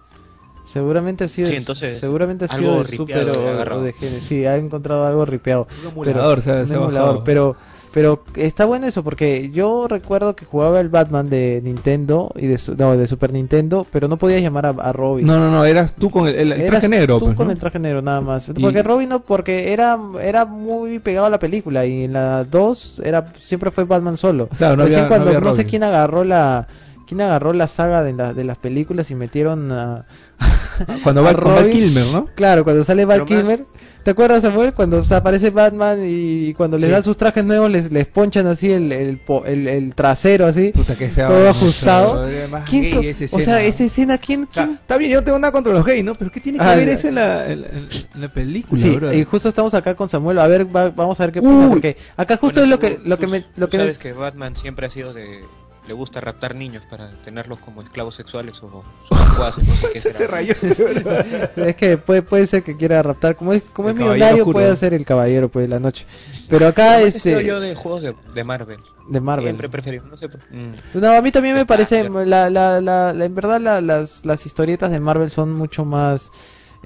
Seguramente 0.72 1.24
ha 1.24 1.28
sido, 1.28 1.48
Sí, 1.48 1.56
entonces, 1.56 1.98
seguramente 1.98 2.44
ha 2.44 2.54
algo 2.54 2.84
sido 2.84 2.84
de 2.84 2.90
ripeado 2.90 3.34
Super 3.34 3.72
o, 3.72 3.76
o 3.76 3.82
de 3.82 3.92
Genesis. 3.92 4.24
Sí, 4.24 4.44
ha 4.44 4.56
encontrado 4.56 5.04
algo 5.04 5.24
ripeado. 5.24 5.66
Un 5.82 5.90
emulador, 5.90 6.42
pero, 6.44 6.66
se 6.66 6.74
un 6.74 6.82
emulador, 6.82 7.24
pero 7.24 7.56
pero 7.92 8.22
está 8.36 8.64
bueno 8.66 8.86
eso 8.86 9.02
porque 9.02 9.50
yo 9.50 9.86
recuerdo 9.88 10.36
que 10.36 10.44
jugaba 10.44 10.80
el 10.80 10.88
Batman 10.88 11.28
de 11.28 11.60
Nintendo 11.64 12.32
y 12.36 12.46
de 12.46 12.56
su- 12.58 12.74
no, 12.76 12.96
de 12.96 13.06
Super 13.06 13.32
Nintendo, 13.32 13.86
pero 13.90 14.06
no 14.08 14.16
podías 14.16 14.42
llamar 14.42 14.66
a, 14.66 14.70
a 14.70 14.92
Robin. 14.92 15.26
No, 15.26 15.38
no, 15.38 15.50
no, 15.50 15.64
eras 15.64 15.94
tú 15.94 16.10
con 16.10 16.28
el, 16.28 16.34
el- 16.36 16.52
el 16.52 16.60
Eras 16.60 16.70
traje 16.70 16.88
negro. 16.88 17.18
tú 17.18 17.26
pues, 17.26 17.36
con 17.36 17.46
¿no? 17.48 17.52
el 17.52 17.58
traje 17.58 17.78
negro 17.78 18.00
nada 18.02 18.20
más. 18.20 18.48
Y- 18.48 18.52
Porque 18.60 18.82
Robin 18.82 19.08
no, 19.08 19.20
porque 19.20 19.72
era 19.72 19.98
era 20.22 20.44
muy 20.44 20.98
pegado 21.00 21.26
a 21.26 21.30
la 21.30 21.38
película 21.38 21.84
y 21.86 22.04
en 22.04 22.12
la 22.12 22.44
2 22.44 23.02
era 23.04 23.24
siempre 23.42 23.70
fue 23.70 23.84
Batman 23.84 24.16
solo. 24.16 24.48
Claro, 24.56 24.76
no 24.76 24.84
Recién 24.84 25.00
había- 25.00 25.02
no 25.04 25.08
cuando 25.08 25.26
había 25.36 25.40
no, 25.50 25.56
sé 25.56 25.66
quién 25.66 25.82
agarró 25.82 26.24
la 26.24 26.66
quién 27.06 27.20
agarró 27.22 27.52
la 27.52 27.66
saga 27.66 28.04
de, 28.04 28.12
la- 28.12 28.32
de 28.34 28.44
las 28.44 28.56
películas 28.56 29.10
y 29.10 29.16
metieron 29.16 29.72
a 29.72 30.04
Cuando 31.02 31.22
va 31.22 31.30
a 31.30 31.34
con 31.34 31.44
Val 31.52 31.64
Robin. 31.64 31.72
Kilmer, 31.72 32.06
¿no? 32.06 32.26
Claro, 32.34 32.64
cuando 32.64 32.84
sale 32.84 33.04
Val 33.04 33.20
más- 33.20 33.28
Kilmer. 33.28 33.64
¿Te 34.02 34.12
acuerdas, 34.12 34.42
Samuel? 34.42 34.72
Cuando 34.72 34.98
o 34.98 35.04
sea, 35.04 35.18
aparece 35.18 35.50
Batman 35.50 36.00
y 36.06 36.54
cuando 36.54 36.78
les 36.78 36.88
Sí. 36.88 36.92
dan 36.92 37.04
sus 37.04 37.16
trajes 37.18 37.44
nuevos 37.44 37.70
les, 37.70 37.92
les 37.92 38.06
ponchan 38.06 38.46
así 38.46 38.72
el, 38.72 38.90
el, 38.92 39.18
po- 39.18 39.44
el- 39.44 39.68
el 39.68 39.94
trasero 39.94 40.46
así. 40.46 40.70
Puta, 40.72 40.96
qué 40.96 41.08
feo. 41.08 41.28
Todo 41.28 41.48
ajustado. 41.50 42.22
Además, 42.22 42.64
¿Quién 42.68 42.84
gay 43.00 43.08
esa 43.08 43.24
o 43.26 43.28
sea, 43.28 43.38
escena. 43.38 43.62
esa 43.62 43.84
escena, 43.84 44.18
¿quién? 44.18 44.44
O 44.44 44.52
sea, 44.52 44.64
quién? 44.64 44.76
está 44.80 44.96
bien, 44.96 45.10
yo 45.12 45.18
no 45.20 45.24
tengo 45.24 45.38
nada 45.38 45.52
contra 45.52 45.72
los 45.72 45.84
gays, 45.84 46.02
¿no? 46.04 46.14
Pero 46.14 46.30
¿qué 46.30 46.40
tiene 46.40 46.58
que 46.58 46.64
Ah, 46.64 46.74
ver 46.76 46.88
eso 46.88 47.08
en 47.08 47.14
la, 47.16 47.46
en, 47.52 47.58
en- 47.64 47.88
en 48.14 48.20
la 48.20 48.28
película, 48.32 48.80
Sí, 48.80 48.96
bro? 48.96 49.12
y 49.12 49.22
justo 49.24 49.48
estamos 49.50 49.74
acá 49.74 49.94
con 49.94 50.08
Samuel. 50.08 50.38
A 50.38 50.46
ver, 50.46 50.64
va- 50.74 50.88
vamos 50.90 51.20
a 51.20 51.24
ver 51.26 51.32
qué. 51.32 51.40
Uy. 51.40 51.66
Porque 51.68 51.96
acá 52.16 52.36
justo 52.38 52.60
Bueno, 52.60 52.64
es 52.64 52.70
lo 52.70 52.78
que, 52.78 52.90
tú- 52.96 53.08
lo 53.08 53.18
que 53.18 53.26
tú- 53.26 53.32
me, 53.32 53.44
lo 53.56 53.66
tú 53.66 53.70
que 53.72 53.76
sabes 53.76 53.98
me- 54.04 54.10
que 54.10 54.16
Batman 54.16 54.56
siempre 54.56 54.86
ha 54.86 54.90
sido 54.90 55.12
de 55.12 55.40
le 55.88 55.94
gusta 55.94 56.20
raptar 56.20 56.54
niños 56.54 56.82
para 56.88 57.10
tenerlos 57.24 57.58
como 57.58 57.82
esclavos 57.82 58.14
sexuales 58.14 58.62
o 58.62 58.84
secuaces, 59.30 59.66
no 59.66 59.74
sé 59.74 59.88
qué 59.92 60.00
se, 60.00 60.12
será. 60.12 60.18
se 60.18 60.26
rayó. 60.26 60.54
es 61.66 61.76
que 61.76 61.96
puede, 61.96 62.22
puede 62.22 62.46
ser 62.46 62.62
que 62.62 62.76
quiera 62.76 63.02
raptar. 63.02 63.34
Como 63.36 63.52
es, 63.52 63.62
como 63.72 63.88
El 63.88 63.94
es 63.96 64.00
millonario, 64.00 64.42
oscuro. 64.42 64.52
puede 64.54 64.76
ser 64.76 64.94
el 64.94 65.04
caballero 65.04 65.48
pues 65.48 65.64
de 65.64 65.68
la 65.68 65.80
noche. 65.80 66.06
Pero 66.48 66.68
acá, 66.68 67.00
este, 67.00 67.44
yo 67.44 67.60
de 67.60 67.74
juegos 67.74 68.02
de, 68.02 68.14
de 68.34 68.44
Marvel. 68.44 68.78
de 69.08 69.20
Marvel. 69.20 69.46
Siempre 69.46 69.68
preferido, 69.68 70.04
no 70.06 70.16
sé. 70.16 70.28
por- 70.28 70.40
mm. 70.50 70.74
No, 70.94 71.12
a 71.12 71.22
mí 71.22 71.32
también 71.32 71.54
me 71.56 71.66
parece, 71.66 72.08
la, 72.08 72.50
la, 72.50 72.80
la, 72.80 73.12
la- 73.12 73.24
en 73.24 73.34
verdad 73.34 73.60
la- 73.60 73.80
las, 73.80 74.24
las 74.24 74.46
historietas 74.46 74.90
de 74.90 75.00
Marvel 75.00 75.30
son 75.30 75.52
mucho 75.52 75.84
más, 75.84 76.30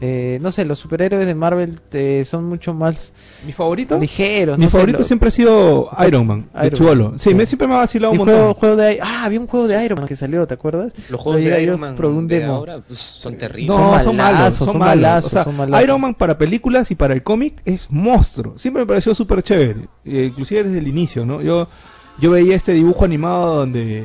eh, 0.01 0.39
no 0.43 0.51
sé, 0.51 0.65
los 0.65 0.79
superhéroes 0.81 1.25
de 1.27 1.35
Marvel 1.37 1.81
eh, 1.93 2.25
son 2.25 2.45
mucho 2.47 2.75
más 2.75 3.13
¿Mi 3.47 3.53
favorito? 3.53 3.99
ligeros. 3.99 4.59
Mi 4.59 4.65
no 4.65 4.71
sé, 4.71 4.77
favorito 4.79 4.99
lo- 4.99 5.05
siempre 5.05 5.29
ha 5.29 5.33
sido 5.33 5.89
Iron 6.07 6.27
Man, 6.27 6.49
de 6.53 6.67
Iron 6.67 6.79
chivolo. 6.79 7.11
Man, 7.11 7.19
Sí, 7.21 7.31
sí. 7.31 7.35
me, 7.37 7.47
siempre 7.47 7.69
me 7.69 7.75
ha 7.75 7.79
vacilado 7.79 8.13
y 8.15 8.19
un 8.19 8.25
juego, 8.25 8.39
montón. 8.47 8.55
juego 8.61 8.77
de, 8.77 8.99
ah, 9.01 9.25
había 9.25 9.39
un 9.41 9.47
juego 9.47 9.69
de 9.69 9.85
Iron 9.85 9.99
Man 10.01 10.09
que 10.09 10.17
salió, 10.17 10.47
¿te 10.49 10.55
acuerdas? 10.55 10.93
Los 11.11 11.21
juegos 11.21 11.43
de 11.45 11.63
Iron 11.63 11.79
Man 11.81 11.97
un 12.05 12.27
de 12.27 12.45
ahora 12.45 12.81
pues, 12.81 12.99
son 12.99 13.37
terribles. 13.39 13.69
No, 13.77 14.01
son 14.03 14.17
malos, 14.17 14.55
son, 14.57 14.67
son 14.69 14.79
malos. 14.79 14.97
malazos, 15.03 15.27
O 15.27 15.35
sea, 15.35 15.45
son 15.45 15.57
malazos. 15.57 15.85
Iron 15.85 16.01
Man 16.01 16.15
para 16.15 16.39
películas 16.39 16.91
y 16.91 16.97
para 16.97 17.15
el 17.15 17.23
cómic 17.23 17.63
es 17.65 17.89
monstruo. 17.91 18.59
Siempre 18.59 18.83
me 18.83 18.87
pareció 18.87 19.15
súper 19.15 19.43
chévere. 19.43 19.89
eh, 20.05 20.25
inclusive 20.31 20.65
desde 20.65 20.79
el 20.79 20.89
inicio, 20.89 21.25
¿no? 21.25 21.41
Yo, 21.41 21.69
yo 22.19 22.33
veía 22.33 22.57
este 22.57 22.73
dibujo 22.73 23.05
animado 23.05 23.55
donde 23.57 24.05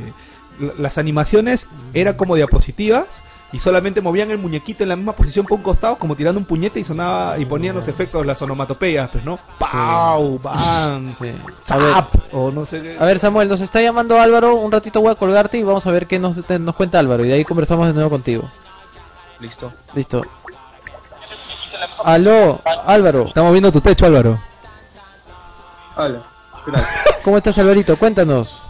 la- 0.59 0.73
las 0.77 0.97
animaciones 0.99 1.65
eran 1.93 2.13
como 2.15 2.35
diapositivas 2.35 3.23
y 3.51 3.59
solamente 3.59 3.99
movían 4.01 4.29
el 4.31 4.37
muñequito 4.37 4.83
en 4.83 4.89
la 4.89 4.95
misma 4.95 5.13
posición 5.13 5.45
por 5.45 5.57
un 5.57 5.63
costado 5.63 5.95
como 5.97 6.15
tirando 6.15 6.39
un 6.39 6.45
puñete 6.45 6.79
y 6.79 6.83
sonaba 6.83 7.37
y 7.39 7.45
ponían 7.45 7.75
los 7.75 7.87
efectos, 7.87 8.25
las 8.25 8.39
onomatopeyas, 8.41 9.09
pues, 9.09 9.23
¿no? 9.25 9.39
¡Pau! 9.57 10.37
¡Bam! 10.39 11.11
Sí. 11.11 11.29
A 11.69 11.77
ver, 11.77 11.93
¡Zap! 11.93 12.15
O 12.31 12.51
no 12.51 12.65
sé 12.65 12.81
qué. 12.81 12.97
a 12.99 13.05
ver, 13.05 13.17
Samuel, 13.17 13.49
nos 13.49 13.61
está 13.61 13.81
llamando 13.81 14.19
Álvaro, 14.21 14.55
un 14.55 14.71
ratito 14.71 15.01
voy 15.01 15.11
a 15.11 15.15
colgarte 15.15 15.57
y 15.57 15.63
vamos 15.63 15.87
a 15.87 15.91
ver 15.91 16.05
qué 16.05 16.19
nos, 16.19 16.35
te- 16.45 16.59
nos 16.59 16.75
cuenta 16.75 16.99
Álvaro 16.99 17.25
y 17.25 17.29
de 17.29 17.33
ahí 17.33 17.43
conversamos 17.45 17.87
de 17.87 17.93
nuevo 17.93 18.09
contigo. 18.11 18.43
Listo. 19.39 19.71
Listo. 19.95 20.23
Aló, 22.03 22.61
Álvaro, 22.85 23.23
Estamos 23.27 23.51
viendo 23.51 23.71
tu 23.71 23.81
techo, 23.81 24.05
Álvaro. 24.05 24.39
Hola, 25.95 26.21
¿qué 26.65 26.71
tal? 26.71 26.87
¿cómo 27.23 27.37
estás 27.37 27.57
Alvarito? 27.57 27.97
Cuéntanos. 27.97 28.61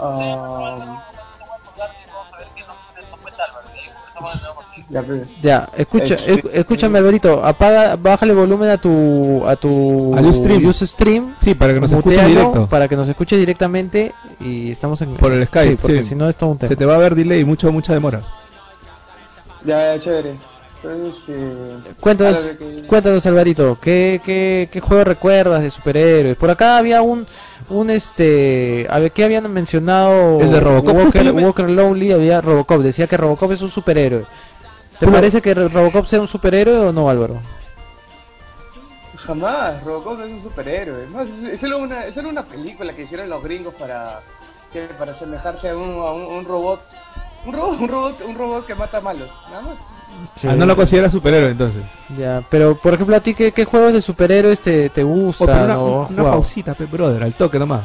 Um, 0.00 0.98
ya, 4.88 5.02
pues. 5.02 5.22
Ya, 5.42 5.68
escucha, 5.76 6.14
Eh, 6.14 6.36
esc- 6.36 6.50
escúchame 6.52 6.98
Alvarito, 6.98 7.44
apaga, 7.44 7.96
bájale 7.96 8.34
volumen 8.34 8.70
a 8.70 8.78
tu 8.78 9.42
a 9.46 9.56
tu 9.56 10.14
Al 10.16 10.26
Ustream. 10.26 10.64
Ustream, 10.66 11.34
Sí, 11.38 11.54
para 11.54 11.74
que 11.74 11.80
nos 11.80 11.90
directo. 12.28 12.66
para 12.68 12.88
que 12.88 12.96
nos 12.96 13.08
escuches 13.08 13.38
directamente 13.38 14.12
y 14.40 14.70
estamos 14.70 15.00
en 15.02 15.14
Por 15.14 15.32
el 15.32 15.46
Skype, 15.46 15.70
sí, 15.72 15.78
porque 15.80 16.02
sí. 16.02 16.10
si 16.10 16.14
no 16.14 16.28
es 16.28 16.36
todo 16.36 16.50
un 16.50 16.58
tema. 16.58 16.68
Se 16.68 16.76
te 16.76 16.84
va 16.84 16.94
a 16.96 16.98
ver 16.98 17.14
delay, 17.14 17.44
mucho, 17.44 17.70
mucha 17.72 17.92
demora. 17.94 18.20
ya, 19.64 19.96
ya, 19.96 20.00
chévere. 20.02 20.34
Entonces, 20.84 21.94
Cuéntanos, 22.00 22.38
que- 22.58 22.86
cuéntanos 22.86 23.24
Alvarito, 23.26 23.78
¿qué, 23.80 24.20
qué, 24.24 24.68
qué 24.70 24.80
juego 24.80 25.04
recuerdas 25.04 25.62
de 25.62 25.70
superhéroes? 25.70 26.36
Por 26.36 26.50
acá 26.50 26.76
había 26.78 27.00
un, 27.02 27.26
un 27.70 27.90
este, 27.90 28.86
a 28.90 28.98
ver, 28.98 29.10
¿qué 29.12 29.24
habían 29.24 29.50
mencionado? 29.52 30.40
El 30.40 30.50
de 30.50 30.60
Robocop, 30.60 30.94
Walker. 30.96 31.32
Walker 31.32 31.70
Lonely, 31.70 32.12
había 32.12 32.40
Robocop, 32.40 32.80
decía 32.82 33.06
que 33.06 33.16
Robocop 33.16 33.52
es 33.52 33.62
un 33.62 33.70
superhéroe. 33.70 34.26
¿Te 34.98 35.08
parece 35.08 35.40
que 35.42 35.54
Robocop 35.54 36.06
sea 36.06 36.20
un 36.20 36.28
superhéroe 36.28 36.78
o 36.88 36.92
no, 36.92 37.08
Álvaro? 37.08 37.38
Jamás, 39.16 39.82
Robocop 39.84 40.18
no 40.18 40.24
es 40.26 40.32
un 40.32 40.42
superhéroe. 40.42 41.06
No, 41.10 41.22
es, 41.48 41.60
solo 41.60 41.78
una, 41.78 42.04
es 42.04 42.14
solo 42.14 42.28
una 42.28 42.42
película 42.44 42.92
que 42.92 43.02
hicieron 43.04 43.28
los 43.30 43.42
gringos 43.42 43.72
para, 43.74 44.20
que- 44.72 44.82
para 44.98 45.12
asemejarse 45.12 45.70
a 45.70 45.76
un, 45.76 45.90
a 45.98 46.12
un, 46.12 46.22
un 46.24 46.44
robot. 46.44 46.80
Un 47.46 47.52
robot, 47.52 47.80
un 47.80 47.88
robot, 47.88 48.20
un 48.26 48.34
robot 48.36 48.66
que 48.66 48.74
mata 48.74 49.00
malos, 49.00 49.28
nada 49.50 49.62
más. 49.62 49.76
Ah, 50.46 50.54
no 50.54 50.64
lo 50.66 50.76
consideras 50.76 51.12
superhéroe 51.12 51.50
entonces. 51.50 51.82
Ya, 52.16 52.42
pero 52.50 52.76
por 52.76 52.94
ejemplo, 52.94 53.16
¿a 53.16 53.20
ti 53.20 53.34
qué, 53.34 53.52
qué 53.52 53.64
juegos 53.64 53.92
de 53.92 54.00
superhéroes 54.02 54.60
te, 54.60 54.88
te 54.90 55.02
O 55.02 55.08
gustan? 55.08 55.46
pero 55.46 56.06
una, 56.08 56.22
o 56.22 56.30
pausita, 56.30 56.74
pe, 56.74 56.86
brother, 56.86 57.22
al 57.22 57.34
toque 57.34 57.58
nomás. 57.58 57.84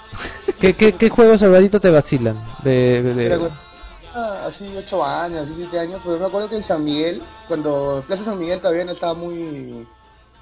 ¿Qué, 0.60 0.74
qué, 0.74 0.92
qué 0.92 1.08
juegos, 1.08 1.42
Alvarito, 1.42 1.80
te 1.80 1.90
vacilan? 1.90 2.36
De, 2.64 3.02
de- 3.02 3.14
de- 3.14 3.38
cu- 3.38 3.48
ah, 4.14 4.48
así 4.48 4.64
8 4.76 5.04
años, 5.04 5.44
así 5.44 5.54
7 5.56 5.78
años, 5.78 6.00
pero 6.04 6.18
me 6.18 6.26
acuerdo 6.26 6.48
que 6.48 6.56
en 6.56 6.64
San 6.64 6.82
Miguel, 6.84 7.22
cuando 7.46 8.02
Plaza 8.06 8.24
San 8.24 8.38
Miguel 8.38 8.60
todavía 8.60 8.84
no 8.84 8.92
estaba 8.92 9.14
muy, 9.14 9.86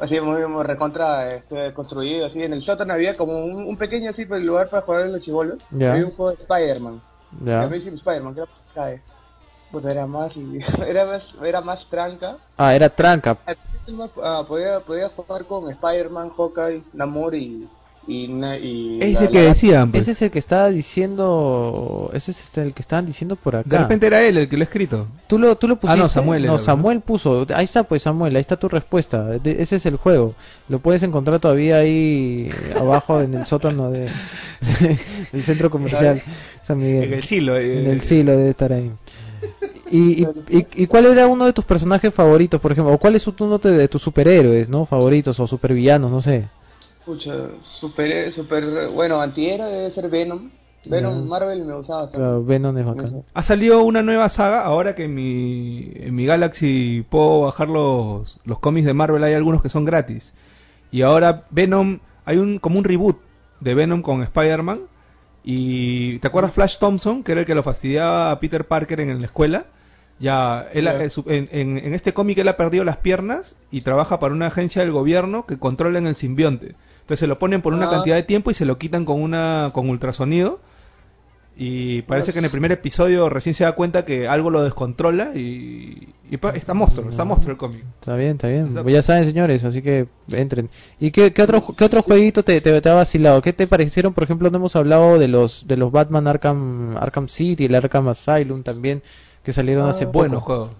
así 0.00 0.18
muy, 0.20 0.46
muy 0.46 0.64
recontra 0.64 1.34
este, 1.34 1.74
construido, 1.74 2.26
así 2.26 2.42
en 2.42 2.54
el 2.54 2.62
sótano 2.62 2.94
había 2.94 3.16
como 3.16 3.44
un, 3.44 3.64
un 3.64 3.76
pequeño 3.76 4.10
así 4.10 4.24
pues, 4.24 4.42
lugar 4.42 4.70
para 4.70 4.82
jugar 4.82 5.02
en 5.06 5.12
los 5.12 5.22
chivolos, 5.22 5.58
Ya. 5.72 5.92
había 5.92 6.06
un 6.06 6.12
juego 6.12 6.32
de 6.32 6.42
Spider-Man, 6.42 7.02
Ya. 7.44 7.62
Amazing 7.62 7.94
Spider-Man, 7.94 8.34
que 8.34 8.40
era. 8.40 9.02
Puta, 9.70 9.90
era 9.90 10.06
más, 10.06 10.32
era 10.86 11.04
más, 11.04 11.24
era 11.42 11.60
más 11.60 11.86
tranca, 11.90 12.36
Ah, 12.56 12.74
era 12.74 12.88
tranca. 12.88 13.36
Ah, 14.22 14.44
podía, 14.46 14.80
podía 14.80 15.08
jugar 15.08 15.44
con 15.44 15.70
Spider-Man, 15.70 16.30
Hawkeye, 16.30 16.82
Namor 16.92 17.34
y, 17.34 17.68
y, 18.08 18.24
y 18.62 18.98
Ese 19.02 19.24
la- 19.24 19.30
que 19.30 19.42
la- 19.42 19.48
decían, 19.48 19.90
pues. 19.90 20.02
Ese 20.02 20.12
es 20.12 20.22
el 20.22 20.30
que 20.30 20.38
estaba 20.38 20.70
diciendo, 20.70 22.10
ese 22.14 22.30
es 22.30 22.58
el 22.58 22.72
que 22.72 22.82
estaban 22.82 23.04
diciendo 23.06 23.36
por 23.36 23.56
acá. 23.56 23.68
De 23.68 23.78
repente 23.78 24.06
era 24.06 24.22
él 24.22 24.36
el 24.38 24.48
que 24.48 24.56
lo 24.56 24.62
ha 24.62 24.64
escrito. 24.64 25.06
Tú 25.26 25.38
lo, 25.38 25.56
tú 25.56 25.66
lo 25.68 25.76
pusiste. 25.76 25.98
Ah, 26.00 26.02
no, 26.02 26.08
Samuel 26.08 26.46
No. 26.46 26.58
Samuel 26.58 27.00
puso. 27.00 27.46
Ahí 27.54 27.64
está, 27.64 27.82
pues 27.84 28.02
Samuel, 28.02 28.34
ahí 28.36 28.40
está 28.40 28.56
tu 28.56 28.68
respuesta. 28.68 29.24
De- 29.24 29.60
ese 29.62 29.76
es 29.76 29.86
el 29.86 29.96
juego. 29.96 30.34
Lo 30.68 30.78
puedes 30.78 31.02
encontrar 31.02 31.40
todavía 31.40 31.76
ahí 31.78 32.50
abajo 32.78 33.20
en 33.20 33.34
el 33.34 33.44
sótano 33.44 33.90
de, 33.90 34.08
del 35.32 35.42
centro 35.42 35.70
comercial 35.70 36.20
San 36.62 36.78
Miguel. 36.78 37.04
En 37.04 37.12
el 37.14 37.22
silo. 37.22 37.56
eh. 37.56 37.80
En 37.80 37.90
el 37.90 38.00
silo 38.02 38.36
debe 38.36 38.50
estar 38.50 38.72
ahí. 38.72 38.90
Y, 39.90 40.22
y, 40.22 40.26
y, 40.50 40.66
y 40.74 40.86
cuál 40.86 41.06
era 41.06 41.26
uno 41.26 41.44
de 41.46 41.52
tus 41.52 41.64
personajes 41.64 42.12
favoritos, 42.12 42.60
por 42.60 42.72
ejemplo? 42.72 42.92
¿O 42.92 42.98
cuál 42.98 43.14
es 43.14 43.26
uno 43.26 43.58
de, 43.58 43.70
de 43.72 43.88
tus 43.88 44.02
superhéroes, 44.02 44.68
no? 44.68 44.84
Favoritos 44.84 45.38
o 45.38 45.46
supervillanos, 45.46 46.10
no 46.10 46.20
sé. 46.20 46.46
Pucha, 47.06 47.32
super, 47.62 48.32
super, 48.34 48.88
bueno, 48.88 49.20
antihéroe 49.20 49.70
debe 49.70 49.90
ser 49.92 50.10
Venom. 50.10 50.50
Venom. 50.86 51.26
Marvel 51.28 51.64
me 51.64 51.74
gustaba. 51.74 52.10
Claro, 52.10 52.44
Venom 52.44 52.76
es 52.78 52.84
bacán. 52.84 53.22
Ha 53.32 53.42
salido 53.42 53.82
una 53.84 54.02
nueva 54.02 54.28
saga, 54.28 54.62
ahora 54.64 54.94
que 54.94 55.04
en 55.04 55.14
mi, 55.14 55.90
en 55.94 56.14
mi 56.14 56.26
Galaxy 56.26 57.04
puedo 57.08 57.42
bajar 57.42 57.68
los, 57.68 58.38
los 58.44 58.58
cómics 58.58 58.86
de 58.86 58.94
Marvel, 58.94 59.22
hay 59.24 59.34
algunos 59.34 59.62
que 59.62 59.68
son 59.68 59.84
gratis. 59.84 60.32
Y 60.90 61.02
ahora 61.02 61.44
Venom, 61.50 62.00
hay 62.24 62.38
un 62.38 62.58
como 62.58 62.78
un 62.78 62.84
reboot 62.84 63.18
de 63.60 63.74
Venom 63.74 64.02
con 64.02 64.22
Spider-Man. 64.22 64.80
Y 65.44 66.18
¿te 66.18 66.26
acuerdas 66.26 66.52
Flash 66.52 66.78
Thompson, 66.78 67.22
que 67.22 67.32
era 67.32 67.40
el 67.42 67.46
que 67.46 67.54
lo 67.54 67.62
fastidiaba 67.62 68.32
a 68.32 68.40
Peter 68.40 68.66
Parker 68.66 68.98
en, 69.00 69.20
la 69.20 69.26
escuela? 69.26 69.66
Ya, 70.18 70.66
él, 70.72 70.88
en- 70.88 71.78
en 71.78 71.94
este 71.94 72.14
cómic 72.14 72.38
él 72.38 72.48
ha 72.48 72.56
perdido 72.56 72.84
las 72.84 72.96
piernas 72.96 73.56
y 73.70 73.82
trabaja 73.82 74.18
para 74.18 74.34
una 74.34 74.46
agencia 74.48 74.82
del 74.82 74.90
gobierno 74.92 75.46
que 75.46 75.58
controla 75.58 75.98
en 75.98 76.06
el 76.08 76.16
simbionte. 76.16 76.74
Entonces 77.06 77.20
se 77.20 77.26
lo 77.28 77.38
ponen 77.38 77.62
por 77.62 77.72
una 77.72 77.86
Ah. 77.86 77.90
cantidad 77.90 78.16
de 78.16 78.24
tiempo 78.24 78.50
y 78.50 78.54
se 78.54 78.64
lo 78.64 78.78
quitan 78.78 79.04
con 79.04 79.22
una 79.22 79.70
con 79.72 79.88
ultrasonido. 79.88 80.58
Y 81.58 82.02
parece 82.02 82.34
que 82.34 82.40
en 82.40 82.44
el 82.44 82.50
primer 82.50 82.70
episodio 82.72 83.30
recién 83.30 83.54
se 83.54 83.64
da 83.64 83.72
cuenta 83.72 84.04
que 84.04 84.28
algo 84.28 84.50
lo 84.50 84.62
descontrola 84.62 85.30
y, 85.34 86.08
y 86.30 86.36
pa- 86.36 86.50
está 86.50 86.74
monstruo, 86.74 87.08
está 87.08 87.24
monstruo 87.24 87.52
el 87.52 87.56
cómic. 87.56 87.82
Está 87.98 88.14
bien, 88.14 88.32
está 88.32 88.48
bien. 88.48 88.68
Pues 88.74 88.92
ya 88.94 89.00
saben, 89.00 89.24
señores, 89.24 89.64
así 89.64 89.80
que 89.80 90.06
entren. 90.32 90.68
¿Y 91.00 91.12
qué, 91.12 91.32
qué 91.32 91.40
otro, 91.42 91.64
qué 91.74 91.84
otro 91.84 92.02
jueguito 92.02 92.42
te, 92.42 92.60
te, 92.60 92.78
te 92.82 92.88
ha 92.90 92.94
vacilado? 92.94 93.40
¿Qué 93.40 93.54
te 93.54 93.66
parecieron? 93.66 94.12
Por 94.12 94.24
ejemplo, 94.24 94.50
no 94.50 94.58
hemos 94.58 94.76
hablado 94.76 95.18
de 95.18 95.28
los 95.28 95.66
de 95.66 95.78
los 95.78 95.90
Batman 95.90 96.28
Arkham 96.28 96.98
Arkham 96.98 97.28
City, 97.28 97.64
el 97.64 97.74
Arkham 97.74 98.08
Asylum 98.08 98.62
también, 98.62 99.02
que 99.42 99.54
salieron 99.54 99.86
Ah, 99.86 99.90
hace 99.90 100.04
poco. 100.04 100.18
Buenos 100.18 100.42
juegos. 100.42 100.70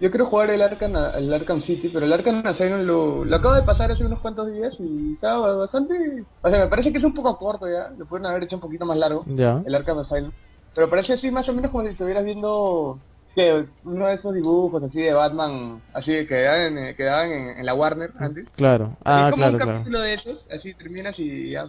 Yo 0.00 0.10
quiero 0.10 0.26
jugar 0.26 0.50
el 0.50 0.62
Arkham, 0.62 0.96
el 0.96 1.32
Arkham 1.34 1.60
City, 1.60 1.90
pero 1.90 2.06
el 2.06 2.12
Arkham 2.12 2.42
Asylum 2.46 2.82
lo, 2.86 3.24
lo 3.24 3.36
acabo 3.36 3.54
de 3.54 3.62
pasar 3.62 3.92
hace 3.92 4.04
unos 4.04 4.20
cuantos 4.20 4.50
días 4.50 4.74
y 4.80 5.12
estaba 5.14 5.54
bastante... 5.56 6.26
O 6.40 6.48
sea, 6.48 6.58
me 6.60 6.68
parece 6.68 6.90
que 6.92 6.98
es 6.98 7.04
un 7.04 7.12
poco 7.14 7.36
corto 7.36 7.66
ya, 7.68 7.90
lo 7.96 8.06
pueden 8.06 8.24
haber 8.26 8.44
hecho 8.44 8.56
un 8.56 8.62
poquito 8.62 8.86
más 8.86 8.98
largo, 8.98 9.30
Ya. 9.36 9.62
el 9.62 9.74
Arkham 9.74 9.98
Asylum. 9.98 10.32
Pero 10.74 10.88
parece 10.88 11.12
así 11.14 11.30
más 11.30 11.48
o 11.48 11.52
menos 11.52 11.70
como 11.70 11.84
si 11.84 11.90
estuvieras 11.90 12.24
viendo 12.24 13.04
que 13.34 13.66
uno 13.84 14.06
de 14.06 14.14
esos 14.14 14.34
dibujos 14.34 14.82
así 14.82 15.00
de 15.02 15.12
Batman, 15.12 15.82
así 15.92 16.26
que 16.26 16.42
daban 16.42 16.78
en, 16.78 16.96
que 16.96 17.04
daban 17.04 17.30
en, 17.32 17.58
en 17.58 17.66
la 17.66 17.74
Warner 17.74 18.12
antes. 18.18 18.46
Claro. 18.56 18.96
Así 19.06 19.26
Ah, 19.26 19.30
como 19.30 19.42
claro, 19.42 19.58
un 19.58 19.58
claro. 19.58 19.78
capítulo 19.78 20.00
de 20.00 20.14
esos, 20.14 20.46
así 20.50 20.74
terminas 20.76 21.14
y 21.18 21.50
ya. 21.50 21.68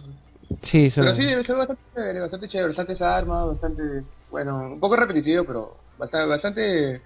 Sí, 0.62 0.90
son- 0.90 1.04
Pero 1.04 1.14
sí, 1.16 1.24
debe 1.24 1.44
ser 1.44 1.56
bastante 1.56 1.82
chévere, 1.94 2.20
bastante 2.20 2.48
chévere, 2.48 2.74
bastante 2.74 3.04
armas, 3.04 3.46
bastante, 3.48 3.82
bueno, 4.28 4.56
un 4.58 4.80
poco 4.80 4.96
repetitivo, 4.96 5.44
pero 5.44 5.84
bastante, 5.96 6.28
bastante 6.28 7.02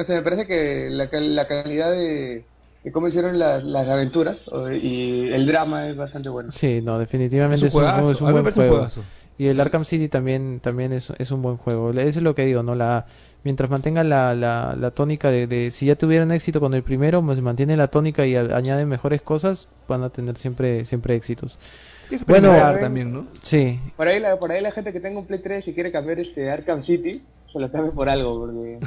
no 0.00 0.04
sé, 0.04 0.14
me 0.14 0.22
parece 0.22 0.46
que 0.46 0.88
la, 0.90 1.08
la 1.12 1.46
calidad 1.46 1.90
de, 1.90 2.48
de 2.82 2.92
cómo 2.92 3.08
hicieron 3.08 3.38
las, 3.38 3.62
las 3.64 3.88
aventuras 3.88 4.36
o- 4.48 4.70
y 4.70 5.32
el 5.32 5.46
drama 5.46 5.88
es 5.88 5.96
bastante 5.96 6.28
bueno. 6.28 6.50
Sí, 6.52 6.80
no, 6.82 6.98
definitivamente 6.98 7.66
Es 7.66 7.72
es 7.72 7.74
un 7.74 7.84
un, 7.84 7.88
es 8.12 8.20
un 8.20 8.28
A 8.28 8.32
mí 8.32 8.34
me 8.36 8.42
buen 8.42 8.44
un 8.46 8.52
juego. 8.52 8.76
juegazo. 8.76 9.04
Y 9.38 9.46
el 9.48 9.60
Arkham 9.60 9.84
City 9.84 10.08
también 10.08 10.60
también 10.60 10.92
es, 10.92 11.10
es 11.18 11.30
un 11.30 11.40
buen 11.42 11.56
juego. 11.56 11.90
Eso 11.92 12.18
es 12.18 12.22
lo 12.22 12.34
que 12.34 12.44
digo, 12.44 12.62
¿no? 12.62 12.74
La, 12.74 13.06
mientras 13.42 13.70
mantengan 13.70 14.08
la, 14.08 14.34
la, 14.34 14.76
la 14.78 14.90
tónica 14.90 15.30
de, 15.30 15.46
de 15.46 15.70
si 15.70 15.86
ya 15.86 15.96
tuvieron 15.96 16.30
éxito 16.32 16.60
con 16.60 16.74
el 16.74 16.82
primero, 16.82 17.24
pues 17.24 17.40
mantienen 17.40 17.78
la 17.78 17.88
tónica 17.88 18.26
y 18.26 18.36
a- 18.36 18.54
añaden 18.56 18.88
mejores 18.88 19.22
cosas, 19.22 19.68
van 19.88 20.02
a 20.02 20.10
tener 20.10 20.36
siempre 20.36 20.84
siempre 20.84 21.14
éxitos. 21.14 21.58
Que 22.08 22.18
Bueno, 22.18 22.52
también, 22.80 23.12
¿no? 23.12 23.28
Sí, 23.42 23.78
Por 23.96 24.08
ahí, 24.08 24.20
la, 24.20 24.38
por 24.38 24.50
ahí 24.50 24.60
la 24.60 24.72
gente 24.72 24.92
que 24.92 25.00
tenga 25.00 25.18
un 25.20 25.26
Play 25.26 25.40
3 25.42 25.66
y 25.68 25.74
quiere 25.74 25.92
cambiar 25.92 26.18
este 26.20 26.50
Arkham 26.50 26.82
City, 26.82 27.22
se 27.52 27.58
lo 27.58 27.70
cambie 27.70 27.92
por 27.92 28.08
algo, 28.08 28.40
porque 28.40 28.78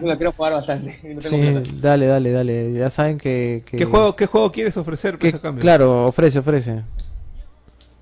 yo 0.00 0.06
lo 0.06 0.16
quiero 0.16 0.32
jugar 0.32 0.52
bastante. 0.54 0.98
no 1.02 1.20
tengo 1.20 1.36
sí, 1.36 1.36
plata. 1.52 1.70
dale, 1.80 2.06
dale, 2.06 2.30
dale. 2.32 2.72
Ya 2.72 2.90
saben 2.90 3.18
que... 3.18 3.62
que 3.66 3.76
¿Qué 3.76 3.84
juego, 3.84 4.16
¿Qué 4.16 4.26
juego 4.26 4.52
quieres 4.52 4.76
ofrecer 4.76 5.14
a 5.14 5.38
cambio? 5.40 5.60
claro, 5.60 6.04
ofrece, 6.04 6.38
ofrece. 6.38 6.82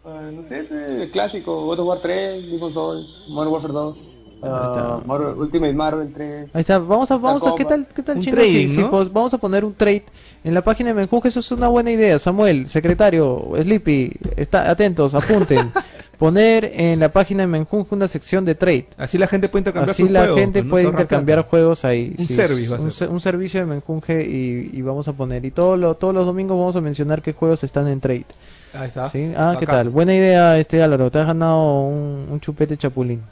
Ah, 0.05 0.31
no 0.33 0.49
sé, 0.49 0.61
ese 0.61 1.11
clásico, 1.11 1.65
God 1.67 1.81
of 1.81 1.87
War 1.87 2.03
3, 2.03 2.51
Demon's 2.51 2.75
Souls, 2.75 3.07
Modern 3.29 3.53
Warfare 3.53 3.73
2, 3.73 3.97
Marvel- 5.07 5.37
Ultimate 5.39 5.73
Marvel 5.73 6.13
3. 6.13 6.51
Ahí 6.53 6.61
está, 6.61 6.79
vamos 6.79 7.11
a, 7.11 7.17
vamos 7.17 7.47
a. 7.47 7.55
¿qué 7.55 7.65
tal, 7.65 7.87
qué 7.95 8.03
tal 8.03 8.21
chino? 8.21 8.37
trading, 8.37 8.69
si 8.69 8.81
¿no? 8.81 8.91
pos- 8.91 9.13
vamos 9.13 9.33
a 9.35 9.39
poner 9.39 9.65
un 9.65 9.75
trade 9.75 10.05
en 10.45 10.55
la 10.55 10.63
página 10.63 10.89
de 10.91 10.95
Menjuge, 10.95 11.29
eso 11.29 11.41
es 11.41 11.51
una 11.53 11.69
buena 11.69 11.91
idea. 11.91 12.19
Samuel, 12.19 12.67
secretario, 12.69 13.53
Sleepy, 13.63 14.13
está, 14.37 14.69
atentos, 14.71 15.15
apunten. 15.15 15.71
poner 16.19 16.71
en 16.77 17.01
la 17.01 17.09
página 17.13 17.43
de 17.43 17.47
Menjuge 17.49 17.95
una 17.97 18.07
sección 18.07 18.45
de 18.45 18.55
trade. 18.55 18.87
Así 18.97 19.19
la 19.19 19.27
gente 19.27 19.49
puede 19.49 19.61
intercambiar 19.63 19.91
Así 19.91 20.03
sus 20.03 20.11
la 20.13 20.21
juegos, 20.21 20.39
gente 20.41 20.63
pues, 20.63 21.47
juegos 21.49 21.85
ahí. 21.85 22.15
Un 22.17 22.27
sí, 22.27 22.35
service 22.35 22.69
va 22.69 22.77
a 22.77 22.81
un, 22.81 22.93
ser. 22.93 23.09
se- 23.09 23.13
un 23.13 23.21
servicio 23.21 23.59
de 23.61 23.67
Menjunje 23.67 24.23
y, 24.25 24.71
y 24.73 24.83
vamos 24.83 25.09
a 25.09 25.15
poner. 25.15 25.45
Y 25.45 25.51
todo 25.51 25.77
lo- 25.77 25.95
todos 25.97 26.15
los 26.15 26.25
domingos 26.27 26.57
vamos 26.59 26.77
a 26.77 26.81
mencionar 26.81 27.23
qué 27.23 27.33
juegos 27.33 27.65
están 27.65 27.89
en 27.89 27.99
trade. 28.01 28.27
Ahí 28.75 28.87
está. 28.89 29.09
¿sí? 29.09 29.33
Ah, 29.37 29.57
¿qué 29.59 29.67
tal? 29.67 29.89
Buena 29.91 30.15
idea, 30.15 30.57
este 30.59 30.81
Álvaro. 30.83 31.11
Te 31.11 31.19
has 31.19 31.27
ganado 31.27 31.83
un, 31.87 32.27
un 32.31 32.41
chupete 32.41 32.77
chapulín. 32.77 33.23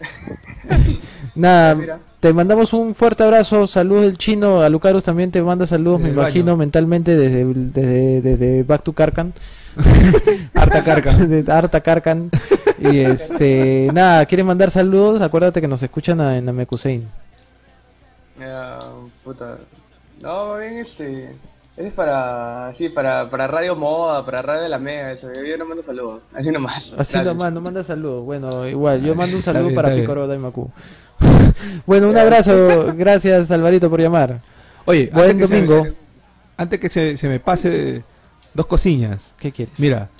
Nada, 1.34 1.74
Mira. 1.74 1.98
te 2.20 2.32
mandamos 2.32 2.72
un 2.72 2.94
fuerte 2.94 3.22
abrazo. 3.22 3.66
Saludos 3.66 4.02
del 4.02 4.18
chino. 4.18 4.60
A 4.60 4.68
Lucarus 4.68 5.04
también 5.04 5.30
te 5.30 5.42
manda 5.42 5.66
saludos, 5.66 6.00
Desde 6.00 6.12
me 6.14 6.20
imagino, 6.20 6.44
baño. 6.46 6.56
mentalmente 6.56 7.16
desde, 7.16 7.44
desde, 7.44 8.20
desde 8.22 8.62
Back 8.62 8.82
to 8.82 8.92
Carcan. 8.92 9.32
Harta 10.54 10.82
carca. 10.84 11.12
de 11.16 11.52
Arta 11.52 11.80
Carcan. 11.80 12.30
Y 12.78 12.98
este, 13.00 13.90
nada, 13.92 14.24
¿quieres 14.26 14.46
mandar 14.46 14.70
saludos? 14.70 15.20
Acuérdate 15.22 15.60
que 15.60 15.68
nos 15.68 15.82
escuchan 15.82 16.20
a- 16.20 16.36
en 16.38 16.48
Amekusein. 16.48 17.06
Ah, 18.42 18.78
puta. 19.22 19.58
No, 20.22 20.56
bien 20.56 20.78
este. 20.78 21.34
Ese 21.80 21.88
es 21.88 21.94
para, 21.94 22.74
sí, 22.76 22.90
para, 22.90 23.28
para 23.30 23.46
Radio 23.46 23.74
Moda, 23.74 24.22
para 24.26 24.42
Radio 24.42 24.62
de 24.64 24.68
la 24.68 24.78
Mega, 24.78 25.12
eso. 25.12 25.28
Yo 25.32 25.56
no 25.56 25.64
mando 25.64 25.82
saludos, 25.82 26.20
así 26.34 26.50
nomás. 26.50 26.76
Así 26.76 26.90
Gracias. 26.92 27.24
nomás, 27.24 27.52
no 27.54 27.60
manda 27.62 27.82
saludos. 27.82 28.22
Bueno, 28.24 28.68
igual, 28.68 29.02
yo 29.02 29.14
mando 29.14 29.34
un 29.36 29.38
Está 29.40 29.52
saludo 29.54 29.68
bien, 29.70 29.76
para. 29.82 29.94
Picoro 29.94 30.26
Daimaku. 30.26 30.70
bueno, 31.86 32.10
un 32.10 32.18
abrazo. 32.18 32.92
Gracias, 32.96 33.50
Alvarito, 33.50 33.88
por 33.88 33.98
llamar. 34.00 34.42
Oye, 34.84 35.08
Buen 35.12 35.30
antes 35.30 35.48
que 35.48 35.56
se- 35.56 35.66
domingo. 35.66 35.88
antes 36.58 36.80
que 36.80 36.88
se, 36.90 37.16
se 37.16 37.28
me 37.28 37.40
pase 37.40 38.02
dos 38.52 38.66
cosillas. 38.66 39.32
¿Qué 39.38 39.50
quieres? 39.50 39.80
Mira, 39.80 40.10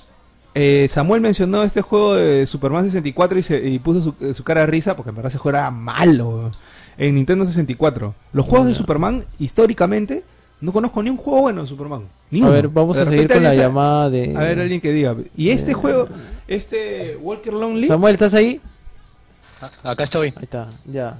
eh, 0.54 0.88
Samuel 0.90 1.20
mencionó 1.20 1.62
este 1.62 1.82
juego 1.82 2.14
de 2.14 2.46
Superman 2.46 2.84
64 2.86 3.38
y, 3.38 3.42
se, 3.42 3.68
y 3.68 3.78
puso 3.80 4.14
su, 4.18 4.32
su 4.34 4.44
cara 4.44 4.62
de 4.62 4.66
risa 4.68 4.96
porque 4.96 5.10
en 5.10 5.16
verdad 5.16 5.28
ese 5.30 5.38
juego 5.38 5.58
era 5.58 5.70
malo 5.70 6.50
en 6.96 7.14
Nintendo 7.16 7.44
64. 7.44 8.14
Los 8.32 8.48
juegos 8.48 8.68
de 8.68 8.74
Superman, 8.74 9.26
históricamente, 9.38 10.24
no 10.60 10.72
conozco 10.72 11.02
ni 11.02 11.10
un 11.10 11.16
juego 11.16 11.42
bueno 11.42 11.62
de 11.62 11.66
Superman. 11.68 12.02
Ni 12.30 12.40
a 12.40 12.44
uno. 12.44 12.52
ver, 12.52 12.68
vamos 12.68 12.96
De 12.96 13.02
a 13.02 13.06
seguir 13.06 13.28
con 13.28 13.42
la 13.42 13.54
llamada 13.54 14.10
de... 14.10 14.34
A 14.36 14.40
ver, 14.40 14.60
alguien 14.60 14.80
que 14.80 14.92
diga. 14.92 15.16
Y 15.36 15.50
este 15.50 15.70
Eh, 15.72 15.74
juego, 15.74 16.08
este 16.48 17.16
Walker 17.20 17.52
Lonely, 17.52 17.86
Samuel, 17.88 18.14
¿estás 18.14 18.34
ahí? 18.34 18.60
Ah, 19.60 19.70
Acá 19.90 20.04
estoy. 20.04 20.28
Ahí 20.36 20.42
está, 20.44 20.68
ya. 20.86 21.16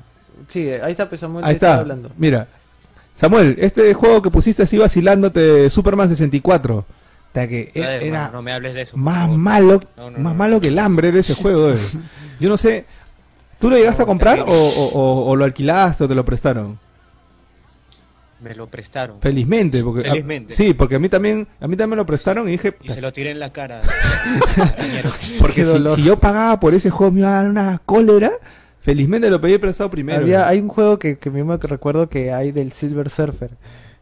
Sí, 0.48 0.68
ahí 0.68 0.92
está, 0.92 1.08
pues 1.08 1.20
Samuel. 1.20 1.44
ahí 1.44 1.54
está. 1.54 1.78
hablando. 1.78 2.10
Mira, 2.16 2.48
Samuel, 3.14 3.56
este 3.58 3.92
juego 3.94 4.22
que 4.22 4.30
pusiste 4.30 4.62
así 4.62 4.78
vacilándote, 4.78 5.68
Superman 5.68 6.08
64. 6.08 6.84
hasta 7.28 7.48
que 7.48 7.70
ver, 7.74 8.02
era 8.02 8.30
no 8.30 8.40
me 8.42 8.52
hables 8.52 8.74
de 8.74 8.82
eso. 8.82 8.96
más 8.96 9.28
malo, 9.28 9.82
No, 9.96 10.10
no, 10.10 10.18
más 10.18 10.32
no. 10.32 10.38
malo 10.38 10.60
que 10.60 10.68
el 10.68 10.78
hambre 10.78 11.12
de 11.12 11.20
ese 11.20 11.34
juego. 11.34 11.70
eh. 11.72 11.76
Yo 12.40 12.48
no 12.48 12.56
sé, 12.56 12.86
¿tú 13.58 13.68
lo 13.68 13.76
llegaste 13.76 14.00
No, 14.00 14.04
a 14.04 14.06
comprar 14.06 14.40
o, 14.40 14.44
terrible. 14.46 14.62
o- 14.78 14.88
o- 14.88 15.30
o 15.30 15.36
lo 15.36 15.44
alquilaste 15.44 16.04
o 16.04 16.08
te 16.08 16.14
lo 16.14 16.24
prestaron? 16.24 16.78
Me 18.42 18.54
lo 18.54 18.66
prestaron. 18.68 19.20
Felizmente, 19.20 19.82
porque 19.84 20.08
a- 20.08 20.52
sí, 20.54 20.72
porque 20.74 20.96
a 20.96 20.98
mí 20.98 21.08
también, 21.08 21.46
a 21.60 21.68
mí 21.68 21.76
también 21.76 21.90
me 21.90 21.96
lo 21.96 22.06
prestaron 22.06 22.48
y 22.48 22.52
dije, 22.52 22.74
Y 22.82 22.88
se 22.88 23.00
lo 23.02 23.12
tiré 23.12 23.30
en 23.32 23.38
la 23.38 23.52
cara. 23.52 23.82
Porque 25.38 25.64
si, 25.64 26.02
yo 26.02 26.18
pagaba 26.18 26.58
por 26.60 26.74
ese 26.74 26.90
juego 26.90 27.12
me 27.12 27.20
iba 27.20 27.28
a 27.28 27.42
dar 27.42 27.50
una 27.50 27.80
cólera. 27.84 28.32
Felizmente 28.80 29.28
lo 29.30 29.40
pedí 29.40 29.58
prestado 29.58 29.90
primero. 29.90 30.20
Había, 30.22 30.48
hay 30.48 30.58
un 30.60 30.68
juego 30.68 30.98
que, 30.98 31.18
que 31.18 31.30
mismo 31.30 31.58
que 31.58 31.68
recuerdo 31.68 32.08
que 32.08 32.32
hay 32.32 32.50
del 32.52 32.72
Silver 32.72 33.10
Surfer. 33.10 33.50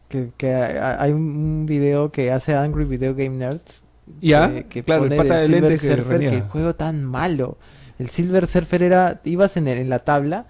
Que, 0.07 0.29
que 0.37 0.53
hay 0.53 1.11
un, 1.11 1.65
video 1.65 2.11
que 2.11 2.31
hace 2.31 2.55
Angry 2.55 2.85
Video 2.85 3.13
Game 3.13 3.37
Nerds. 3.37 3.83
Ya, 4.21 4.51
que, 4.51 4.63
que 4.65 4.83
claro, 4.83 5.03
el 5.03 5.09
pone 5.09 5.21
pata 5.21 5.39
del 5.41 5.51
de 5.51 5.55
Silver 5.57 5.69
lentes 5.71 5.81
que 5.81 5.87
Surfer, 5.95 6.19
que 6.19 6.25
reniega. 6.25 6.49
juego 6.49 6.75
tan 6.75 7.03
malo. 7.05 7.57
El 7.99 8.09
Silver 8.09 8.47
Surfer 8.47 8.83
era, 8.83 9.21
ibas 9.25 9.57
en, 9.57 9.67
el- 9.67 9.77
en 9.79 9.89
la 9.89 9.99
tabla 9.99 10.45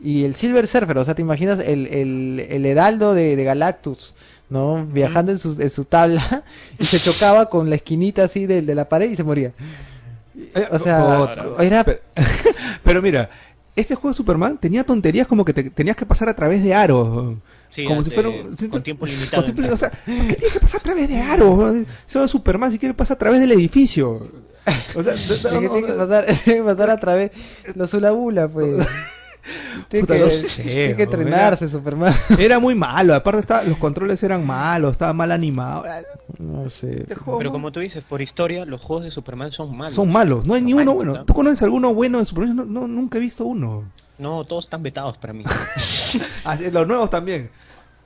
y 0.00 0.24
el 0.24 0.34
Silver 0.34 0.66
Surfer, 0.66 0.98
o 0.98 1.04
sea, 1.04 1.14
te 1.14 1.22
imaginas 1.22 1.58
el, 1.60 1.86
el, 1.86 2.46
el 2.48 2.66
heraldo 2.66 3.14
de, 3.14 3.36
de 3.36 3.44
Galactus, 3.44 4.14
¿no? 4.50 4.84
Viajando 4.86 5.32
en 5.32 5.38
su, 5.38 5.60
en 5.60 5.70
su 5.70 5.84
tabla 5.84 6.44
y 6.78 6.84
se 6.84 7.00
chocaba 7.00 7.48
con 7.50 7.68
la 7.70 7.76
esquinita 7.76 8.24
así 8.24 8.46
de, 8.46 8.62
de 8.62 8.74
la 8.74 8.88
pared 8.88 9.10
y 9.10 9.16
se 9.16 9.24
moría. 9.24 9.52
Eh, 10.54 10.66
O 10.70 10.78
sea, 10.78 11.34
era- 11.60 11.84
Pero, 11.84 12.00
pero 12.84 13.02
mira, 13.02 13.30
este 13.76 13.94
juego 13.94 14.10
de 14.10 14.14
Superman 14.16 14.58
tenía 14.58 14.84
tonterías 14.84 15.26
como 15.26 15.44
que 15.44 15.52
te, 15.54 15.70
tenías 15.70 15.96
que 15.96 16.06
pasar 16.06 16.28
a 16.28 16.34
través 16.36 16.62
de 16.62 16.74
aros. 16.74 17.36
Sí, 17.70 17.84
como 17.86 18.02
si 18.02 18.10
fuera 18.10 18.28
un- 18.28 18.56
si- 18.56 18.68
con 18.68 18.82
tiempo 18.82 19.06
con 19.06 19.10
limitado. 19.14 19.44
tiempo- 19.44 19.72
o 19.72 19.76
sea. 19.76 19.90
¿por 19.90 20.26
qué 20.26 20.34
tienes 20.34 20.52
que 20.52 20.60
pasar 20.60 20.80
a 20.80 20.82
través 20.84 21.08
de 21.08 21.20
aros? 21.20 21.74
Es 22.14 22.30
Superman 22.30 22.70
si 22.70 22.78
quiere 22.78 22.94
pasar 22.94 23.16
a 23.16 23.18
través 23.18 23.40
del 23.40 23.52
edificio. 23.52 24.28
O 24.94 25.02
sea, 25.02 25.14
no- 25.28 25.36
Tiene 25.50 25.60
no- 25.68 25.72
que, 25.74 25.80
tiene 25.80 25.86
que 25.86 25.92
pasar, 25.94 26.26
tiene 26.44 26.58
que 26.60 26.64
pasar 26.64 26.90
a 26.90 26.96
través 27.00 27.30
los 27.74 27.94
hula, 27.94 28.48
pues. 28.48 28.86
Tiene 29.88 30.06
Puta, 30.06 30.14
que, 30.18 30.24
no 30.24 30.30
sé, 30.30 30.62
tiene 30.62 30.72
que 30.72 30.86
weón, 30.88 31.00
entrenarse, 31.00 31.68
Superman. 31.68 32.14
era 32.38 32.58
muy 32.60 32.74
malo. 32.76 33.14
Aparte, 33.14 33.40
estaba, 33.40 33.62
los 33.64 33.76
controles 33.78 34.22
eran 34.22 34.46
malos, 34.46 34.92
estaba 34.92 35.12
mal 35.12 35.32
animado. 35.32 35.84
No 36.38 36.68
sé. 36.70 37.00
Este 37.02 37.14
juego 37.16 37.38
Pero 37.38 37.50
no- 37.50 37.52
como 37.54 37.72
tú 37.72 37.80
dices, 37.80 38.04
por 38.04 38.22
historia, 38.22 38.64
los 38.64 38.80
juegos 38.80 39.04
de 39.04 39.10
Superman 39.10 39.50
son 39.52 39.76
malos. 39.76 39.94
son 39.94 40.10
malos. 40.12 40.46
No 40.46 40.54
hay 40.54 40.62
ni 40.62 40.70
Son 40.72 40.80
uno 40.82 40.92
malos, 40.92 40.96
bueno. 41.04 41.18
¿no? 41.20 41.24
¿Tú 41.24 41.34
conoces 41.34 41.62
alguno 41.62 41.92
bueno 41.94 42.18
de 42.20 42.24
Superman? 42.24 42.56
No, 42.56 42.64
no, 42.64 42.86
nunca 42.86 43.18
he 43.18 43.20
visto 43.20 43.44
uno. 43.44 43.84
No, 44.18 44.44
todos 44.44 44.66
están 44.66 44.82
vetados 44.82 45.18
para 45.18 45.32
mí. 45.32 45.44
Ah, 46.44 46.56
los 46.70 46.86
nuevos 46.86 47.08
también. 47.10 47.50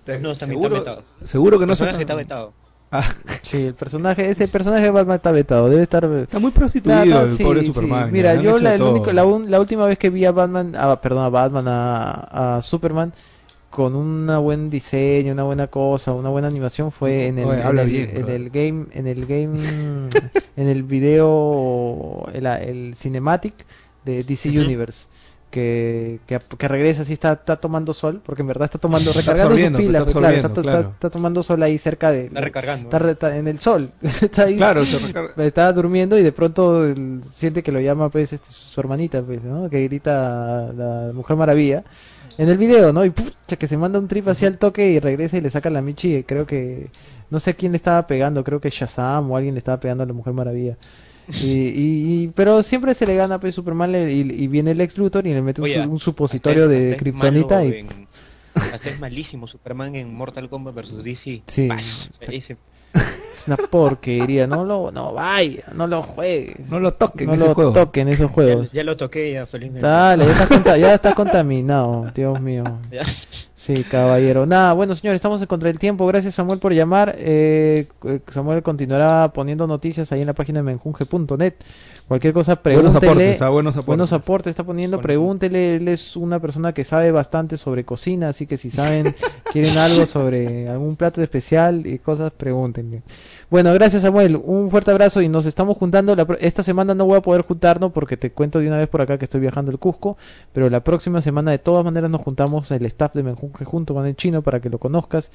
Los 0.06 0.20
nuevos 0.20 0.38
también 0.38 0.60
seguro, 0.60 0.76
están 0.78 0.94
vetados. 0.96 1.28
Seguro 1.28 1.58
que 1.58 1.66
no 1.66 1.74
se 1.76 1.84
está 1.90 2.14
vetado. 2.14 2.52
Ah, 2.90 3.04
Sí, 3.42 3.58
el 3.66 3.74
personaje, 3.74 4.30
ese 4.30 4.48
personaje 4.48 4.84
de 4.84 4.90
Batman 4.90 5.16
está 5.16 5.32
vetado, 5.32 5.68
debe 5.68 5.82
estar... 5.82 6.04
está 6.04 6.38
muy 6.38 6.50
prostituido 6.52 7.04
No, 7.04 7.04
no, 7.04 7.20
el 7.22 7.32
sí, 7.32 7.42
pobre 7.44 7.60
sí. 7.62 7.66
Superman. 7.68 8.12
Mira, 8.12 8.30
han 8.32 8.42
yo 8.42 8.58
la, 8.58 8.74
el 8.74 8.82
único- 8.82 9.12
la, 9.12 9.24
un- 9.24 9.50
la 9.50 9.60
última 9.60 9.86
vez 9.86 9.98
que 9.98 10.10
vi 10.10 10.24
a 10.24 10.32
Batman, 10.32 10.74
a, 10.76 11.00
perdón, 11.00 11.24
a 11.24 11.28
Batman, 11.28 11.64
a, 11.68 12.56
a 12.56 12.62
Superman, 12.62 13.12
con 13.70 13.94
un 13.94 14.26
buen 14.42 14.70
diseño, 14.70 15.32
una 15.32 15.42
buena 15.42 15.66
cosa, 15.66 16.12
una 16.12 16.28
buena 16.30 16.48
animación 16.48 16.90
fue 16.92 17.26
en 17.26 17.38
el, 17.38 17.44
Oye, 17.46 17.60
en 17.60 17.66
habla 17.66 17.82
el, 17.82 17.88
bien, 17.90 18.08
en 18.10 18.14
brother. 18.16 18.34
el 18.36 18.50
game, 18.50 18.86
en 18.92 19.06
el 19.06 19.26
game, 19.26 19.58
en 20.56 20.68
el 20.68 20.82
video, 20.84 22.26
el, 22.32 22.46
el 22.46 22.94
cinematic 22.96 23.54
de 24.04 24.22
DC. 24.22 24.48
Universe. 24.48 25.06
Que, 25.56 26.20
que, 26.26 26.38
que 26.58 26.68
regresa 26.68 27.00
así 27.00 27.14
está, 27.14 27.32
está 27.32 27.56
tomando 27.56 27.94
sol 27.94 28.20
porque 28.22 28.42
en 28.42 28.48
verdad 28.48 28.66
está 28.66 28.78
tomando 28.78 29.10
recargando 29.10 29.56
sus 29.56 29.70
pilas 29.78 30.02
está 30.02 30.04
pues, 30.04 30.16
claro, 30.16 30.36
está, 30.36 30.48
está- 30.48 30.62
claro. 30.62 30.90
está 30.90 31.08
tomando 31.10 31.42
sol 31.42 31.62
ahí 31.62 31.78
cerca 31.78 32.10
de 32.10 32.26
Está 32.26 32.40
recargando. 32.42 32.90
está, 32.94 33.10
está 33.10 33.36
en 33.38 33.48
el 33.48 33.58
sol 33.58 33.90
está 34.02 34.42
ahí 34.44 34.56
Claro, 34.56 34.84
se 34.84 34.98
recarga- 34.98 35.32
estaba 35.44 35.72
durmiendo 35.72 36.18
y 36.18 36.22
de 36.22 36.32
pronto 36.32 36.84
el- 36.84 37.22
siente 37.32 37.62
que 37.62 37.72
lo 37.72 37.80
llama 37.80 38.10
pues 38.10 38.34
este, 38.34 38.50
su, 38.52 38.68
su 38.68 38.80
hermanita 38.80 39.22
pues 39.22 39.42
¿no? 39.42 39.70
que 39.70 39.82
grita 39.84 40.70
la 40.76 41.10
Mujer 41.14 41.36
Maravilla 41.38 41.84
en 42.36 42.50
el 42.50 42.58
video, 42.58 42.92
¿no? 42.92 43.02
Y 43.02 43.08
pucha, 43.10 43.56
que 43.58 43.66
se 43.66 43.78
manda 43.78 43.98
un 43.98 44.08
trip 44.08 44.28
hacia 44.28 44.48
el 44.48 44.58
toque 44.58 44.90
y 44.90 45.00
regresa 45.00 45.38
y 45.38 45.40
le 45.40 45.48
saca 45.48 45.70
la 45.70 45.80
Michi. 45.80 46.16
y 46.16 46.22
Creo 46.24 46.44
que. 46.46 46.90
No 47.30 47.40
sé 47.40 47.54
quién 47.54 47.72
le 47.72 47.76
estaba 47.76 48.06
pegando, 48.06 48.44
creo 48.44 48.60
que 48.60 48.68
Shazam 48.68 49.30
o 49.30 49.36
alguien 49.38 49.54
le 49.54 49.58
estaba 49.60 49.80
pegando 49.80 50.02
a 50.02 50.06
la 50.06 50.12
Mujer 50.12 50.34
Maravilla. 50.34 50.76
Y, 51.28 51.46
y- 51.46 52.22
y- 52.22 52.28
pero 52.28 52.62
siempre 52.62 52.94
se 52.94 53.06
le 53.06 53.16
gana 53.16 53.40
pues 53.40 53.54
Superman 53.54 53.90
le- 53.92 54.12
y, 54.12 54.20
y 54.20 54.46
viene 54.46 54.70
el 54.72 54.80
ex 54.80 54.96
Luthor 54.96 55.26
y 55.26 55.34
le 55.34 55.42
mete 55.42 55.60
un, 55.60 55.64
Oye, 55.64 55.82
su- 55.84 55.90
un 55.90 55.98
supositorio 55.98 56.64
hasta- 56.64 56.74
de 56.74 56.84
hasta 56.90 56.96
kriptonita 56.96 57.64
y 57.64 57.68
en- 57.80 58.08
hasta 58.72 58.88
es 58.90 59.00
malísimo 59.00 59.46
Superman 59.46 59.96
en 59.96 60.14
Mortal 60.14 60.48
Kombat 60.48 60.74
vs 60.74 61.02
DC. 61.04 61.42
Sí. 61.46 61.68
Ese- 62.28 62.56
es 63.32 63.46
una 63.48 63.56
porquería. 63.56 64.46
No 64.46 64.64
lo, 64.64 64.90
no 64.90 65.12
vaya, 65.12 65.64
no 65.74 65.86
lo 65.86 66.02
juegues. 66.02 66.70
No 66.70 66.80
lo 66.80 66.94
toquen 66.94 67.26
no 67.26 67.34
ese 67.34 67.44
lo 67.48 67.54
juego. 67.54 67.72
toquen 67.74 68.08
esos 68.08 68.28
ya, 68.28 68.32
juegos. 68.34 68.72
ya 68.72 68.84
lo 68.84 68.96
toqué 68.96 69.32
ya 69.32 69.46
felizmente. 69.46 69.86
Dale, 69.86 70.24
ya 70.24 70.30
está, 70.32 70.46
conta- 70.48 70.78
ya 70.78 70.94
está 70.94 71.14
contaminado, 71.14 72.10
Dios 72.14 72.40
mío. 72.40 72.64
Ya. 72.90 73.02
Sí, 73.58 73.84
caballero. 73.84 74.44
Nada, 74.44 74.74
bueno, 74.74 74.94
señores, 74.94 75.16
estamos 75.16 75.40
en 75.40 75.46
contra 75.46 75.68
del 75.68 75.78
tiempo. 75.78 76.06
Gracias, 76.06 76.34
Samuel, 76.34 76.58
por 76.58 76.74
llamar. 76.74 77.16
Eh, 77.18 77.86
eh, 78.04 78.20
Samuel 78.28 78.62
continuará 78.62 79.32
poniendo 79.32 79.66
noticias 79.66 80.12
ahí 80.12 80.20
en 80.20 80.26
la 80.26 80.34
página 80.34 80.58
de 80.58 80.64
menjunge.net. 80.64 81.54
Cualquier 82.06 82.34
cosa, 82.34 82.60
Buenos 82.62 82.82
pregúntele. 82.82 83.10
aportes, 83.10 83.42
ah, 83.42 83.48
buenos 83.48 83.74
aportes. 83.74 83.86
Buenos 83.86 84.12
aportes 84.12 84.50
está 84.50 84.62
poniendo, 84.62 85.00
pregúntele. 85.00 85.76
Él 85.76 85.88
es 85.88 86.16
una 86.16 86.38
persona 86.38 86.74
que 86.74 86.84
sabe 86.84 87.10
bastante 87.12 87.56
sobre 87.56 87.84
cocina, 87.86 88.28
así 88.28 88.46
que 88.46 88.58
si 88.58 88.68
saben, 88.68 89.14
quieren 89.52 89.78
algo 89.78 90.04
sobre 90.04 90.68
algún 90.68 90.96
plato 90.96 91.22
especial 91.22 91.86
y 91.86 91.98
cosas, 91.98 92.32
pregúntenle. 92.32 93.02
Bueno, 93.48 93.72
gracias 93.74 94.02
Samuel, 94.02 94.40
un 94.42 94.68
fuerte 94.70 94.90
abrazo 94.90 95.22
y 95.22 95.28
nos 95.28 95.46
estamos 95.46 95.76
juntando. 95.76 96.16
La 96.16 96.24
pro- 96.24 96.36
esta 96.40 96.64
semana 96.64 96.94
no 96.96 97.06
voy 97.06 97.18
a 97.18 97.20
poder 97.22 97.42
juntarnos 97.42 97.92
porque 97.92 98.16
te 98.16 98.32
cuento 98.32 98.58
de 98.58 98.66
una 98.66 98.76
vez 98.78 98.88
por 98.88 99.00
acá 99.02 99.18
que 99.18 99.24
estoy 99.24 99.40
viajando 99.40 99.70
al 99.70 99.78
Cusco, 99.78 100.16
pero 100.52 100.68
la 100.68 100.80
próxima 100.82 101.20
semana 101.20 101.52
de 101.52 101.58
todas 101.58 101.84
maneras 101.84 102.10
nos 102.10 102.22
juntamos 102.22 102.68
el 102.72 102.84
staff 102.86 103.14
de 103.14 103.22
Menjunje 103.22 103.64
junto 103.64 103.94
con 103.94 104.04
el 104.04 104.16
chino 104.16 104.42
para 104.42 104.58
que 104.58 104.68
lo 104.68 104.78
conozcas. 104.78 105.30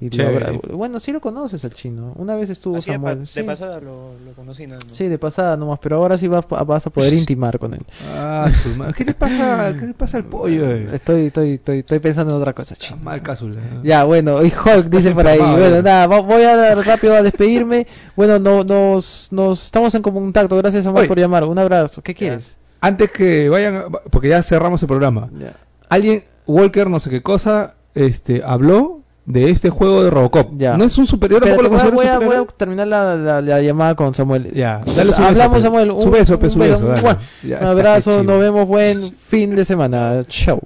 Y 0.00 0.06
lo 0.06 0.10
Chévere. 0.10 0.46
abra- 0.46 0.60
bueno, 0.76 0.98
sí 1.00 1.12
lo 1.12 1.20
conoces 1.20 1.64
al 1.64 1.72
chino. 1.72 2.12
Una 2.16 2.34
vez 2.34 2.50
estuvo 2.50 2.76
Así 2.78 2.90
de, 2.90 2.98
pa- 2.98 3.10
Samuel. 3.10 3.28
de 3.32 3.44
pasada 3.44 3.80
lo, 3.80 4.18
lo 4.26 4.32
conocí 4.36 4.66
nada 4.66 4.80
más. 4.86 4.92
Sí, 4.98 5.06
de 5.06 5.18
pasada 5.18 5.56
nomás, 5.56 5.78
pero 5.78 5.96
ahora 5.96 6.18
sí 6.18 6.26
vas, 6.28 6.44
vas 6.48 6.86
a 6.86 6.90
poder 6.90 7.14
intimar 7.14 7.58
con 7.60 7.72
él. 7.74 7.80
Ah, 8.12 8.50
su 8.52 8.70
ma- 8.70 8.92
¿Qué 8.92 9.04
le 9.04 9.14
pasa, 9.14 9.74
qué 9.78 9.86
le 9.86 9.94
pasa 9.94 10.18
al 10.18 10.24
pollo? 10.24 10.68
eh? 10.68 10.88
Estoy, 10.92 11.26
estoy, 11.26 11.52
estoy, 11.54 11.78
estoy 11.78 11.98
pensando 12.00 12.34
en 12.34 12.40
otra 12.40 12.52
cosa, 12.52 12.74
Está 12.74 12.86
chino. 12.88 13.00
mal 13.02 13.22
cápsula. 13.22 13.60
¿eh? 13.60 13.80
Ya, 13.84 14.02
bueno, 14.04 14.44
y 14.44 14.48
Hulk 14.48 14.86
dice 14.90 15.12
por 15.12 15.28
ahí, 15.28 15.38
bueno, 15.38 15.76
ya. 15.76 15.82
nada, 15.82 16.06
voy 16.20 16.42
a 16.42 16.56
dar 16.56 16.76
rápido 16.84 17.16
a 17.16 17.22
despedirme. 17.58 17.86
Bueno, 18.16 18.38
no, 18.38 18.64
nos, 18.64 19.28
nos 19.30 19.64
estamos 19.64 19.94
en 19.94 20.02
contacto, 20.02 20.56
gracias 20.56 20.84
Samuel 20.84 21.02
Oye. 21.02 21.08
por 21.08 21.18
llamar, 21.18 21.44
un 21.44 21.58
abrazo. 21.58 22.02
¿Qué 22.02 22.14
quieres? 22.14 22.54
Antes 22.80 23.10
que 23.10 23.48
vayan, 23.48 23.84
porque 24.10 24.28
ya 24.28 24.42
cerramos 24.42 24.82
el 24.82 24.88
programa. 24.88 25.28
Ya. 25.38 25.54
Alguien, 25.88 26.24
Walker, 26.46 26.88
no 26.90 27.00
sé 27.00 27.08
qué 27.10 27.22
cosa, 27.22 27.74
este, 27.94 28.42
habló 28.44 29.00
de 29.26 29.50
este 29.50 29.70
juego 29.70 30.04
de 30.04 30.10
Robocop. 30.10 30.50
Ya. 30.58 30.76
No 30.76 30.84
es 30.84 30.98
un 30.98 31.06
superior, 31.06 31.40
tampoco 31.40 31.62
lo 31.62 31.70
voy, 31.92 32.06
a, 32.06 32.18
voy 32.18 32.36
a- 32.36 32.44
terminar 32.44 32.86
la, 32.86 33.16
la- 33.16 33.40
la 33.40 33.62
llamada 33.62 33.94
con 33.94 34.12
Samuel. 34.12 34.52
Ya, 34.52 34.80
dale 34.84 35.12
su 35.14 35.22
beso, 35.22 35.24
Hablamos, 35.24 35.56
pe. 35.58 35.62
Samuel. 35.62 35.90
Un, 35.92 36.00
Su 36.02 36.10
beso, 36.10 36.38
pe, 36.38 36.44
un 36.46 36.50
su 36.52 36.58
beso, 36.58 36.86
dale. 36.86 37.00
¡Mua! 37.00 37.18
Ya, 37.42 37.58
un 37.60 37.66
abrazo, 37.68 38.22
nos 38.22 38.38
vemos, 38.38 38.68
buen 38.68 39.12
fin 39.12 39.56
de 39.56 39.64
semana. 39.64 40.22
Chau. 40.28 40.60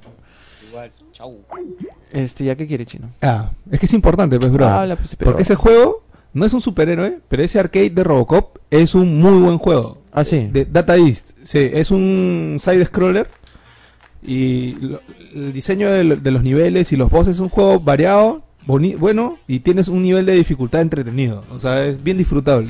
Igual, 0.71 0.91
chau. 1.13 1.37
Este, 2.11 2.45
¿ya 2.47 2.57
qué 2.57 2.67
quiere, 2.67 2.85
Chino? 2.87 3.09
Ah, 3.23 3.51
es 3.71 3.79
que 3.79 3.87
es 3.87 3.93
importante, 3.93 4.41
pues, 4.41 4.51
bro. 4.51 4.67
Habla, 4.67 4.97
pues, 4.97 5.15
pero- 5.15 5.31
Porque 5.31 5.43
ese 5.45 5.55
juego 5.55 6.03
no 6.35 6.45
es 6.47 6.53
un 6.53 6.61
superhéroe, 6.61 7.19
pero 7.29 7.43
ese 7.43 7.59
arcade 7.59 7.91
de 7.91 8.05
Robocop 8.05 8.59
es 8.71 8.95
un 8.95 9.19
muy 9.21 9.41
buen 9.41 9.59
juego. 9.59 9.99
Ah, 10.13 10.25
sí. 10.25 10.49
De 10.53 10.65
Data 10.65 10.97
East, 10.97 11.31
sí, 11.43 11.59
es 11.73 11.91
un 11.91 12.57
side 12.59 12.85
scroller 12.85 13.29
y 14.23 14.73
lo- 14.81 15.01
el 15.35 15.53
diseño 15.53 15.91
de, 15.91 16.05
lo- 16.05 16.17
de 16.17 16.31
los 16.31 16.43
niveles 16.43 16.93
y 16.93 16.97
los 16.97 17.11
bosses 17.11 17.37
es 17.37 17.41
un 17.41 17.49
juego 17.49 17.79
variado, 17.81 18.43
boni- 18.67 18.97
bueno 18.97 19.39
y 19.47 19.61
tienes 19.61 19.89
un 19.89 20.03
nivel 20.03 20.27
de 20.27 20.33
dificultad 20.35 20.81
entretenido, 20.81 21.45
o 21.55 21.61
sea, 21.61 21.85
es 21.87 22.03
bien 22.03 22.19
disfrutable. 22.19 22.69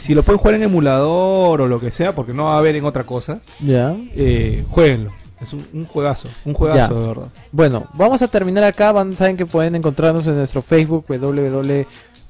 Si 0.00 0.14
lo 0.14 0.22
pueden 0.22 0.38
jugar 0.38 0.54
en 0.56 0.62
emulador 0.62 1.60
o 1.62 1.66
lo 1.68 1.80
que 1.80 1.90
sea, 1.90 2.14
porque 2.14 2.34
no 2.34 2.44
va 2.44 2.54
a 2.56 2.58
haber 2.58 2.76
en 2.76 2.84
otra 2.84 3.04
cosa, 3.04 3.40
Ya. 3.60 3.96
eh, 4.14 4.64
jueguenlo. 4.70 5.10
Es 5.40 5.52
un, 5.52 5.66
un 5.72 5.84
juegazo, 5.84 6.28
un 6.44 6.54
juegazo 6.54 6.94
Ya. 6.94 7.00
de 7.00 7.06
verdad. 7.08 7.28
Bueno, 7.52 7.86
vamos 7.94 8.22
a 8.22 8.28
terminar 8.28 8.64
acá. 8.64 8.92
Van, 8.92 9.14
saben 9.16 9.36
que 9.36 9.44
pueden 9.46 9.74
encontrarnos 9.74 10.26
en 10.26 10.36
nuestro 10.36 10.62
Facebook, 10.62 11.04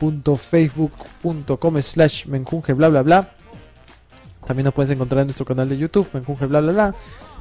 www.facebook.com 0.01 1.83
slash 1.83 2.27
menjunje 2.27 2.73
bla 2.75 2.89
bla 2.89 3.03
bla. 3.03 3.31
También 4.47 4.65
nos 4.65 4.75
puedes 4.75 4.91
encontrar 4.91 5.23
en 5.23 5.29
nuestro 5.29 5.47
canal 5.47 5.69
de 5.69 5.79
YouTube, 5.79 6.07
menjunje 6.13 6.47
bla 6.47 6.61
bla 6.61 6.73
bla. 6.73 6.95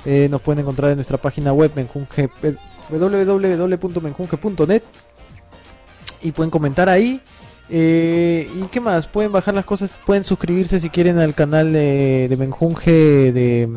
Eh, 0.06 0.28
nos 0.30 0.42
pueden 0.42 0.60
encontrar 0.62 0.92
en 0.92 0.98
nuestra 0.98 1.18
página 1.18 1.54
web, 1.54 1.72
menjunje, 1.76 2.30
www.menjunje.net. 2.90 4.84
Y 6.22 6.32
pueden 6.32 6.52
comentar 6.52 6.90
ahí. 6.90 7.22
Eh, 7.70 8.50
¿Y 8.56 8.64
qué 8.64 8.80
más? 8.80 9.08
Pueden 9.08 9.32
bajar 9.32 9.54
las 9.54 9.66
cosas, 9.66 9.92
pueden 10.06 10.24
suscribirse 10.24 10.80
si 10.80 10.90
quieren 10.90 11.20
al 11.20 11.34
canal 11.34 11.74
de, 11.74 12.28
de 12.30 12.38
Menjunje 12.38 13.32
de 13.32 13.70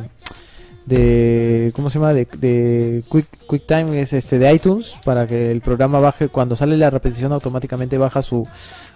de 0.86 1.72
cómo 1.74 1.90
se 1.90 1.98
llama 1.98 2.14
de, 2.14 2.28
de 2.38 3.02
Quick 3.10 3.26
QuickTime 3.46 4.00
es 4.00 4.12
este 4.12 4.38
de 4.38 4.54
iTunes 4.54 4.96
para 5.04 5.26
que 5.26 5.50
el 5.50 5.60
programa 5.60 5.98
baje 5.98 6.28
cuando 6.28 6.54
sale 6.54 6.76
la 6.76 6.90
repetición 6.90 7.32
automáticamente 7.32 7.98
baja 7.98 8.22
su 8.22 8.46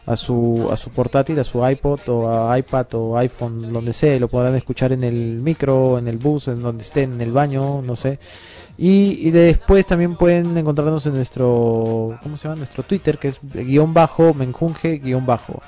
a 0.07 0.15
su 0.15 0.69
a 0.73 0.77
su 0.77 0.91
portátil 0.91 1.41
a 1.41 1.45
su 1.45 1.67
iPod 1.67 2.01
o 2.09 2.49
a 2.49 2.57
iPad 2.57 2.87
o 2.95 3.19
iPhone 3.19 3.73
donde 3.73 3.93
sea 3.93 4.19
lo 4.21 4.29
podrán 4.29 4.55
escuchar 4.55 4.93
en 4.93 5.03
el 5.03 5.41
micro 5.41 5.99
en 5.99 6.07
el 6.07 6.19
bus 6.19 6.47
en 6.47 6.63
donde 6.63 6.85
estén 6.85 7.15
en 7.15 7.21
el 7.21 7.33
baño 7.33 7.83
no 7.83 7.97
sé. 7.97 8.19
Y, 8.79 9.29
y 9.29 9.31
después 9.31 9.85
también 9.85 10.17
pueden 10.17 10.57
encontrarnos 10.57 11.05
en 11.05 11.15
nuestro 11.15 12.19
cómo 12.23 12.37
se 12.39 12.45
llama 12.45 12.57
nuestro 12.57 12.83
Twitter 12.83 13.19
que 13.19 13.29
es 13.29 13.41
guion 13.43 13.93
bajo 13.93 14.33
menjunge 14.33 14.99
guion 14.99 15.27
bajo. 15.27 15.61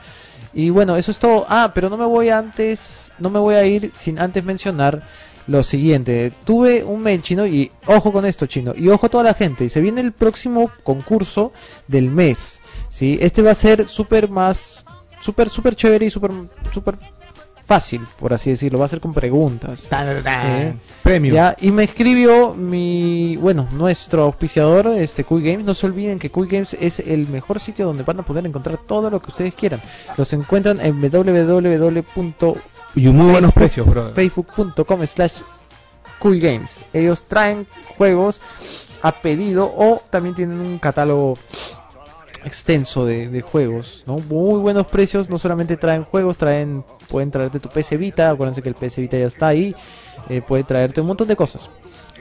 Y 0.55 0.71
bueno, 0.71 0.97
eso 0.97 1.11
es 1.11 1.19
todo. 1.19 1.47
Ah, 1.49 1.73
pero 1.75 1.89
no 1.89 1.97
me 1.97 2.05
voy 2.05 2.29
antes, 2.29 3.13
no 3.19 3.31
me 3.31 3.39
voy 3.39 3.55
a 3.55 3.65
ir 3.65 3.91
sin 3.95 4.19
antes 4.19 4.45
mencionar 4.45 5.03
lo 5.47 5.63
siguiente. 5.63 6.33
Tuve 6.45 6.85
un 6.85 7.03
mail 7.03 7.23
chino 7.23 7.47
y 7.47 7.71
ojo 7.87 8.13
con 8.13 8.25
esto 8.25 8.47
chino 8.47 8.75
y 8.77 8.89
ojo 8.89 9.07
a 9.07 9.09
toda 9.09 9.25
la 9.25 9.35
gente. 9.35 9.69
Se 9.69 9.81
viene 9.81 10.01
el 10.01 10.13
próximo 10.13 10.71
concurso 10.83 11.53
del 11.89 12.11
mes. 12.11 12.61
¿sí? 12.89 13.19
Este 13.21 13.43
va 13.43 13.53
a 13.53 13.55
ser 13.55 13.89
súper 13.89 14.29
más, 14.29 14.85
súper, 15.21 15.49
súper 15.49 15.75
chévere 15.75 16.07
y 16.07 16.11
súper, 16.11 16.31
súper 16.73 16.97
fácil, 17.63 18.03
por 18.19 18.33
así 18.33 18.51
decirlo. 18.51 18.79
Va 18.79 18.85
a 18.85 18.89
ser 18.89 19.01
con 19.01 19.15
preguntas. 19.15 19.89
¿eh? 20.27 20.75
Premio. 21.03 21.35
Ya, 21.35 21.57
y 21.61 21.73
me 21.73 21.85
escribió 21.85 22.55
mi, 22.55 23.37
bueno, 23.37 23.69
nuestro 23.73 24.25
auspiciador, 24.25 24.89
este 24.89 25.25
Cool 25.25 25.43
Games. 25.43 25.67
No 25.67 25.75
se 25.75 25.87
olviden 25.87 26.19
que 26.19 26.31
Cool 26.31 26.49
Games 26.49 26.77
es 26.81 27.01
el 27.01 27.29
mejor 27.29 27.61
sitio 27.61 27.87
donde 27.87 28.05
van 28.05 28.21
a 28.21 28.23
poder 28.23 28.47
encontrar 28.47 28.79
todo 28.87 29.11
lo 29.11 29.21
que 29.21 29.31
ustedes 29.31 29.55
quieran. 29.55 29.81
Los 30.17 30.33
encuentran 30.33 30.81
en 30.81 31.01
www.facebook.com 31.01 32.82
Y 32.95 33.09
muy 33.09 33.31
buenos 33.31 33.53
precios, 33.53 33.87
bro. 33.87 34.13
slash 35.07 35.41
Cool 36.19 36.39
Games. 36.39 36.85
Ellos 36.93 37.25
traen 37.25 37.67
juegos 37.97 38.41
a 39.03 39.13
pedido 39.13 39.73
o 39.77 40.03
también 40.11 40.35
tienen 40.35 40.61
un 40.61 40.79
catálogo 40.79 41.37
extenso 42.45 43.05
de, 43.05 43.29
de 43.29 43.41
juegos, 43.41 44.05
¿no? 44.07 44.17
Muy 44.17 44.61
buenos 44.61 44.87
precios, 44.87 45.31
no 45.31 45.39
solamente 45.39 45.77
traen 45.77 46.05
juegos, 46.05 46.37
traen 46.37 46.85
pueden 47.09 47.31
traerte 47.31 47.61
tu 47.61 47.69
PC 47.69 47.97
Vita, 47.97 48.31
acuérdense 48.31 48.63
que 48.63 48.69
el 48.69 48.75
PC 48.75 49.03
Vita 49.03 49.19
ya 49.19 49.27
está 49.27 49.49
ahí, 49.49 49.75
eh, 50.29 50.43
puede 50.43 50.65
traerte 50.65 51.01
un 51.01 51.09
montón 51.09 51.29
de 51.29 51.37
cosas. 51.37 51.71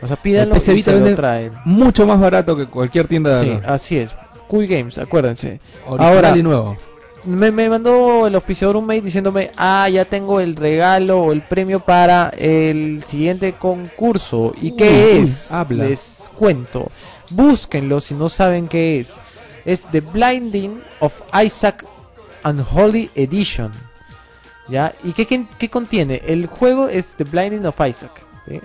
O 0.01 0.07
sea, 0.07 0.15
pídanlo 0.15 0.55
El 0.55 0.61
y 0.61 0.73
Vita 0.73 0.91
se 0.91 0.97
lo 0.97 1.03
vende 1.03 1.15
traen. 1.15 1.53
Mucho 1.65 2.05
más 2.05 2.19
barato 2.19 2.55
que 2.55 2.67
cualquier 2.67 3.07
tienda 3.07 3.39
de 3.39 3.45
Sí, 3.45 3.59
así 3.65 3.97
es. 3.97 4.15
Cool 4.47 4.67
Games, 4.67 4.97
acuérdense. 4.97 5.59
Original 5.87 6.13
Ahora, 6.13 6.37
y 6.37 6.43
nuevo. 6.43 6.77
Me, 7.23 7.51
me 7.51 7.69
mandó 7.69 8.27
el 8.27 8.35
auspiciador 8.35 8.77
un 8.77 8.85
mail 8.85 9.03
diciéndome, 9.03 9.51
ah, 9.57 9.87
ya 9.89 10.05
tengo 10.05 10.39
el 10.39 10.55
regalo 10.55 11.21
o 11.21 11.31
el 11.31 11.41
premio 11.41 11.79
para 11.79 12.29
el 12.29 13.03
siguiente 13.05 13.53
concurso. 13.53 14.53
¿Y 14.61 14.75
qué 14.75 15.15
Uy, 15.17 15.23
es? 15.23 15.51
habla. 15.51 15.85
Les 15.85 16.31
cuento. 16.35 16.91
Búsquenlo 17.29 17.99
si 17.99 18.13
no 18.13 18.29
saben 18.29 18.67
qué 18.67 18.99
es. 18.99 19.19
Es 19.65 19.83
The 19.91 20.01
Blinding 20.01 20.81
of 20.99 21.21
Isaac 21.43 21.85
Unholy 22.43 23.09
Edition. 23.15 23.71
¿Ya? 24.67 24.93
¿Y 25.03 25.13
qué, 25.13 25.25
qué, 25.27 25.45
qué 25.57 25.69
contiene? 25.69 26.21
El 26.25 26.47
juego 26.47 26.87
es 26.87 27.15
The 27.15 27.25
Blinding 27.25 27.65
of 27.65 27.79
Isaac. 27.87 28.21
¿sí? 28.47 28.59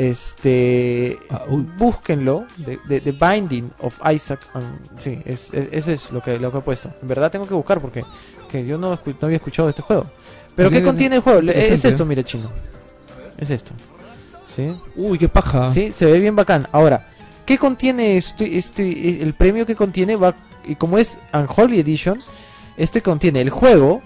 Este, 0.00 1.18
Ah, 1.28 1.44
búsquenlo, 1.78 2.46
The, 2.88 3.12
Binding 3.12 3.70
of 3.80 3.98
Isaac. 4.10 4.40
um, 4.54 4.62
sí, 4.98 5.20
es, 5.26 5.52
es- 5.52 5.68
ese 5.72 5.92
es 5.92 6.10
lo 6.10 6.22
que, 6.22 6.38
lo 6.38 6.50
que 6.50 6.58
he 6.58 6.60
puesto. 6.62 6.90
En 7.02 7.08
verdad 7.08 7.30
tengo 7.30 7.46
que 7.46 7.52
buscar 7.54 7.80
porque 7.80 8.04
que 8.50 8.64
yo 8.64 8.78
no, 8.78 8.90
no 8.90 8.98
había 9.22 9.36
escuchado 9.36 9.66
de 9.66 9.70
este 9.70 9.82
juego. 9.82 10.06
Pero 10.56 10.70
¿qué 10.70 10.76
Tiene- 10.76 10.86
contiene 10.86 11.16
el 11.16 11.22
juego? 11.22 11.40
Es 11.50 11.84
esto, 11.84 12.04
mire 12.06 12.24
chino. 12.24 12.50
Es 13.38 13.50
esto. 13.50 13.72
¿Sí? 14.46 14.72
Uy, 14.96 15.18
qué 15.18 15.28
paja. 15.28 15.68
Sí, 15.70 15.92
se 15.92 16.06
ve 16.06 16.18
bien 16.18 16.34
bacán. 16.34 16.66
Ahora, 16.72 17.08
¿qué 17.46 17.58
contiene 17.58 18.16
este, 18.16 18.56
este, 18.56 19.22
el 19.22 19.34
premio 19.34 19.64
que 19.66 19.76
contiene 19.76 20.16
va 20.16 20.34
y 20.66 20.74
como 20.76 20.98
es 20.98 21.18
Unholy 21.32 21.78
Edition, 21.80 22.18
este 22.76 23.02
contiene 23.02 23.40
el 23.42 23.50
juego, 23.50 24.02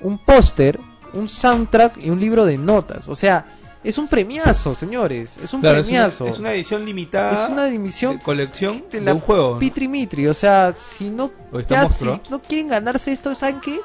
un 0.00 0.18
póster, 0.18 0.78
un 1.14 1.28
soundtrack 1.28 2.04
y 2.04 2.10
un 2.10 2.20
libro 2.20 2.44
de 2.46 2.58
notas. 2.58 3.08
O 3.08 3.14
sea, 3.14 3.46
es 3.86 3.98
un 3.98 4.08
premiazo, 4.08 4.74
señores. 4.74 5.38
Es 5.38 5.54
un 5.54 5.60
Claro, 5.60 5.78
es 5.78 5.86
una, 5.86 5.98
premiazo. 5.98 6.26
es 6.26 6.38
una 6.38 6.52
edición 6.52 6.84
limitada. 6.84 7.44
Es 7.44 7.50
una 7.50 7.66
dimisión 7.66 8.18
de 8.18 8.22
colección 8.22 8.84
de 8.90 9.00
de, 9.00 9.12
un 9.12 9.20
juego. 9.20 9.58
Pitri 9.60 9.86
Mitri. 9.86 10.26
O 10.26 10.34
sea, 10.34 10.74
si 10.76 11.08
no, 11.08 11.30
ya 11.68 11.88
si 11.88 12.04
no 12.04 12.42
quieren 12.42 12.68
ganarse 12.68 13.12
esto, 13.12 13.34
¿saben 13.34 13.60
qué? 13.60 13.80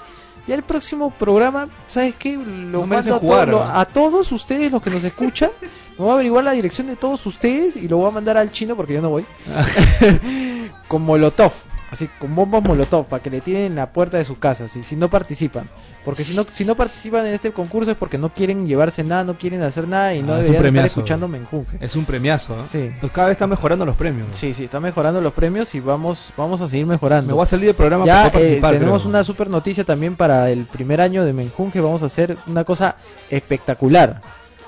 Ya 0.48 0.56
el 0.56 0.64
próximo 0.64 1.12
programa, 1.12 1.70
¿sabes 1.86 2.16
qué? 2.16 2.36
Lo 2.36 2.80
No 2.80 2.88
mando 2.88 3.16
a, 3.16 3.20
jugar, 3.20 3.54
a 3.54 3.86
todos 3.86 4.32
ustedes, 4.32 4.72
los 4.72 4.82
que 4.82 4.90
nos 4.90 5.04
escuchan. 5.04 5.52
Me 6.00 6.06
voy 6.06 6.10
a 6.10 6.14
averiguar 6.14 6.44
la 6.44 6.54
dirección 6.54 6.88
de 6.88 6.96
todos 6.96 7.24
ustedes 7.28 7.76
y 7.76 7.88
lo 7.88 7.98
voy 7.98 8.08
a 8.08 8.12
mandar 8.12 8.38
al 8.38 8.50
chino 8.50 8.76
porque 8.76 8.94
yo 8.94 9.04
no 9.04 9.12
voy. 9.12 9.24
con 10.88 11.04
Molotov. 11.04 11.54
Así, 11.92 12.10
con 12.20 12.34
bombas 12.34 12.64
Molotov, 12.64 13.06
para 13.08 13.22
que 13.22 13.30
le 13.30 13.42
tienen 13.42 13.64
en 13.66 13.76
la 13.76 13.92
puerta 13.92 14.16
de 14.18 14.24
su 14.24 14.40
casa, 14.40 14.70
si, 14.70 14.82
si 14.82 14.96
no 14.96 15.10
participan. 15.10 15.70
Porque 16.06 16.24
si 16.24 16.34
no, 16.34 16.46
si 16.50 16.64
no 16.64 16.76
participan 16.76 17.28
en 17.28 17.34
este 17.34 17.52
concurso 17.52 17.92
es 17.92 17.98
porque 17.98 18.18
no 18.18 18.30
quieren 18.34 18.66
llevarse 18.66 19.04
nada, 19.04 19.26
no 19.26 19.38
quieren 19.38 19.62
hacer 19.62 19.90
nada 19.90 20.14
y 20.16 20.22
no 20.24 20.36
Ah, 20.36 20.40
es 20.40 20.48
un 20.48 20.54
deberían 20.54 20.54
estar 20.54 20.62
premiazo. 20.72 20.88
escuchando 20.88 21.28
Menjunje. 21.28 21.78
Es 21.82 21.98
un 21.98 22.06
premiazo. 22.06 22.58
¿eh? 22.62 22.64
Sí. 22.72 22.92
Pues 23.02 23.12
cada 23.12 23.28
vez 23.28 23.34
están 23.36 23.50
mejorando 23.50 23.86
los 23.86 23.98
premios. 23.98 24.30
Sí, 24.32 24.54
sí, 24.54 24.64
está 24.64 24.80
mejorando 24.80 25.20
los 25.20 25.34
premios 25.34 25.76
y 25.76 25.82
vamos, 25.82 26.32
vamos 26.38 26.62
a 26.62 26.70
seguir 26.70 26.86
mejorando. 26.86 27.28
Me 27.28 27.34
voy 27.34 27.44
a 27.44 27.46
salir 27.46 27.66
del 27.66 27.76
programa 27.76 28.06
ya 28.06 28.14
para 28.24 28.28
eh, 28.28 28.32
participar. 28.32 28.74
tenemos 28.76 29.02
creo. 29.02 29.10
una 29.10 29.24
super 29.26 29.50
noticia 29.50 29.84
también 29.84 30.16
para 30.16 30.50
el 30.50 30.66
primer 30.68 31.02
año 31.02 31.26
de 31.26 31.34
Menjunje. 31.34 31.82
Vamos 31.82 32.04
a 32.04 32.06
hacer 32.06 32.38
una 32.48 32.64
cosa 32.64 32.96
espectacular. 33.30 34.22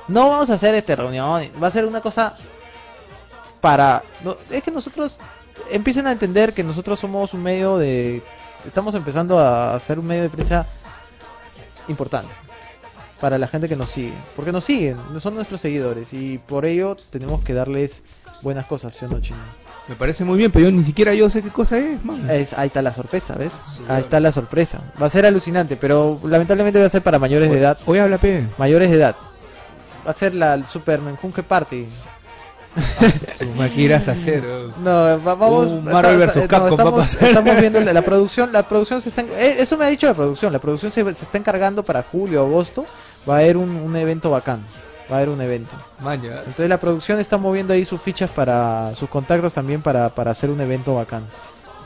No 0.10 0.28
vamos 0.28 0.50
a 0.50 0.56
hacer 0.56 0.76
esta 0.76 0.98
reunión, 0.98 1.42
va 1.64 1.68
a 1.68 1.72
ser 1.72 1.86
una 1.86 2.02
cosa 2.02 2.36
para. 3.62 4.04
no, 4.24 4.36
es 4.52 4.62
que 4.62 4.72
nosotros 4.72 5.18
empiecen 5.72 6.08
a 6.08 6.12
entender 6.12 6.54
que 6.54 6.64
nosotros 6.64 7.00
somos 7.00 7.34
un 7.34 7.44
medio 7.44 7.78
de. 7.78 8.22
Estamos 8.66 8.96
empezando 8.96 9.40
a 9.40 9.76
hacer 9.76 10.00
un 10.00 10.08
medio 10.08 10.24
de 10.24 10.30
prensa 10.30 10.66
importante 11.88 12.34
para 13.24 13.38
la 13.38 13.48
gente 13.48 13.70
que 13.70 13.76
nos 13.76 13.90
sigue. 13.90 14.14
Porque 14.36 14.52
nos 14.52 14.66
siguen, 14.66 14.98
son 15.20 15.36
nuestros 15.36 15.62
seguidores 15.62 16.14
y 16.14 16.40
por 16.40 16.66
ello 16.66 16.96
tenemos 17.10 17.42
que 17.42 17.54
darles 17.54 18.04
buenas 18.42 18.66
cosas, 18.66 18.96
¿sí 18.96 19.06
o 19.06 19.08
no, 19.08 19.22
Chino? 19.22 19.38
Me 19.88 19.96
parece 19.96 20.26
muy 20.26 20.38
bien, 20.38 20.52
pero 20.52 20.66
yo 20.66 20.72
ni 20.72 20.84
siquiera 20.84 21.14
yo 21.14 21.30
sé 21.30 21.42
qué 21.42 21.50
cosa 21.50 21.78
es, 21.78 22.04
man. 22.04 22.30
Es, 22.30 22.54
ahí 22.54 22.68
está 22.68 22.82
la 22.82 22.94
sorpresa, 22.94 23.36
¿ves? 23.36 23.58
Ahí 23.88 24.02
está 24.02 24.20
la 24.20 24.32
sorpresa. 24.32 24.82
Va 25.02 25.06
a 25.06 25.10
ser 25.10 25.26
alucinante, 25.26 25.78
pero 25.78 26.20
lamentablemente 26.24 26.80
va 26.80 26.86
a 26.86 26.90
ser 26.90 27.02
para 27.02 27.20
mayores 27.20 27.50
de 27.50 27.60
edad. 27.60 27.78
Hoy 27.86 28.00
habla 28.00 28.18
P. 28.18 28.46
Mayores 28.58 28.90
de 28.90 28.98
edad. 28.98 29.16
Va 30.06 30.12
a 30.12 30.14
ser 30.14 30.36
la 30.36 30.66
Super 30.68 31.02
Menjunje 31.02 31.44
Party. 31.44 31.86
Su 33.38 33.46
maquiras 33.52 34.08
a 34.08 34.14
hacer. 34.14 34.44
oh. 34.46 34.68
No, 34.84 35.24
va- 35.24 35.36
vamos. 35.36 35.84
Marvel 35.84 36.20
va 36.22 36.26
a 36.26 36.28
estamos, 36.28 36.94
pasar. 36.94 37.28
estamos 37.30 37.56
viendo 37.60 37.80
la, 37.82 37.94
la 37.94 38.02
producción. 38.06 38.52
La 38.52 38.64
producción 38.68 39.02
se 39.02 39.10
está. 39.10 39.22
eh, 39.22 39.56
eso 39.60 39.78
me 39.78 39.86
ha 39.86 39.90
dicho 39.90 40.08
la 40.08 40.14
producción. 40.14 40.52
La 40.54 40.60
producción 40.60 40.92
se, 40.92 41.04
se 41.14 41.26
está 41.26 41.38
encargando 41.38 41.84
para 41.84 42.04
julio, 42.04 42.42
agosto. 42.42 42.86
Va 43.30 43.36
a 43.36 43.40
haber 43.40 43.58
un, 43.58 43.70
un 43.70 43.96
evento 43.96 44.30
bacán. 44.32 44.62
Va 45.12 45.16
a 45.16 45.18
haber 45.20 45.30
un 45.30 45.42
evento. 45.42 45.76
Maña. 46.00 46.40
Entonces 46.40 46.70
la 46.70 46.78
producción 46.78 47.20
está 47.20 47.38
moviendo 47.38 47.74
ahí 47.74 47.86
sus 47.86 48.02
fichas 48.02 48.32
para 48.32 48.94
sus 48.96 49.10
contactos 49.10 49.54
también 49.54 49.82
para, 49.82 50.10
para 50.10 50.32
hacer 50.32 50.50
un 50.50 50.60
evento 50.62 50.96
bacán. 50.96 51.24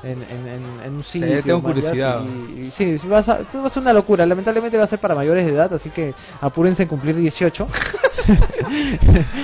En, 0.03 0.11
en, 0.21 0.47
en, 0.47 0.63
en 0.85 0.93
un 0.93 1.03
sitio. 1.03 1.41
tengo 1.41 1.61
curiosidad. 1.63 2.21
Y, 2.55 2.65
y 2.67 2.71
sí, 2.71 2.97
sí, 2.99 3.07
va 3.07 3.19
a, 3.19 3.21
va 3.23 3.65
a 3.65 3.69
ser 3.69 3.81
una 3.81 3.93
locura. 3.93 4.25
Lamentablemente 4.25 4.77
va 4.77 4.83
a 4.83 4.87
ser 4.87 4.99
para 4.99 5.15
mayores 5.15 5.45
de 5.45 5.51
edad, 5.53 5.73
así 5.73 5.89
que 5.89 6.13
apúrense 6.39 6.83
en 6.83 6.89
cumplir 6.89 7.15
18. 7.15 7.67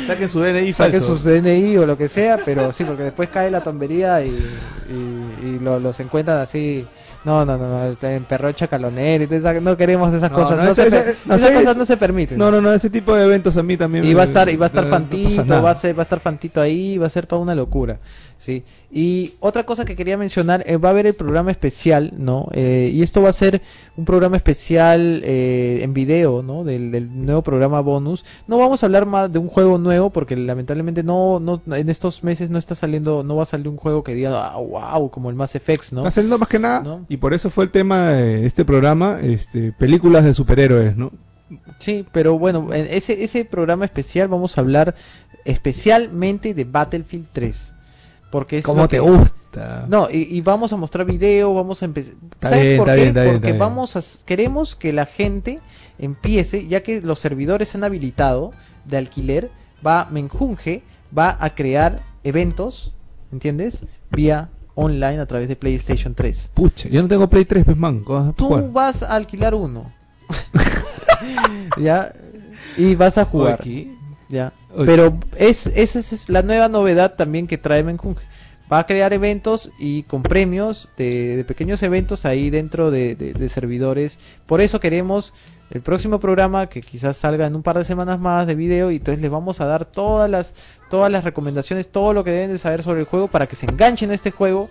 Saquen 0.07 0.29
su 0.29 0.39
DNI 0.39 0.73
Saquen 0.73 0.93
falso. 1.01 1.17
sus 1.17 1.23
DNI 1.23 1.77
o 1.77 1.85
lo 1.85 1.97
que 1.97 2.09
sea, 2.09 2.37
pero 2.43 2.71
sí, 2.73 2.83
porque 2.83 3.03
después 3.03 3.29
cae 3.29 3.49
la 3.49 3.61
tombería 3.61 4.23
y, 4.23 4.29
y, 4.29 5.45
y 5.47 5.59
lo- 5.59 5.79
los 5.79 5.99
encuentran 5.99 6.37
así. 6.39 6.85
No, 7.25 7.45
no, 7.45 7.57
no, 7.57 7.79
no, 7.79 7.95
en 8.09 8.23
perro 8.25 8.51
chacalonero 8.51 9.25
no 9.61 9.77
queremos 9.77 10.13
esas 10.13 10.29
No, 10.29 10.35
cosas. 10.37 10.57
no, 10.57 10.63
No, 10.65 10.71
ese- 10.71 10.89
se, 10.91 10.97
ese- 10.99 11.15
esas 11.35 11.51
cosas 11.51 11.77
no 11.77 11.85
se 11.85 11.95
permiten. 11.95 12.37
No, 12.37 12.51
no, 12.51 12.61
no, 12.61 12.73
ese 12.73 12.89
tipo 12.89 13.15
de 13.15 13.23
eventos 13.23 13.55
a 13.55 13.63
mí 13.63 13.77
también. 13.77 14.03
Y 14.03 14.09
me- 14.09 14.15
va 14.15 14.23
a 14.23 14.25
estar, 14.25 14.49
y 14.49 14.57
va 14.57 14.65
a 14.65 14.67
estar 14.67 14.85
Fantito, 14.87 15.61
va 15.63 15.71
a 15.71 15.75
ser, 15.75 15.97
va 15.97 16.01
a 16.01 16.03
estar 16.03 16.19
Fantito 16.19 16.59
ahí, 16.59 16.97
va 16.97 17.07
a 17.07 17.09
ser 17.09 17.25
toda 17.25 17.41
una 17.41 17.55
locura, 17.55 17.99
sí. 18.43 18.63
Y 18.91 19.33
otra 19.39 19.63
cosa 19.63 19.85
que 19.85 19.95
quería 19.95 20.17
mencionar, 20.17 20.63
eh, 20.67 20.77
va 20.77 20.89
a 20.89 20.91
haber 20.91 21.07
el 21.07 21.13
programa 21.13 21.49
especial, 21.49 22.13
¿no? 22.17 22.49
Eh, 22.51 22.91
y 22.93 23.01
esto 23.01 23.21
va 23.21 23.29
a 23.29 23.33
ser 23.33 23.61
un 23.95 24.05
programa 24.05 24.35
especial 24.35 25.21
eh, 25.23 25.79
en 25.81 25.93
video, 25.93 26.43
¿no? 26.43 26.63
Del, 26.63 26.91
del 26.91 27.25
nuevo 27.25 27.41
programa 27.41 27.79
bonus. 27.79 28.25
No 28.47 28.57
vamos 28.57 28.83
a 28.83 28.87
hablar 28.87 29.05
más 29.05 29.31
de 29.31 29.39
un 29.39 29.47
juego 29.47 29.77
nuevo 29.77 30.09
porque 30.09 30.35
lamentablemente 30.35 31.03
no, 31.03 31.39
no, 31.39 31.61
en 31.73 31.89
estos 31.89 32.23
meses 32.23 32.49
no 32.49 32.57
está 32.57 32.75
saliendo, 32.75 33.23
no 33.23 33.37
va 33.37 33.43
a 33.43 33.47
salir 33.47 33.69
un 33.69 33.77
juego 33.77 34.03
que 34.03 34.13
diga, 34.13 34.49
ah, 34.49 34.57
wow, 34.57 35.09
como 35.09 35.29
el 35.29 35.35
Mass 35.35 35.55
Effect, 35.55 35.93
¿no? 35.93 36.01
Está 36.01 36.11
saliendo 36.11 36.37
más 36.37 36.49
que 36.49 36.59
nada, 36.59 36.81
¿No? 36.81 37.05
y 37.07 37.17
por 37.17 37.33
eso 37.33 37.49
fue 37.49 37.63
el 37.63 37.71
tema 37.71 38.09
de 38.09 38.45
este 38.45 38.65
programa, 38.65 39.19
este, 39.21 39.71
películas 39.71 40.25
de 40.25 40.33
superhéroes, 40.33 40.97
¿no? 40.97 41.11
Sí, 41.79 42.05
pero 42.11 42.37
bueno, 42.37 42.73
en 42.73 42.87
ese, 42.89 43.23
ese 43.23 43.45
programa 43.45 43.85
especial 43.85 44.27
vamos 44.27 44.57
a 44.57 44.61
hablar 44.61 44.95
especialmente 45.45 46.53
de 46.53 46.63
Battlefield 46.63 47.27
3. 47.33 47.72
Porque 48.33 48.57
es 48.57 48.65
¿Cómo 48.65 48.81
lo 48.81 48.87
te 48.87 48.95
que- 48.97 48.99
gusta? 49.01 49.85
No, 49.87 50.09
y, 50.09 50.23
y 50.35 50.41
vamos 50.41 50.73
a 50.73 50.75
mostrar 50.77 51.05
video, 51.05 51.53
vamos 51.53 51.83
a 51.83 51.85
empezar. 51.85 52.15
¿Sabes 52.41 52.61
bien, 52.63 52.77
por 52.79 52.87
qué? 52.87 52.95
bien, 53.11 53.13
Porque 53.13 53.47
bien. 53.49 53.59
vamos 53.59 53.95
a 53.95 54.01
queremos 54.25 54.75
que 54.75 54.91
la 54.91 55.05
gente 55.05 55.59
empiece, 55.99 56.67
ya 56.67 56.81
que 56.81 56.99
los 57.01 57.19
servidores 57.19 57.69
se 57.69 57.77
han 57.77 57.83
habilitado 57.83 58.49
de 58.85 58.97
alquiler, 58.97 59.51
va 59.85 60.07
Menjunge 60.09 60.81
va 61.15 61.37
a 61.39 61.53
crear 61.53 62.01
eventos, 62.23 62.95
¿entiendes? 63.31 63.83
Vía 64.09 64.49
online 64.73 65.19
a 65.19 65.27
través 65.27 65.47
de 65.47 65.55
PlayStation 65.55 66.15
3. 66.15 66.49
Pucha, 66.55 66.89
yo 66.89 67.03
no 67.03 67.07
tengo 67.07 67.29
Play 67.29 67.45
3, 67.45 67.63
pues, 67.65 67.77
man. 67.77 67.99
¿cómo 67.99 68.19
vas 68.21 68.29
a 68.29 68.33
Tú 68.33 68.47
jugar? 68.47 68.71
vas 68.71 69.03
a 69.03 69.13
alquilar 69.13 69.53
uno. 69.53 69.93
¿Ya? 71.77 72.11
Y 72.77 72.95
vas 72.95 73.19
a 73.19 73.25
jugar. 73.25 73.53
Aquí. 73.61 73.95
Ya. 74.33 74.51
Pero 74.85 75.17
es, 75.37 75.67
esa 75.67 75.99
es 75.99 76.29
la 76.29 76.41
nueva 76.41 76.67
novedad 76.67 77.13
también 77.15 77.45
que 77.45 77.57
trae 77.59 77.83
Menjunje. 77.83 78.25
Va 78.71 78.79
a 78.79 78.85
crear 78.87 79.13
eventos 79.13 79.69
y 79.77 80.01
con 80.03 80.23
premios 80.23 80.89
de, 80.97 81.35
de 81.35 81.43
pequeños 81.43 81.83
eventos 81.83 82.25
ahí 82.25 82.49
dentro 82.49 82.89
de, 82.89 83.13
de- 83.15 83.33
de 83.33 83.49
servidores. 83.49 84.17
Por 84.47 84.61
eso 84.61 84.79
queremos 84.79 85.33
el 85.69 85.81
próximo 85.81 86.19
programa 86.19 86.67
que 86.67 86.81
quizás 86.81 87.17
salga 87.17 87.45
en 87.45 87.55
un 87.55 87.61
par 87.61 87.77
de 87.77 87.83
semanas 87.83 88.19
más 88.19 88.47
de 88.47 88.55
video 88.55 88.89
y 88.89 88.95
entonces 88.95 89.21
les 89.21 89.29
vamos 89.29 89.61
a 89.61 89.65
dar 89.65 89.85
todas 89.85 90.29
las 90.29 90.55
todas 90.89 91.11
las 91.11 91.23
recomendaciones, 91.23 91.89
todo 91.89 92.13
lo 92.13 92.23
que 92.23 92.31
deben 92.31 92.51
de 92.51 92.57
saber 92.57 92.81
sobre 92.81 93.01
el 93.01 93.05
juego 93.05 93.27
para 93.27 93.45
que 93.47 93.55
se 93.55 93.65
enganchen 93.67 94.09
a 94.11 94.15
este 94.15 94.31
juego 94.31 94.69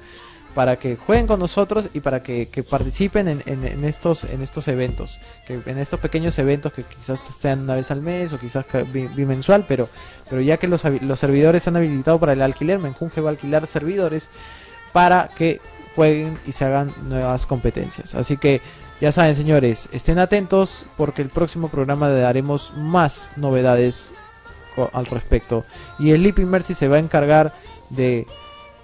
para 0.54 0.76
que 0.76 0.96
jueguen 0.96 1.26
con 1.26 1.40
nosotros 1.40 1.88
y 1.94 2.00
para 2.00 2.22
que, 2.22 2.46
participen 2.68 3.28
en, 3.28 3.84
estos 3.84 4.24
en 4.24 4.42
estos 4.42 4.68
eventos 4.68 5.18
que 5.46 5.60
en 5.66 5.78
estos 5.78 6.00
pequeños 6.00 6.38
eventos 6.38 6.72
que 6.72 6.82
quizás 6.82 7.20
sean 7.20 7.60
una 7.60 7.76
vez 7.76 7.90
al 7.90 8.02
mes 8.02 8.32
o 8.32 8.38
quizás 8.38 8.66
bimensual 8.92 9.64
pero 9.66 9.88
pero 10.28 10.42
ya 10.42 10.58
que 10.58 10.68
los, 10.68 10.82
servidores 10.82 11.62
se 11.62 11.70
han 11.70 11.76
habilitado 11.76 12.18
para 12.18 12.34
el 12.34 12.42
alquiler 12.42 12.78
Menjunge 12.78 13.20
va 13.20 13.30
a 13.30 13.32
alquilar 13.32 13.66
servidores 13.66 14.28
para 14.92 15.28
que 15.28 15.60
jueguen 15.94 16.38
y 16.46 16.52
se 16.52 16.64
hagan 16.64 16.92
nuevas 17.08 17.46
competencias. 17.46 18.14
Así 18.14 18.36
que 18.36 18.60
ya 19.00 19.12
saben 19.12 19.34
señores 19.34 19.88
estén 19.92 20.18
atentos 20.18 20.86
porque 20.96 21.22
el 21.22 21.28
próximo 21.28 21.68
programa 21.68 22.08
le 22.08 22.20
daremos 22.20 22.72
más 22.76 23.30
novedades 23.36 24.12
al 24.92 25.06
respecto. 25.06 25.64
Y 25.98 26.12
el 26.12 26.32
Mercy 26.46 26.74
se 26.74 26.88
va 26.88 26.96
a 26.96 27.00
encargar 27.00 27.52
de 27.90 28.26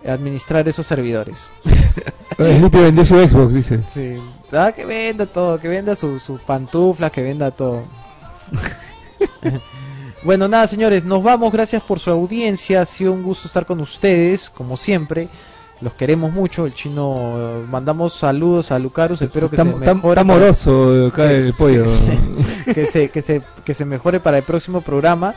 administrar 0.07 0.69
esos 0.69 0.87
servidores 0.87 1.53
Sleepy 2.39 2.79
vendió 2.79 3.05
su 3.05 3.19
Xbox, 3.19 3.53
dice. 3.53 3.81
Sí. 3.93 4.15
Ah, 4.53 4.73
que 4.73 4.85
venda 4.85 5.27
todo, 5.27 5.59
que 5.59 5.67
venda 5.67 5.97
sus 5.97 6.23
su 6.23 6.39
pantuflas, 6.39 7.11
que 7.11 7.23
venda 7.23 7.51
todo. 7.51 7.83
bueno, 10.23 10.47
nada, 10.47 10.69
señores, 10.69 11.05
nos 11.05 11.23
vamos. 11.23 11.53
Gracias 11.53 11.83
por 11.83 11.99
su 11.99 12.11
audiencia. 12.11 12.83
Ha 12.83 12.85
sido 12.85 13.13
un 13.13 13.25
gusto 13.25 13.49
estar 13.49 13.67
con 13.67 13.81
ustedes, 13.81 14.51
como 14.51 14.77
siempre. 14.77 15.29
Los 15.81 15.95
queremos 15.95 16.33
mucho. 16.33 16.67
El 16.67 16.75
chino, 16.75 17.35
eh, 17.37 17.65
mandamos 17.69 18.15
saludos 18.15 18.71
a 18.71 18.79
Lucarus. 18.79 19.21
Espero 19.21 19.51
que 19.51 19.57
se 19.57 19.65
mejore. 19.65 20.21
está 20.21 20.21
amoroso 20.21 21.09
acá 21.09 21.31
el 21.33 21.53
pollo. 21.55 21.87
que, 22.67 22.75
que 22.75 22.87
se, 22.87 23.09
que, 23.09 23.21
se, 23.21 23.43
que 23.65 23.75
se 23.75 23.85
mejore 23.85 24.21
para 24.21 24.39
el 24.39 24.45
próximo 24.45 24.81
programa. 24.81 25.35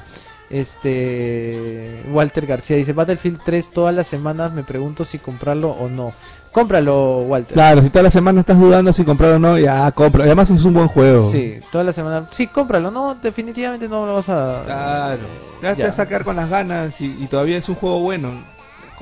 Este 0.51 2.01
Walter 2.11 2.45
García 2.45 2.77
dice 2.77 2.93
Battlefield 2.93 3.39
3 3.43 3.69
todas 3.71 3.93
las 3.95 4.07
semanas 4.07 4.51
me 4.53 4.63
pregunto 4.63 5.05
si 5.05 5.17
comprarlo 5.19 5.69
o 5.71 5.89
no. 5.89 6.13
Cómpralo, 6.51 7.19
Walter. 7.19 7.53
Claro, 7.53 7.81
si 7.81 7.89
toda 7.89 8.03
la 8.03 8.11
semana 8.11 8.41
estás 8.41 8.59
dudando 8.59 8.91
si 8.91 9.05
comprar 9.05 9.31
o 9.31 9.39
no, 9.39 9.57
ya 9.57 9.89
compra. 9.93 10.25
Además 10.25 10.49
es 10.49 10.65
un 10.65 10.73
buen 10.73 10.89
juego. 10.89 11.31
Sí, 11.31 11.59
toda 11.71 11.85
la 11.85 11.93
semana. 11.93 12.27
Sí, 12.31 12.47
cómpralo. 12.47 12.91
No, 12.91 13.15
definitivamente 13.15 13.87
no 13.87 14.05
lo 14.05 14.15
vas 14.15 14.27
a. 14.27 14.63
Claro. 14.65 15.19
Ya 15.61 15.75
te 15.75 15.79
Ya. 15.81 15.87
vas 15.87 15.93
a 15.99 16.03
sacar 16.03 16.25
con 16.25 16.35
las 16.35 16.49
ganas 16.49 16.99
y, 16.99 17.05
y 17.21 17.27
todavía 17.27 17.57
es 17.57 17.69
un 17.69 17.75
juego 17.75 18.01
bueno. 18.01 18.31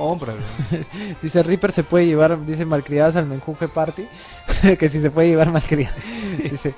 Cómpralo. 0.08 0.40
Dice 1.22 1.44
Reaper 1.44 1.72
se 1.72 1.84
puede 1.84 2.06
llevar, 2.08 2.44
dice 2.46 2.66
malcriadas 2.66 3.16
al 3.16 3.26
menjunje 3.26 3.68
party. 3.68 4.08
que 4.80 4.90
si 4.90 5.00
se 5.02 5.12
puede 5.12 5.28
llevar 5.30 5.52
malcriadas. 5.52 5.96
dice. 6.52 6.74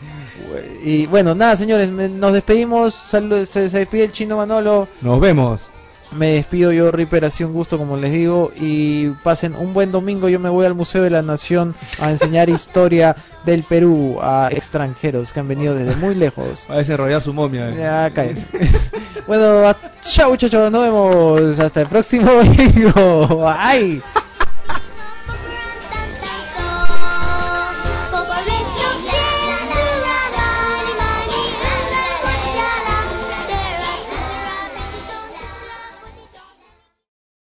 Y 0.84 1.06
bueno, 1.08 1.36
nada, 1.36 1.56
señores, 1.56 1.90
me- 1.92 2.10
nos 2.10 2.34
despedimos. 2.34 2.96
Salu- 3.14 3.46
se, 3.46 3.70
se 3.70 3.80
despide 3.80 4.06
el 4.06 4.12
chino 4.12 4.38
Manolo. 4.38 4.88
Nos 5.02 5.20
vemos. 5.20 5.70
Me 6.16 6.34
despido 6.34 6.72
yo, 6.74 6.92
Ripper, 6.92 7.24
ha 7.24 7.30
sido 7.30 7.50
un 7.50 7.56
gusto 7.56 7.78
como 7.78 7.96
les 7.96 8.12
digo 8.12 8.52
y 8.60 9.10
pasen 9.24 9.56
un 9.56 9.74
buen 9.74 9.92
domingo. 9.92 10.28
Yo 10.28 10.40
me 10.40 10.50
voy 10.50 10.66
al 10.66 10.74
Museo 10.74 11.04
de 11.04 11.10
la 11.10 11.22
Nación 11.22 11.74
a 12.00 12.10
enseñar 12.10 12.50
historia 12.50 13.16
del 13.46 13.64
Perú 13.64 14.20
a 14.22 14.50
extranjeros 14.52 15.32
que 15.32 15.40
han 15.40 15.48
venido 15.48 15.74
desde 15.74 15.96
muy 15.96 16.16
lejos. 16.16 16.70
A 16.70 16.78
desarrollar 16.78 17.22
su 17.22 17.34
momia. 17.34 17.72
Ya, 17.72 18.12
cállate. 18.14 18.42
bueno, 19.28 19.74
chao 20.02 20.32
muchachos, 20.32 20.72
nos 20.72 20.84
vemos 20.84 21.60
hasta 21.60 21.82
el 21.82 21.88
próximo 21.88 22.32
domingo. 22.32 23.46
¡Ay! 23.48 24.02